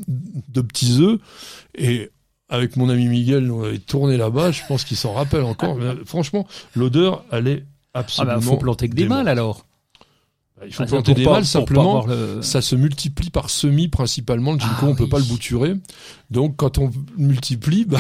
de 0.50 0.62
petits 0.62 0.98
œufs. 1.00 1.20
Et 1.76 2.12
avec 2.50 2.76
mon 2.76 2.90
ami 2.90 3.08
Miguel, 3.08 3.46
nous 3.46 3.56
on 3.56 3.64
avait 3.64 3.80
tourné 3.80 4.18
là-bas, 4.18 4.52
je 4.52 4.62
pense 4.68 4.84
qu'il 4.84 4.98
s'en 4.98 5.14
rappelle 5.14 5.44
encore. 5.44 5.76
Mais, 5.76 5.94
franchement, 6.06 6.46
l'odeur, 6.76 7.24
elle 7.32 7.48
est 7.48 7.66
Ah 7.94 8.00
absolument. 8.00 8.36
bah, 8.36 8.42
faut 8.42 8.58
planter 8.58 8.90
que 8.90 8.96
des 8.96 9.08
mâles 9.08 9.30
alors. 9.30 9.66
Il 10.66 10.74
faut 10.74 10.84
Ah, 10.84 10.88
planter 10.88 11.14
des 11.14 11.26
mâles 11.26 11.46
simplement. 11.46 12.06
le- 12.06 12.42
Ça 12.42 12.62
se 12.62 12.76
multiplie 12.76 13.30
par 13.30 13.50
semis 13.50 13.88
principalement. 13.88 14.54
Le 14.54 14.60
ginkgo, 14.60 14.76
Ah 14.82 14.86
on 14.90 14.96
peut 14.96 15.04
oui. 15.06 15.10
pas 15.10 15.20
le 15.20 15.26
bouturer. 15.26 15.74
Donc, 16.30 16.56
quand 16.58 16.78
on 16.78 16.92
multiplie, 17.18 17.86
bah, 17.86 18.00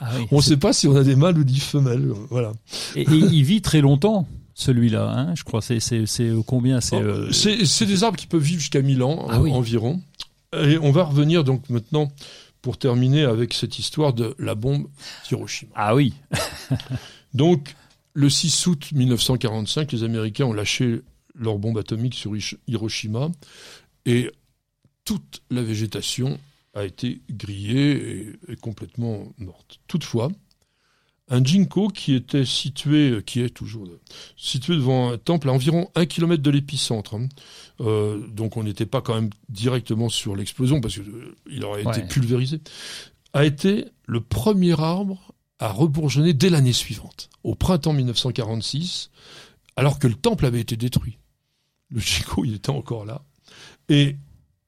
Ah 0.00 0.10
oui. 0.18 0.26
on 0.30 0.36
ne 0.36 0.42
sait 0.42 0.56
pas 0.56 0.72
si 0.72 0.86
on 0.88 0.96
a 0.96 1.02
des 1.04 1.16
mâles 1.16 1.38
ou 1.38 1.44
des 1.44 1.54
femelles. 1.54 2.12
Voilà. 2.30 2.52
Et, 2.96 3.02
et 3.02 3.06
il 3.14 3.42
vit 3.44 3.62
très 3.62 3.80
longtemps, 3.80 4.26
celui-là, 4.54 5.10
hein, 5.10 5.34
je 5.34 5.42
crois. 5.44 5.62
C'est, 5.62 5.78
euh, 6.20 6.42
combien? 6.46 6.80
C'est, 6.80 6.96
euh, 6.96 7.28
Oh, 7.30 7.32
c'est 7.64 7.86
des 7.86 8.04
arbres 8.04 8.18
qui 8.18 8.26
peuvent 8.26 8.42
vivre 8.42 8.60
jusqu'à 8.60 8.82
1000 8.82 9.02
ans 9.02 9.26
Ah 9.30 9.40
oui. 9.40 9.50
environ. 9.52 10.00
Et 10.54 10.76
on 10.78 10.92
va 10.92 11.04
revenir 11.04 11.44
donc 11.44 11.70
maintenant 11.70 12.12
pour 12.60 12.76
terminer 12.76 13.22
avec 13.24 13.54
cette 13.54 13.78
histoire 13.78 14.12
de 14.12 14.34
la 14.38 14.54
bombe 14.54 14.86
d'Hiroshima. 15.28 15.72
Ah 15.74 15.94
oui. 15.94 16.12
Donc, 17.34 17.74
le 18.14 18.28
6 18.28 18.66
août 18.66 18.90
1945, 18.92 19.90
les 19.92 20.04
Américains 20.04 20.44
ont 20.44 20.52
lâché 20.52 21.00
leur 21.34 21.58
bombe 21.58 21.78
atomique 21.78 22.14
sur 22.14 22.32
Hiroshima 22.66 23.30
et 24.06 24.30
toute 25.04 25.42
la 25.50 25.62
végétation 25.62 26.38
a 26.74 26.84
été 26.84 27.20
grillée 27.30 27.92
et, 27.92 28.52
et 28.52 28.56
complètement 28.56 29.32
morte. 29.38 29.80
Toutefois, 29.88 30.30
un 31.28 31.42
jinko 31.42 31.88
qui 31.88 32.14
était 32.14 32.44
situé, 32.44 33.22
qui 33.24 33.40
est 33.40 33.50
toujours 33.50 33.86
situé 34.36 34.74
devant 34.74 35.12
un 35.12 35.18
temple 35.18 35.48
à 35.48 35.52
environ 35.52 35.90
un 35.94 36.04
kilomètre 36.04 36.42
de 36.42 36.50
l'épicentre. 36.50 37.14
hein. 37.14 37.28
Euh, 37.80 38.26
donc 38.28 38.56
on 38.56 38.64
n'était 38.64 38.86
pas 38.86 39.00
quand 39.00 39.14
même 39.14 39.30
directement 39.48 40.08
sur 40.08 40.36
l'explosion 40.36 40.80
parce 40.80 40.94
qu'il 40.94 41.64
aurait 41.64 41.82
été 41.82 42.02
pulvérisé. 42.08 42.60
A 43.32 43.44
été 43.46 43.86
le 44.06 44.20
premier 44.20 44.78
arbre 44.78 45.32
à 45.58 45.68
rebourgeonner 45.70 46.34
dès 46.34 46.50
l'année 46.50 46.72
suivante, 46.72 47.30
au 47.44 47.54
printemps 47.54 47.92
1946, 47.92 49.10
alors 49.76 49.98
que 49.98 50.06
le 50.08 50.14
temple 50.14 50.44
avait 50.44 50.60
été 50.60 50.76
détruit. 50.76 51.18
Le 51.92 52.00
jinko, 52.00 52.44
il 52.44 52.54
était 52.54 52.70
encore 52.70 53.04
là. 53.04 53.22
Et 53.88 54.16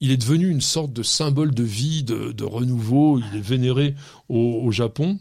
il 0.01 0.11
est 0.11 0.17
devenu 0.19 0.49
une 0.51 0.61
sorte 0.61 0.93
de 0.93 1.03
symbole 1.03 1.55
de 1.55 1.63
vie, 1.65 2.03
de, 2.03 2.33
de 2.33 2.45
renouveau. 2.45 3.19
Il 3.19 3.37
est 3.39 3.41
vénéré 3.43 3.95
au, 4.29 4.61
au 4.63 4.71
Japon. 4.71 5.19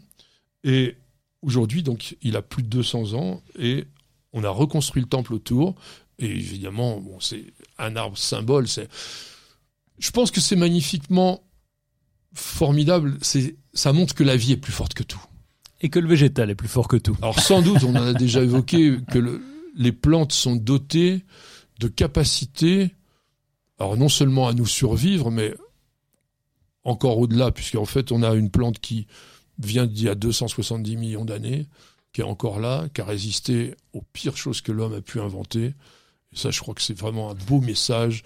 Et 0.64 0.96
aujourd'hui, 1.42 1.82
donc, 1.82 2.16
il 2.22 2.36
a 2.36 2.42
plus 2.42 2.62
de 2.62 2.68
200 2.68 3.14
ans 3.14 3.42
et 3.58 3.86
on 4.32 4.44
a 4.44 4.50
reconstruit 4.50 5.02
le 5.02 5.08
temple 5.08 5.32
autour. 5.34 5.74
Et 6.18 6.26
évidemment, 6.26 7.00
bon, 7.00 7.18
c'est 7.20 7.44
un 7.78 7.96
arbre 7.96 8.18
symbole. 8.18 8.68
C'est, 8.68 8.88
je 9.98 10.10
pense 10.10 10.30
que 10.30 10.40
c'est 10.40 10.56
magnifiquement 10.56 11.42
formidable. 12.34 13.16
C'est, 13.22 13.56
ça 13.72 13.92
montre 13.92 14.14
que 14.14 14.24
la 14.24 14.36
vie 14.36 14.52
est 14.52 14.56
plus 14.56 14.72
forte 14.72 14.94
que 14.94 15.02
tout. 15.02 15.20
Et 15.80 15.88
que 15.90 15.98
le 15.98 16.08
végétal 16.08 16.50
est 16.50 16.54
plus 16.54 16.68
fort 16.68 16.88
que 16.88 16.96
tout. 16.96 17.16
Alors 17.20 17.40
sans 17.40 17.62
doute, 17.62 17.82
on 17.84 17.90
en 17.94 18.06
a 18.06 18.12
déjà 18.14 18.42
évoqué 18.44 18.98
que 19.10 19.18
le- 19.18 19.42
les 19.76 19.92
plantes 19.92 20.32
sont 20.32 20.56
dotées 20.56 21.24
de 21.80 21.88
capacités, 21.88 22.94
alors 23.78 23.96
non 23.96 24.08
seulement 24.08 24.48
à 24.48 24.52
nous 24.52 24.66
survivre, 24.66 25.30
mais 25.30 25.54
encore 26.84 27.18
au-delà, 27.18 27.50
puisqu'en 27.50 27.84
fait 27.84 28.12
on 28.12 28.22
a 28.22 28.34
une 28.34 28.50
plante 28.50 28.78
qui 28.78 29.06
vient 29.58 29.86
d'il 29.86 30.04
y 30.04 30.08
a 30.08 30.14
270 30.14 30.96
millions 30.96 31.24
d'années, 31.24 31.66
qui 32.12 32.20
est 32.20 32.24
encore 32.24 32.60
là, 32.60 32.88
qui 32.94 33.00
a 33.00 33.04
résisté 33.04 33.74
aux 33.92 34.02
pires 34.12 34.36
choses 34.36 34.60
que 34.60 34.72
l'homme 34.72 34.94
a 34.94 35.00
pu 35.00 35.20
inventer. 35.20 35.74
Et 36.32 36.36
ça, 36.36 36.50
je 36.50 36.60
crois 36.60 36.74
que 36.74 36.82
c'est 36.82 36.98
vraiment 36.98 37.30
un 37.30 37.34
beau 37.34 37.60
message 37.60 38.22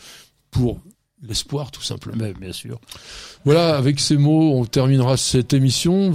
pour 0.50 0.80
l'espoir, 1.22 1.70
tout 1.70 1.82
simplement. 1.82 2.18
Mais 2.18 2.34
bien 2.34 2.52
sûr. 2.52 2.80
Voilà, 3.44 3.76
avec 3.76 3.98
ces 4.00 4.16
mots, 4.16 4.54
on 4.54 4.64
terminera 4.66 5.16
cette 5.16 5.52
émission. 5.52 6.12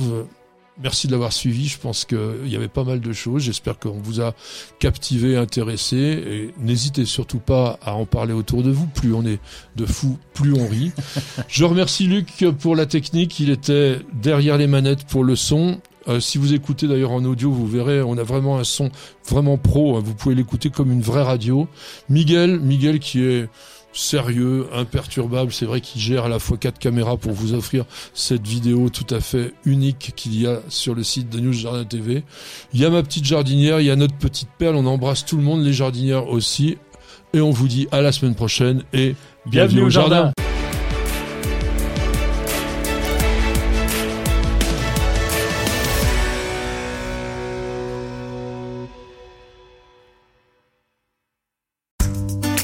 Merci 0.82 1.06
de 1.08 1.12
l'avoir 1.12 1.32
suivi. 1.32 1.68
Je 1.68 1.78
pense 1.78 2.04
qu'il 2.04 2.48
y 2.48 2.56
avait 2.56 2.68
pas 2.68 2.84
mal 2.84 3.00
de 3.00 3.14
choses. 3.14 3.44
J'espère 3.44 3.78
qu'on 3.78 4.00
vous 4.00 4.22
a 4.22 4.34
captivé, 4.80 5.38
intéressé. 5.38 5.96
Et 5.98 6.54
n'hésitez 6.60 7.06
surtout 7.06 7.40
pas 7.40 7.78
à 7.84 7.94
en 7.94 8.06
parler 8.06 8.34
autour 8.34 8.64
de 8.64 8.72
vous. 8.72 8.88
Plus 8.88 9.14
on 9.14 9.24
est 9.26 9.40
de 9.76 9.86
fous, 9.86 10.18
plus 10.34 10.54
on 10.54 10.68
rit. 10.68 10.92
Je 11.48 11.64
remercie 11.64 12.08
Luc 12.08 12.44
pour 12.60 12.76
la 12.76 12.88
technique. 12.88 13.40
Il 13.40 13.52
était 13.52 14.00
derrière 14.14 14.58
les 14.58 14.68
manettes 14.68 15.06
pour 15.06 15.24
le 15.24 15.36
son. 15.36 15.80
Euh, 16.08 16.20
si 16.20 16.38
vous 16.38 16.54
écoutez 16.54 16.88
d'ailleurs 16.88 17.12
en 17.12 17.24
audio, 17.24 17.52
vous 17.52 17.68
verrez, 17.68 18.02
on 18.02 18.18
a 18.18 18.24
vraiment 18.24 18.58
un 18.58 18.64
son 18.64 18.90
vraiment 19.30 19.58
pro. 19.58 19.96
hein. 19.98 20.02
Vous 20.04 20.16
pouvez 20.16 20.36
l'écouter 20.36 20.70
comme 20.70 20.92
une 20.92 21.02
vraie 21.02 21.22
radio. 21.24 21.68
Miguel, 22.10 22.60
Miguel 22.60 23.00
qui 23.00 23.24
est 23.24 23.48
sérieux, 23.94 24.68
imperturbable. 24.74 25.54
C'est 25.54 25.66
vrai 25.66 25.82
qu'il 25.82 26.02
gère 26.02 26.26
à 26.26 26.30
la 26.30 26.40
fois 26.40 26.58
quatre 26.58 26.80
caméras 26.80 27.18
pour 27.18 27.32
vous 27.32 27.54
offrir 27.54 27.86
cette 28.14 28.46
vidéo 28.46 28.90
tout 28.90 29.08
à 29.14 29.20
fait 29.20 29.54
unique 29.66 30.14
qu'il 30.16 30.40
y 30.40 30.48
a 30.48 30.60
sur 30.70 30.96
le 30.96 31.04
site 31.04 31.30
de 31.30 31.40
News 31.40 31.54
Jardin 31.54 31.86
TV. 31.86 32.24
Il 32.74 32.80
y 32.80 32.86
a 32.86 32.90
ma 32.90 33.04
petite 33.04 33.26
jardinière, 33.26 33.80
il 33.80 33.86
y 33.86 33.92
a 33.92 33.96
notre 33.96 34.16
petite 34.16 34.50
perle. 34.58 34.76
On 34.76 34.86
embrasse 34.86 35.26
tout 35.26 35.38
le 35.38 35.44
monde, 35.44 35.64
les 35.64 35.74
jardinières 35.74 36.28
aussi. 36.28 36.78
Et 37.34 37.42
on 37.42 37.52
vous 37.52 37.68
dit 37.68 37.88
à 37.92 38.02
la 38.02 38.12
semaine 38.12 38.36
prochaine 38.36 38.84
et 38.94 39.16
Bienvenue 39.46 39.82
au 39.82 39.90
jardin. 39.90 40.32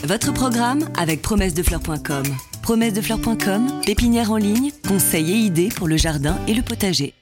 Votre 0.09 0.33
programme 0.33 0.89
avec 0.97 1.21
promessedefleurs.com. 1.21 2.23
Promessedefleurs.com, 2.63 3.81
pépinière 3.85 4.31
en 4.31 4.37
ligne, 4.37 4.71
conseils 4.87 5.31
et 5.31 5.35
idées 5.35 5.69
pour 5.69 5.87
le 5.87 5.97
jardin 5.97 6.35
et 6.47 6.55
le 6.55 6.63
potager. 6.63 7.13